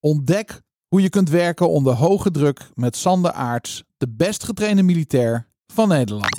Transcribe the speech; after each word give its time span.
Ontdek 0.00 0.60
hoe 0.88 1.02
je 1.02 1.08
kunt 1.08 1.30
werken 1.30 1.68
onder 1.68 1.94
hoge 1.94 2.30
druk 2.30 2.70
met 2.74 2.96
Sander 2.96 3.32
Aarts, 3.32 3.84
de 3.96 4.08
best 4.08 4.44
getrainde 4.44 4.82
militair 4.82 5.48
van 5.66 5.88
Nederland. 5.88 6.36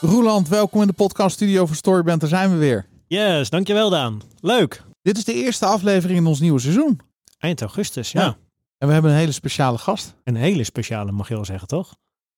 Roeland, 0.00 0.48
welkom 0.48 0.80
in 0.80 0.86
de 0.86 0.92
podcaststudio 0.92 1.66
van 1.66 1.76
Storyband. 1.76 2.20
Daar 2.20 2.28
zijn 2.28 2.50
we 2.50 2.56
weer. 2.56 2.86
Yes, 3.06 3.50
dankjewel 3.50 3.90
Daan. 3.90 4.22
Leuk. 4.40 4.82
Dit 5.02 5.16
is 5.16 5.24
de 5.24 5.34
eerste 5.34 5.66
aflevering 5.66 6.18
in 6.18 6.26
ons 6.26 6.40
nieuwe 6.40 6.60
seizoen. 6.60 7.00
Eind 7.38 7.60
augustus, 7.60 8.12
ja. 8.12 8.22
Ja. 8.22 8.36
En 8.78 8.86
we 8.86 8.92
hebben 8.92 9.10
een 9.10 9.16
hele 9.16 9.32
speciale 9.32 9.78
gast. 9.78 10.14
Een 10.24 10.36
hele 10.36 10.64
speciale 10.64 11.12
mag 11.12 11.28
je 11.28 11.34
wel 11.34 11.44
zeggen, 11.44 11.68
toch? 11.68 11.94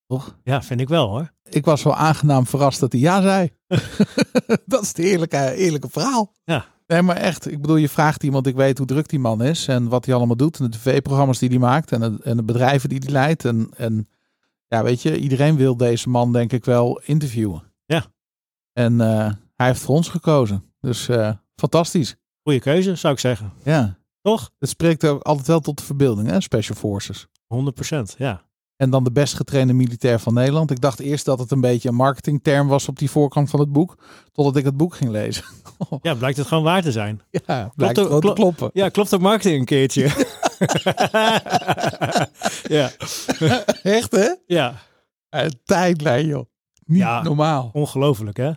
Toch? 0.08 0.38
Ja, 0.44 0.62
vind 0.62 0.80
ik 0.80 0.88
wel 0.88 1.08
hoor. 1.08 1.32
Ik 1.50 1.64
was 1.64 1.82
wel 1.82 1.94
aangenaam 1.94 2.46
verrast 2.46 2.80
dat 2.80 2.92
hij 2.92 3.00
ja 3.00 3.22
zei. 3.22 3.50
dat 4.66 4.82
is 4.82 4.88
het 4.88 4.98
eerlijke, 4.98 5.54
eerlijke 5.54 5.88
verhaal. 5.90 6.32
Ja. 6.44 6.64
Nee, 6.86 7.02
maar 7.02 7.16
echt. 7.16 7.50
Ik 7.50 7.60
bedoel, 7.60 7.76
je 7.76 7.88
vraagt 7.88 8.22
iemand, 8.22 8.46
ik 8.46 8.54
weet 8.54 8.78
hoe 8.78 8.86
druk 8.86 9.08
die 9.08 9.18
man 9.18 9.42
is 9.42 9.68
en 9.68 9.88
wat 9.88 10.04
hij 10.04 10.14
allemaal 10.14 10.36
doet. 10.36 10.58
En 10.58 10.64
de 10.70 10.76
tv-programma's 10.76 11.38
die 11.38 11.48
hij 11.48 11.58
maakt 11.58 11.92
en, 11.92 12.00
het- 12.00 12.20
en 12.22 12.36
de 12.36 12.42
bedrijven 12.42 12.88
die 12.88 12.98
hij 12.98 13.10
leidt. 13.12 13.44
En, 13.44 13.70
en 13.76 14.08
ja, 14.68 14.82
weet 14.82 15.02
je, 15.02 15.18
iedereen 15.18 15.56
wil 15.56 15.76
deze 15.76 16.08
man 16.08 16.32
denk 16.32 16.52
ik 16.52 16.64
wel 16.64 17.00
interviewen. 17.04 17.62
Ja. 17.84 18.04
En 18.72 19.00
eh, 19.00 19.32
hij 19.56 19.66
heeft 19.66 19.80
voor 19.80 19.94
ons 19.94 20.08
gekozen. 20.08 20.64
Dus 20.80 21.08
eh, 21.08 21.30
fantastisch. 21.56 22.16
Goeie 22.42 22.60
keuze, 22.60 22.94
zou 22.94 23.12
ik 23.14 23.20
zeggen. 23.20 23.52
Ja. 23.64 23.98
Toch? 24.22 24.50
Het 24.58 24.68
spreekt 24.68 25.04
ook 25.06 25.22
altijd 25.22 25.46
wel 25.46 25.60
tot 25.60 25.78
de 25.78 25.84
verbeelding, 25.84 26.28
hè, 26.28 26.40
Special 26.40 26.76
Forces. 26.78 27.26
100%, 27.54 28.16
ja. 28.18 28.46
En 28.78 28.90
dan 28.90 29.04
de 29.04 29.12
best 29.12 29.34
getrainde 29.34 29.72
militair 29.72 30.18
van 30.20 30.34
Nederland. 30.34 30.70
Ik 30.70 30.80
dacht 30.80 31.00
eerst 31.00 31.24
dat 31.24 31.38
het 31.38 31.50
een 31.50 31.60
beetje 31.60 31.88
een 31.88 31.94
marketingterm 31.94 32.68
was 32.68 32.88
op 32.88 32.98
die 32.98 33.10
voorkant 33.10 33.50
van 33.50 33.60
het 33.60 33.72
boek. 33.72 33.96
Totdat 34.32 34.56
ik 34.56 34.64
het 34.64 34.76
boek 34.76 34.94
ging 34.94 35.10
lezen. 35.10 35.44
Ja, 36.02 36.14
blijkt 36.14 36.36
het 36.38 36.46
gewoon 36.46 36.64
waar 36.64 36.82
te 36.82 36.92
zijn. 36.92 37.20
Ja, 37.30 37.72
blijkt 37.76 37.98
ook- 37.98 38.04
gewoon 38.06 38.20
te 38.20 38.26
klo- 38.26 38.34
kloppen. 38.34 38.70
Ja, 38.72 38.88
klopt 38.88 39.14
ook 39.14 39.20
marketing 39.20 39.58
een 39.58 39.64
keertje. 39.64 40.02
ja, 42.78 42.90
Echt 43.98 44.12
hè? 44.12 44.34
ja. 44.46 44.74
Uh, 45.30 45.46
tijdlijn 45.64 46.26
joh. 46.26 46.44
Niet 46.84 46.98
Ja. 46.98 47.22
normaal. 47.22 47.70
Ongelooflijk 47.72 48.36
hè? 48.36 48.50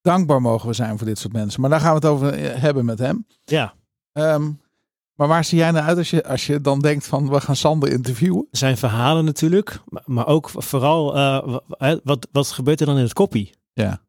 Dankbaar 0.00 0.40
mogen 0.40 0.68
we 0.68 0.74
zijn 0.74 0.98
voor 0.98 1.06
dit 1.06 1.18
soort 1.18 1.32
mensen. 1.32 1.60
Maar 1.60 1.70
daar 1.70 1.80
gaan 1.80 1.88
we 1.90 1.94
het 1.94 2.04
over 2.06 2.32
eh, 2.34 2.60
hebben 2.60 2.84
met 2.84 2.98
hem. 2.98 3.26
Ja. 3.44 3.74
Ehm, 4.12 4.50
maar 5.18 5.28
waar 5.28 5.44
zie 5.44 5.58
jij 5.58 5.70
nou 5.70 5.86
uit 5.86 5.98
als 5.98 6.10
je, 6.10 6.24
als 6.24 6.46
je 6.46 6.60
dan 6.60 6.80
denkt 6.80 7.06
van 7.06 7.30
we 7.30 7.40
gaan 7.40 7.56
Sander 7.56 7.90
interviewen? 7.90 8.46
Zijn 8.50 8.76
verhalen 8.76 9.24
natuurlijk, 9.24 9.80
maar- 10.04 10.26
ook 10.26 10.50
vooral 10.52 11.16
eh, 11.16 11.96
wat, 12.04 12.28
wat 12.32 12.50
gebeurt 12.50 12.80
er 12.80 12.86
dan 12.86 12.96
in 12.96 13.02
het 13.02 13.12
koppie? 13.12 13.54
Ja. 13.72 14.00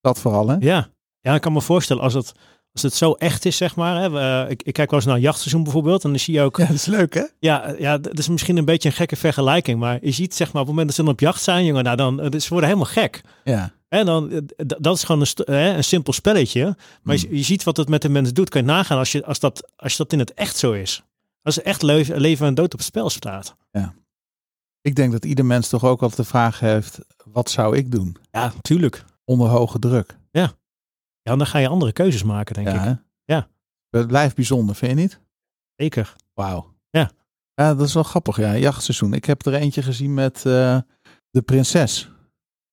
Dat 0.00 0.18
vooral 0.18 0.48
hè? 0.48 0.56
Ja. 0.60 0.88
ja, 1.20 1.34
ik 1.34 1.40
kan 1.40 1.52
me 1.52 1.60
voorstellen 1.60 2.02
als 2.02 2.14
het, 2.14 2.32
als 2.72 2.82
het 2.82 2.94
zo 2.94 3.12
echt 3.12 3.44
is, 3.44 3.56
zeg 3.56 3.76
maar. 3.76 4.00
Hè, 4.00 4.10
we, 4.10 4.18
eh, 4.18 4.50
ik, 4.50 4.62
ik 4.62 4.72
kijk 4.72 4.90
wel 4.90 4.98
eens 4.98 5.08
naar 5.08 5.16
een 5.16 5.22
jachtseizoen 5.22 5.62
bijvoorbeeld 5.62 6.04
en 6.04 6.10
dan 6.10 6.18
zie 6.18 6.34
je 6.34 6.40
ook 6.40 6.56
Ja, 6.58 6.66
dat 6.66 6.74
is 6.74 6.86
leuk 6.86 7.14
hè? 7.14 7.24
Ja, 7.38 7.74
ja, 7.78 7.98
dat 7.98 8.18
is 8.18 8.28
misschien 8.28 8.56
een 8.56 8.64
beetje 8.64 8.88
een 8.88 8.94
gekke 8.94 9.16
vergelijking. 9.16 9.78
Maar 9.78 9.98
je 10.02 10.10
ziet 10.10 10.34
zeg 10.34 10.52
maar 10.52 10.62
op 10.62 10.68
het 10.68 10.76
moment 10.76 10.86
dat 10.86 10.96
ze 10.96 11.02
dan 11.02 11.12
op 11.12 11.20
jacht 11.20 11.42
zijn, 11.42 11.64
jongen, 11.64 11.84
nou 11.84 11.96
dan, 11.96 12.20
eh, 12.20 12.40
ze 12.40 12.48
worden 12.48 12.68
helemaal 12.68 12.92
gek. 12.92 13.20
Ja. 13.44 13.72
En 13.94 14.06
dan, 14.06 14.30
eh, 14.30 14.40
dat 14.56 14.96
is 14.96 15.04
gewoon 15.04 15.20
een, 15.20 15.54
hè, 15.54 15.76
een 15.76 15.84
simpel 15.84 16.12
spelletje. 16.12 16.76
Maar 17.02 17.16
je, 17.16 17.36
je 17.36 17.42
ziet 17.42 17.62
wat 17.62 17.76
het 17.76 17.88
met 17.88 18.02
de 18.02 18.08
mensen 18.08 18.34
doet. 18.34 18.48
Kan 18.48 18.60
je 18.60 18.66
nagaan 18.66 18.98
als, 18.98 19.12
je, 19.12 19.24
als, 19.24 19.38
dat, 19.38 19.72
als 19.76 19.96
dat 19.96 20.12
in 20.12 20.18
het 20.18 20.34
echt 20.34 20.56
zo 20.56 20.72
is. 20.72 21.02
Als 21.42 21.62
echt 21.62 21.82
leven, 21.82 22.20
leven 22.20 22.46
en 22.46 22.54
dood 22.54 22.72
op 22.72 22.78
het 22.78 22.88
spel 22.88 23.10
staat. 23.10 23.56
Ik 24.80 24.94
denk 24.96 25.12
dat 25.12 25.24
ieder 25.24 25.44
mens 25.44 25.68
toch 25.68 25.84
ook 25.84 26.02
altijd 26.02 26.20
de 26.20 26.26
vraag 26.26 26.60
heeft, 26.60 26.98
wat 27.24 27.50
zou 27.50 27.76
ik 27.76 27.90
doen? 27.90 28.16
Ja, 28.30 28.52
natuurlijk. 28.54 29.04
Onder 29.24 29.48
hoge 29.48 29.78
druk. 29.78 30.16
Ja, 30.30 30.52
en 31.22 31.38
dan 31.38 31.46
ga 31.46 31.58
je 31.58 31.68
andere 31.68 31.92
keuzes 31.92 32.22
maken, 32.22 32.54
denk 32.54 32.66
ja, 32.66 32.74
ik. 32.74 32.80
hè? 32.80 32.94
Ja. 33.34 33.48
Het 33.90 34.06
blijft 34.06 34.34
bijzonder, 34.34 34.74
vind 34.74 34.90
je 34.90 34.96
niet? 34.96 35.20
Zeker. 35.76 36.14
Wauw. 36.34 36.74
Ja. 36.90 37.10
Ja, 37.54 37.74
dat 37.74 37.86
is 37.86 37.94
wel 37.94 38.02
grappig. 38.02 38.36
Ja, 38.36 38.56
jachtseizoen. 38.56 39.12
Ik 39.12 39.24
heb 39.24 39.46
er 39.46 39.54
eentje 39.54 39.82
gezien 39.82 40.14
met 40.14 40.36
eh, 40.36 40.78
de 41.30 41.42
prinses. 41.42 42.10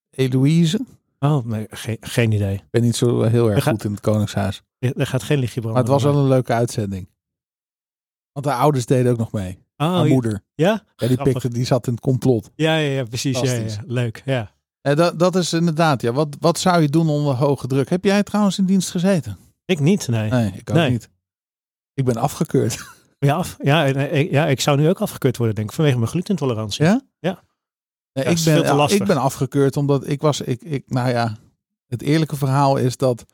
Eloïse. 0.10 0.86
Oh, 1.26 1.46
nee, 1.46 1.66
geen, 1.70 1.98
geen 2.00 2.32
idee. 2.32 2.54
Ik 2.56 2.70
ben 2.70 2.82
niet 2.82 2.96
zo 2.96 3.22
heel 3.24 3.46
erg 3.48 3.56
Er 3.56 3.62
gaat- 3.62 3.74
goed 3.74 3.84
in 3.84 3.92
het 3.92 4.00
Koningshuis. 4.00 4.62
Er 4.80 5.08
gaat 5.08 5.24
geen 5.24 5.40
lichtje 5.40 5.62
branden. 5.62 5.84
Maar 5.84 5.92
het 5.94 6.04
was 6.04 6.14
wel 6.14 6.22
een 6.24 6.30
leuke 6.30 6.54
uitzending. 6.54 7.10
Want 8.32 8.46
haar 8.46 8.58
ouders 8.58 8.86
deden 8.86 9.12
ook 9.12 9.18
nog 9.18 9.32
mee. 9.32 9.60
Oh, 9.78 9.88
haar 9.96 10.06
moeder. 10.08 10.42
Ja? 10.56 10.84
Ja, 10.96 11.08
die, 11.08 11.22
pikte, 11.24 11.50
die 11.50 11.66
zat 11.66 11.88
in 11.88 11.94
het 11.94 12.02
complot. 12.02 12.52
Ja, 12.56 12.76
ja, 12.76 12.90
ja, 12.92 13.04
precies. 13.04 13.40
Ja. 13.40 13.84
Leuk, 13.86 14.22
ja. 14.26 14.52
Eh, 14.82 14.96
dat, 14.96 15.20
dat 15.20 15.36
is 15.36 15.54
inderdaad, 15.54 16.02
ja. 16.02 16.12
Wat, 16.12 16.36
wat 16.40 16.60
zou 16.60 16.82
je 16.82 16.90
doen 16.90 17.10
onder 17.10 17.34
hoge 17.36 17.68
druk? 17.68 17.90
Heb 17.90 18.04
jij 18.04 18.24
trouwens 18.24 18.58
in 18.58 18.66
dienst 18.66 18.90
gezeten? 18.90 19.38
Ik 19.66 19.80
niet, 19.80 20.08
nee. 20.08 20.30
Nee, 20.30 20.52
ik 20.56 20.70
ook 20.70 20.76
Nee. 20.76 20.90
niet. 20.90 21.10
Ik 21.94 22.06
ben 22.06 22.16
afgekeurd. 22.18 23.00
Ja, 23.20 23.36
af, 23.36 23.58
ja, 23.60 23.86
en, 23.86 23.96
eh, 23.96 24.32
ja, 24.32 24.48
ik 24.48 24.60
zou 24.62 24.78
nu 24.78 24.90
ook 24.90 25.02
afgekeurd 25.02 25.38
worden, 25.38 25.56
denk 25.56 25.70
ik, 25.70 25.76
vanwege 25.76 25.98
mijn 25.98 26.10
glutenintolerantie. 26.10 26.86
Ja? 26.86 27.02
Ja. 27.20 27.44
Nee, 28.14 28.26
Ja, 28.26 28.32
ik, 28.32 28.44
ben, 28.44 28.90
ik 28.90 29.04
ben 29.06 29.18
afgekeurd 29.18 29.78
omdat 29.78 30.08
ik 30.08 30.22
was, 30.22 30.42
ik, 30.42 30.62
ik, 30.62 30.84
nou 30.88 31.10
ja, 31.10 31.38
het 31.88 32.02
eerlijke 32.02 32.36
verhaal 32.36 32.78
is 32.78 32.98
dat. 32.98 33.26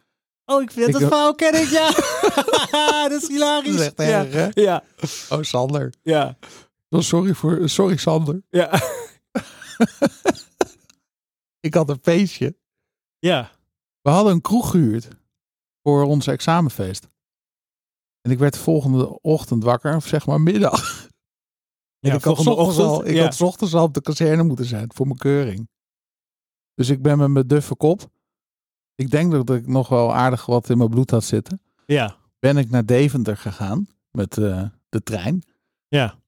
Oh, 0.45 0.61
ik 0.61 0.71
vind 0.71 0.87
Ik- 0.87 0.93
dat 0.93 1.01
verhaal 1.01 1.35
ken 1.35 1.61
ik, 1.61 1.67
ja. 1.69 1.91
dat 3.09 3.21
is 3.21 3.27
hilarisch. 3.27 3.77
Dat 3.77 3.81
is 3.81 3.85
echt 3.85 4.09
ja. 4.09 4.25
erg, 4.25 4.33
hè? 4.55 4.61
Ja, 4.61 4.83
Oh, 5.29 5.41
Sander. 5.41 5.93
ja, 6.01 6.37
Oh, 6.89 7.01
sorry 7.01 7.33
voor, 7.33 7.69
sorry 7.69 7.97
Sander. 7.97 8.41
ja, 8.49 8.69
Ik 11.59 11.73
had 11.73 11.89
een 11.89 11.99
feestje. 12.01 12.55
ja. 13.19 13.51
We 14.01 14.09
hadden 14.09 14.33
een 14.33 14.41
kroeg 14.41 14.71
gehuurd 14.71 15.07
voor 15.83 16.03
ons 16.03 16.27
examenfeest. 16.27 17.07
En 18.21 18.31
ik 18.31 18.39
werd 18.39 18.53
de 18.53 18.59
volgende 18.59 19.21
ochtend 19.21 19.63
wakker, 19.63 19.95
of 19.95 20.07
zeg 20.07 20.25
maar 20.25 20.41
middag. 20.41 20.96
Ja, 21.99 22.13
ik 22.13 22.23
had, 22.23 22.47
ochtends 22.47 22.77
al, 22.79 23.05
ik 23.05 23.15
ja. 23.15 23.23
had 23.23 23.35
's 23.35 23.41
ochtends 23.41 23.73
al 23.73 23.83
op 23.83 23.93
de 23.93 24.01
kazerne 24.01 24.43
moeten 24.43 24.65
zijn 24.65 24.91
voor 24.93 25.05
mijn 25.05 25.17
keuring. 25.17 25.69
Dus 26.73 26.89
ik 26.89 27.01
ben 27.01 27.17
met 27.17 27.29
mijn 27.29 27.47
duffe 27.47 27.75
kop. 27.75 28.09
Ik 28.95 29.11
denk 29.11 29.31
dat 29.31 29.49
ik 29.49 29.67
nog 29.67 29.87
wel 29.89 30.13
aardig 30.13 30.45
wat 30.45 30.69
in 30.69 30.77
mijn 30.77 30.89
bloed 30.89 31.11
had 31.11 31.23
zitten. 31.23 31.61
Ja, 31.85 32.15
Ben 32.39 32.57
ik 32.57 32.69
naar 32.69 32.85
Deventer 32.85 33.37
gegaan 33.37 33.87
met 34.11 34.37
eh, 34.37 34.63
de 34.89 35.03
trein. 35.03 35.43
ja. 35.87 36.19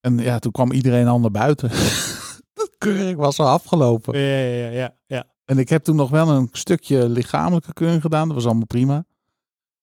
En 0.00 0.18
ja, 0.18 0.38
toen 0.38 0.52
kwam 0.52 0.72
iedereen 0.72 1.06
al 1.06 1.20
naar 1.20 1.30
buiten. 1.30 1.68
de 2.54 2.74
keuring 2.78 3.18
was 3.18 3.38
al 3.38 3.48
afgelopen. 3.48 4.18
Ja, 4.18 4.26
ja, 4.26 4.54
ja, 4.64 4.68
ja, 4.70 4.96
ja. 5.06 5.24
En 5.44 5.58
ik 5.58 5.68
heb 5.68 5.84
toen 5.84 5.96
nog 5.96 6.10
wel 6.10 6.28
een 6.28 6.48
stukje 6.52 7.08
lichamelijke 7.08 7.72
keuring 7.72 8.02
gedaan. 8.02 8.26
Dat 8.26 8.36
was 8.36 8.46
allemaal 8.46 8.66
prima. 8.66 9.04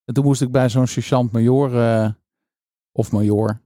En 0.05 0.13
toen 0.13 0.23
moest 0.23 0.41
ik 0.41 0.51
bij 0.51 0.69
zo'n 0.69 0.87
sergeant-major 0.87 1.81
eh, 1.81 2.09
of 2.91 3.11
major 3.11 3.61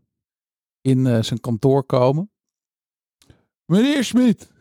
in 0.89 1.07
eh, 1.07 1.21
zijn 1.21 1.39
kantoor 1.39 1.83
komen. 1.83 2.31
Meneer 3.65 4.03
Smit, 4.03 4.51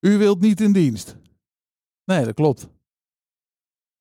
u 0.00 0.18
wilt 0.18 0.40
niet 0.40 0.60
in 0.60 0.72
dienst. 0.72 1.16
Nee, 2.04 2.24
dat 2.24 2.34
klopt. 2.34 2.68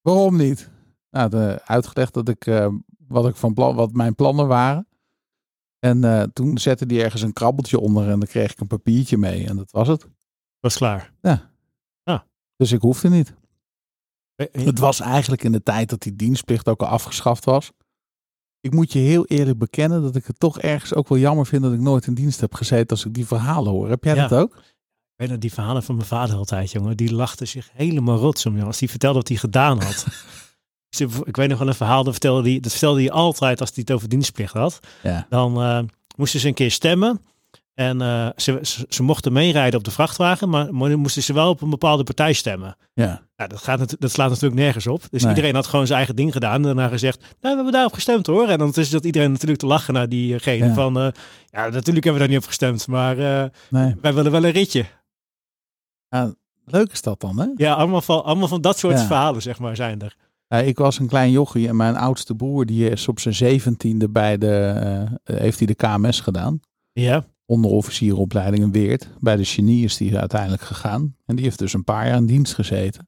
Waarom 0.02 0.38
niet? 0.38 0.70
Nou, 1.10 1.30
de, 1.30 1.62
uitgelegd 1.66 2.14
dat 2.14 2.30
ik, 2.30 2.46
eh, 2.46 2.74
wat, 3.08 3.28
ik 3.28 3.36
van 3.36 3.54
plan, 3.54 3.76
wat 3.76 3.92
mijn 3.92 4.16
plannen 4.16 4.48
waren. 4.48 4.88
En 5.80 6.04
eh, 6.04 6.24
toen 6.24 6.58
zette 6.58 6.86
hij 6.86 7.04
ergens 7.04 7.22
een 7.22 7.34
krabbeltje 7.34 7.80
onder 7.80 8.04
en 8.10 8.20
dan 8.20 8.28
kreeg 8.28 8.52
ik 8.52 8.60
een 8.60 8.68
papiertje 8.68 9.18
mee. 9.18 9.48
En 9.48 9.56
dat 9.56 9.72
was 9.72 9.88
het. 9.88 10.08
Was 10.60 10.78
klaar. 10.78 11.14
Dus 12.56 12.72
ik 12.72 12.82
hoefde 12.82 13.10
niet. 13.10 13.34
Het 14.36 14.80
was 14.80 15.00
eigenlijk 15.00 15.44
in 15.44 15.52
de 15.52 15.64
tijd 15.64 15.90
dat 15.90 16.02
die 16.02 16.16
dienstplicht 16.16 16.68
ook 16.68 16.82
al 16.82 16.88
afgeschaft 16.88 17.46
was. 17.46 17.72
Ik 18.66 18.74
moet 18.74 18.94
je 18.94 19.00
heel 19.00 19.26
eerlijk 19.26 19.58
bekennen 19.58 20.02
dat 20.02 20.16
ik 20.16 20.26
het 20.26 20.40
toch 20.40 20.60
ergens 20.60 20.94
ook 20.94 21.10
wel 21.10 21.18
jammer 21.18 21.46
vind 21.46 21.64
dat 21.64 21.74
ik 21.74 21.80
nooit 21.80 22.08
in 22.08 22.14
dienst 22.14 22.42
heb 22.42 22.54
gezeten 22.54 22.88
als 22.90 23.06
ik 23.06 23.14
die 23.14 23.26
verhalen 23.26 23.72
hoor. 23.72 23.90
Heb 23.90 24.04
jij 24.04 24.16
Ja. 24.16 24.28
dat 24.28 24.40
ook? 24.40 24.56
Ik 24.56 25.16
weet 25.16 25.30
nog 25.30 25.38
die 25.38 25.54
verhalen 25.54 25.84
van 25.84 25.96
mijn 25.96 26.08
vader 26.08 26.36
altijd, 26.36 26.72
jongen. 26.72 26.98
Die 26.98 27.14
lachte 27.14 27.46
zich 27.46 27.70
helemaal 27.74 28.18
rots 28.18 28.46
om. 28.46 28.60
Als 28.60 28.78
die 28.78 28.90
vertelde 28.90 29.18
wat 29.18 29.28
hij 29.28 29.38
gedaan 29.38 29.82
had. 29.82 30.06
Dus 30.90 31.08
ik 31.24 31.36
weet 31.36 31.50
nog 31.50 31.60
wel 31.60 31.68
een 31.68 31.74
verhaal, 31.76 32.04
dat 32.04 32.12
vertelde 32.14 32.50
hij, 32.50 32.60
dat 32.60 32.72
vertelde 32.72 33.00
hij 33.00 33.12
altijd 33.12 33.60
als 33.60 33.70
hij 33.74 33.80
het 33.88 33.92
over 33.96 34.10
dienstplicht 34.10 34.54
had. 34.54 34.80
Ja. 35.04 35.26
Dan 35.30 35.62
eh, 35.62 35.80
moesten 36.16 36.40
ze 36.40 36.48
een 36.48 36.54
keer 36.54 36.72
stemmen. 36.72 37.22
En 37.76 38.02
eh, 38.02 38.30
ze, 38.36 38.60
ze, 38.62 38.86
ze 38.90 39.04
mochten 39.04 39.34
meerijden 39.34 39.80
op 39.80 39.86
de 39.86 39.92
vrachtwagen, 39.92 40.50
maar, 40.50 40.74
moesten 40.74 41.24
ze 41.24 41.34
wel 41.34 41.50
op 41.50 41.62
een 41.62 41.70
bepaalde 41.70 42.04
partij 42.04 42.34
stemmen. 42.34 42.76
Ja. 42.94 43.22
Nou, 43.36 43.50
dat, 43.50 43.60
gaat, 43.62 43.96
dat 44.02 44.12
slaat 44.12 44.30
natuurlijk 44.30 44.62
nergens 44.62 44.88
op. 44.88 45.02
Dus 45.10 45.22
Nee. 45.22 45.30
iedereen 45.36 45.56
had 45.56 45.68
gewoon 45.68 45.86
zijn 45.86 45.98
eigen 45.98 46.16
ding 46.16 46.32
gedaan. 46.32 46.54
En 46.56 46.62
daarna 46.62 46.88
gezegd, 46.88 47.20
nou, 47.20 47.32
we 47.40 47.48
hebben 47.48 47.72
daarop 47.72 47.94
gestemd 47.94 48.28
hoor. 48.28 48.48
En 48.48 48.58
dan 48.58 48.74
is 48.74 48.90
dat 48.90 49.06
iedereen 49.06 49.32
natuurlijk 49.32 49.60
te 49.60 49.66
lachen 49.66 49.94
naar 49.94 50.10
diegene 50.10 50.66
Ja. 50.66 50.74
van... 50.74 50.98
eh, 51.00 51.08
ja, 51.50 51.70
natuurlijk 51.70 51.86
hebben 52.06 52.14
we 52.14 52.20
daar 52.20 52.28
niet 52.28 52.38
op 52.38 52.46
gestemd, 52.46 52.88
maar 52.88 53.18
eh, 53.18 53.50
Nee. 53.70 53.96
wij 54.02 54.14
willen 54.14 54.32
wel 54.32 54.46
een 54.46 54.52
ritje. 54.52 54.86
Leuk 56.66 56.92
is 56.92 57.02
dat 57.02 57.20
dan, 57.22 57.40
hè? 57.40 57.48
Ja, 57.56 57.74
allemaal 57.74 58.02
van, 58.02 58.24
allemaal 58.24 58.48
van 58.48 58.62
dat 58.62 58.78
soort 58.78 58.98
Ja. 59.00 59.06
verhalen, 59.06 59.42
zeg 59.42 59.60
maar, 59.60 59.76
zijn 59.76 60.02
er. 60.02 60.16
Ja, 60.48 60.58
ik 60.58 60.78
was 60.78 61.00
een 61.00 61.08
klein 61.08 61.32
jochie 61.32 61.68
en 61.68 61.76
mijn 61.76 61.96
oudste 61.96 62.36
broer 62.36 62.66
die 62.66 62.90
is 62.90 63.08
op 63.08 63.20
zijn 63.20 63.34
zeventiende 63.34 64.10
bij 64.10 64.38
de, 64.38 65.08
heeft 65.24 65.58
hij 65.58 65.68
de 65.68 65.76
KMS 65.76 66.20
gedaan. 66.20 66.60
Ja, 66.92 67.26
Onderofficieropleiding 67.46 68.64
in 68.64 68.72
Weert. 68.72 69.10
Bij 69.20 69.36
de 69.36 69.46
genie 69.46 69.84
is 69.84 69.98
die 69.98 70.18
uiteindelijk 70.18 70.62
gegaan. 70.62 71.16
En 71.26 71.36
die 71.36 71.46
heeft 71.46 71.60
dus 71.60 71.74
een 71.74 71.84
paar 71.84 72.08
jaar 72.08 72.18
in 72.18 72.26
dienst 72.26 72.54
gezeten. 72.54 73.08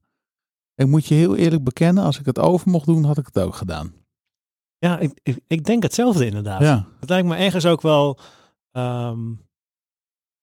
Ik 0.75 0.87
moet 0.87 1.05
je 1.05 1.15
heel 1.15 1.35
eerlijk 1.35 1.63
bekennen, 1.63 2.03
als 2.03 2.19
ik 2.19 2.25
het 2.25 2.39
over 2.39 2.69
mocht 2.69 2.85
doen, 2.85 3.03
had 3.03 3.17
ik 3.17 3.25
het 3.25 3.39
ook 3.39 3.55
gedaan. 3.55 3.93
Ja, 4.77 4.99
ik, 4.99 5.19
ik, 5.23 5.39
ik 5.47 5.65
denk 5.65 5.83
hetzelfde 5.83 6.25
inderdaad. 6.25 6.61
Ja, 6.61 6.87
Het 6.99 7.09
lijkt 7.09 7.27
me 7.27 7.35
ergens 7.35 7.65
ook 7.65 7.81
wel... 7.81 8.19
ehm, 8.71 9.19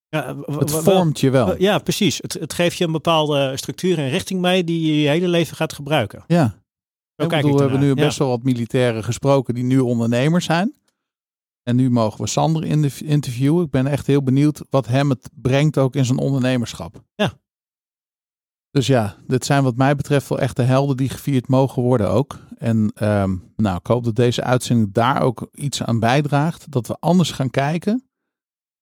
ja, 0.08 0.36
het 0.46 0.70
vormt 0.70 1.20
je 1.20 1.30
wel. 1.30 1.60
Ja, 1.60 1.78
precies. 1.78 2.18
Het, 2.18 2.32
het 2.32 2.52
geeft 2.52 2.78
je 2.78 2.84
een 2.84 2.92
bepaalde 2.92 3.56
structuur 3.56 3.98
en 3.98 4.08
richting 4.08 4.40
mee 4.40 4.64
die 4.64 4.86
je 4.86 5.00
je 5.00 5.08
hele 5.08 5.28
leven 5.28 5.56
gaat 5.56 5.72
gebruiken. 5.72 6.24
Ja. 6.26 6.62
Zo 7.16 7.22
Ik 7.22 7.28
kijk 7.28 7.42
bedoel, 7.42 7.56
we 7.56 7.62
hebben 7.62 7.80
nu 7.80 7.94
best 7.94 8.18
wel 8.18 8.28
wat 8.28 8.42
militairen 8.42 9.04
gesproken 9.04 9.54
die 9.54 9.64
nu 9.64 9.78
ondernemers 9.78 10.44
zijn. 10.44 10.74
En 11.64 11.76
nu 11.76 11.90
mogen 11.90 12.20
we 12.20 12.28
Sander 12.28 12.64
in 12.64 12.82
de 12.82 12.90
interviewen. 13.04 13.64
Ik 13.64 13.70
ben 13.70 13.86
echt 13.86 14.06
heel 14.06 14.22
benieuwd 14.22 14.62
wat 14.70 14.86
hem 14.86 15.10
het 15.10 15.30
brengt 15.34 15.78
ook 15.78 15.94
in 15.94 16.04
zijn 16.04 16.18
ondernemerschap. 16.18 17.02
Ja. 17.14 17.32
Dus 18.70 18.86
ja, 18.86 19.16
dit 19.26 19.44
zijn 19.44 19.62
wat 19.62 19.76
mij 19.76 19.96
betreft 19.96 20.28
wel 20.28 20.38
echte 20.38 20.62
helden 20.62 20.96
die 20.96 21.08
gevierd 21.08 21.48
mogen 21.48 21.82
worden 21.82 22.10
ook. 22.10 22.38
En 22.56 22.90
ehm, 22.94 23.36
nou, 23.56 23.76
ik 23.76 23.86
hoop 23.86 24.04
dat 24.04 24.16
deze 24.16 24.42
uitzending 24.42 24.92
daar 24.92 25.22
ook 25.22 25.48
iets 25.52 25.82
aan 25.82 25.98
bijdraagt. 25.98 26.70
Dat 26.70 26.86
we 26.86 26.96
anders 27.00 27.30
gaan 27.30 27.50
kijken 27.50 28.08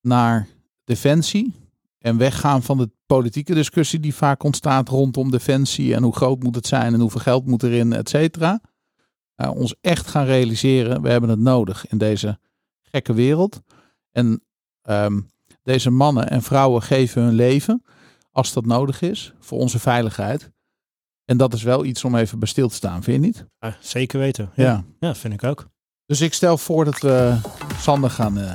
naar 0.00 0.48
defensie. 0.84 1.54
En 1.98 2.16
weggaan 2.16 2.62
van 2.62 2.78
de 2.78 2.90
politieke 3.06 3.54
discussie 3.54 4.00
die 4.00 4.14
vaak 4.14 4.42
ontstaat 4.42 4.88
rondom 4.88 5.30
defensie. 5.30 5.94
En 5.94 6.02
hoe 6.02 6.14
groot 6.14 6.42
moet 6.42 6.54
het 6.54 6.66
zijn 6.66 6.94
en 6.94 7.00
hoeveel 7.00 7.20
geld 7.20 7.46
moet 7.46 7.62
erin, 7.62 7.92
et 7.92 8.08
cetera. 8.08 8.60
Eh, 9.34 9.50
ons 9.50 9.74
echt 9.80 10.06
gaan 10.06 10.24
realiseren, 10.24 11.02
we 11.02 11.08
hebben 11.10 11.30
het 11.30 11.38
nodig 11.38 11.86
in 11.88 11.98
deze 11.98 12.38
gekke 12.92 13.14
wereld. 13.14 13.60
En 14.10 14.44
ehm, 14.82 15.20
deze 15.62 15.90
mannen 15.90 16.30
en 16.30 16.42
vrouwen 16.42 16.82
geven 16.82 17.22
hun 17.22 17.34
leven, 17.34 17.84
als 18.30 18.52
dat 18.52 18.66
nodig 18.66 19.02
is, 19.02 19.32
voor 19.38 19.58
onze 19.58 19.78
veiligheid. 19.78 20.50
En 21.24 21.36
dat 21.36 21.54
is 21.54 21.62
wel 21.62 21.84
iets 21.84 22.04
om 22.04 22.16
even 22.16 22.38
bij 22.38 22.48
stil 22.48 22.68
te 22.68 22.74
staan, 22.74 23.02
vind 23.02 23.20
je 23.20 23.26
niet? 23.26 23.46
Ja, 23.58 23.76
zeker 23.80 24.18
weten. 24.18 24.50
Ja. 24.54 24.64
Ja. 24.64 24.84
ja, 24.98 25.14
vind 25.14 25.34
ik 25.34 25.44
ook. 25.44 25.66
Dus 26.06 26.20
ik 26.20 26.34
stel 26.34 26.58
voor 26.58 26.84
dat 26.84 26.98
we 27.00 27.38
Sander 27.78 28.10
gaan, 28.10 28.38
eh, 28.38 28.52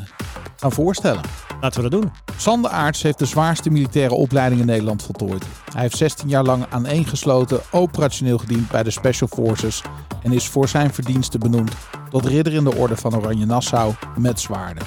gaan 0.56 0.72
voorstellen. 0.72 1.22
Laten 1.62 1.84
we 1.84 1.90
dat 1.90 2.02
doen. 2.02 2.12
Sander 2.38 2.72
Aarts 2.72 3.02
heeft 3.02 3.20
de 3.20 3.26
zwaarste 3.26 3.70
militaire 3.70 4.14
opleiding 4.14 4.62
in 4.62 4.68
Nederland 4.68 5.04
voltooid. 5.04 5.46
Hij 5.72 5.82
heeft 5.82 5.98
16 5.98 6.30
jaar 6.30 6.44
lang 6.44 6.66
aaneengesloten 6.70 7.62
operationeel 7.72 8.38
gediend 8.38 8.70
bij 8.70 8.84
de 8.84 8.92
Special 8.92 9.28
Forces 9.28 9.82
en 10.24 10.32
is 10.32 10.48
voor 10.48 10.68
zijn 10.68 10.94
verdiensten 10.94 11.40
benoemd 11.40 11.72
tot 12.10 12.26
ridder 12.26 12.54
in 12.54 12.64
de 12.64 12.76
orde 12.76 12.96
van 12.98 13.16
Oranje 13.16 13.46
Nassau 13.46 13.94
met 14.18 14.40
zwaarden. 14.40 14.84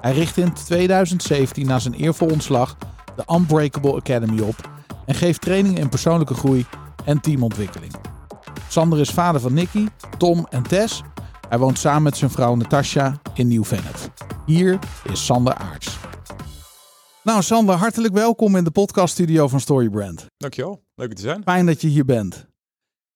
Hij 0.00 0.12
richtte 0.12 0.40
in 0.40 0.52
2017 0.52 1.66
na 1.66 1.78
zijn 1.78 1.94
eervol 1.94 2.28
ontslag 2.28 2.76
de 3.16 3.34
Unbreakable 3.34 3.94
Academy 3.94 4.40
op 4.40 4.70
en 5.06 5.14
geeft 5.14 5.40
trainingen 5.40 5.80
in 5.80 5.88
persoonlijke 5.88 6.34
groei 6.34 6.66
en 7.04 7.20
teamontwikkeling. 7.20 7.92
Sander 8.68 9.00
is 9.00 9.10
vader 9.10 9.40
van 9.40 9.54
Nicky, 9.54 9.86
Tom 10.18 10.46
en 10.50 10.62
Tess. 10.62 11.02
Hij 11.48 11.58
woont 11.58 11.78
samen 11.78 12.02
met 12.02 12.16
zijn 12.16 12.30
vrouw 12.30 12.54
Natasha 12.54 13.20
in 13.34 13.48
Nieuw-Vennep. 13.48 13.96
Hier 14.46 14.78
is 15.12 15.24
Sander 15.24 15.54
Aarts. 15.54 15.98
Nou, 17.24 17.42
Sander, 17.42 17.74
hartelijk 17.74 18.14
welkom 18.14 18.56
in 18.56 18.64
de 18.64 18.70
podcaststudio 18.70 19.48
van 19.48 19.60
Storybrand. 19.60 20.26
Dankjewel, 20.36 20.82
leuk 20.94 21.08
om 21.08 21.14
te 21.14 21.22
zijn. 21.22 21.42
Fijn 21.42 21.66
dat 21.66 21.80
je 21.80 21.88
hier 21.88 22.04
bent. 22.04 22.51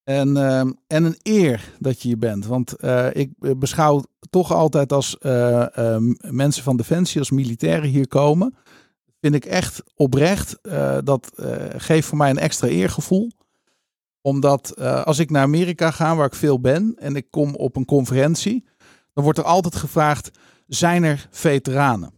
En, 0.07 0.37
ehm, 0.37 0.71
en 0.87 1.03
een 1.03 1.17
eer 1.23 1.73
dat 1.79 2.01
je 2.01 2.07
hier 2.07 2.17
bent. 2.17 2.45
Want 2.45 2.73
eh, 2.73 3.07
ik 3.13 3.29
beschouw 3.59 4.03
toch 4.29 4.51
altijd 4.51 4.93
als 4.93 5.17
eh, 5.17 5.77
ehm, 5.77 6.13
mensen 6.19 6.63
van 6.63 6.77
Defensie, 6.77 7.19
als 7.19 7.31
militairen 7.31 7.89
hier 7.89 8.07
komen. 8.07 8.55
Vind 9.21 9.35
ik 9.35 9.45
echt 9.45 9.83
oprecht. 9.95 10.61
eh, 10.61 10.97
dat 11.03 11.31
eh, 11.35 11.55
geeft 11.77 12.07
voor 12.07 12.17
mij 12.17 12.29
een 12.29 12.37
extra 12.37 12.67
eergevoel. 12.67 13.31
Omdat 14.21 14.71
eh, 14.71 15.03
als 15.03 15.19
ik 15.19 15.29
naar 15.29 15.41
Amerika 15.43 15.91
ga, 15.91 16.15
waar 16.15 16.25
ik 16.25 16.35
veel 16.35 16.59
ben, 16.59 16.95
en 16.97 17.15
ik 17.15 17.31
kom 17.31 17.55
op 17.55 17.75
een 17.75 17.85
conferentie, 17.85 18.65
dan 19.13 19.23
wordt 19.23 19.39
er 19.39 19.45
altijd 19.45 19.75
gevraagd: 19.75 20.31
zijn 20.67 21.03
er 21.03 21.27
veteranen? 21.31 22.13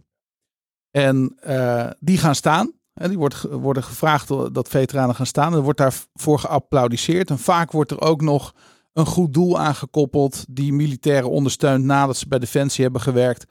En 0.91 1.35
eh, 1.39 1.89
die 1.99 2.17
gaan 2.17 2.35
staan. 2.35 2.71
Hè, 2.99 3.07
die 3.07 3.17
wordt, 3.17 3.41
worden 3.41 3.83
gevraagd 3.83 4.27
dat 4.27 4.67
veteranen 4.67 5.15
gaan 5.15 5.25
staan. 5.25 5.51
En 5.51 5.57
er 5.57 5.63
wordt 5.63 5.79
daarvoor 5.79 6.39
geapplaudiseerd. 6.39 7.29
En 7.29 7.39
vaak 7.39 7.71
wordt 7.71 7.91
er 7.91 8.01
ook 8.01 8.21
nog 8.21 8.53
een 8.93 9.05
goed 9.05 9.33
doel 9.33 9.59
aangekoppeld. 9.59 10.45
Die 10.49 10.73
militairen 10.73 11.29
ondersteunt 11.29 11.85
nadat 11.85 12.17
ze 12.17 12.27
bij 12.27 12.39
Defensie 12.39 12.83
hebben 12.83 13.01
gewerkt. 13.01 13.45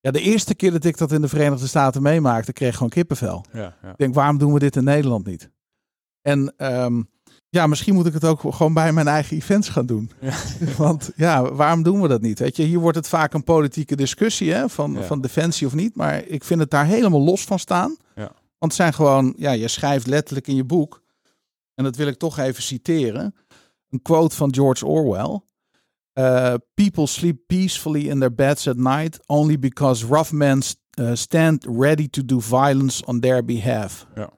Ja, 0.00 0.10
de 0.10 0.20
eerste 0.20 0.54
keer 0.54 0.70
dat 0.70 0.84
ik 0.84 0.98
dat 0.98 1.12
in 1.12 1.20
de 1.20 1.28
Verenigde 1.28 1.66
Staten 1.66 2.02
meemaakte, 2.02 2.52
kreeg 2.52 2.68
ik 2.68 2.74
gewoon 2.74 2.88
kippenvel. 2.88 3.44
Ja, 3.52 3.76
ja. 3.82 3.90
Ik 3.90 3.96
denk, 3.96 4.14
waarom 4.14 4.38
doen 4.38 4.52
we 4.52 4.58
dit 4.58 4.76
in 4.76 4.84
Nederland 4.84 5.26
niet? 5.26 5.50
En 6.22 6.54
ehm, 6.56 7.02
ja, 7.48 7.66
misschien 7.66 7.94
moet 7.94 8.06
ik 8.06 8.12
het 8.12 8.24
ook 8.24 8.40
gewoon 8.54 8.74
bij 8.74 8.92
mijn 8.92 9.08
eigen 9.08 9.36
events 9.36 9.68
gaan 9.68 9.86
doen. 9.86 10.10
Ja. 10.20 10.34
Want 10.76 11.10
ja, 11.16 11.52
waarom 11.52 11.82
doen 11.82 12.00
we 12.00 12.08
dat 12.08 12.20
niet? 12.20 12.38
Weet 12.38 12.56
je, 12.56 12.62
hier 12.62 12.78
wordt 12.78 12.96
het 12.96 13.08
vaak 13.08 13.34
een 13.34 13.44
politieke 13.44 13.96
discussie 13.96 14.52
hè, 14.52 14.68
van, 14.68 14.96
van 15.02 15.20
defensie 15.20 15.66
of 15.66 15.74
niet. 15.74 15.96
Maar 15.96 16.26
ik 16.26 16.44
vind 16.44 16.60
het 16.60 16.70
daar 16.70 16.86
helemaal 16.86 17.22
los 17.22 17.44
van 17.44 17.58
staan. 17.58 17.96
Want 18.62 18.74
het 18.74 18.82
zijn 18.82 18.94
gewoon, 18.94 19.34
ja, 19.36 19.50
je 19.50 19.68
schrijft 19.68 20.06
letterlijk 20.06 20.46
in 20.46 20.54
je 20.54 20.64
boek. 20.64 21.02
En 21.74 21.84
dat 21.84 21.96
wil 21.96 22.06
ik 22.06 22.18
toch 22.18 22.38
even 22.38 22.62
citeren. 22.62 23.34
Een 23.90 24.02
quote 24.02 24.36
van 24.36 24.54
George 24.54 24.86
Orwell. 24.86 25.40
Uh, 26.14 26.54
people 26.74 27.06
sleep 27.06 27.38
peacefully 27.46 28.08
in 28.08 28.18
their 28.18 28.34
beds 28.34 28.68
at 28.68 28.76
night 28.76 29.20
only 29.26 29.58
because 29.58 30.06
rough 30.06 30.32
men 30.32 30.62
uh, 31.00 31.10
stand 31.14 31.64
ready 31.64 32.08
to 32.08 32.24
do 32.24 32.40
violence 32.40 33.06
on 33.06 33.20
their 33.20 33.44
behalf. 33.44 34.06
Ja. 34.14 34.30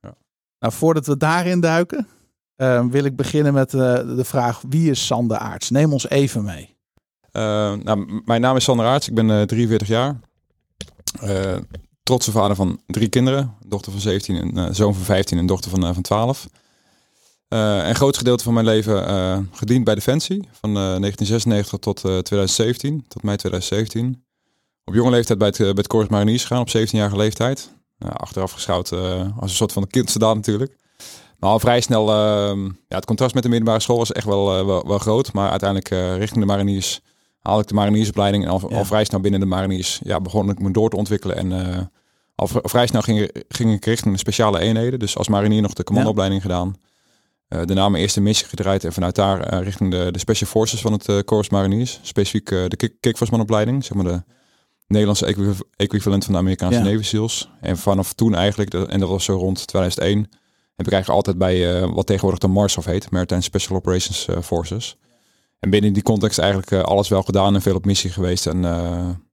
Ja. 0.00 0.14
Nou, 0.58 0.72
voordat 0.72 1.06
we 1.06 1.16
daarin 1.16 1.60
duiken, 1.60 2.06
uh, 2.56 2.86
wil 2.86 3.04
ik 3.04 3.16
beginnen 3.16 3.52
met 3.52 3.72
uh, 3.72 3.94
de 3.94 4.24
vraag: 4.24 4.62
wie 4.68 4.90
is 4.90 5.06
Sander 5.06 5.36
Aarts? 5.36 5.70
Neem 5.70 5.92
ons 5.92 6.08
even 6.08 6.44
mee. 6.44 6.76
Uh, 7.32 7.74
nou, 7.74 8.22
mijn 8.24 8.40
naam 8.40 8.56
is 8.56 8.64
Sander 8.64 8.86
Aarts, 8.86 9.08
ik 9.08 9.14
ben 9.14 9.28
uh, 9.28 9.42
43 9.42 9.88
jaar. 9.88 10.20
Trotse 12.08 12.30
vader 12.30 12.56
van 12.56 12.80
drie 12.86 13.08
kinderen. 13.08 13.54
Dochter 13.66 13.92
van 13.92 14.00
17, 14.00 14.36
een 14.36 14.56
uh, 14.56 14.74
zoon 14.74 14.94
van 14.94 15.04
15 15.04 15.36
en 15.36 15.42
een 15.42 15.48
dochter 15.48 15.70
van, 15.70 15.84
uh, 15.84 15.90
van 15.92 16.02
12. 16.02 16.48
Uh, 17.48 17.88
een 17.88 17.94
groot 17.94 18.16
gedeelte 18.16 18.44
van 18.44 18.54
mijn 18.54 18.66
leven 18.66 19.08
uh, 19.08 19.38
gediend 19.52 19.84
bij 19.84 19.94
Defensie. 19.94 20.48
Van 20.52 20.70
uh, 20.70 20.76
1996 20.76 21.78
tot 21.78 21.96
uh, 22.04 22.18
2017, 22.18 23.04
tot 23.08 23.22
mei 23.22 23.36
2017. 23.36 24.24
Op 24.84 24.94
jonge 24.94 25.10
leeftijd 25.10 25.38
bij 25.38 25.48
het, 25.48 25.58
bij 25.58 25.68
het 25.68 25.86
Corps 25.86 26.08
Mariniers 26.08 26.44
gegaan, 26.44 26.60
op 26.60 26.68
17-jarige 26.68 27.16
leeftijd. 27.16 27.72
Uh, 27.98 28.10
achteraf 28.10 28.52
geschouwd 28.52 28.92
als 28.92 29.50
een 29.50 29.56
soort 29.56 29.72
van 29.72 29.86
kindse 29.86 30.18
daad 30.18 30.34
natuurlijk. 30.34 30.76
Maar 31.38 31.50
al 31.50 31.60
vrij 31.60 31.80
snel, 31.80 32.08
uh, 32.08 32.70
ja, 32.88 32.96
het 32.96 33.06
contrast 33.06 33.34
met 33.34 33.42
de 33.42 33.48
middelbare 33.48 33.80
school 33.80 33.98
was 33.98 34.12
echt 34.12 34.26
wel, 34.26 34.66
wel, 34.66 34.86
wel 34.86 34.98
groot. 34.98 35.32
Maar 35.32 35.50
uiteindelijk 35.50 36.18
richting 36.18 36.40
de 36.40 36.46
Mariniers 36.46 37.00
haalde 37.40 37.62
ik 37.62 37.68
de 37.68 37.74
Mariniersopleiding. 37.74 38.44
En 38.44 38.50
al, 38.50 38.66
ja. 38.68 38.76
al 38.76 38.84
vrij 38.84 39.04
snel 39.04 39.20
binnen 39.20 39.40
de 39.40 39.46
Mariniers 39.46 40.00
ja, 40.02 40.20
begon 40.20 40.50
ik 40.50 40.58
me 40.58 40.70
door 40.70 40.90
te 40.90 40.96
ontwikkelen. 40.96 41.36
En 41.36 41.90
al 42.38 42.48
vrij 42.62 42.86
snel 42.86 43.02
ging, 43.02 43.30
ging 43.48 43.72
ik 43.72 43.84
richting 43.84 44.12
de 44.12 44.20
speciale 44.20 44.58
eenheden. 44.58 44.98
Dus 44.98 45.16
als 45.16 45.28
marinier 45.28 45.62
nog 45.62 45.72
de 45.72 45.84
commandoopleiding 45.84 46.42
ja. 46.42 46.48
gedaan. 46.48 46.76
Uh, 47.48 47.58
daarna 47.64 47.88
mijn 47.88 48.02
eerste 48.02 48.20
missie 48.20 48.46
gedraaid 48.46 48.84
en 48.84 48.92
vanuit 48.92 49.14
daar 49.14 49.54
uh, 49.54 49.62
richting 49.62 49.90
de, 49.90 50.08
de 50.10 50.18
Special 50.18 50.50
Forces 50.50 50.80
van 50.80 50.92
het 50.92 51.08
uh, 51.08 51.18
Corps 51.18 51.48
Mariniers. 51.48 52.00
Specifiek 52.02 52.48
de 52.48 52.96
Kickforcemanopleiding, 53.00 53.84
zeg 53.84 53.96
maar 53.96 54.04
de 54.04 54.22
Nederlandse 54.86 55.26
equi 55.26 55.54
equivalent 55.76 56.24
van 56.24 56.32
de 56.32 56.38
Amerikaanse 56.38 56.78
ja. 56.78 56.84
Navy 56.84 57.02
SEALs. 57.02 57.50
En 57.60 57.78
vanaf 57.78 58.12
toen 58.12 58.34
eigenlijk, 58.34 58.74
en 58.74 59.00
dat 59.00 59.08
was 59.08 59.24
zo 59.24 59.36
rond 59.36 59.66
2001, 59.66 60.18
heb 60.76 60.86
ik 60.86 60.92
eigenlijk 60.92 61.08
altijd 61.08 61.38
bij 61.38 61.86
wat 61.86 62.06
tegenwoordig 62.06 62.40
de 62.40 62.48
MARSOF 62.48 62.84
heet, 62.84 63.10
Maritime 63.10 63.40
Special 63.40 63.76
Operations 63.76 64.28
Forces. 64.42 64.96
En 65.58 65.70
binnen 65.70 65.92
die 65.92 66.02
context 66.02 66.38
eigenlijk 66.38 66.72
alles 66.72 67.08
wel 67.08 67.22
gedaan 67.22 67.54
en 67.54 67.62
veel 67.62 67.74
op 67.74 67.84
missie 67.84 68.10
geweest. 68.10 68.46
En 68.46 68.64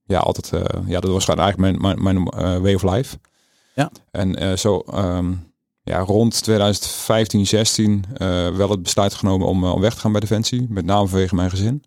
ja, 0.05 0.19
altijd, 0.19 0.51
uh, 0.53 0.87
ja, 0.87 0.99
dat 0.99 1.11
was 1.11 1.27
eigenlijk 1.27 1.57
mijn, 1.57 1.81
mijn, 1.81 2.03
mijn 2.03 2.17
uh, 2.17 2.57
way 2.57 2.73
of 2.73 2.83
life. 2.83 3.17
Ja. 3.75 3.91
En 4.11 4.43
uh, 4.43 4.55
zo, 4.55 4.83
um, 4.93 5.53
ja, 5.83 5.99
rond 5.99 6.43
2015, 6.43 7.47
16 7.47 8.05
uh, 8.17 8.55
wel 8.55 8.69
het 8.69 8.83
besluit 8.83 9.13
genomen 9.13 9.47
om, 9.47 9.63
om 9.65 9.81
weg 9.81 9.93
te 9.93 9.99
gaan 9.99 10.11
bij 10.11 10.21
Defensie. 10.21 10.65
Met 10.69 10.85
name 10.85 11.07
vanwege 11.07 11.35
mijn 11.35 11.49
gezin. 11.49 11.83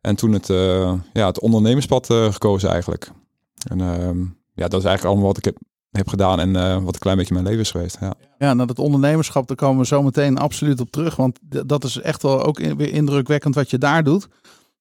En 0.00 0.16
toen 0.16 0.32
het, 0.32 0.48
uh, 0.48 0.92
ja, 1.12 1.26
het 1.26 1.40
ondernemerspad 1.40 2.10
uh, 2.10 2.32
gekozen 2.32 2.70
eigenlijk. 2.70 3.10
En 3.68 3.78
uh, 3.78 4.26
ja, 4.54 4.68
dat 4.68 4.80
is 4.80 4.86
eigenlijk 4.86 5.04
allemaal 5.04 5.26
wat 5.26 5.36
ik 5.36 5.44
heb, 5.44 5.56
heb 5.90 6.08
gedaan 6.08 6.40
en 6.40 6.84
wat 6.84 6.94
een 6.94 7.00
klein 7.00 7.16
beetje 7.16 7.34
mijn 7.34 7.46
leven 7.46 7.60
is 7.60 7.70
geweest. 7.70 7.96
Ja, 8.00 8.14
ja 8.38 8.54
nou 8.54 8.66
dat 8.66 8.78
ondernemerschap, 8.78 9.46
daar 9.46 9.56
komen 9.56 9.80
we 9.80 9.86
zo 9.86 10.02
meteen 10.02 10.38
absoluut 10.38 10.80
op 10.80 10.90
terug. 10.90 11.16
Want 11.16 11.38
dat 11.66 11.84
is 11.84 12.00
echt 12.00 12.22
wel 12.22 12.44
ook 12.44 12.58
weer 12.58 12.92
indrukwekkend 12.92 13.54
wat 13.54 13.70
je 13.70 13.78
daar 13.78 14.04
doet. 14.04 14.28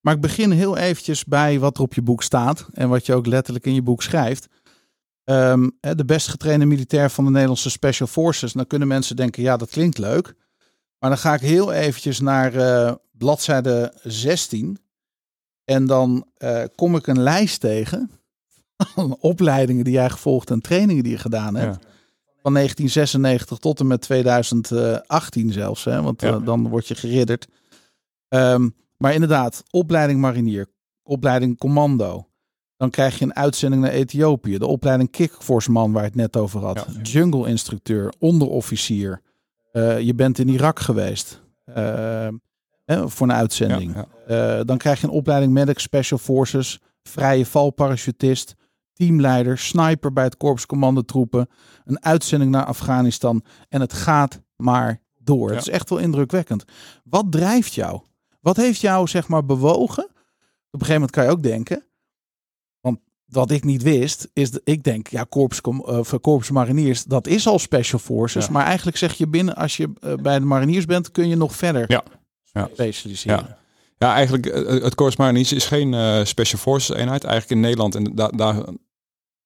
Maar 0.04 0.14
ik 0.14 0.22
begin 0.22 0.52
heel 0.52 0.78
eventjes 0.78 1.26
bij 1.26 1.60
wat 1.60 1.78
er 1.78 1.84
op 1.84 1.94
je 1.94 2.02
boek 2.02 2.24
staat. 2.24 2.68
En 2.74 2.90
wat 2.90 3.06
je 3.06 3.14
ook 3.14 3.26
letterlijk 3.26 3.66
in 3.66 3.74
je 3.74 3.82
boek 3.82 4.02
schrijft. 4.04 4.48
Um, 5.26 5.78
de 5.80 6.06
best 6.06 6.28
getrainde 6.28 6.66
militair 6.66 7.10
van 7.10 7.26
de 7.26 7.32
Nederlandse 7.32 7.70
Special 7.70 8.08
Forces. 8.08 8.54
Dan 8.54 8.68
kunnen 8.68 8.88
mensen 8.88 9.16
denken, 9.16 9.44
ja, 9.44 9.58
dat 9.58 9.70
klinkt 9.70 9.98
leuk. 9.98 10.36
Maar 11.00 11.10
dan 11.10 11.20
ga 11.20 11.34
ik 11.34 11.40
heel 11.42 11.72
eventjes 11.72 12.20
naar 12.20 12.56
uh, 12.56 12.94
bladzijde 13.12 13.94
16. 14.04 14.78
En 15.66 15.86
dan 15.86 16.26
uh, 16.38 16.64
kom 16.76 16.96
ik 16.96 17.08
een 17.08 17.22
lijst 17.22 17.60
tegen 17.60 18.12
van 18.78 19.18
opleidingen 19.32 19.84
die 19.84 19.94
jij 19.94 20.10
gevolgd 20.10 20.50
en 20.50 20.62
trainingen 20.62 21.04
die 21.04 21.12
je 21.12 21.18
gedaan 21.18 21.56
hebt. 21.56 21.76
Ja. 21.84 21.90
van 22.42 22.54
1996 22.54 23.58
tot 23.58 23.80
en 23.80 23.88
met 23.88 24.02
2018 24.02 25.52
zelfs. 25.52 25.84
Hè? 25.84 26.02
Want 26.02 26.22
Ja. 26.22 26.34
eh, 26.34 26.46
dan 26.46 26.68
word 26.70 26.88
je 26.88 26.96
geridderd. 26.96 27.48
Ehm, 28.28 28.70
maar 29.04 29.14
inderdaad, 29.14 29.64
opleiding 29.70 30.20
marinier, 30.20 30.68
opleiding 31.04 31.58
commando. 31.58 32.28
Dan 32.78 32.90
krijg 32.90 33.20
je 33.20 33.26
een 33.26 33.36
uitzending 33.36 33.82
naar 33.82 33.92
Ethiopië. 33.92 34.58
De 34.58 34.66
opleiding 34.68 35.12
kickforceman 35.12 35.92
waar 35.92 36.04
ik 36.04 36.14
het 36.14 36.22
net 36.22 36.38
over 36.38 36.60
had. 36.66 36.86
Ja. 36.94 37.02
Jungle 37.02 37.48
instructeur, 37.48 38.14
onderofficier. 38.20 39.22
Eh, 39.72 40.00
je 40.00 40.16
bent 40.16 40.40
in 40.40 40.48
Irak 40.48 40.80
geweest. 40.80 41.42
eh, 41.74 42.28
voor 43.06 43.28
een 43.28 43.34
uitzending. 43.34 43.94
Ja, 43.96 44.06
ja. 44.28 44.58
Eh, 44.60 44.66
dan 44.66 44.78
krijg 44.78 45.02
je 45.02 45.08
een 45.08 45.14
opleiding 45.14 45.54
medic 45.54 45.80
special 45.80 46.20
forces, 46.20 46.80
vrije 47.02 47.46
valparachutist, 47.46 48.54
teamleider, 48.94 49.58
sniper 49.58 50.14
bij 50.14 50.24
het 50.24 50.38
korps 50.38 50.66
commandotroepen, 50.66 51.48
een 51.86 52.04
uitzending 52.04 52.52
naar 52.52 52.66
Afghanistan 52.66 53.44
en 53.70 53.82
het 53.82 53.94
gaat 53.94 54.42
maar 54.56 55.02
door. 55.18 55.50
Het 55.50 55.60
is 55.60 55.70
echt 55.70 55.90
wel 55.90 56.00
indrukwekkend. 56.00 56.64
Wat 57.04 57.32
drijft 57.32 57.74
jou? 57.74 58.02
Wat 58.44 58.58
heeft 58.58 58.82
jou 58.82 59.08
zeg 59.08 59.28
maar 59.28 59.46
bewogen? 59.46 60.04
Op 60.72 60.80
een 60.80 60.86
gegeven 60.86 60.94
moment 60.94 61.12
kan 61.12 61.24
je 61.24 61.30
ook 61.30 61.44
denken, 61.44 61.84
want 62.82 63.00
wat 63.26 63.52
ik 63.52 63.64
niet 63.64 63.82
wist 63.82 64.30
is 64.34 64.52
dat 64.52 64.62
ik 64.64 64.84
denk 64.84 65.08
ja 65.08 65.24
korps 65.30 65.62
of 65.62 66.20
korps 66.22 66.50
mariniers 66.50 67.04
dat 67.04 67.28
is 67.28 67.48
al 67.48 67.60
special 67.60 68.00
forces, 68.00 68.46
Ja. 68.46 68.52
maar 68.52 68.66
eigenlijk 68.66 68.98
zeg 68.98 69.14
je 69.14 69.28
binnen 69.28 69.56
als 69.56 69.78
je 69.78 69.90
eh, 70.00 70.14
bij 70.16 70.40
de 70.40 70.46
mariniers 70.46 70.86
bent 70.86 71.12
kun 71.12 71.28
je 71.28 71.36
nog 71.36 71.56
verder 71.56 71.86
Ja. 71.92 72.04
Ja. 72.52 72.70
specialiseren. 72.74 73.46
Ja. 73.48 73.58
Ja, 73.98 74.14
eigenlijk 74.14 74.46
eh, 74.46 74.84
het 74.84 74.96
Corps 74.96 75.16
Mariniers 75.16 75.52
is 75.54 75.66
geen 75.66 75.94
eh, 75.94 76.24
Special 76.24 76.60
Forces 76.62 76.96
eenheid. 76.96 77.24
Eigenlijk 77.24 77.54
in 77.56 77.60
Nederland, 77.68 77.96
en 77.96 78.04
da 78.16 78.28
daar 78.28 78.64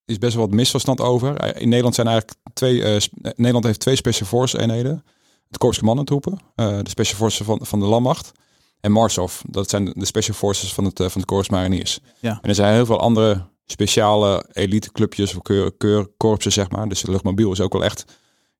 is 0.06 0.18
best 0.18 0.36
wel 0.36 0.46
wat 0.48 0.56
misverstand 0.56 1.02
over. 1.02 1.36
Eh, 1.36 1.62
In 1.62 1.68
Nederland 1.70 1.96
zijn 1.96 2.08
eigenlijk 2.08 2.40
twee, 2.54 2.84
eh, 2.84 2.96
eh, 2.96 3.02
Nederland 3.22 3.66
heeft 3.66 3.80
twee 3.80 3.96
Special 3.96 4.28
Forces 4.28 4.60
eenheden. 4.60 5.04
Het 5.48 5.58
Corps 5.58 5.78
Commandotroepen, 5.78 6.40
eh 6.56 6.78
de 6.84 6.90
Special 6.90 7.18
Forces 7.18 7.46
van, 7.46 7.60
van 7.62 7.80
de 7.80 7.86
Landmacht. 7.86 8.32
En 8.80 8.92
Marshof, 8.92 9.42
dat 9.50 9.70
zijn 9.70 9.86
de 9.86 10.06
Special 10.06 10.36
Forces 10.36 10.74
van 10.74 10.86
het, 10.86 11.00
eh, 11.00 11.08
van 11.10 11.22
het 11.22 11.30
Corps 11.30 11.50
Mariniers. 11.50 12.00
Ja. 12.20 12.40
En 12.42 12.50
er 12.50 12.56
zijn 12.56 12.74
heel 12.74 12.86
veel 12.86 13.00
andere 13.00 13.46
speciale 13.66 14.46
elite 14.52 14.92
clubjes 14.92 15.36
of 15.36 15.42
keur, 15.42 15.72
keurkorpsen, 15.78 16.52
zeg 16.52 16.70
maar. 16.70 16.90
Dus 16.90 17.02
de 17.02 17.12
luchtmobiel 17.12 17.52
is 17.52 17.62
ook 17.62 17.74
wel 17.74 17.84
echt 17.84 18.06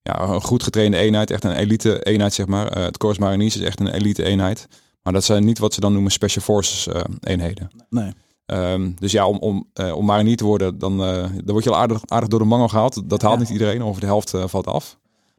ja, 0.02 0.20
een 0.22 0.42
goed 0.42 0.64
getrainde 0.64 0.98
eenheid. 0.98 1.32
Echt 1.32 1.44
een 1.44 1.56
elite 1.56 2.04
eenheid, 2.04 2.34
zeg 2.34 2.46
maar. 2.46 2.68
Eh, 2.68 2.84
het 2.84 2.98
Corps 2.98 3.18
Mariniers 3.20 3.56
is 3.56 3.62
echt 3.62 3.80
een 3.80 3.88
elite 3.94 4.24
eenheid. 4.24 4.68
Maar 5.04 5.14
dat 5.14 5.24
zijn 5.24 5.46
niet 5.46 5.60
wat 5.60 5.74
ze 5.74 5.80
dan 5.80 5.94
noemen 5.94 6.12
special 6.12 6.44
forces 6.44 6.88
eh, 6.88 7.02
eenheden. 7.22 7.70
Nee. 7.90 8.12
Ehm, 8.46 8.92
dus 8.96 9.12
ja, 9.12 9.28
om, 9.28 9.38
om, 9.38 9.68
om 9.94 10.06
maar 10.06 10.24
niet 10.24 10.38
te 10.38 10.46
worden, 10.46 10.78
dan, 10.78 10.98
dan 10.98 11.42
word 11.46 11.64
je 11.64 11.70
al 11.70 11.78
aardig, 11.78 12.02
aardig 12.06 12.30
door 12.30 12.40
de 12.40 12.46
mangel 12.46 12.68
gehaald. 12.68 13.10
Dat 13.10 13.22
haalt 13.22 13.34
Ja. 13.34 13.40
niet 13.40 13.50
iedereen, 13.50 13.84
over 13.84 14.02
de 14.02 14.08
helft 14.08 14.34
valt 14.46 14.68
af. 14.68 14.98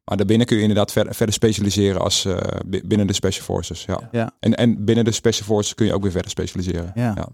Maar 0.09 0.17
daarbinnen 0.17 0.47
kun 0.47 0.57
je 0.57 0.63
inderdaad 0.63 0.93
verder, 0.93 1.15
verder 1.15 1.35
specialiseren 1.35 2.01
als 2.01 2.25
eh, 2.25 2.37
bi- 2.67 2.83
binnen 2.85 3.07
de 3.07 3.13
special 3.13 3.45
forces. 3.45 3.85
Ja. 3.85 4.09
Ja. 4.13 4.31
En, 4.41 4.55
en 4.55 4.85
binnen 4.85 5.05
de 5.05 5.13
special 5.13 5.47
forces 5.47 5.75
kun 5.75 5.87
je 5.87 5.93
ook 5.95 6.03
weer 6.03 6.11
verder 6.11 6.31
specialiseren. 6.31 6.93
Ja. 6.95 7.29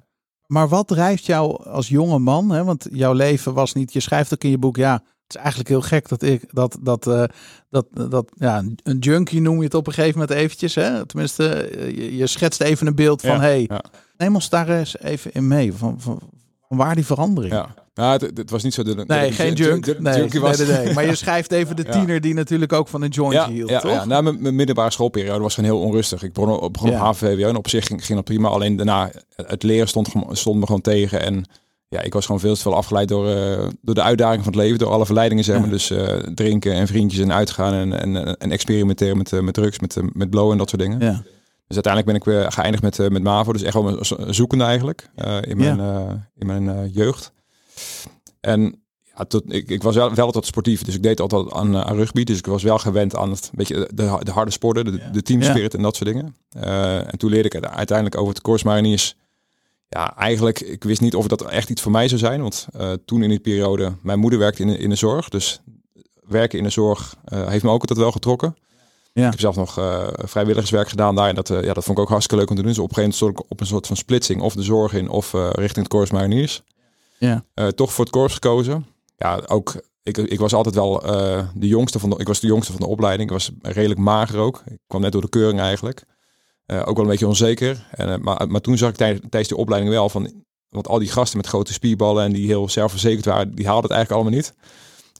Maar 0.46 0.68
wat 0.68 0.88
drijft 0.88 1.26
jou 1.26 1.64
als 1.64 1.88
jonge 1.88 2.18
man? 2.18 2.50
Hè? 2.50 2.64
Want 2.64 2.86
jouw 2.90 3.12
leven 3.12 3.54
was 3.54 3.72
niet. 3.72 3.92
Je 3.92 4.00
schrijft 4.00 4.32
ook 4.34 4.44
in 4.44 4.50
je 4.50 4.58
boek. 4.58 4.76
Ja, 4.76 4.92
het 4.92 5.34
is 5.34 5.36
eigenlijk 5.36 5.68
heel 5.68 5.80
gek 5.82 6.08
dat 6.08 6.22
ik 6.22 6.44
dat 6.52 6.78
dat 6.80 7.06
eh, 7.06 7.24
dat 7.70 7.86
dat 8.10 8.32
ja 8.38 8.62
een 8.82 8.98
junkie 8.98 9.40
noem 9.40 9.58
je 9.58 9.64
het 9.64 9.74
op 9.74 9.86
een 9.86 9.92
gegeven 9.92 10.18
moment 10.20 10.38
eventjes. 10.38 10.74
Hè? 10.74 11.06
Tenminste, 11.06 11.48
eh, 11.48 11.90
je, 11.96 12.16
je 12.16 12.26
schetst 12.26 12.60
even 12.60 12.86
een 12.86 12.94
beeld 12.94 13.20
van 13.20 13.30
Ja, 13.30 13.40
hey, 13.40 13.70
neem 14.16 14.34
ons 14.34 14.48
daar 14.48 14.68
eens 14.68 14.98
even 14.98 15.32
in 15.32 15.48
mee. 15.48 15.72
Van, 15.72 16.00
van, 16.00 16.20
van 16.68 16.76
waar 16.76 16.94
die 16.94 17.06
verandering? 17.06 17.54
Ja. 17.54 17.74
Nou, 17.94 18.12
het, 18.12 18.36
het 18.38 18.50
was 18.50 18.62
niet 18.62 18.74
zo 18.74 18.82
de, 18.82 19.04
Nee, 19.06 19.28
de- 19.28 19.34
geen 19.34 19.52
junk. 19.52 19.84
de- 19.84 19.94
de- 19.94 20.00
nee, 20.02 20.16
junkie 20.18 20.40
was. 20.40 20.58
nee, 20.58 20.66
nee, 20.66 20.84
nee. 20.84 20.94
Maar 20.94 21.06
je 21.06 21.14
schrijft 21.14 21.52
even 21.52 21.76
de 21.76 21.84
tiener 21.94 22.20
die 22.20 22.34
natuurlijk 22.34 22.72
ook 22.72 22.88
van 22.88 23.02
een 23.02 23.08
jointje 23.10 23.38
Ja, 23.38 23.48
hield, 23.48 23.70
ja, 23.70 23.80
toch? 23.80 23.90
ja. 23.90 24.04
Nou, 24.04 24.22
mijn, 24.22 24.42
mijn 24.42 24.54
middelbare 24.54 24.90
schoolperiode 24.90 25.42
was 25.42 25.54
gewoon 25.54 25.70
heel 25.70 25.80
onrustig. 25.80 26.22
Ik 26.22 26.32
begon, 26.32 26.60
op- 26.60 26.72
begon 26.72 26.90
op 26.90 26.96
HVWO 26.96 27.48
en 27.48 27.56
op 27.56 27.68
zich 27.68 27.86
ging, 27.86 28.04
ging 28.04 28.14
dat 28.18 28.24
prima. 28.24 28.48
Alleen 28.48 28.76
daarna, 28.76 29.10
het 29.36 29.62
leren 29.62 29.88
stond, 29.88 30.08
stond 30.30 30.58
me 30.60 30.66
gewoon 30.66 30.80
tegen. 30.80 31.22
En 31.22 31.44
ja, 31.88 32.00
ik 32.00 32.12
was 32.12 32.26
gewoon 32.26 32.40
veel 32.40 32.54
te 32.54 32.60
veel 32.60 32.74
afgeleid 32.74 33.08
door, 33.08 33.28
eh, 33.28 33.68
door 33.82 33.94
de 33.94 34.02
uitdagingen 34.02 34.44
van 34.44 34.52
het 34.52 34.62
leven. 34.62 34.78
Door 34.78 34.90
alle 34.90 35.04
verleidingen, 35.06 35.44
zeg 35.44 35.60
maar. 35.60 35.68
Dus 35.70 35.90
eh, 35.90 36.16
drinken 36.16 36.72
en 36.72 36.86
vriendjes 36.86 37.20
en 37.20 37.32
uitgaan 37.32 37.72
en, 37.74 38.00
en, 38.00 38.36
en 38.36 38.50
experimenteren 38.50 39.16
met, 39.16 39.32
eh, 39.32 39.40
met 39.40 39.54
drugs, 39.54 39.78
met, 39.78 39.96
eh, 39.96 40.02
met 40.12 40.30
blowen 40.30 40.52
en 40.52 40.58
dat 40.58 40.68
soort 40.70 40.82
dingen. 40.82 41.00
Ja. 41.00 41.22
Dus 41.66 41.84
uiteindelijk 41.84 42.06
ben 42.06 42.14
ik 42.14 42.24
weer 42.40 42.52
geëindigd 42.52 42.82
met, 42.82 42.98
eh, 42.98 43.08
met 43.08 43.22
MAVO. 43.22 43.52
Dus 43.52 43.62
echt 43.62 43.74
wel 43.74 43.98
zoekende 44.28 44.64
eigenlijk 44.64 45.08
eh, 45.14 45.36
in 45.40 45.56
mijn, 45.56 45.80
eh, 45.80 46.12
in 46.36 46.46
mijn 46.46 46.68
eh, 46.68 46.94
jeugd. 46.94 47.32
En 48.40 48.82
ja, 49.16 49.24
tot, 49.24 49.42
ik, 49.52 49.68
ik 49.68 49.82
was 49.82 49.94
wel, 49.94 50.14
wel 50.14 50.30
tot 50.32 50.46
sportief. 50.46 50.82
Dus 50.82 50.94
ik 50.94 51.02
deed 51.02 51.20
altijd 51.20 51.52
aan, 51.52 51.74
eh, 51.74 51.80
aan 51.80 51.96
rugby. 51.96 52.24
Dus 52.24 52.38
ik 52.38 52.46
was 52.46 52.62
wel 52.62 52.78
gewend 52.78 53.16
aan 53.16 53.30
het, 53.30 53.50
weet 53.54 53.68
je, 53.68 53.88
de, 53.94 54.18
de 54.22 54.30
harde 54.30 54.50
sporten, 54.50 54.84
de, 54.84 55.10
de 55.12 55.22
teamspirit 55.22 55.74
en 55.74 55.82
dat 55.82 55.96
soort 55.96 56.08
dingen. 56.12 56.36
Eh, 56.50 56.96
en 57.12 57.18
toen 57.18 57.30
leerde 57.30 57.48
ik 57.48 57.64
uiteindelijk 57.66 58.16
over 58.20 58.32
het 58.34 58.42
Corps 58.42 58.62
Mariniers. 58.62 59.16
Ja, 59.88 60.16
eigenlijk, 60.16 60.60
ik 60.60 60.84
wist 60.84 61.00
niet 61.00 61.14
of 61.14 61.26
dat 61.26 61.42
echt 61.42 61.70
iets 61.70 61.82
voor 61.82 61.92
mij 61.92 62.08
zou 62.08 62.20
zijn. 62.20 62.40
Want 62.42 62.66
eh, 62.72 62.92
toen 63.04 63.22
in 63.22 63.28
die 63.28 63.38
periode, 63.40 63.92
mijn 64.02 64.18
moeder 64.18 64.38
werkte 64.38 64.62
in, 64.62 64.68
de- 64.68 64.78
in 64.78 64.88
de 64.90 64.96
zorg. 64.96 65.28
Dus 65.28 65.60
werken 66.26 66.58
in 66.58 66.64
de 66.64 66.70
zorg 66.70 67.16
eh, 67.24 67.48
heeft 67.48 67.64
me 67.64 67.70
ook 67.70 67.80
altijd 67.80 67.98
wel 67.98 68.12
getrokken. 68.12 68.56
Ja. 69.12 69.24
Ik 69.24 69.30
heb 69.30 69.40
zelf 69.40 69.56
nog 69.56 69.78
eh, 69.78 70.06
vrijwilligerswerk 70.16 70.88
gedaan 70.88 71.14
daar. 71.14 71.28
En 71.28 71.34
dat, 71.34 71.50
eh, 71.50 71.62
ja, 71.62 71.72
dat 71.72 71.84
vond 71.84 71.96
ik 71.98 72.04
ook 72.04 72.10
hartstikke 72.10 72.40
leuk 72.42 72.50
om 72.50 72.56
te 72.56 72.62
doen. 72.62 72.70
Dus 72.70 72.80
op 72.80 72.88
een 72.88 72.94
gegeven 72.94 73.18
moment 73.18 73.34
stond 73.34 73.46
ik 73.46 73.52
op 73.52 73.60
een 73.60 73.66
soort 73.66 73.86
van 73.86 73.96
splitsing. 73.96 74.40
Of 74.42 74.54
de 74.54 74.62
zorg 74.62 74.92
in, 74.92 75.08
of 75.08 75.34
eh, 75.34 75.48
richting 75.52 75.84
het 75.84 75.88
Corps 75.88 76.10
Mariniers. 76.10 76.62
Ja. 77.18 77.44
Eh, 77.54 77.66
toch 77.66 77.92
voor 77.92 78.04
het 78.04 78.14
korps 78.14 78.34
gekozen. 78.34 78.86
Ja, 79.16 79.42
ook. 79.46 79.82
Ik, 80.02 80.18
ik 80.18 80.38
was 80.38 80.54
altijd 80.54 80.74
wel 80.74 81.02
eh, 81.04 81.48
de 81.54 81.66
jongste 81.66 81.98
van 81.98 82.10
de. 82.10 82.16
Ik 82.18 82.26
was 82.26 82.40
de 82.40 82.46
jongste 82.46 82.72
van 82.72 82.80
de 82.80 82.86
opleiding. 82.86 83.30
Ik 83.30 83.34
was 83.34 83.50
redelijk 83.62 84.00
mager 84.00 84.38
ook. 84.38 84.62
Ik 84.66 84.78
kwam 84.86 85.00
net 85.00 85.12
door 85.12 85.20
de 85.20 85.28
keuring 85.28 85.60
eigenlijk. 85.60 86.04
Eh, 86.66 86.78
ook 86.78 86.96
wel 86.96 87.04
een 87.04 87.10
beetje 87.10 87.26
onzeker. 87.26 87.86
En, 87.90 88.22
maar, 88.22 88.48
maar 88.48 88.60
toen 88.60 88.76
zag 88.78 88.90
ik 88.90 88.96
tijdens, 88.96 89.20
tijdens 89.20 89.48
die 89.48 89.58
opleiding 89.58 89.92
wel 89.92 90.08
van. 90.08 90.42
Want 90.68 90.88
al 90.88 90.98
die 90.98 91.10
gasten 91.10 91.36
met 91.36 91.46
grote 91.46 91.72
spierballen 91.72 92.24
en 92.24 92.32
die 92.32 92.46
heel 92.46 92.68
zelfverzekerd 92.68 93.24
waren, 93.24 93.54
die 93.54 93.66
haalden 93.66 93.90
het 93.90 93.92
eigenlijk 93.92 94.22
allemaal 94.22 94.40
niet. 94.40 94.54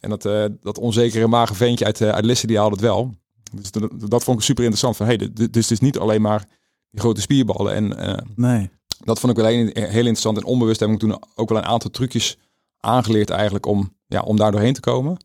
En 0.01 0.11
dat, 0.11 0.51
dat 0.61 0.79
onzekere 0.79 1.27
mager 1.27 1.57
ventje 1.57 1.85
uit, 1.85 2.03
uit 2.03 2.25
Lisse, 2.25 2.47
die 2.47 2.59
haalde 2.59 2.75
het 2.75 2.85
wel. 2.85 3.15
Dus 3.53 3.71
dat, 3.71 3.91
dat 4.11 4.25
vond 4.25 4.39
ik 4.39 4.45
super 4.45 4.63
interessant. 4.63 4.97
Van, 4.97 5.07
hey, 5.07 5.17
dus 5.17 5.47
het 5.47 5.71
is 5.71 5.81
niet 5.81 5.99
alleen 5.99 6.23
maar 6.23 6.45
die 6.91 7.01
grote 7.01 7.21
spierballen. 7.21 7.75
En 7.75 8.27
Nee. 8.35 8.71
Dat 9.05 9.21
vond 9.21 9.39
ik 9.39 9.45
wel 9.45 9.53
heel, 9.53 9.71
heel 9.73 9.95
interessant. 9.95 10.37
En 10.37 10.45
onbewust 10.45 10.81
heb 10.81 10.91
ik 10.91 10.99
toen 10.99 11.19
ook 11.35 11.49
wel 11.49 11.59
een 11.59 11.65
aantal 11.65 11.91
trucjes 11.91 12.39
aangeleerd 12.81 13.31
eigenlijk 13.31 13.67
om, 13.67 13.97
ja, 14.07 14.21
om 14.21 14.37
daar 14.37 14.53
doorheen 14.53 14.75
te 14.75 14.81
komen. 14.81 15.17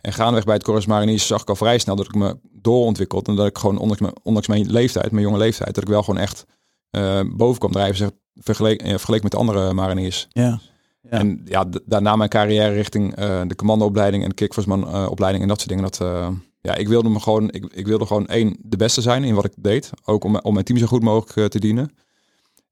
En 0.00 0.12
gaandeweg 0.12 0.44
bij 0.44 0.54
het 0.54 0.62
Corps 0.62 0.86
Mariniers 0.86 1.26
zag 1.26 1.42
ik 1.42 1.48
al 1.48 1.56
vrij 1.56 1.78
snel 1.78 1.96
dat 1.96 2.06
ik 2.06 2.14
me 2.14 2.38
doorontwikkeld. 2.52 3.28
En 3.28 3.36
dat 3.36 3.46
ik 3.46 3.58
gewoon, 3.58 3.78
ondanks 3.78 4.00
mijn, 4.00 4.14
ondanks 4.22 4.48
mijn 4.48 4.70
leeftijd, 4.70 5.10
mijn 5.10 5.24
jonge 5.24 5.38
leeftijd, 5.38 5.74
dat 5.74 5.84
ik 5.84 5.90
wel 5.90 6.02
gewoon 6.02 6.20
echt 6.20 6.44
eh, 6.90 7.20
boven 7.32 7.58
kwam 7.58 7.72
drijven. 7.72 7.96
Zeg, 7.96 8.10
vergeleken, 8.34 8.86
eh, 8.86 8.90
vergeleken 8.90 9.22
met 9.22 9.32
de 9.32 9.38
andere 9.38 9.72
mariniers. 9.72 10.26
Ja. 10.30 10.60
Ja. 11.02 11.10
En 11.10 11.42
ja, 11.44 11.64
daarna 11.86 12.16
mijn 12.16 12.30
carrière 12.30 12.74
richting 12.74 13.14
eh, 13.14 13.40
de 13.46 13.54
commandoopleiding 13.54 14.24
en 14.24 14.32
de 14.80 15.06
opleiding 15.10 15.42
en 15.42 15.48
dat 15.48 15.60
soort 15.60 15.68
dingen. 15.68 15.90
Dat, 15.90 15.98
ja, 16.60 16.74
ik 16.74 16.88
wilde 16.88 17.08
me 17.08 17.20
gewoon, 17.20 17.50
ik, 17.50 17.64
ik 17.72 17.86
wilde 17.86 18.06
gewoon 18.06 18.26
één, 18.26 18.56
de 18.60 18.76
beste 18.76 19.00
zijn 19.00 19.24
in 19.24 19.34
wat 19.34 19.44
ik 19.44 19.52
deed. 19.56 19.90
Ook 20.04 20.24
om, 20.24 20.38
om 20.38 20.52
mijn 20.52 20.64
team 20.64 20.78
zo 20.78 20.86
goed 20.86 21.02
mogelijk 21.02 21.50
te 21.50 21.58
dienen. 21.58 21.90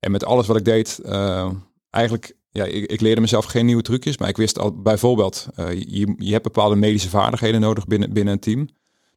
En 0.07 0.13
met 0.13 0.25
alles 0.25 0.47
wat 0.47 0.57
ik 0.57 0.65
deed, 0.65 0.99
eh, 0.99 1.51
eigenlijk, 1.91 2.37
ja, 2.51 2.65
ik, 2.65 2.91
ik 2.91 3.01
leerde 3.01 3.21
mezelf 3.21 3.45
geen 3.45 3.67
nieuwe 3.67 3.83
trucjes. 3.83 4.19
Maar 4.19 4.29
ik 4.29 4.37
wist 4.37 4.59
al 4.59 4.83
bijvoorbeeld, 4.83 5.47
eh, 5.55 5.71
je, 5.73 6.15
je 6.19 6.33
hebt 6.33 6.43
bepaalde 6.43 6.77
medische 6.77 7.09
vaardigheden 7.09 7.61
nodig 7.61 7.87
binnen, 7.87 8.13
binnen 8.13 8.33
een 8.33 8.41
team. 8.41 8.69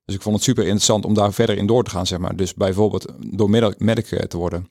Dus 0.06 0.16
ik 0.16 0.22
vond 0.22 0.36
het 0.36 0.44
super 0.44 0.64
interessant 0.64 1.06
om 1.06 1.14
daar 1.14 1.34
verder 1.34 1.58
in 1.58 1.66
door 1.66 1.84
te 1.84 1.90
gaan, 1.90 2.08
zeg 2.08 2.20
maar. 2.20 2.36
Dus 2.36 2.54
bijvoorbeeld 2.54 3.06
door 3.20 3.50
medic, 3.50 3.80
medic 3.80 4.12
eh, 4.12 4.20
te 4.20 4.38
worden. 4.38 4.70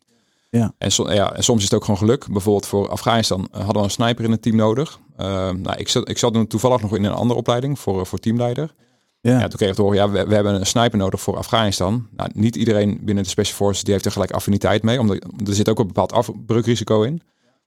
Ja. 0.50 0.74
En, 0.78 0.92
so- 0.92 1.12
ja, 1.12 1.32
en 1.32 1.44
soms 1.44 1.58
is 1.58 1.64
het 1.64 1.74
ook 1.74 1.84
gewoon 1.84 2.00
geluk. 2.00 2.26
Bijvoorbeeld 2.30 2.66
voor 2.66 2.88
Afghanistan 2.88 3.48
eh, 3.52 3.58
hadden 3.58 3.76
we 3.76 3.82
een 3.82 3.90
sniper 3.90 4.24
in 4.24 4.30
het 4.30 4.42
team 4.42 4.56
nodig. 4.56 4.98
Eh, 5.16 5.26
nou, 5.50 5.76
ik, 5.76 5.88
zat, 5.88 6.08
ik 6.08 6.18
zat 6.18 6.32
toen 6.32 6.46
toevallig 6.46 6.80
nog 6.80 6.96
in 6.96 7.04
een 7.04 7.12
andere 7.12 7.38
opleiding 7.38 7.78
voor, 7.78 8.00
eh, 8.00 8.04
voor 8.06 8.18
teamleider. 8.18 8.74
Ja. 9.20 9.38
Ja, 9.38 9.48
toen 9.48 9.56
kreeg 9.58 9.68
ik 9.68 9.74
te 9.74 9.82
horen, 9.82 9.96
ja, 9.96 10.10
we, 10.10 10.26
we 10.26 10.34
hebben 10.34 10.54
een 10.54 10.66
sniper 10.66 10.98
nodig 10.98 11.20
voor 11.20 11.36
Afghanistan. 11.36 12.08
Nou, 12.16 12.30
niet 12.34 12.56
iedereen 12.56 12.98
binnen 13.02 13.24
de 13.24 13.30
Special 13.30 13.56
Forces 13.56 13.82
die 13.84 13.92
heeft 13.92 14.04
er 14.06 14.12
gelijk 14.12 14.30
affiniteit 14.30 14.82
mee. 14.82 15.00
Omdat 15.00 15.16
er 15.46 15.54
zit 15.54 15.68
ook 15.68 15.78
een 15.78 15.86
bepaald 15.86 16.12
afbreukrisico 16.12 17.02
in. 17.02 17.20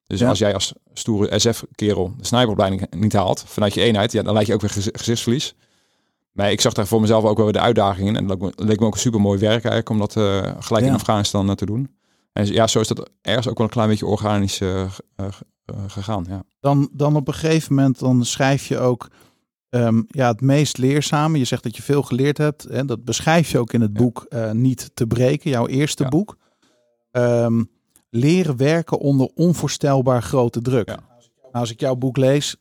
Dus 0.08 0.20
Ja. 0.20 0.30
als 0.30 0.40
jij 0.40 0.54
als 0.54 0.74
stoere 0.94 1.40
SF-kerel 1.40 2.14
de 2.18 2.26
sniperopleiding 2.26 2.94
niet 2.96 3.14
haalt 3.14 3.44
vanuit 3.48 3.74
je 3.74 3.82
eenheid, 3.82 4.12
ja, 4.12 4.22
dan 4.24 4.34
leid 4.34 4.48
je 4.48 4.54
ook 4.54 4.62
weer 4.62 4.70
gez- 4.70 4.90
gezichtsverlies. 4.92 5.56
Maar 6.32 6.52
ik 6.52 6.62
zag 6.62 6.74
daar 6.74 6.88
voor 6.88 7.02
mezelf 7.02 7.24
ook 7.24 7.36
wel 7.36 7.46
weer 7.46 7.54
de 7.54 7.60
uitdaging 7.60 8.08
in. 8.08 8.16
En 8.16 8.28
dat 8.28 8.40
leek 8.56 8.80
me- 8.80 8.86
ook 8.86 8.94
een 8.94 9.00
super 9.00 9.22
mooi 9.22 9.40
werk 9.40 9.52
eigenlijk 9.64 9.90
om 9.90 9.98
dat 10.00 10.16
eh, 10.16 10.52
gelijk 10.60 10.86
in. 10.86 10.94
Afghanistan 10.94 11.50
eh, 11.50 11.56
te 11.56 11.66
doen. 11.66 11.96
En 12.34 12.46
ja, 12.46 12.68
zo 12.68 12.80
is 12.80 12.88
dat 12.88 13.10
ergens 13.22 13.48
ook 13.48 13.58
wel 13.58 13.68
een 13.68 13.74
klein 13.74 13.90
beetje 13.90 14.06
organisch 14.06 14.62
eh, 14.62 14.86
gegaan. 15.88 16.26
Ja. 16.30 16.44
dan, 16.60 16.90
dan 16.92 17.16
op 17.16 17.28
een 17.28 17.34
gegeven 17.34 17.76
moment 17.76 18.00
dan 18.00 18.26
schrijf 18.26 18.66
je 18.68 18.78
ook 18.80 19.08
ehm, 19.72 20.02
ja, 20.08 20.28
het 20.28 20.42
meest 20.42 20.78
leerzame. 20.78 21.38
Je 21.38 21.46
zegt 21.46 21.64
dat 21.64 21.76
je 21.76 21.82
veel 21.82 22.02
geleerd 22.04 22.38
hebt. 22.38 22.64
Hè, 22.64 22.86
dat 22.86 23.04
beschrijf 23.04 23.52
je 23.52 23.60
ook 23.60 23.74
in 23.74 23.82
het 23.82 23.94
boek 23.94 24.26
eh, 24.30 24.52
Niet 24.52 24.92
te 24.94 25.08
breken, 25.08 25.50
jouw 25.50 25.68
eerste 25.68 26.04
Ja. 26.04 26.10
boek. 26.10 26.38
Ehm, 27.12 27.64
leren 28.10 28.58
werken 28.58 28.98
onder 29.00 29.30
onvoorstelbaar 29.36 30.22
grote 30.24 30.62
druk. 30.62 30.88
Ja. 30.90 30.96
Nou, 31.42 31.52
als 31.52 31.72
ik 31.72 31.80
jouw 31.80 31.96
boek 31.96 32.18
lees, 32.18 32.56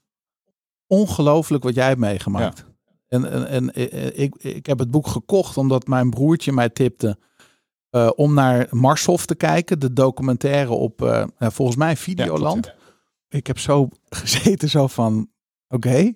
ongelooflijk 0.86 1.62
wat 1.64 1.74
jij 1.74 1.86
hebt 1.86 2.00
meegemaakt. 2.00 2.64
En, 3.08 3.30
en, 3.30 3.46
en 3.46 3.72
eh, 3.72 4.18
ik, 4.22 4.34
ik 4.36 4.66
heb 4.66 4.78
het 4.78 4.90
boek 4.90 5.06
gekocht 5.06 5.56
omdat 5.56 5.86
mijn 5.86 6.10
broertje 6.10 6.52
mij 6.52 6.68
tipte 6.68 7.18
eh, 7.90 8.10
om 8.14 8.34
naar 8.34 8.66
Marshof 8.70 9.26
te 9.26 9.34
kijken. 9.34 9.78
De 9.78 9.92
documentaire 9.92 10.70
op, 10.72 11.02
eh, 11.02 11.24
nou, 11.38 11.52
volgens 11.52 11.76
mij, 11.76 11.96
Videoland. 11.96 12.60
klopt, 12.66 12.78
Ik 13.28 13.46
heb 13.46 13.58
zo 13.58 13.88
gezeten, 14.08 14.68
zo 14.68 14.86
van, 14.86 15.30
oké. 15.68 16.12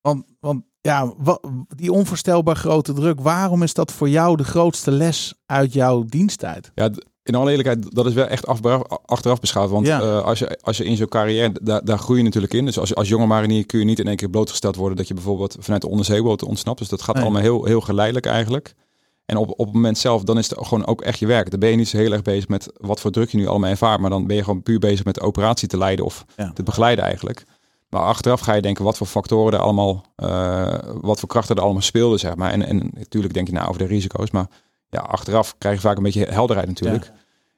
Want, 0.00 0.24
want 0.40 0.62
ja, 0.80 1.12
wa- 1.18 1.40
die 1.76 1.92
onvoorstelbaar 1.92 2.56
grote 2.56 2.92
druk. 2.92 3.20
Waarom 3.20 3.62
is 3.62 3.74
dat 3.74 3.92
voor 3.92 4.08
jou 4.08 4.36
de 4.36 4.44
grootste 4.44 4.90
les 4.90 5.34
uit 5.46 5.72
jouw 5.72 6.04
diensttijd? 6.04 6.70
Ja, 6.74 6.90
in 7.22 7.34
alle 7.34 7.48
eerlijkheid, 7.50 7.94
dat 7.94 8.06
is 8.06 8.12
wel 8.14 8.26
echt 8.26 8.46
achteraf 9.06 9.40
beschouwd. 9.40 9.70
Want 9.70 9.86
Ja. 9.86 10.00
eh, 10.00 10.22
als, 10.24 10.38
je, 10.38 10.58
als 10.62 10.76
je 10.76 10.84
in 10.84 10.96
zo'n 10.96 11.08
carrière, 11.08 11.52
daar, 11.62 11.84
daar 11.84 11.98
groei 11.98 12.18
je 12.18 12.24
natuurlijk 12.24 12.52
in. 12.52 12.64
Dus 12.64 12.78
als, 12.78 12.94
als 12.94 13.08
jonge 13.08 13.26
marinier 13.26 13.66
kun 13.66 13.78
je 13.78 13.84
niet 13.84 13.98
in 13.98 14.06
één 14.06 14.16
keer 14.16 14.30
blootgesteld 14.30 14.76
worden 14.76 14.96
dat 14.96 15.08
je 15.08 15.14
bijvoorbeeld 15.14 15.56
vanuit 15.60 15.82
de 15.82 15.88
onderzeeboot 15.88 16.42
ontsnapt. 16.42 16.78
Dus 16.78 16.88
dat 16.88 17.02
gaat 17.02 17.14
Nee. 17.14 17.24
allemaal 17.24 17.42
heel, 17.42 17.64
heel 17.64 17.80
geleidelijk 17.80 18.26
eigenlijk. 18.26 18.74
En 19.26 19.36
op, 19.36 19.50
op 19.56 19.66
het 19.66 19.74
moment 19.74 19.98
zelf, 19.98 20.22
dan 20.22 20.38
is 20.38 20.50
het 20.50 20.58
gewoon 20.66 20.86
ook 20.86 21.00
echt 21.02 21.18
je 21.18 21.26
werk. 21.26 21.50
Dan 21.50 21.60
ben 21.60 21.70
je 21.70 21.76
niet 21.76 21.88
zo 21.88 21.96
heel 21.96 22.12
erg 22.12 22.22
bezig 22.22 22.48
met 22.48 22.68
wat 22.76 23.00
voor 23.00 23.10
druk 23.10 23.30
je 23.30 23.36
nu 23.36 23.46
allemaal 23.46 23.70
ervaart. 23.70 24.00
Maar 24.00 24.10
dan 24.10 24.26
ben 24.26 24.36
je 24.36 24.44
gewoon 24.44 24.62
puur 24.62 24.78
bezig 24.78 25.04
met 25.04 25.14
de 25.14 25.20
operatie 25.20 25.68
te 25.68 25.76
leiden 25.78 26.04
of 26.04 26.24
Ja. 26.36 26.50
te 26.54 26.62
begeleiden 26.62 27.04
eigenlijk. 27.04 27.44
Maar 27.90 28.02
achteraf 28.02 28.40
ga 28.40 28.52
je 28.52 28.62
denken 28.62 28.84
wat 28.84 28.96
voor 28.96 29.06
factoren 29.06 29.52
er 29.52 29.58
allemaal, 29.64 30.04
eh, 30.16 30.78
wat 31.00 31.20
voor 31.20 31.28
krachten 31.28 31.56
er 31.56 31.62
allemaal 31.62 31.82
speelden, 31.82 32.18
zeg 32.18 32.34
maar. 32.36 32.50
En, 32.52 32.66
en 32.66 32.90
natuurlijk 32.94 33.34
denk 33.34 33.46
je 33.46 33.52
nou 33.52 33.68
over 33.68 33.80
de 33.80 33.86
risico's. 33.86 34.30
Maar 34.30 34.46
ja, 34.88 35.00
achteraf 35.00 35.54
krijg 35.58 35.74
je 35.74 35.80
vaak 35.80 35.96
een 35.96 36.02
beetje 36.02 36.26
helderheid 36.26 36.68
natuurlijk. 36.68 37.12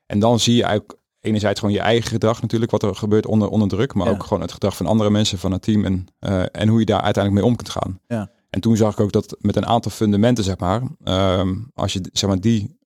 En 0.07 0.19
dan 0.19 0.41
zie 0.41 0.57
je 0.57 0.62
eigenlijk 0.62 0.99
enerzijds 1.21 1.61
gewoon 1.61 1.75
je 1.75 1.81
eigen 1.81 2.11
gedrag 2.11 2.43
natuurlijk, 2.43 2.71
wat 2.71 2.83
er 2.83 2.95
gebeurt 2.95 3.27
onder, 3.27 3.49
onder 3.49 3.69
druk. 3.69 3.95
Maar 3.95 4.07
Ja. 4.07 4.12
ook 4.12 4.23
gewoon 4.23 4.43
het 4.43 4.53
gedrag 4.53 4.77
van 4.77 4.87
andere 4.87 5.11
mensen, 5.11 5.39
van 5.39 5.53
het 5.53 5.62
team. 5.62 5.85
En, 5.85 6.07
eh, 6.19 6.43
en 6.53 6.69
hoe 6.69 6.79
je 6.79 6.87
daar 6.87 7.01
uiteindelijk 7.01 7.43
mee 7.45 7.53
om 7.53 7.57
kunt 7.57 7.71
gaan. 7.71 8.01
Ja. 8.09 8.31
En 8.51 8.61
toen 8.61 8.77
zag 8.77 8.93
ik 8.93 9.01
ook 9.01 9.12
dat 9.12 9.37
met 9.39 9.57
een 9.57 9.67
aantal 9.67 9.91
fundamenten, 9.91 10.45
zeg 10.45 10.59
maar, 10.59 10.83
ehm, 11.05 11.55
als 11.75 11.93
je 11.93 12.01
zeg 12.12 12.29
maar, 12.29 12.41
die 12.41 12.77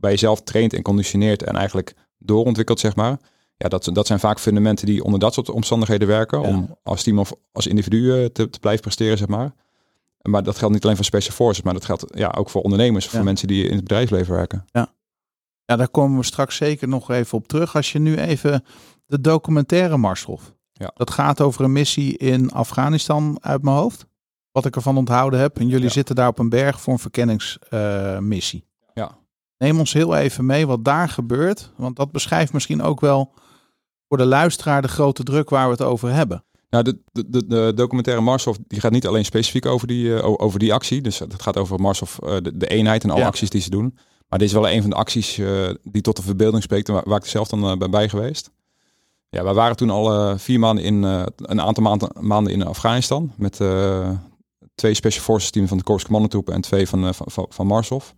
bij 0.00 0.10
jezelf 0.10 0.42
traint 0.42 0.72
en 0.72 0.82
conditioneert 0.82 1.42
en 1.42 1.56
eigenlijk 1.56 1.94
doorontwikkelt, 2.18 2.80
zeg 2.80 2.96
maar. 2.96 3.18
Ja, 3.64 3.70
dat, 3.70 3.90
dat 3.92 4.06
zijn 4.06 4.20
vaak 4.20 4.40
fundamenten 4.40 4.86
die 4.86 5.04
onder 5.04 5.20
dat 5.20 5.34
soort 5.34 5.48
omstandigheden 5.50 6.08
werken. 6.08 6.40
Ja. 6.40 6.48
Om 6.48 6.76
als 6.82 7.02
team 7.02 7.18
of 7.18 7.32
als 7.52 7.66
individu 7.66 8.12
eh, 8.22 8.24
te, 8.26 8.50
te 8.50 8.58
blijven 8.58 8.82
presteren, 8.82 9.18
zeg 9.18 9.28
maar. 9.28 9.52
Maar 10.22 10.42
dat 10.42 10.58
geldt 10.58 10.74
niet 10.74 10.84
alleen 10.84 10.96
voor 10.96 11.04
special 11.04 11.34
forces, 11.34 11.64
maar 11.64 11.72
dat 11.74 11.84
geldt 11.84 12.04
ja, 12.14 12.34
ook 12.36 12.50
voor 12.50 12.62
ondernemers, 12.62 13.06
voor 13.08 13.18
Ja. 13.18 13.24
mensen 13.24 13.48
die 13.48 13.64
in 13.64 13.72
het 13.74 13.80
bedrijfsleven 13.80 14.34
werken. 14.34 14.64
Ja, 14.72 15.76
daar 15.76 15.88
komen 15.88 16.18
we 16.18 16.24
straks 16.24 16.56
zeker 16.56 16.88
nog 16.88 17.10
even 17.10 17.38
op 17.38 17.48
terug. 17.48 17.76
Als 17.76 17.92
je 17.92 17.98
nu 17.98 18.16
even 18.16 18.64
de 19.06 19.20
documentaire 19.20 19.96
Marshof. 19.96 20.54
Ja. 20.72 20.90
Dat 20.94 21.10
gaat 21.10 21.40
over 21.40 21.64
een 21.64 21.72
missie 21.72 22.16
in 22.18 22.50
Afghanistan 22.52 23.38
uit 23.40 23.62
mijn 23.62 23.76
hoofd. 23.76 24.06
Wat 24.52 24.64
ik 24.64 24.76
ervan 24.76 24.96
onthouden 24.96 25.40
heb. 25.40 25.58
En 25.58 25.68
jullie 25.68 25.84
Ja. 25.86 25.90
zitten 25.92 26.14
daar 26.14 26.28
op 26.28 26.38
een 26.38 26.48
berg 26.48 26.80
voor 26.80 26.92
een 26.92 26.98
verkenningsmissie. 26.98 28.64
Ja. 28.94 29.16
Neem 29.58 29.78
ons 29.78 29.92
heel 29.92 30.16
even 30.16 30.46
mee 30.46 30.66
wat 30.66 30.84
daar 30.84 31.08
gebeurt. 31.08 31.72
Want 31.76 31.96
dat 31.96 32.12
beschrijft 32.12 32.52
misschien 32.52 32.82
ook 32.82 33.00
wel 33.00 33.32
voor 34.14 34.22
de 34.22 34.28
luisteraar 34.28 34.82
de 34.82 34.88
grote 34.88 35.22
druk 35.22 35.50
waar 35.50 35.64
we 35.64 35.70
het 35.70 35.82
over 35.82 36.12
hebben. 36.12 36.44
Nou, 36.70 36.84
de, 36.84 36.98
de, 37.26 37.46
de, 37.46 37.72
documentaire 37.74 38.22
Marshof 38.22 38.56
die 38.66 38.80
gaat 38.80 38.92
niet 38.92 39.06
alleen 39.06 39.24
specifiek 39.24 39.66
over 39.66 39.86
die, 39.86 40.16
eh, 40.16 40.34
over 40.36 40.58
die 40.58 40.72
actie. 40.72 41.00
Dus 41.00 41.18
het 41.18 41.42
gaat 41.42 41.56
over 41.56 41.80
Marshof, 41.80 42.18
eh, 42.18 42.36
de, 42.42 42.56
de 42.56 42.66
eenheid 42.66 43.04
en 43.04 43.10
alle 43.10 43.20
Ja. 43.20 43.26
acties 43.26 43.50
die 43.50 43.60
ze 43.60 43.70
doen. 43.70 43.98
Maar 44.28 44.38
dit 44.38 44.48
is 44.48 44.54
wel 44.54 44.68
een 44.68 44.80
van 44.80 44.90
de 44.90 44.96
acties 44.96 45.38
eh, 45.38 45.70
die 45.82 46.02
tot 46.02 46.16
de 46.16 46.22
verbeelding 46.22 46.62
spreekt 46.62 46.88
en 46.88 46.94
waar, 46.94 47.02
waar 47.06 47.18
ik 47.18 47.24
zelf 47.24 47.48
dan 47.48 47.78
ben 47.78 47.90
bij 47.90 48.08
geweest. 48.08 48.50
Ja, 49.28 49.44
we 49.44 49.52
waren 49.52 49.76
toen 49.76 49.90
al 49.90 50.38
vier 50.38 50.58
maanden 50.58 50.84
in, 50.84 51.02
een 51.02 51.60
aantal 51.60 51.82
maanden, 51.82 52.10
maanden 52.20 52.52
in 52.52 52.66
Afghanistan. 52.66 53.32
Met 53.36 53.56
twee 54.74 54.94
Special 54.94 55.24
Forces 55.24 55.50
teams 55.50 55.68
van 55.68 55.78
de 55.78 55.84
Corps 55.84 56.04
Commandotroepen 56.04 56.54
en 56.54 56.60
twee 56.60 56.88
van, 56.88 57.14
van, 57.14 57.26
van, 57.30 57.46
van 57.48 57.66
Marshof. 57.66 58.14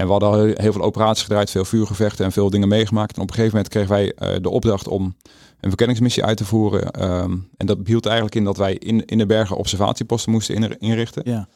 En 0.00 0.06
we 0.06 0.12
hadden 0.12 0.28
al 0.28 0.34
heel, 0.36 0.72
veel 0.72 0.82
operaties 0.82 1.22
gedraaid, 1.22 1.50
veel 1.50 1.64
vuurgevechten 1.64 2.24
en 2.24 2.32
veel 2.32 2.50
dingen 2.50 2.68
meegemaakt. 2.68 3.16
En 3.16 3.22
op 3.22 3.28
een 3.28 3.34
gegeven 3.34 3.56
moment 3.56 3.72
kregen 3.72 3.90
wij 3.90 4.12
eh, 4.12 4.42
de 4.42 4.48
opdracht 4.50 4.88
om 4.88 5.16
een 5.60 5.68
verkenningsmissie 5.68 6.24
uit 6.24 6.36
te 6.36 6.44
voeren. 6.44 6.90
Ehm, 6.90 7.36
en 7.56 7.66
dat 7.66 7.78
hield 7.84 8.06
eigenlijk 8.06 8.36
in 8.36 8.44
dat 8.44 8.56
wij 8.56 8.74
in, 8.74 9.04
in 9.04 9.18
de 9.18 9.26
bergen 9.26 9.56
observatieposten 9.56 10.32
moesten 10.32 10.54
inri- 10.54 10.76
inrichten. 10.78 11.22
Ja. 11.24 11.48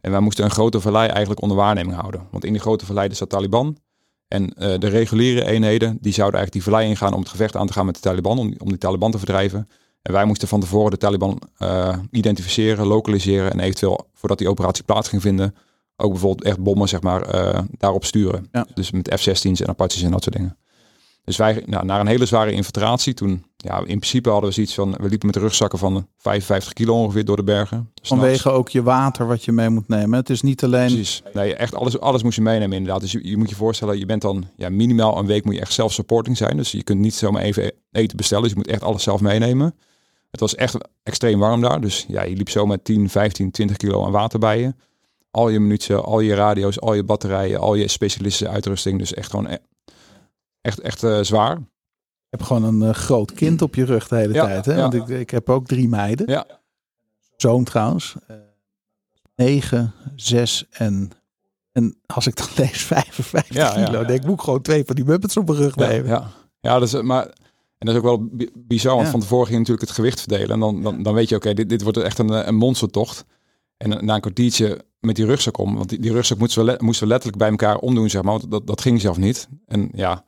En 0.00 0.10
wij 0.10 0.20
moesten 0.20 0.44
een 0.44 0.50
grote 0.50 0.80
vallei 0.80 1.08
eigenlijk 1.08 1.42
onder 1.42 1.56
waarneming 1.56 1.96
houden. 1.96 2.26
Want 2.30 2.44
in 2.44 2.52
die 2.52 2.60
grote 2.60 2.86
vallei 2.86 3.14
zat 3.14 3.28
Taliban. 3.28 3.76
En 4.28 4.54
eh, 4.54 4.78
de 4.78 4.88
reguliere 4.88 5.44
eenheden 5.46 5.98
die 6.00 6.12
zouden 6.12 6.38
eigenlijk 6.38 6.52
die 6.52 6.72
vallei 6.72 6.88
ingaan 6.88 7.12
om 7.12 7.20
het 7.20 7.28
gevecht 7.28 7.56
aan 7.56 7.66
te 7.66 7.72
gaan 7.72 7.86
met 7.86 7.94
de 7.94 8.00
Taliban. 8.00 8.38
Om, 8.38 8.54
om 8.58 8.68
die 8.68 8.78
Taliban 8.78 9.10
te 9.10 9.18
verdrijven. 9.18 9.68
En 10.02 10.12
wij 10.12 10.24
moesten 10.24 10.48
van 10.48 10.60
tevoren 10.60 10.90
de 10.90 10.96
Taliban 10.96 11.42
eh, 11.58 11.98
identificeren, 12.10 12.86
lokaliseren. 12.86 13.52
En 13.52 13.60
eventueel, 13.60 14.08
voordat 14.14 14.38
die 14.38 14.48
operatie 14.48 14.84
plaats 14.84 15.08
ging 15.08 15.22
vinden, 15.22 15.54
ook 16.00 16.10
bijvoorbeeld 16.10 16.44
echt 16.44 16.58
bommen 16.58 16.88
zeg 16.88 17.00
maar, 17.00 17.22
eh, 17.22 17.60
daarop 17.70 18.04
sturen. 18.04 18.48
Ja. 18.52 18.66
Dus 18.74 18.90
met 18.90 19.14
F-16's 19.20 19.60
en 19.60 19.68
Apaches 19.68 20.02
en 20.02 20.10
dat 20.10 20.22
soort 20.22 20.36
dingen. 20.36 20.56
Dus 21.24 21.36
wij, 21.36 21.62
nou, 21.66 21.84
na 21.84 22.00
een 22.00 22.06
hele 22.06 22.26
zware 22.26 22.52
infiltratie, 22.52 23.14
toen, 23.14 23.44
ja, 23.56 23.78
in 23.78 23.84
principe 23.84 24.30
hadden 24.30 24.48
we 24.48 24.54
zoiets 24.54 24.74
van, 24.74 24.94
we 25.00 25.08
liepen 25.08 25.26
met 25.26 25.36
rugzakken 25.36 25.78
van 25.78 26.06
55 26.16 26.72
kilo 26.72 26.94
ongeveer 26.94 27.24
door 27.24 27.36
de 27.36 27.44
bergen. 27.44 27.90
S'nachts. 27.94 28.08
Vanwege 28.08 28.50
ook 28.50 28.68
je 28.68 28.82
water 28.82 29.26
wat 29.26 29.44
je 29.44 29.52
mee 29.52 29.68
moet 29.68 29.88
nemen. 29.88 30.18
Het 30.18 30.30
is 30.30 30.42
niet 30.42 30.64
alleen... 30.64 30.86
Precies. 30.86 31.22
Nee, 31.32 31.54
echt 31.54 31.74
alles, 31.74 32.00
alles 32.00 32.22
moest 32.22 32.36
je 32.36 32.42
meenemen 32.42 32.76
inderdaad. 32.76 33.00
Dus 33.00 33.12
je, 33.12 33.28
je 33.28 33.36
moet 33.36 33.48
je 33.50 33.56
voorstellen, 33.56 33.98
je 33.98 34.06
bent 34.06 34.22
dan 34.22 34.44
ja, 34.56 34.68
minimaal 34.68 35.18
een 35.18 35.26
week 35.26 35.44
moet 35.44 35.54
je 35.54 35.60
echt 35.60 35.72
zelf-supporting 35.72 36.36
zijn. 36.36 36.56
Dus 36.56 36.72
je 36.72 36.82
kunt 36.82 37.00
niet 37.00 37.14
zomaar 37.14 37.42
even 37.42 37.72
eten 37.90 38.16
bestellen. 38.16 38.42
Dus 38.42 38.52
je 38.52 38.58
moet 38.58 38.68
echt 38.68 38.82
alles 38.82 39.02
zelf 39.02 39.20
meenemen. 39.20 39.74
Het 40.30 40.40
was 40.40 40.54
echt 40.54 40.76
extreem 41.02 41.38
warm 41.38 41.60
daar. 41.60 41.80
Dus 41.80 42.04
ja, 42.08 42.22
je 42.22 42.36
liep 42.36 42.48
zo 42.48 42.66
met 42.66 42.84
10, 42.84 43.08
15, 43.08 43.50
20 43.50 43.76
kilo 43.76 44.04
aan 44.04 44.12
water 44.12 44.38
bij 44.38 44.60
je. 44.60 44.74
Al 45.30 45.48
je 45.48 45.60
munitie, 45.60 45.94
al 45.94 46.20
je 46.20 46.34
radio's, 46.34 46.80
al 46.80 46.94
je 46.94 47.04
batterijen, 47.04 47.60
al 47.60 47.74
je 47.74 47.88
specialistische 47.88 48.48
uitrusting. 48.48 48.98
Dus 48.98 49.14
echt 49.14 49.30
gewoon 49.30 49.46
e- 49.46 49.58
echt, 50.60 50.80
echt 50.80 51.02
eh, 51.02 51.20
zwaar. 51.20 51.56
Je 51.58 52.36
hebt 52.36 52.44
gewoon 52.44 52.64
een 52.64 52.82
eh, 52.82 52.94
groot 52.94 53.32
kind 53.32 53.62
op 53.62 53.74
je 53.74 53.84
rug 53.84 54.08
de 54.08 54.16
hele 54.16 54.34
Ja, 54.34 54.44
tijd. 54.46 54.64
Hè? 54.64 54.74
ja. 54.74 54.80
Want 54.80 54.94
ik, 54.94 55.08
ik 55.08 55.30
heb 55.30 55.48
ook 55.50 55.66
drie 55.66 55.88
meiden. 55.88 56.30
Ja. 56.30 56.46
Zoon 57.36 57.64
trouwens. 57.64 58.14
Eh, 58.26 58.36
negen, 59.34 59.92
zes 60.16 60.66
en... 60.70 61.10
En 61.72 61.98
als 62.06 62.26
ik 62.26 62.36
dan 62.36 62.46
lees 62.56 62.82
55 62.82 63.54
Ja, 63.56 63.84
kilo, 63.84 64.04
denk 64.04 64.20
ik, 64.20 64.26
moet 64.26 64.40
gewoon 64.42 64.62
twee 64.62 64.84
van 64.84 64.94
die 64.96 65.04
muppets 65.04 65.36
op 65.36 65.46
mijn 65.46 65.58
rug 65.58 65.74
Ja, 65.76 65.86
nemen. 65.88 66.08
ja. 66.08 66.30
ja 66.60 66.78
dat 66.78 66.88
is, 66.94 67.02
maar 67.02 67.24
en 67.78 67.86
dat 67.86 67.88
is 67.88 67.96
ook 67.96 68.02
wel 68.02 68.24
bi- 68.26 68.50
bizar, 68.54 68.92
want 68.94 69.04
Ja. 69.04 69.10
van 69.10 69.20
tevoren 69.20 69.46
ging 69.46 69.58
natuurlijk 69.58 69.86
het 69.86 69.96
gewicht 69.96 70.20
verdelen. 70.20 70.50
En 70.50 70.60
dan, 70.60 70.82
dan, 70.82 71.02
dan 71.02 71.14
weet 71.14 71.28
je, 71.28 71.34
oké, 71.36 71.54
dit, 71.54 71.68
dit 71.68 71.82
wordt 71.82 71.98
echt 71.98 72.18
een, 72.18 72.48
een 72.48 72.54
monstertocht. 72.54 73.24
En 73.82 74.04
na 74.04 74.14
een 74.14 74.20
kwartiertje 74.20 74.84
met 74.98 75.16
die 75.16 75.24
rugzak 75.24 75.58
om, 75.58 75.76
want 75.76 75.88
die, 75.88 75.98
die 75.98 76.12
rugzak 76.12 76.38
moesten 76.38 76.64
we, 76.64 76.76
moesten 76.78 77.06
we 77.06 77.12
letterlijk 77.12 77.42
bij 77.42 77.50
elkaar 77.50 77.76
omdoen, 77.76 78.10
zeg 78.10 78.22
maar. 78.22 78.38
Want 78.38 78.50
dat, 78.50 78.66
dat 78.66 78.80
ging 78.80 79.00
zelf 79.00 79.16
niet. 79.16 79.48
En 79.66 79.90
ja, 79.94 80.24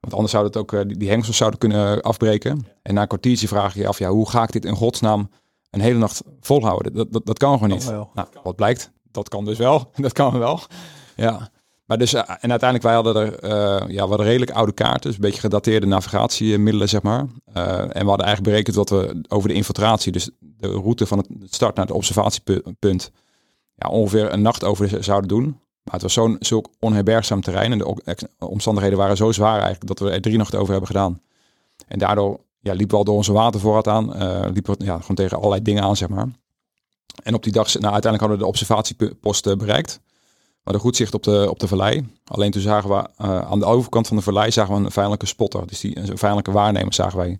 want 0.00 0.14
anders 0.14 0.32
zou 0.32 0.44
het 0.44 0.56
ook, 0.56 0.72
eh, 0.72 0.80
die, 0.86 0.96
die 0.96 1.08
hengsels 1.08 1.36
zouden 1.36 1.58
kunnen 1.58 2.02
afbreken. 2.02 2.66
En 2.82 2.94
na 2.94 3.00
een 3.00 3.06
kwartiertje 3.06 3.48
vraag 3.48 3.74
je 3.74 3.80
je 3.80 3.88
af, 3.88 3.98
ja, 3.98 4.10
hoe 4.10 4.30
ga 4.30 4.42
ik 4.42 4.52
dit 4.52 4.64
in 4.64 4.74
godsnaam 4.74 5.30
een 5.70 5.80
hele 5.80 5.98
nacht 5.98 6.22
volhouden? 6.40 6.94
Dat, 6.94 7.12
dat, 7.12 7.26
dat 7.26 7.38
kan 7.38 7.52
gewoon 7.52 7.68
niet. 7.68 7.84
Kan. 7.84 8.08
Nou, 8.14 8.28
wat 8.42 8.56
blijkt? 8.56 8.90
Dat 9.10 9.28
kan 9.28 9.44
dus 9.44 9.58
wel. 9.58 9.90
Dat 9.96 10.12
kan 10.12 10.38
wel. 10.38 10.60
Ja. 11.16 11.50
Maar 11.84 11.98
dus, 11.98 12.12
eh, 12.12 12.20
en 12.40 12.50
uiteindelijk, 12.50 12.82
wij 12.82 12.94
hadden 12.94 13.16
er, 13.16 13.38
eh, 13.38 13.88
ja, 13.88 14.02
we 14.02 14.08
hadden 14.08 14.26
redelijk 14.26 14.50
oude 14.50 14.72
kaarten, 14.72 15.02
dus 15.02 15.14
een 15.14 15.20
beetje 15.20 15.40
gedateerde 15.40 15.86
navigatiemiddelen, 15.86 16.88
zeg 16.88 17.02
maar. 17.02 17.26
Eh, 17.52 17.78
en 17.78 18.02
we 18.02 18.08
hadden 18.08 18.26
eigenlijk 18.26 18.42
berekend 18.42 18.76
dat 18.76 18.90
we 18.90 19.22
over 19.28 19.48
de 19.48 19.54
infiltratie, 19.54 20.12
dus 20.12 20.30
de 20.40 20.68
route 20.68 21.06
van 21.06 21.18
het 21.18 21.28
start 21.54 21.76
naar 21.76 21.86
het 21.86 21.94
observatiepunt, 21.94 23.10
ja, 23.74 23.88
ongeveer 23.88 24.32
een 24.32 24.42
nacht 24.42 24.64
over 24.64 25.04
zouden 25.04 25.28
doen. 25.28 25.44
Maar 25.82 25.94
het 25.94 26.02
was 26.02 26.12
zo'n 26.12 26.36
zulk 26.40 26.68
onherbergzaam 26.80 27.40
terrein 27.40 27.72
en 27.72 27.78
de 27.78 28.26
omstandigheden 28.38 28.98
waren 28.98 29.16
zo 29.16 29.32
zwaar 29.32 29.60
eigenlijk 29.60 29.86
dat 29.86 29.98
we 29.98 30.10
er 30.10 30.20
drie 30.20 30.36
nachten 30.36 30.58
over 30.58 30.70
hebben 30.70 30.90
gedaan. 30.90 31.20
En 31.86 31.98
daardoor 31.98 32.40
ja, 32.60 32.72
liepen 32.72 32.90
we 32.90 32.96
al 32.96 33.04
door 33.04 33.14
onze 33.16 33.32
watervoorraad 33.32 33.88
aan, 33.88 34.06
liepen 34.52 34.78
we 34.78 34.84
ja, 34.84 34.98
gewoon 35.00 35.16
tegen 35.16 35.36
allerlei 35.36 35.62
dingen 35.62 35.82
aan, 35.82 35.96
zeg 35.96 36.08
maar. 36.08 36.28
En 37.22 37.34
op 37.34 37.42
die 37.42 37.52
dag, 37.52 37.64
nou, 37.64 37.92
uiteindelijk 37.92 38.20
hadden 38.20 38.38
we 38.38 38.44
de 38.44 38.48
observatiepost 38.48 39.56
bereikt. 39.56 40.00
Hadden 40.64 40.82
goed 40.82 40.96
zicht 40.96 41.14
op 41.14 41.22
de, 41.22 41.46
op 41.50 41.58
de 41.58 41.68
vallei. 41.68 42.08
Alleen 42.24 42.50
toen 42.50 42.62
zagen 42.62 42.90
we 42.90 43.08
eh, 43.16 43.50
aan 43.50 43.58
de 43.58 43.64
overkant 43.64 44.06
van 44.06 44.16
de 44.16 44.22
vallei 44.22 44.50
zagen 44.50 44.74
we 44.74 44.84
een 44.84 44.90
vijandelijke 44.90 45.26
spotter. 45.26 45.66
Dus 45.66 45.80
die, 45.80 45.96
een 45.96 46.06
vijandelijke 46.06 46.52
waarnemer 46.52 46.94
zagen 46.94 47.18
wij 47.18 47.38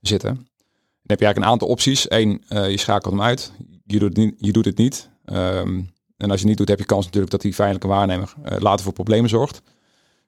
zitten. 0.00 0.34
Dan 0.34 1.16
heb 1.16 1.18
je 1.18 1.24
eigenlijk 1.24 1.36
een 1.36 1.52
aantal 1.52 1.68
opties. 1.68 2.10
Eén, 2.10 2.44
eh, 2.48 2.70
je 2.70 2.76
schakelt 2.76 3.12
hem 3.12 3.22
uit. 3.22 3.52
Je 3.84 3.98
doet 3.98 4.08
het 4.08 4.16
niet. 4.16 4.34
Je 4.38 4.52
doet 4.52 4.64
het 4.64 4.76
niet. 4.76 5.10
Ehm, 5.24 5.82
en 6.16 6.30
als 6.30 6.40
je 6.40 6.46
niet 6.46 6.56
doet, 6.56 6.68
heb 6.68 6.78
je 6.78 6.84
kans 6.84 7.04
natuurlijk 7.04 7.32
dat 7.32 7.40
die 7.40 7.54
vijandelijke 7.54 7.94
waarnemer 7.94 8.34
eh, 8.42 8.58
later 8.58 8.84
voor 8.84 8.92
problemen 8.92 9.28
zorgt. 9.28 9.62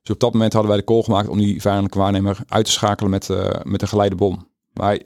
Dus 0.02 0.14
op 0.14 0.20
dat 0.20 0.32
moment 0.32 0.52
hadden 0.52 0.70
wij 0.70 0.80
de 0.80 0.86
call 0.86 1.02
gemaakt 1.02 1.28
om 1.28 1.38
die 1.38 1.60
vijandelijke 1.60 1.98
waarnemer 1.98 2.38
uit 2.48 2.64
te 2.64 2.70
schakelen 2.70 3.10
met, 3.10 3.28
met 3.62 3.82
een 3.82 3.88
geleide 3.88 4.14
bom. 4.14 4.48
Maar 4.72 4.98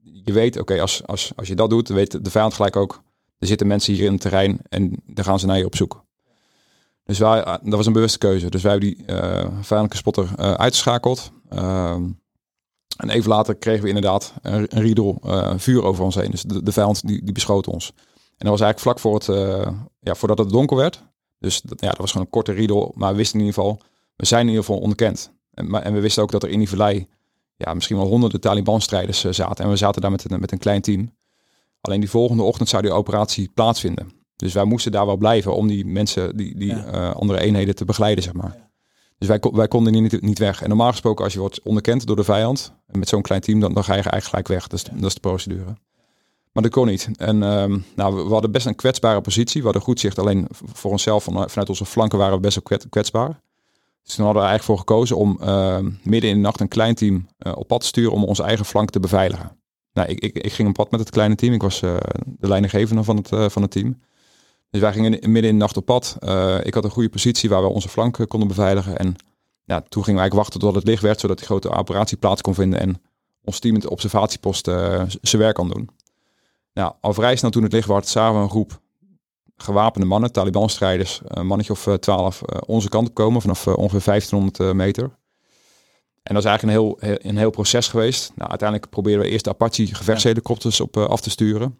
je 0.00 0.32
weet, 0.32 0.58
oké, 0.58 0.80
als, 0.80 1.06
als, 1.06 1.32
als 1.36 1.48
je 1.48 1.54
dat 1.54 1.70
doet, 1.70 1.88
weet 1.88 2.24
de 2.24 2.30
vijand 2.30 2.54
gelijk 2.54 2.76
ook, 2.76 3.02
er 3.38 3.46
zitten 3.46 3.66
mensen 3.66 3.94
hier 3.94 4.04
in 4.04 4.12
het 4.12 4.20
terrein 4.20 4.58
en 4.68 5.02
daar 5.06 5.24
gaan 5.24 5.38
ze 5.38 5.46
naar 5.46 5.58
je 5.58 5.64
op 5.64 5.76
zoek. 5.76 6.05
Dus 7.06 7.18
wij, 7.18 7.42
eh, 7.42 7.54
dat 7.62 7.74
was 7.74 7.86
een 7.86 7.92
bewuste 7.92 8.18
keuze. 8.18 8.50
Dus 8.50 8.62
wij 8.62 8.70
hebben 8.70 8.90
die 8.90 9.06
eh 9.06 9.46
vijandelijke 9.60 9.96
spotter 9.96 10.28
eh, 10.36 10.52
uitgeschakeld. 10.52 11.30
Ehm, 11.48 12.04
en 12.96 13.08
even 13.10 13.30
later 13.30 13.54
kregen 13.54 13.82
we 13.82 13.88
inderdaad 13.88 14.34
een, 14.42 14.66
een 14.68 14.82
riedel 14.82 15.20
vuur 15.56 15.82
over 15.82 16.04
ons 16.04 16.14
heen. 16.14 16.30
Dus 16.30 16.42
de, 16.42 16.62
de 16.62 16.72
vijand 16.72 17.06
die, 17.06 17.24
die 17.24 17.32
beschoot 17.32 17.66
ons. 17.66 17.92
En 18.36 18.46
dat 18.46 18.58
was 18.58 18.60
eigenlijk 18.60 18.80
vlak 18.80 18.98
voor 18.98 19.14
het, 19.14 19.26
ja, 20.00 20.14
voordat 20.14 20.38
het 20.38 20.50
donker 20.50 20.76
werd. 20.76 21.02
Dus 21.38 21.60
dat, 21.60 21.80
ja, 21.80 21.88
dat 21.88 21.98
was 21.98 22.10
gewoon 22.10 22.26
een 22.26 22.32
korte 22.32 22.52
riedel. 22.52 22.92
Maar 22.94 23.10
we 23.10 23.16
wisten 23.16 23.40
in 23.40 23.46
ieder 23.46 23.62
geval, 23.62 23.80
we 24.16 24.26
zijn 24.26 24.40
in 24.42 24.48
ieder 24.48 24.64
geval 24.64 24.80
ontkend. 24.80 25.32
En, 25.50 25.70
maar, 25.70 25.82
en 25.82 25.92
we 25.92 26.00
wisten 26.00 26.22
ook 26.22 26.30
dat 26.30 26.42
er 26.42 26.48
in 26.48 26.58
die 26.58 26.68
vallei 26.68 27.06
ja, 27.56 27.74
misschien 27.74 27.96
wel 27.96 28.06
honderden 28.06 28.40
Taliban-strijders 28.40 29.24
zaten. 29.24 29.64
En 29.64 29.70
we 29.70 29.76
zaten 29.76 30.00
daar 30.00 30.10
met 30.10 30.30
een, 30.30 30.40
met 30.40 30.52
een 30.52 30.58
klein 30.58 30.80
team. 30.80 31.14
Alleen 31.80 32.00
die 32.00 32.10
volgende 32.10 32.42
ochtend 32.42 32.68
zou 32.68 32.82
die 32.82 32.92
operatie 32.92 33.50
plaatsvinden. 33.54 34.12
Dus 34.36 34.52
wij 34.52 34.64
moesten 34.64 34.92
daar 34.92 35.06
wel 35.06 35.16
blijven 35.16 35.54
om 35.54 35.66
die 35.66 35.86
mensen, 35.86 36.36
die, 36.36 36.58
die 36.58 36.68
Ja. 36.76 36.84
eh, 36.84 37.14
andere 37.14 37.40
eenheden 37.40 37.74
te 37.74 37.84
begeleiden, 37.84 38.24
zeg 38.24 38.32
maar. 38.32 38.64
Dus 39.18 39.28
wij, 39.28 39.40
wij 39.52 39.68
konden 39.68 39.92
niet, 39.92 40.20
niet 40.22 40.38
weg. 40.38 40.62
En 40.62 40.68
normaal 40.68 40.90
gesproken, 40.90 41.24
als 41.24 41.32
je 41.32 41.38
wordt 41.38 41.62
onderkend 41.62 42.06
door 42.06 42.16
de 42.16 42.24
vijand, 42.24 42.72
met 42.86 43.08
zo'n 43.08 43.22
klein 43.22 43.40
team, 43.40 43.60
dan, 43.60 43.74
dan 43.74 43.84
ga 43.84 43.94
je 43.94 44.02
eigenlijk 44.02 44.24
gelijk 44.28 44.48
weg. 44.48 44.62
Dat 44.66 44.72
is, 44.72 44.84
dat 45.00 45.04
is 45.08 45.14
de 45.14 45.20
procedure. 45.20 45.76
Maar 46.52 46.62
dat 46.62 46.72
kon 46.72 46.86
niet. 46.86 47.08
En 47.16 47.42
ehm, 47.42 47.78
nou, 47.96 48.14
we, 48.16 48.22
we 48.24 48.32
hadden 48.32 48.50
best 48.50 48.66
een 48.66 48.74
kwetsbare 48.74 49.20
positie. 49.20 49.58
We 49.60 49.64
hadden 49.64 49.82
goed 49.82 50.00
zicht. 50.00 50.18
Alleen 50.18 50.46
voor 50.50 50.90
onszelf, 50.90 51.24
van, 51.24 51.48
vanuit 51.50 51.68
onze 51.68 51.84
flanken 51.84 52.18
waren 52.18 52.34
we 52.34 52.40
best 52.40 52.54
wel 52.54 52.62
kwet- 52.64 52.86
kwetsbaar. 52.88 53.40
Dus 54.02 54.14
toen 54.14 54.24
hadden 54.24 54.42
we 54.42 54.48
eigenlijk 54.48 54.62
voor 54.64 54.78
gekozen 54.78 55.16
om 55.16 55.38
ehm, 55.40 55.90
midden 56.02 56.30
in 56.30 56.36
de 56.36 56.42
nacht 56.42 56.60
een 56.60 56.68
klein 56.68 56.94
team 56.94 57.26
eh, 57.38 57.52
op 57.56 57.66
pad 57.68 57.80
te 57.80 57.86
sturen 57.86 58.12
om 58.12 58.24
onze 58.24 58.42
eigen 58.42 58.64
flank 58.64 58.90
te 58.90 59.00
beveiligen. 59.00 59.56
Nou, 59.92 60.08
ik, 60.08 60.20
ik, 60.20 60.38
ik 60.38 60.52
ging 60.52 60.68
op 60.68 60.74
pad 60.74 60.90
met 60.90 61.00
het 61.00 61.10
kleine 61.10 61.34
team. 61.34 61.52
Ik 61.52 61.62
was 61.62 61.82
eh, 61.82 61.96
de 62.38 62.48
leidinggevende 62.48 63.02
van 63.04 63.16
het, 63.16 63.52
van 63.52 63.62
het 63.62 63.70
team. 63.70 64.00
Dus 64.70 64.80
wij 64.80 64.92
gingen 64.92 65.20
in- 65.20 65.32
midden 65.32 65.50
in 65.50 65.56
de 65.56 65.62
nacht 65.62 65.76
op 65.76 65.84
pad. 65.84 66.16
Eh, 66.18 66.56
ik 66.62 66.74
had 66.74 66.84
een 66.84 66.90
goede 66.90 67.08
positie 67.08 67.48
waar 67.48 67.62
we 67.62 67.68
onze 67.68 67.88
flank 67.88 68.18
eh, 68.18 68.26
konden 68.26 68.48
beveiligen. 68.48 68.96
En 68.98 69.14
ja, 69.64 69.80
toen 69.80 70.04
gingen 70.04 70.20
we 70.20 70.20
eigenlijk 70.20 70.34
wachten 70.34 70.60
tot 70.60 70.74
het 70.74 70.84
licht 70.86 71.02
werd, 71.02 71.20
zodat 71.20 71.36
die 71.36 71.46
grote 71.46 71.70
operatie 71.70 72.16
plaats 72.16 72.40
kon 72.40 72.54
vinden 72.54 72.80
en 72.80 73.02
ons 73.44 73.58
team 73.58 73.72
met 73.74 73.82
de 73.82 73.90
observatiepost 73.90 74.68
eh, 74.68 75.02
zijn 75.22 75.42
werk 75.42 75.54
kan 75.54 75.68
doen. 75.68 75.88
Nou, 76.72 76.92
al 77.00 77.12
vrij 77.12 77.36
snel 77.36 77.50
toen 77.50 77.62
het 77.62 77.72
licht 77.72 77.88
werd, 77.88 78.08
zagen 78.08 78.36
we 78.36 78.42
een 78.42 78.50
groep 78.50 78.80
gewapende 79.56 80.06
mannen, 80.06 80.32
Taliban-strijders, 80.32 81.20
een 81.24 81.46
mannetje 81.46 81.72
of 81.72 81.88
twaalf, 82.00 82.42
onze 82.66 82.88
kant 82.88 83.08
op 83.08 83.14
komen 83.14 83.40
vanaf 83.40 83.66
ongeveer 83.66 84.02
1500 84.04 84.60
eh, 84.60 84.72
meter. 84.72 85.04
En 86.22 86.34
dat 86.34 86.44
is 86.44 86.48
eigenlijk 86.50 86.62
een 86.78 86.84
heel, 86.84 87.18
een 87.30 87.36
heel 87.36 87.50
proces 87.50 87.88
geweest. 87.88 88.32
Nou, 88.34 88.50
uiteindelijk 88.50 88.90
probeerden 88.90 89.24
we 89.24 89.30
eerst 89.30 89.44
de 89.44 89.50
Apache 89.50 89.94
gevechtshelikopters 89.94 90.80
op 90.80 90.96
af 90.96 91.20
te 91.20 91.30
sturen. 91.30 91.78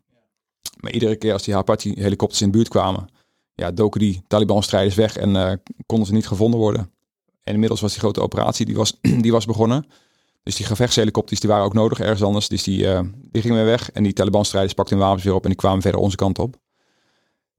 Maar 0.80 0.92
iedere 0.92 1.16
keer 1.16 1.32
als 1.32 1.42
die 1.42 1.56
Apache 1.56 1.92
helikopters 1.94 2.40
in 2.40 2.50
de 2.50 2.56
buurt 2.56 2.68
kwamen, 2.68 3.08
ja, 3.54 3.70
doken 3.70 4.00
die 4.00 4.22
Taliban-strijders 4.26 4.94
weg 4.94 5.16
en 5.16 5.36
eh, 5.36 5.52
konden 5.86 6.06
ze 6.06 6.12
niet 6.12 6.26
gevonden 6.26 6.60
worden. 6.60 6.90
En 7.42 7.52
inmiddels 7.52 7.80
was 7.80 7.90
die 7.90 8.00
grote 8.00 8.20
operatie, 8.20 8.66
die 8.66 8.76
was, 8.76 8.98
die 9.24 9.32
was 9.32 9.44
begonnen. 9.44 9.86
Dus 10.42 10.56
die 10.56 10.66
gevechtshelikopters 10.66 11.40
die 11.40 11.50
waren 11.50 11.64
ook 11.64 11.74
nodig 11.74 12.00
ergens 12.00 12.22
anders. 12.22 12.48
Dus 12.48 12.62
die, 12.62 12.88
eh, 12.88 13.00
die 13.30 13.42
gingen 13.42 13.56
weer 13.56 13.66
weg. 13.66 13.90
En 13.90 14.02
die 14.02 14.12
Taliban-strijders 14.12 14.74
pakten 14.74 14.96
hun 14.96 15.04
wapens 15.06 15.24
weer 15.24 15.34
op 15.34 15.42
en 15.42 15.48
die 15.48 15.58
kwamen 15.58 15.82
verder 15.82 16.00
onze 16.00 16.16
kant 16.16 16.38
op. 16.38 16.56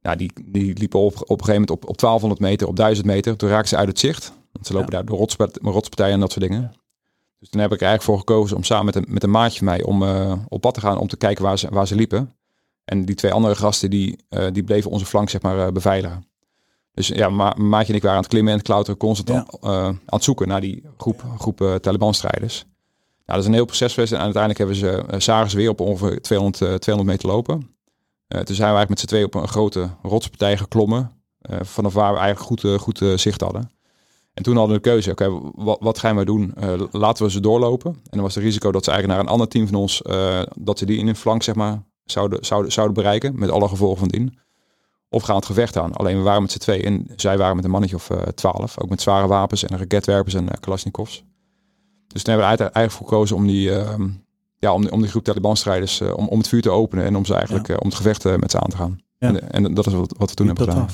Nou, 0.02 0.18
die, 0.18 0.32
die 0.46 0.78
liepen 0.78 1.00
op, 1.00 1.14
op 1.14 1.22
een 1.22 1.46
gegeven 1.46 1.54
moment 1.54 1.72
op, 1.72 1.90
op 1.90 1.98
1200 1.98 2.42
meter, 2.42 2.68
op 2.68 2.76
1000 2.76 3.08
meter. 3.08 3.38
Toen 3.38 3.50
raakten 3.50 3.70
ze 3.70 3.78
uit 3.78 3.88
het 3.88 4.00
zicht. 4.00 4.34
Want 4.52 4.68
ze 4.68 4.74
lopen 4.74 4.92
daar 4.92 5.06
door 5.06 5.18
rotspart- 5.18 5.60
rotspartijen 5.62 6.14
en 6.14 6.20
dat 6.20 6.32
soort 6.32 6.46
dingen. 6.46 6.74
Dus 7.40 7.50
toen 7.50 7.62
heb 7.62 7.72
ik 7.72 7.82
er 7.82 7.88
eigenlijk 7.88 8.04
voor 8.04 8.34
gekozen 8.34 8.58
om 8.58 8.64
samen 8.64 8.86
met 8.86 8.96
een, 8.96 9.06
met 9.08 9.24
een 9.24 9.32
maatje 9.32 9.58
van 9.58 9.68
mij 9.68 9.84
om 9.84 10.04
eh, 10.04 10.34
op 10.48 10.62
pad 10.62 10.74
te 10.74 10.80
gaan 10.80 10.98
om 10.98 11.08
te 11.08 11.18
kijken 11.18 11.44
waar 11.44 11.60
ze, 11.60 11.68
waar 11.70 11.88
ze 11.88 11.96
liepen. 11.96 12.36
En 12.90 13.06
die 13.06 13.16
twee 13.16 13.32
andere 13.32 13.56
gasten 13.56 13.90
die, 13.90 14.18
eh, 14.30 14.46
die 14.52 14.64
bleven 14.64 14.92
onze 14.92 15.06
flank 15.06 15.30
zeg 15.30 15.42
maar 15.42 15.66
eh, 15.68 15.72
beveiligen. 15.72 16.26
Dus 16.94 17.08
ja, 17.08 17.30
ma 17.30 17.54
maatje 17.58 17.90
en 17.92 17.96
ik 17.96 18.02
waren 18.02 18.18
aan 18.18 18.24
het 18.24 18.32
klimmen 18.32 18.52
en 18.52 18.58
het 18.58 18.68
klauteren 18.68 19.00
constant 19.00 19.58
Ja. 19.62 19.70
eh, 19.70 19.86
aan 19.86 20.00
het 20.06 20.24
zoeken 20.24 20.48
naar 20.48 20.62
die 20.62 20.84
groep, 20.98 21.24
groep 21.38 21.78
Taliban-strijders. 21.82 22.66
Nou, 22.66 22.70
dat 23.26 23.40
is 23.40 23.46
een 23.46 23.54
heel 23.54 23.66
proces 23.66 23.94
geweest 23.94 24.12
en 24.12 24.20
uiteindelijk 24.20 24.58
hebben 24.58 24.76
ze, 24.76 25.04
zagen 25.18 25.50
ze 25.50 25.58
weer 25.58 25.70
op 25.70 25.80
ongeveer 25.80 26.22
200, 26.22 26.62
eh, 26.62 26.74
200 26.74 27.18
meter 27.18 27.36
lopen. 27.36 27.76
Toen 28.28 28.56
zijn 28.56 28.72
we 28.72 28.78
eigenlijk 28.78 28.90
met 28.90 29.00
z'n 29.00 29.06
tweeën 29.06 29.26
op 29.26 29.34
een 29.36 29.48
grote 29.48 29.90
rotspartij 30.02 30.58
geklommen. 30.58 31.12
vanaf 31.62 31.94
waar 31.94 32.14
we 32.14 32.20
eigenlijk 32.20 32.62
goed, 32.62 32.82
goed 32.82 33.20
zicht 33.20 33.42
hadden. 33.42 33.70
En 34.34 34.44
toen 34.44 34.56
hadden 34.58 34.76
we 34.76 34.82
de 34.82 34.90
keuze, 34.90 35.12
oké, 35.12 35.40
wat, 35.56 35.78
wat 35.80 36.00
gaan 36.00 36.16
we 36.18 36.26
doen? 36.26 36.54
Laten 36.92 37.26
we 37.26 37.32
ze 37.32 37.40
doorlopen. 37.40 37.92
En 37.92 38.00
dan 38.10 38.22
was 38.22 38.36
het 38.36 38.44
risico 38.44 38.72
dat 38.72 38.84
ze 38.84 38.92
eigenlijk 38.92 39.20
naar 39.20 39.28
een 39.30 39.34
ander 39.34 39.48
team 39.48 39.68
van 39.68 39.76
ons, 39.76 40.02
dat 40.56 40.78
ze 40.80 40.86
die 40.86 40.98
in 40.98 41.06
hun 41.06 41.16
flank 41.16 41.44
zeg 41.44 41.56
maar, 41.56 41.84
zouden, 42.12 42.46
zouden, 42.46 42.72
zouden 42.72 42.96
bereiken. 42.96 43.40
Met 43.40 43.50
alle 43.50 43.68
gevolgen 43.68 43.98
van 43.98 44.08
dien. 44.08 44.38
Of 45.10 45.24
gaan 45.24 45.36
het 45.36 45.46
gevecht 45.46 45.78
aan. 45.78 45.94
Alleen 45.94 46.18
we 46.18 46.24
waren 46.24 46.42
met 46.42 46.52
z'n 46.52 46.58
tweeën 46.58 46.86
en 46.86 47.08
zij 47.16 47.38
waren 47.38 47.56
met 47.56 47.66
een 47.66 47.72
mannetje 47.72 47.96
of 47.96 48.10
eh, 48.10 48.22
twaalf. 48.22 48.80
ook 48.80 48.90
met 48.90 49.02
zware 49.02 49.28
wapens 49.28 49.64
en 49.64 49.78
raketwerpers 49.78 50.34
en 50.34 50.50
eh, 50.50 50.60
kalasjnikovs. 50.60 51.24
Dus 52.08 52.24
toen 52.24 52.34
hebben 52.34 52.58
we 52.58 52.64
eigenlijk 52.64 52.92
voor 52.92 53.08
gekozen 53.08 53.36
om 53.36 53.48
die, 53.48 53.72
ehm, 53.72 54.10
ja, 54.60 54.74
om, 54.74 54.88
om 54.88 55.02
die 55.02 55.10
groep 55.10 55.24
Taliban-strijders, 55.24 56.02
eh, 56.02 56.18
om, 56.18 56.28
om 56.28 56.38
het 56.38 56.48
vuur 56.48 56.62
te 56.62 56.70
openen 56.70 57.06
en 57.06 57.16
om 57.16 57.26
ze 57.26 57.34
eigenlijk, 57.34 57.70
om 57.70 57.88
het 57.88 57.96
gevecht 57.96 58.24
met 58.38 58.52
ze 58.52 58.60
aan 58.60 58.70
te 58.70 58.78
gaan. 58.78 59.00
Ja. 59.20 59.28
En, 59.28 59.52
en 59.52 59.74
dat 59.74 59.88
is 59.88 59.94
wat, 59.94 60.16
wat 60.18 60.30
we 60.30 60.36
toen 60.36 60.48
hebben 60.48 60.68
gedaan. 60.68 60.90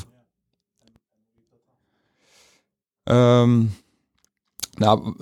Ehm, 3.04 3.64
nou, 4.74 5.16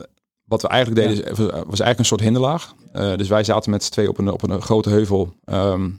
wat 0.52 0.62
we 0.62 0.68
eigenlijk 0.68 1.08
deden, 1.08 1.32
is- 1.32 1.38
was 1.38 1.56
eigenlijk 1.56 2.00
een 2.00 2.06
soort 2.06 2.22
hinderlaag. 2.22 2.74
Eh, 2.92 3.16
dus 3.16 3.28
wij 3.28 3.44
zaten 3.44 3.72
met 3.72 3.84
z'n 3.84 3.92
twee 3.92 4.10
op 4.10 4.18
een, 4.18 4.32
op 4.32 4.42
een 4.50 4.62
grote 4.62 4.90
heuvel. 4.90 5.34
Ehm, 5.46 5.90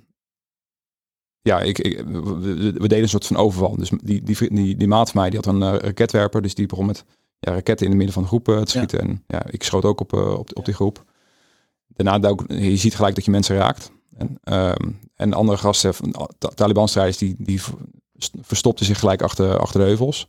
ja, 1.40 1.60
ik, 1.60 1.78
ik, 1.78 1.98
we, 2.06 2.72
deden 2.78 3.02
een 3.02 3.08
soort 3.08 3.26
van 3.26 3.36
overval. 3.36 3.76
Dus 3.76 3.90
die, 4.02 4.22
die, 4.22 4.36
die, 4.54 4.76
die 4.76 4.88
maat 4.88 5.10
van 5.10 5.20
mij, 5.20 5.30
die 5.30 5.38
had 5.44 5.54
een 5.54 5.62
eh, 5.62 5.74
raketwerper. 5.78 6.42
Dus 6.42 6.54
die 6.54 6.66
begon 6.66 6.86
met 6.86 7.04
ja, 7.38 7.52
raketten 7.52 7.86
in 7.86 7.92
het 7.92 7.96
midden 7.96 8.14
van 8.14 8.22
de 8.22 8.28
groep 8.28 8.48
eh, 8.48 8.60
te 8.60 8.70
schieten. 8.70 9.00
En 9.00 9.24
ja, 9.26 9.42
ik 9.50 9.62
schoot 9.62 9.84
ook 9.84 10.00
op, 10.00 10.12
eh, 10.12 10.38
op, 10.38 10.56
op 10.56 10.64
die 10.64 10.74
groep. 10.74 11.04
Daarna, 11.86 12.18
dook- 12.18 12.44
je 12.48 12.76
ziet 12.76 12.94
gelijk 12.94 13.14
dat 13.14 13.24
je 13.24 13.30
mensen 13.30 13.56
raakt. 13.56 13.92
En, 14.16 14.38
ehm, 14.44 14.90
en 15.14 15.30
de 15.30 15.36
andere 15.36 15.58
gasten, 15.58 15.94
Taliban-strijders, 16.54 17.18
die, 17.18 17.34
die 17.38 17.60
verstopten 18.40 18.86
zich 18.86 18.98
gelijk 18.98 19.22
achter, 19.22 19.58
achter 19.58 19.80
de 19.80 19.86
heuvels. 19.86 20.28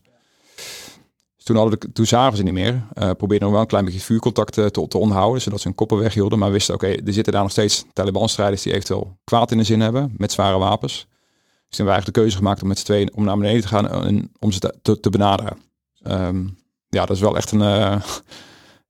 Dus 1.43 1.51
toen, 1.55 1.61
hadden 1.61 1.79
we, 1.79 1.91
toen 1.91 2.05
zagen 2.05 2.37
ze 2.37 2.43
niet 2.43 2.53
meer. 2.53 2.83
Eh 2.93 3.09
probeerden 3.17 3.41
nog 3.41 3.51
wel 3.51 3.61
een 3.61 3.67
klein 3.67 3.85
beetje 3.85 3.99
vuurcontact 3.99 4.57
eh, 4.57 4.65
te, 4.65 4.87
te 4.87 4.97
zodat 5.37 5.61
ze 5.61 5.67
hun 5.67 5.75
koppen 5.75 5.97
weghielden. 5.97 6.39
Maar 6.39 6.51
wisten, 6.51 6.73
oké, 6.73 6.87
er 6.87 7.13
zitten 7.13 7.33
daar 7.33 7.41
nog 7.41 7.51
steeds 7.51 7.85
Taliban-strijders 7.93 8.61
die 8.61 8.73
eventueel 8.73 9.17
kwaad 9.23 9.51
in 9.51 9.57
de 9.57 9.63
zin 9.63 9.79
hebben, 9.79 10.13
met 10.17 10.31
zware 10.31 10.57
wapens. 10.57 10.93
Dus 10.93 11.05
toen 11.05 11.85
hebben 11.85 11.85
we 11.85 11.91
eigenlijk 11.91 12.15
de 12.15 12.21
keuze 12.21 12.37
gemaakt 12.37 12.61
om 12.61 12.67
met 12.67 12.77
z'n 12.77 12.85
tweeën 12.85 13.13
om 13.15 13.23
naar 13.23 13.37
beneden 13.37 13.61
te 13.61 13.67
gaan 13.67 13.89
en 13.89 14.31
om 14.39 14.51
ze 14.51 14.59
te, 14.59 14.99
te, 14.99 15.09
benaderen. 15.09 15.57
Ehm, 16.01 16.47
ja, 16.89 17.05
dat 17.05 17.15
is 17.15 17.21
wel 17.21 17.35
echt 17.35 17.51
een, 17.51 17.61
eh, 17.61 18.01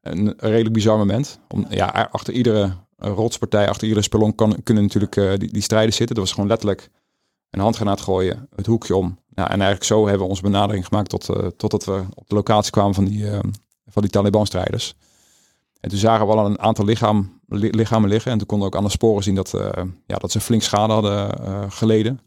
een 0.02 0.34
redelijk 0.38 0.74
bizar 0.74 0.98
moment. 0.98 1.40
Om, 1.48 1.66
ja, 1.70 2.10
achter 2.12 2.34
iedere 2.34 2.72
rotspartij, 2.98 3.70
achter 3.70 3.84
iedere 3.84 4.04
spelonk 4.04 4.38
kan, 4.38 4.64
kunnen 4.64 4.84
natuurlijk 4.84 5.40
die, 5.40 5.52
die 5.52 5.62
strijders 5.62 5.96
zitten. 5.96 6.16
Dat 6.16 6.26
was 6.26 6.34
gewoon 6.34 6.50
letterlijk 6.50 6.90
een 7.54 7.60
handgranaat 7.64 8.02
gooien, 8.02 8.48
het 8.56 8.66
hoekje 8.66 8.96
om. 8.96 9.18
Ja, 9.36 9.44
en 9.44 9.50
eigenlijk 9.50 9.84
zo 9.84 10.02
hebben 10.04 10.24
we 10.24 10.30
onze 10.30 10.42
benadering 10.42 10.86
gemaakt 10.88 11.10
tot, 11.10 11.30
eh, 11.30 11.48
totdat 11.58 11.86
we 11.86 12.04
op 12.14 12.30
de 12.30 12.36
locatie 12.36 12.72
kwamen 12.72 12.94
van 12.94 13.06
die, 13.06 13.30
eh, 13.30 13.40
van 13.88 14.02
die 14.02 14.12
Taliban-strijders. 14.12 14.96
En 15.80 15.90
toen 15.90 16.00
zagen 16.00 16.28
we 16.28 16.34
al 16.34 16.46
een 16.46 16.60
aantal 16.60 16.86
lichaam, 16.86 17.40
li- 17.48 17.70
lichamen 17.70 18.10
liggen. 18.10 18.32
En 18.32 18.38
toen 18.38 18.48
konden 18.48 18.68
we 18.70 18.74
ook 18.74 18.80
aan 18.82 18.88
de 18.88 18.94
sporen 18.94 19.24
zien 19.24 19.36
dat, 19.36 19.54
eh, 19.54 19.84
ja, 20.06 20.16
dat 20.18 20.32
ze 20.32 20.40
flink 20.40 20.62
schade 20.62 20.94
hadden 20.94 21.72
geleden. 21.72 22.20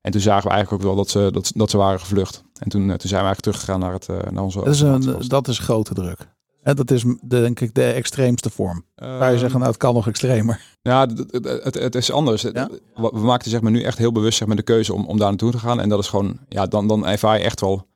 En 0.00 0.12
toen 0.12 0.20
zagen 0.20 0.48
we 0.48 0.54
eigenlijk 0.54 0.82
ook 0.82 0.88
wel 0.88 0.96
dat 1.04 1.10
ze, 1.10 1.28
dat, 1.32 1.52
dat 1.54 1.70
ze 1.70 1.76
waren 1.76 2.00
gevlucht. 2.00 2.42
En 2.58 2.68
toen, 2.68 2.86
toen 2.86 3.08
zijn 3.08 3.22
we 3.22 3.26
eigenlijk 3.26 3.40
teruggegaan 3.40 3.80
naar, 3.80 3.92
het, 3.92 4.06
naar 4.32 4.42
onze 4.42 4.58
Dat 4.58 4.74
is, 4.74 4.80
een, 4.80 5.28
dat 5.28 5.48
is 5.48 5.58
grote 5.58 5.94
druk. 5.94 6.28
En 6.64 6.76
dat 6.76 6.90
is 6.90 7.02
de, 7.02 7.16
denk 7.40 7.60
ik 7.60 7.74
de 7.74 7.84
extreemste 7.84 8.50
vorm. 8.50 8.84
Waar 8.94 9.28
je 9.28 9.34
Eh, 9.34 9.40
zeggen, 9.40 9.58
nou 9.58 9.70
het 9.70 9.80
kan 9.80 9.94
nog 9.94 10.08
extremer. 10.08 10.60
Ja, 10.82 11.08
het, 11.30 11.74
het, 11.74 11.94
is 11.94 12.10
anders. 12.10 12.42
Ja? 12.42 12.68
We 12.94 13.18
maakten 13.18 13.50
zeg 13.50 13.60
maar, 13.60 13.70
nu 13.70 13.82
echt 13.82 13.98
heel 13.98 14.12
bewust 14.12 14.38
zeg 14.38 14.46
maar, 14.46 14.56
de 14.56 14.62
keuze 14.62 14.94
om, 14.94 15.06
om 15.06 15.18
daar 15.18 15.28
naartoe 15.28 15.50
te 15.50 15.58
gaan. 15.58 15.80
En 15.80 15.88
dat 15.88 15.98
is 15.98 16.08
gewoon, 16.08 16.38
ja, 16.48 16.66
dan, 16.66 16.88
dan 16.88 17.06
ervaar 17.06 17.38
je 17.38 17.44
echt 17.44 17.60
wel 17.60 17.86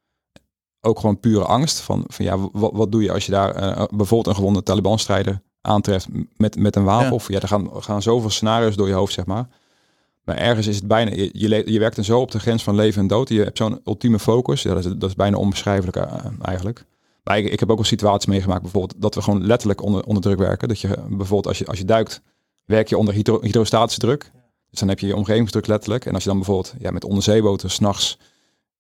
ook 0.81 1.01
gewoon 1.01 1.21
pure 1.21 1.45
angst. 1.45 1.81
Van, 1.81 2.05
van 2.07 2.25
ja, 2.25 2.39
wat, 2.53 2.71
wat 2.75 2.93
doe 2.93 3.03
je 3.03 3.13
als 3.13 3.27
je 3.27 3.33
daar 3.33 3.55
eh, 3.55 3.85
bijvoorbeeld 3.91 4.27
een 4.27 4.35
gewonde 4.35 4.63
Taliban-strijder 4.63 5.43
aantreft 5.61 6.07
met, 6.37 6.57
met 6.57 6.77
een 6.77 6.85
wapen? 6.85 7.07
Ja. 7.07 7.13
Of 7.13 7.29
ja, 7.29 7.41
er 7.41 7.49
gaan, 7.49 7.69
gaan 7.73 8.03
zoveel 8.03 8.31
scenario's 8.31 8.77
door 8.77 8.89
je 8.89 8.95
hoofd, 8.95 9.13
zeg 9.13 9.27
maar. 9.27 9.49
Maar 10.25 10.37
ergens 10.37 10.67
is 10.67 10.77
het 10.77 10.87
bijna, 10.87 11.11
je, 11.11 11.31
je, 11.33 11.73
je 11.73 11.79
werkt 11.79 11.97
dan 11.97 12.05
zo 12.05 12.21
op 12.21 12.31
de 12.31 12.41
grens 12.41 12.63
van 12.63 12.75
leven 12.75 13.01
en 13.03 13.07
dood. 13.07 13.29
Je 13.29 13.43
hebt 13.43 13.59
zo'n 13.59 13.81
ultieme 13.85 14.19
focus. 14.19 14.63
Ja, 14.63 14.75
dat, 14.75 14.85
is, 14.85 14.93
dat 14.97 15.09
is 15.09 15.15
bijna 15.15 15.37
onbeschrijfelijk 15.37 15.97
eh, 15.97 16.25
eigenlijk. 16.43 16.85
Maar 17.29 17.39
ik, 17.39 17.45
ik 17.53 17.61
heb 17.61 17.71
ook 17.71 17.77
wel 17.77 17.85
situaties 17.87 18.27
meegemaakt, 18.27 18.63
bijvoorbeeld 18.63 19.01
dat 19.03 19.15
we 19.15 19.23
gewoon 19.23 19.47
letterlijk 19.47 19.83
onder, 19.83 20.05
onder 20.05 20.23
druk 20.23 20.39
werken. 20.39 20.69
Dat 20.69 20.81
je 20.81 20.89
bijvoorbeeld 21.09 21.47
als 21.47 21.59
je, 21.59 21.67
als 21.67 21.79
je 21.79 21.85
duikt, 21.85 22.23
werk 22.65 22.89
je 22.89 22.99
onder 22.99 23.15
hydro, 23.15 23.41
hydrostatische 23.43 24.01
druk. 24.01 24.31
Dus 24.71 24.79
dan 24.81 24.89
heb 24.89 24.99
je 24.99 25.07
je 25.07 25.17
omgevingsdruk 25.17 25.67
letterlijk. 25.67 26.07
En 26.07 26.15
als 26.15 26.23
je 26.23 26.29
dan 26.29 26.39
bijvoorbeeld 26.39 26.75
ja, 26.79 26.91
met 26.91 27.05
onderzeeboten 27.05 27.71
s'nachts 27.71 28.19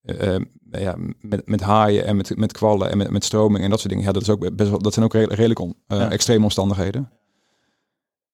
eh, 0.02 0.34
eh, 0.34 0.42
ja, 0.70 0.96
met, 1.20 1.48
met 1.48 1.60
haaien 1.60 2.04
en 2.04 2.16
met, 2.16 2.36
met 2.36 2.52
kwallen 2.52 2.90
en 2.90 2.98
met, 2.98 3.10
met 3.10 3.24
stroming 3.24 3.64
en 3.64 3.70
dat 3.70 3.78
soort 3.78 3.90
dingen. 3.90 4.06
Ja, 4.06 4.12
dat, 4.12 4.22
is 4.22 4.30
ook 4.30 4.56
best 4.56 4.70
wel, 4.70 4.78
dat 4.82 4.92
zijn 4.92 5.04
ook 5.04 5.14
redelijk, 5.14 5.58
on- 5.58 5.74
eh, 5.86 5.98
Ja. 5.98 6.10
extreme 6.10 6.44
omstandigheden. 6.44 7.10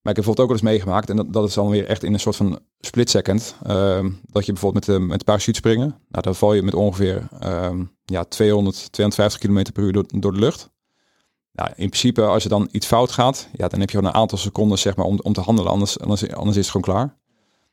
Maar 0.05 0.13
ik 0.13 0.19
heb 0.19 0.25
bijvoorbeeld 0.25 0.41
ook 0.41 0.63
wel 0.63 0.71
eens 0.71 0.79
meegemaakt, 0.79 1.11
en 1.11 1.17
dat, 1.17 1.33
dat 1.33 1.49
is 1.49 1.55
dan 1.55 1.69
weer 1.69 1.87
echt 1.87 2.03
in 2.03 2.13
een 2.13 2.21
soort 2.21 2.37
van 2.37 2.59
split 2.81 3.11
second, 3.11 3.57
ehm, 3.63 4.11
dat 4.27 4.47
je 4.47 4.53
bijvoorbeeld 4.53 4.87
met, 4.87 4.97
de 4.97 5.03
met 5.05 5.25
parachute 5.25 5.59
springen, 5.59 5.99
nou, 6.09 6.23
dan 6.23 6.35
val 6.35 6.55
je 6.55 6.63
met 6.63 6.75
ongeveer 6.75 7.29
ehm, 7.41 7.85
ja, 8.05 8.25
200, 8.25 8.93
250 8.93 9.41
km 9.41 9.73
per 9.73 9.83
uur 9.83 9.93
door, 9.93 10.05
door 10.09 10.33
de 10.33 10.39
lucht. 10.39 10.71
Nou, 11.53 11.69
in 11.69 11.89
principe, 11.89 12.23
als 12.23 12.45
er 12.45 12.51
dan 12.51 12.69
iets 12.71 12.87
fout 12.87 13.11
gaat, 13.11 13.49
ja, 13.53 13.69
dan 13.69 13.81
heb 13.81 13.91
je 13.91 13.97
gewoon 13.97 14.13
een 14.13 14.21
aantal 14.21 14.39
seconden 14.39 14.79
zeg 14.79 14.97
maar, 14.97 15.07
om, 15.07 15.19
om 15.23 15.33
te 15.33 15.41
handelen, 15.41 15.71
anders, 15.71 16.01
anders, 16.01 16.33
anders 16.33 16.57
is 16.57 16.67
het 16.67 16.77
gewoon 16.77 16.95
klaar. 16.95 17.07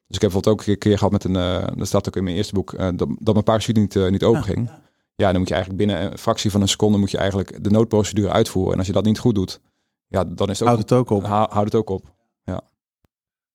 Dus 0.08 0.16
ik 0.16 0.22
heb 0.22 0.32
bijvoorbeeld 0.32 0.60
ook 0.60 0.68
een 0.68 0.78
keer 0.78 0.98
gehad 0.98 1.12
met 1.12 1.24
een, 1.24 1.36
uh, 1.36 1.68
dat 1.76 1.88
staat 1.88 2.08
ook 2.08 2.16
in 2.16 2.24
mijn 2.24 2.36
eerste 2.36 2.54
boek, 2.54 2.74
uh, 2.74 2.80
dat, 2.80 3.08
dat 3.20 3.34
mijn 3.34 3.44
parachute 3.44 3.80
niet, 3.80 3.96
uh, 3.96 4.10
niet 4.10 4.24
open 4.24 4.44
ging. 4.44 4.68
Ja. 4.68 4.82
ja, 5.16 5.30
dan 5.30 5.40
moet 5.40 5.48
je 5.48 5.54
eigenlijk 5.54 5.86
binnen 5.86 6.12
een 6.12 6.18
fractie 6.18 6.52
van 6.52 6.62
een 6.62 6.68
seconde 6.68 6.98
moet 6.98 7.12
je 7.12 7.18
eigenlijk 7.18 7.64
de 7.64 7.70
noodprocedure 7.70 8.32
uitvoeren. 8.32 8.72
En 8.72 8.78
als 8.78 8.88
je 8.88 8.94
dat 8.94 9.04
niet 9.04 9.20
goed 9.20 9.36
doet, 9.36 9.60
ja, 10.08 10.24
dan 10.24 10.50
is 10.50 10.60
het 10.60 10.68
ook, 10.68 10.74
Houd 10.74 10.90
het 10.90 10.92
ook 10.92 11.10
op. 11.10 11.26
Houd 11.26 11.66
het 11.66 11.76
ook 11.76 11.90
op. 11.90 12.20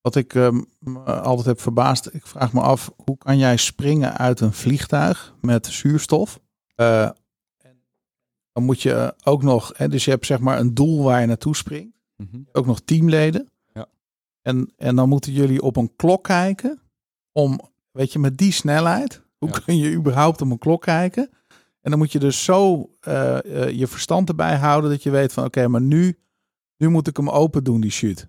Wat 0.06 0.14
ik 0.14 0.34
um, 0.34 0.66
altijd 1.04 1.46
heb 1.46 1.60
verbaasd, 1.60 2.14
ik 2.14 2.26
vraag 2.26 2.52
me 2.52 2.60
af, 2.60 2.92
hoe 3.04 3.18
kan 3.18 3.38
jij 3.38 3.56
springen 3.56 4.16
uit 4.16 4.40
een 4.40 4.52
vliegtuig 4.52 5.34
met 5.40 5.66
zuurstof? 5.66 6.40
Uh, 6.76 7.10
dan 8.52 8.64
moet 8.64 8.82
je 8.82 9.14
ook 9.24 9.42
nog, 9.42 9.72
hè, 9.76 9.88
dus 9.88 10.04
je 10.04 10.10
hebt 10.10 10.26
zeg 10.26 10.38
maar 10.38 10.58
een 10.58 10.74
doel 10.74 11.02
waar 11.02 11.20
je 11.20 11.26
naartoe 11.26 11.56
springt. 11.56 11.96
Mm 12.16 12.28
-hmm. 12.30 12.48
Ook 12.52 12.66
nog 12.66 12.80
teamleden. 12.80 13.50
Ja. 13.74 13.86
En, 14.42 14.72
en 14.76 14.96
dan 14.96 15.08
moeten 15.08 15.32
jullie 15.32 15.62
op 15.62 15.76
een 15.76 15.96
klok 15.96 16.24
kijken 16.24 16.80
om, 17.32 17.60
weet 17.90 18.12
je, 18.12 18.18
met 18.18 18.38
die 18.38 18.52
snelheid, 18.52 19.22
hoe 19.38 19.48
ja. 19.48 19.58
kun 19.58 19.76
je 19.76 19.94
überhaupt 19.94 20.40
op 20.40 20.50
een 20.50 20.58
klok 20.58 20.82
kijken? 20.82 21.30
En 21.80 21.90
dan 21.90 21.98
moet 21.98 22.12
je 22.12 22.18
dus 22.18 22.44
zo 22.44 22.90
uh, 23.08 23.38
uh, 23.44 23.70
je 23.70 23.86
verstand 23.86 24.28
erbij 24.28 24.56
houden 24.56 24.90
dat 24.90 25.02
je 25.02 25.10
weet 25.10 25.32
van, 25.32 25.44
oké, 25.44 25.58
okay, 25.58 25.70
maar 25.70 25.82
nu, 25.82 26.18
nu 26.76 26.88
moet 26.88 27.06
ik 27.06 27.16
hem 27.16 27.30
open 27.30 27.64
doen, 27.64 27.80
die 27.80 27.90
shoot. 27.90 28.28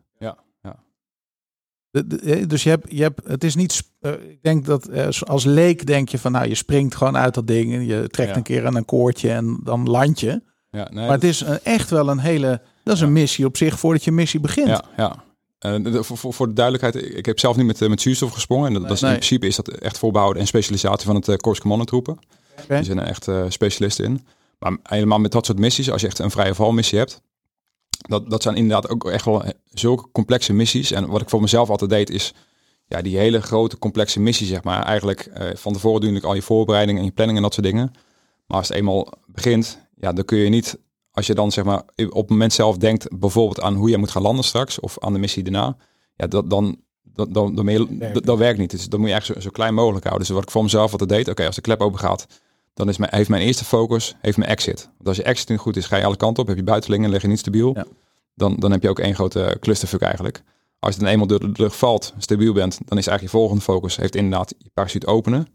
De, 2.08 2.08
de, 2.22 2.48
dus 2.48 2.64
je 2.64 2.70
hebt, 2.70 2.86
je 2.92 3.02
hebt, 3.02 3.22
het 3.28 3.44
is 3.44 3.56
niet, 3.56 3.84
uh, 4.02 4.12
ik 4.12 4.42
denk 4.42 4.66
dat 4.66 4.90
als 5.28 5.44
leek 5.46 5.86
denk 5.86 6.10
je 6.10 6.18
van, 6.18 6.32
nou, 6.32 6.48
je 6.48 6.56
springt 6.56 6.96
gewoon 6.96 7.18
uit 7.18 7.34
dat 7.34 7.48
ding 7.48 7.74
en 7.74 7.86
je 7.86 8.08
trekt 8.10 8.30
Ja. 8.30 8.36
een 8.36 8.44
keer 8.44 8.66
aan 8.66 8.76
een 8.76 8.86
koordje 8.86 9.32
en 9.32 9.60
dan 9.64 9.90
land 9.90 10.20
je. 10.20 10.42
ja 10.72 10.88
nee, 10.92 11.06
maar 11.06 11.14
het 11.16 11.24
is 11.24 11.42
een, 11.42 11.60
echt 11.64 11.90
wel 11.90 12.10
een 12.10 12.20
hele, 12.20 12.62
dat 12.84 12.96
is 12.96 13.02
een 13.02 13.14
missie 13.14 13.46
op 13.46 13.58
zich 13.58 13.80
voordat 13.80 14.04
je 14.04 14.12
missie 14.12 14.40
begint. 14.40 14.68
Ja, 14.68 14.84
ja. 14.98 15.24
En 15.60 15.84
de- 15.84 16.04
voor, 16.04 16.18
voor, 16.18 16.34
voor 16.34 16.48
de 16.48 16.54
duidelijkheid, 16.54 17.18
ik 17.18 17.26
heb 17.26 17.40
zelf 17.40 17.56
niet 17.56 17.66
met, 17.66 17.82
eh, 17.82 17.90
met 17.90 18.02
zuurstof 18.02 18.32
gesprongen. 18.32 18.68
En 18.68 18.74
dat, 18.74 18.82
dat 18.82 18.92
is, 18.92 19.02
Nee. 19.02 19.12
in 19.12 19.18
principe 19.18 19.48
is 19.48 19.56
dat 19.56 19.68
echt 19.68 19.98
voorbehouden 19.98 20.42
en 20.42 20.48
specialisatie 20.48 21.06
van 21.06 21.16
het 21.26 21.42
Commandotroepen. 21.60 22.20
Oké. 22.64 22.76
Die 22.76 22.84
zijn 22.84 23.00
er 23.00 23.06
echt 23.08 23.28
eh, 23.28 23.44
specialisten 23.50 24.06
in. 24.06 24.26
Maar 24.60 24.78
helemaal 24.84 25.20
met 25.20 25.32
dat 25.32 25.46
soort 25.46 25.60
missies, 25.60 25.92
als 25.92 26.02
je 26.02 26.08
echt 26.08 26.20
een 26.20 26.32
vrije 26.32 26.56
valmissie 26.56 26.98
hebt, 26.98 27.22
dat, 27.98 28.30
dat 28.30 28.42
zijn 28.42 28.56
inderdaad 28.56 28.90
ook 28.90 29.10
echt 29.10 29.26
wel 29.26 29.44
zulke 29.66 30.12
complexe 30.12 30.54
missies. 30.54 30.92
En 30.92 31.08
wat 31.08 31.22
ik 31.22 31.30
voor 31.30 31.42
mezelf 31.42 31.70
altijd 31.70 31.90
deed, 31.90 32.10
is 32.10 32.34
ja, 32.88 33.02
die 33.02 33.18
hele 33.18 33.42
grote 33.42 33.78
complexe 33.78 34.20
missie, 34.20 34.48
zeg 34.48 34.64
maar. 34.64 34.84
Eigenlijk 34.84 35.20
eh, 35.20 35.56
van 35.56 35.74
tevoren 35.74 36.02
doe 36.02 36.10
natuurlijk 36.10 36.26
al 36.26 36.36
je 36.36 36.42
voorbereiding 36.42 36.98
en 36.98 37.06
je 37.06 37.12
planning 37.12 37.38
en 37.38 37.44
dat 37.44 37.54
soort 37.54 37.66
dingen. 37.66 37.92
Maar 38.48 38.58
als 38.58 38.68
het 38.68 38.78
eenmaal 38.78 39.14
begint, 39.26 39.88
ja, 39.96 40.14
dan 40.14 40.26
kun 40.26 40.38
je 40.38 40.50
niet, 40.50 40.80
als 41.12 41.28
je 41.28 41.34
dan 41.34 41.52
zeg 41.52 41.64
maar 41.64 41.84
op 41.96 42.22
het 42.22 42.30
moment 42.30 42.54
zelf 42.54 42.78
denkt, 42.78 43.20
bijvoorbeeld 43.20 43.62
aan 43.62 43.76
hoe 43.76 43.90
je 43.90 43.98
moet 43.98 44.12
gaan 44.12 44.22
landen 44.22 44.46
straks, 44.46 44.80
of 44.80 45.00
aan 45.00 45.14
de 45.14 45.20
missie 45.20 45.44
daarna, 45.44 45.78
ja, 46.16 46.28
dat, 46.28 46.50
dan, 46.50 46.78
dan, 47.04 47.32
dan, 47.32 47.56
dan, 47.56 47.66
Werkt 47.66 48.14
dat, 48.14 48.26
dat 48.26 48.38
werkt 48.38 48.60
niet. 48.60 48.72
Dus 48.72 48.90
dan 48.90 49.00
moet 49.00 49.10
je 49.10 49.16
echt 49.16 49.26
zo, 49.26 49.40
zo 49.40 49.50
klein 49.50 49.74
mogelijk 49.74 50.06
houden. 50.06 50.28
Dus 50.28 50.36
wat 50.36 50.46
ik 50.46 50.52
voor 50.52 50.64
mezelf 50.64 50.92
altijd 50.92 51.10
deed, 51.10 51.28
oké, 51.28 51.46
als 51.46 51.56
de 51.56 51.62
klep 51.62 51.82
open 51.82 52.00
gaat, 52.00 52.28
dan 52.78 52.90
is 52.90 52.98
mijn, 52.98 53.16
heeft 53.16 53.30
mijn 53.30 53.42
eerste 53.42 53.66
focus, 53.66 54.16
heeft 54.22 54.38
mijn 54.38 54.50
exit. 54.50 54.90
Want 54.96 55.08
als 55.08 55.18
je 55.18 55.24
exit 55.24 55.50
niet 55.50 55.60
goed 55.60 55.78
is, 55.78 55.86
ga 55.86 55.98
je 55.98 56.06
alle 56.06 56.18
kanten 56.18 56.44
op, 56.44 56.50
heb 56.50 56.58
je 56.58 56.64
buitenlingen, 56.64 57.10
lig 57.10 57.22
je 57.22 57.28
niet 57.28 57.40
stabiel. 57.40 57.72
Ja. 57.76 57.86
Dan, 58.36 58.56
dan 58.56 58.72
heb 58.72 58.82
je 58.84 58.90
ook 58.90 59.00
één 59.00 59.16
grote 59.16 59.58
clusterfuck 59.60 60.02
eigenlijk. 60.02 60.44
Als 60.80 60.96
je 60.96 61.02
dan 61.02 61.10
eenmaal 61.10 61.28
door 61.28 61.40
de 61.40 61.52
lucht 61.54 61.76
valt, 61.76 62.14
stabiel 62.18 62.54
bent, 62.54 62.78
dan 62.86 62.98
is 62.98 63.08
eigenlijk 63.08 63.22
je 63.22 63.40
volgende 63.40 63.62
focus, 63.62 63.96
heeft 63.96 64.16
inderdaad 64.16 64.54
je 64.58 64.70
parachute 64.74 65.08
openen. 65.08 65.48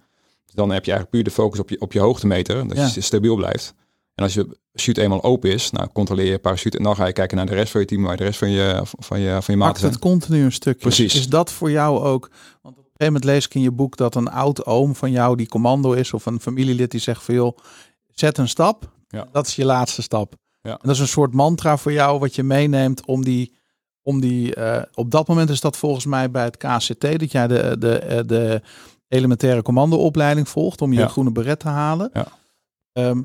Dus 0.44 0.54
dan 0.54 0.70
heb 0.70 0.85
je 0.85 0.90
eigenlijk 0.92 1.11
puur 1.11 1.24
de 1.24 1.40
focus 1.42 1.58
op 1.61 1.68
je, 1.70 1.80
op 1.80 1.92
je 1.92 2.00
hoogtemeter, 2.00 2.68
dat 2.68 2.76
Ja. 2.76 2.90
je 2.94 3.00
stabiel 3.00 3.37
blijft. 3.37 3.74
En 4.14 4.24
als 4.24 4.35
je 4.35 4.56
chute 4.72 5.00
eenmaal 5.02 5.22
open 5.22 5.50
is, 5.52 5.70
nou 5.70 5.88
controleer 5.92 6.30
je 6.30 6.38
parachute 6.38 6.76
en 6.78 6.82
dan 6.85 6.96
ga 6.96 7.06
je 7.06 7.12
kijken 7.12 7.37
naar 7.37 7.46
de 7.46 7.54
rest 7.54 7.72
van 7.72 7.80
je 7.80 7.87
team, 7.87 8.02
waar 8.02 8.16
de 8.16 8.24
rest 8.24 8.38
van 8.38 8.50
je, 8.50 8.80
van 8.85 9.20
je, 9.20 9.42
van 9.42 9.54
je 9.54 9.61
Maakt 9.61 9.80
het 9.80 9.98
continu 9.98 10.44
een 10.44 10.52
stukje. 10.52 10.80
Precies. 10.80 11.14
Is 11.14 11.28
dat 11.28 11.52
voor 11.52 11.70
jou 11.70 12.00
ook? 12.00 12.30
Want 12.62 12.76
gegeven 13.02 13.12
moment 13.12 13.24
lees 13.24 13.44
ik 13.46 13.54
in 13.54 13.60
je 13.60 13.70
boek 13.70 13.96
dat 13.96 14.14
een 14.14 14.30
oud 14.30 14.66
oom 14.66 14.94
van 14.94 15.10
jou 15.10 15.36
die 15.36 15.48
commando 15.48 15.92
is 15.92 16.12
of 16.12 16.26
een 16.26 16.40
familielid 16.40 16.90
die 16.90 17.00
zegt 17.00 17.22
van 17.22 17.34
joh, 17.34 17.56
zet 18.08 18.38
een 18.38 18.48
stap. 18.48 18.90
Ja. 19.08 19.28
Dat 19.32 19.46
is 19.46 19.56
je 19.56 19.64
laatste 19.64 20.02
stap. 20.02 20.34
Ja. 20.62 20.70
En 20.70 20.78
dat 20.82 20.94
is 20.94 21.00
een 21.00 21.08
soort 21.08 21.32
mantra 21.34 21.76
voor 21.76 21.92
jou 21.92 22.18
wat 22.18 22.34
je 22.34 22.42
meeneemt 22.42 23.06
om 23.06 23.24
die, 23.24 23.54
om 24.02 24.20
die 24.20 24.54
eh, 24.54 24.82
op 24.94 25.10
dat 25.10 25.28
moment 25.28 25.50
is 25.50 25.60
dat 25.60 25.76
volgens 25.76 26.04
mij 26.06 26.30
bij 26.30 26.44
het 26.44 26.56
KCT 26.56 27.18
dat 27.18 27.32
jij 27.32 27.46
de, 27.46 27.76
de, 27.78 27.98
eh, 27.98 28.20
de 28.26 28.62
elementaire 29.08 29.62
commandoopleiding 29.62 30.48
volgt 30.48 30.80
om 30.82 30.92
je 30.92 30.98
Ja. 30.98 31.08
groene 31.08 31.32
beret 31.32 31.58
te 31.60 31.68
halen. 31.68 32.10
Ja. 32.12 32.26
Ehm, 32.92 33.22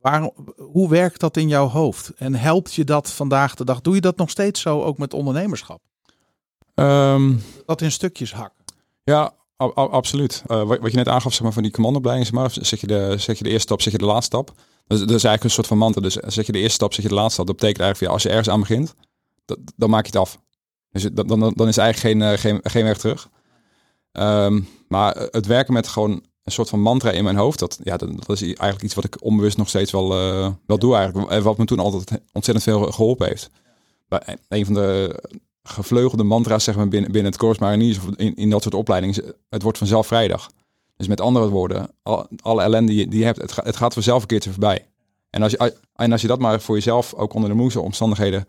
waar, 0.00 0.30
hoe 0.56 0.88
werkt 0.88 1.20
dat 1.20 1.36
in 1.36 1.48
jouw 1.48 1.68
hoofd? 1.68 2.12
En 2.16 2.34
helpt 2.34 2.74
je 2.74 2.84
dat 2.84 3.10
vandaag 3.10 3.54
de 3.54 3.64
dag? 3.64 3.80
Doe 3.80 3.94
je 3.94 4.00
dat 4.00 4.16
nog 4.16 4.30
steeds 4.30 4.60
zo 4.60 4.82
ook 4.82 4.98
met 4.98 5.14
ondernemerschap? 5.14 5.80
Ehm, 6.74 7.32
Dat 7.66 7.80
in 7.80 7.92
stukjes 7.92 8.32
hakken. 8.34 8.63
Ja, 9.04 9.34
absoluut. 9.74 10.42
Eh, 10.46 10.62
wat, 10.62 10.78
wat 10.78 10.90
je 10.90 10.96
net 10.96 11.08
aangaf 11.08 11.32
zeg 11.32 11.42
maar, 11.42 11.52
van 11.52 11.62
die 11.62 11.72
commandoopleiding, 11.72 12.50
zeg 12.50 12.66
zeg 12.66 12.80
je, 12.80 12.86
de, 12.86 13.14
zeg 13.18 13.38
je 13.38 13.44
de 13.44 13.50
eerste 13.50 13.66
stap, 13.66 13.82
zeg 13.82 13.92
je 13.92 13.98
de 13.98 14.04
laatste 14.04 14.24
stap. 14.24 14.52
Is- 14.86 14.98
dat 14.98 15.08
is 15.10 15.24
eigenlijk 15.24 15.44
een 15.44 15.50
soort 15.50 15.66
van 15.66 15.78
mantra. 15.78 16.00
Dus 16.00 16.14
zeg 16.14 16.46
je 16.46 16.52
de 16.52 16.58
eerste 16.58 16.74
stap, 16.74 16.92
zeg 16.94 17.02
je 17.02 17.08
de 17.08 17.14
laatste 17.14 17.32
stap. 17.32 17.46
Dat 17.46 17.56
betekent 17.56 17.82
eigenlijk, 17.82 18.12
als 18.12 18.22
je 18.22 18.28
ergens 18.28 18.48
aan 18.48 18.60
begint, 18.60 18.94
dat, 19.44 19.58
dan 19.76 19.90
maak 19.90 20.06
je 20.06 20.10
het 20.10 20.20
af. 20.20 20.38
Dus 20.90 21.02
dan, 21.12 21.26
dan, 21.26 21.52
dan 21.56 21.68
is 21.68 21.76
eigenlijk 21.76 21.98
geen, 21.98 22.52
eh, 22.52 22.60
geen, 22.62 22.84
weg 22.84 22.98
terug. 22.98 23.28
Ehm, 24.12 24.60
maar 24.88 25.16
het 25.30 25.46
werken 25.46 25.72
met 25.72 25.88
gewoon 25.88 26.10
een 26.42 26.52
soort 26.52 26.68
van 26.68 26.80
mantra 26.80 27.10
in 27.10 27.24
mijn 27.24 27.36
hoofd, 27.36 27.58
dat, 27.58 27.78
ja, 27.82 27.96
dat, 27.96 28.28
is 28.28 28.42
eigenlijk 28.42 28.82
iets 28.82 28.94
wat 28.94 29.04
ik 29.04 29.24
onbewust 29.24 29.56
nog 29.56 29.68
steeds 29.68 29.92
wel, 29.92 30.12
eh, 30.12 30.50
wel 30.66 30.78
doe 30.78 30.94
eigenlijk. 30.96 31.30
En 31.30 31.42
wat 31.42 31.58
me 31.58 31.64
toen 31.64 31.78
altijd 31.78 32.20
ontzettend 32.32 32.62
veel 32.62 32.92
geholpen 32.92 33.26
heeft. 33.26 33.50
Een 34.48 34.64
van 34.64 34.74
de 34.74 35.20
gevleugelde 35.68 36.22
mantra's 36.22 36.64
zeg 36.64 36.76
maar, 36.76 36.88
binnen, 36.88 37.12
binnen 37.12 37.30
het 37.32 37.40
Corps 37.40 37.58
Mariniers 37.58 37.98
of 37.98 38.04
in, 38.16 38.34
in 38.34 38.50
dat 38.50 38.62
soort 38.62 38.74
opleidingen. 38.74 39.34
Het 39.48 39.62
wordt 39.62 39.78
vanzelf 39.78 40.06
vrijdag. 40.06 40.50
Dus 40.96 41.06
met 41.06 41.20
andere 41.20 41.48
woorden, 41.48 41.90
al, 42.02 42.28
alle 42.42 42.62
ellende 42.62 42.92
die 42.92 43.00
je, 43.00 43.08
die 43.08 43.18
je 43.18 43.24
hebt, 43.24 43.40
het, 43.40 43.52
gaat 43.52 43.64
het 43.64 43.76
gaat 43.76 43.94
vanzelf 43.94 44.20
een 44.22 44.28
keertje 44.28 44.50
voorbij. 44.50 44.86
En 45.30 45.42
als, 45.42 45.52
je, 45.52 45.74
en 45.94 46.12
als 46.12 46.20
je 46.20 46.26
dat 46.26 46.38
maar 46.38 46.60
voor 46.60 46.74
jezelf 46.74 47.14
ook 47.14 47.34
onder 47.34 47.48
de 47.50 47.56
moeilijke 47.56 47.82
omstandigheden 47.84 48.40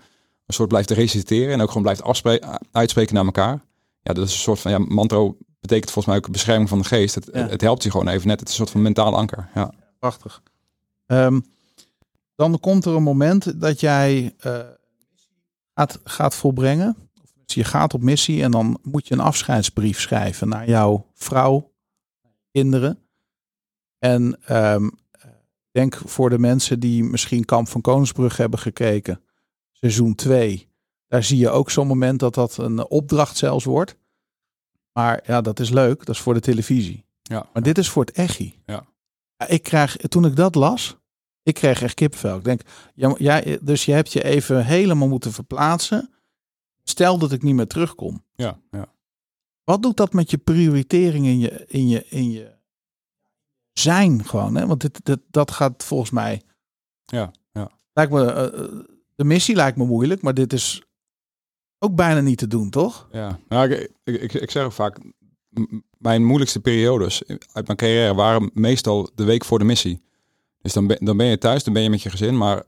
een 0.45 0.53
soort 0.53 0.69
blijft 0.69 0.91
reciteren 0.91 1.53
en 1.53 1.61
ook 1.61 1.67
gewoon 1.67 1.83
blijft 1.83 2.03
afspreken, 2.03 2.59
uitspreken 2.71 3.15
naar 3.15 3.25
elkaar. 3.25 3.61
Ja, 4.01 4.13
dat 4.13 4.25
is 4.25 4.33
een 4.33 4.39
soort 4.39 4.59
van 4.59 4.71
ja, 4.71 4.77
mantra 4.79 5.31
betekent 5.59 5.91
volgens 5.91 6.05
mij 6.05 6.15
ook 6.15 6.31
bescherming 6.31 6.69
van 6.69 6.77
de 6.77 6.83
geest. 6.83 7.15
Het, 7.15 7.29
Ja. 7.33 7.47
het 7.47 7.61
helpt 7.61 7.83
je 7.83 7.91
gewoon 7.91 8.07
even 8.07 8.27
net. 8.27 8.39
Het 8.39 8.49
is 8.49 8.53
een 8.53 8.59
soort 8.59 8.69
van 8.69 8.81
mentaal 8.81 9.15
anker. 9.15 9.49
Ja. 9.53 9.73
Prachtig. 9.99 10.41
Ehm, 11.05 11.39
dan 12.35 12.59
komt 12.59 12.85
er 12.85 12.95
een 12.95 13.03
moment 13.03 13.61
dat 13.61 13.79
jij 13.79 14.33
eh, 14.37 14.59
gaat, 15.75 15.99
gaat 16.03 16.35
volbrengen. 16.35 17.09
Dus 17.45 17.55
je 17.55 17.63
gaat 17.63 17.93
op 17.93 18.01
missie 18.01 18.43
en 18.43 18.51
dan 18.51 18.79
moet 18.81 19.07
je 19.07 19.13
een 19.13 19.19
afscheidsbrief 19.19 19.99
schrijven 19.99 20.47
naar 20.47 20.69
jouw 20.69 21.11
vrouw, 21.13 21.73
kinderen. 22.51 22.99
En 23.99 24.37
ehm, 24.45 24.89
denk 25.71 25.95
voor 26.05 26.29
de 26.29 26.39
mensen 26.39 26.79
die 26.79 27.03
misschien 27.03 27.45
Kamp 27.45 27.67
van 27.67 27.81
Koningsbrug 27.81 28.37
hebben 28.37 28.59
gekeken, 28.59 29.21
seizoen 29.71 30.15
2. 30.15 30.69
Daar 31.07 31.23
zie 31.23 31.37
je 31.37 31.49
ook 31.49 31.69
zo'n 31.69 31.87
moment 31.87 32.19
dat 32.19 32.33
dat 32.33 32.57
een 32.57 32.89
opdracht 32.89 33.37
zelfs 33.37 33.65
wordt. 33.65 33.97
Maar 34.91 35.23
ja, 35.25 35.41
dat 35.41 35.59
is 35.59 35.69
leuk. 35.69 36.05
Dat 36.05 36.15
is 36.15 36.21
voor 36.21 36.33
de 36.33 36.39
televisie. 36.39 37.05
Ja. 37.21 37.49
Maar 37.53 37.63
dit 37.63 37.77
is 37.77 37.89
voor 37.89 38.05
het 38.05 38.15
echi. 38.15 38.61
Ja, 38.65 38.85
Ik 39.47 39.63
krijg, 39.63 39.97
toen 39.97 40.25
ik 40.25 40.35
dat 40.35 40.55
las, 40.55 40.97
ik 41.45 41.53
kreeg 41.53 41.81
echt 41.81 41.93
kippenvel. 41.93 42.37
Ik 42.37 42.43
denk, 42.43 42.61
ja, 42.95 43.15
ja, 43.17 43.57
dus 43.61 43.85
je 43.85 43.91
hebt 43.91 44.13
je 44.13 44.23
even 44.23 44.65
helemaal 44.65 45.07
moeten 45.07 45.31
verplaatsen. 45.31 46.09
Stel 46.83 47.17
dat 47.17 47.31
ik 47.31 47.43
niet 47.43 47.55
meer 47.55 47.67
terugkom. 47.67 48.23
Ja, 48.35 48.59
ja. 48.71 48.93
Wat 49.63 49.81
doet 49.81 49.97
dat 49.97 50.13
met 50.13 50.29
je 50.29 50.37
prioritering 50.37 51.25
in 51.25 51.39
je, 51.39 51.65
in 51.67 51.87
je, 51.87 52.05
in 52.09 52.31
je 52.31 52.55
zijn 53.73 54.25
gewoon? 54.25 54.55
Hè? 54.55 54.67
Want 54.67 54.81
dit, 54.81 55.05
dit, 55.05 55.19
dat 55.31 55.51
gaat 55.51 55.83
volgens 55.83 56.09
mij... 56.11 56.41
Ja, 57.05 57.31
ja. 57.51 57.71
Lijkt 57.93 58.11
me, 58.11 58.31
eh, 58.31 58.45
eh, 58.45 58.69
de 59.15 59.23
missie 59.23 59.55
lijkt 59.55 59.77
me 59.77 59.85
moeilijk, 59.85 60.21
maar 60.21 60.33
dit 60.33 60.53
is 60.53 60.83
ook 61.79 61.95
bijna 61.95 62.19
niet 62.19 62.37
te 62.37 62.47
doen, 62.47 62.69
toch? 62.69 63.07
Ja, 63.11 63.39
nou, 63.47 63.69
ik, 63.69 63.91
ik, 64.03 64.21
ik, 64.21 64.33
ik 64.33 64.51
zeg 64.51 64.63
ook 64.63 64.71
vaak, 64.71 64.97
mijn 65.97 66.25
moeilijkste 66.25 66.59
periodes 66.59 67.23
uit 67.27 67.65
mijn 67.65 67.77
carrière 67.77 68.13
waren 68.13 68.51
meestal 68.53 69.11
de 69.15 69.23
week 69.23 69.45
voor 69.45 69.59
de 69.59 69.65
missie. 69.65 70.03
Dus 70.65 70.73
dan 70.73 70.87
ben, 70.87 70.97
dan 70.99 71.17
ben 71.17 71.25
je 71.25 71.37
thuis, 71.37 71.63
dan 71.63 71.73
ben 71.73 71.83
je 71.83 71.89
met 71.89 72.01
je 72.01 72.09
gezin, 72.09 72.37
maar 72.37 72.63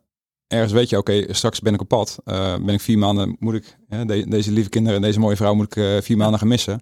ergens 0.48 0.74
weet 0.74 0.90
je, 0.90 0.98
oké, 0.98 1.34
straks 1.34 1.60
ben 1.60 1.74
ik 1.74 1.82
op 1.82 1.88
pad. 1.88 2.18
Eh, 2.26 2.56
ben 2.56 2.74
ik 2.74 2.82
vier 2.82 2.98
maanden, 2.98 3.36
moet 3.40 3.54
ik 3.54 3.78
hè, 3.88 4.06
de- 4.06 4.28
deze 4.28 4.52
lieve 4.52 4.70
kinderen 4.70 4.98
en 4.98 5.04
deze 5.04 5.20
mooie 5.20 5.36
vrouw 5.36 5.54
moet 5.54 5.66
ik 5.66 5.76
eh, 5.76 6.02
vier 6.02 6.18
maanden 6.18 6.40
gaan 6.40 6.48
missen. 6.48 6.82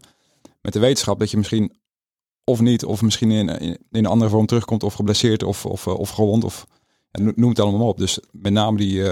Met 0.62 0.74
de 0.74 0.80
wetenschap 0.80 1.20
dat 1.20 1.32
je 1.32 1.38
misschien 1.38 1.74
of 2.44 2.60
niet, 2.62 2.86
of 2.86 3.02
misschien 3.02 3.32
in, 3.32 3.50
in, 3.50 3.78
een 3.92 4.06
andere 4.06 4.30
vorm 4.30 4.46
terugkomt, 4.46 4.84
of 4.84 4.94
geblesseerd, 4.94 5.44
of, 5.44 5.66
of, 5.66 5.88
eh, 5.88 6.00
of 6.00 6.10
gewond, 6.10 6.44
of 6.44 6.68
noem 7.12 7.50
het 7.50 7.60
allemaal 7.60 7.88
op. 7.88 7.98
Dus 7.98 8.20
met 8.32 8.54
name 8.54 8.78
die, 8.78 9.04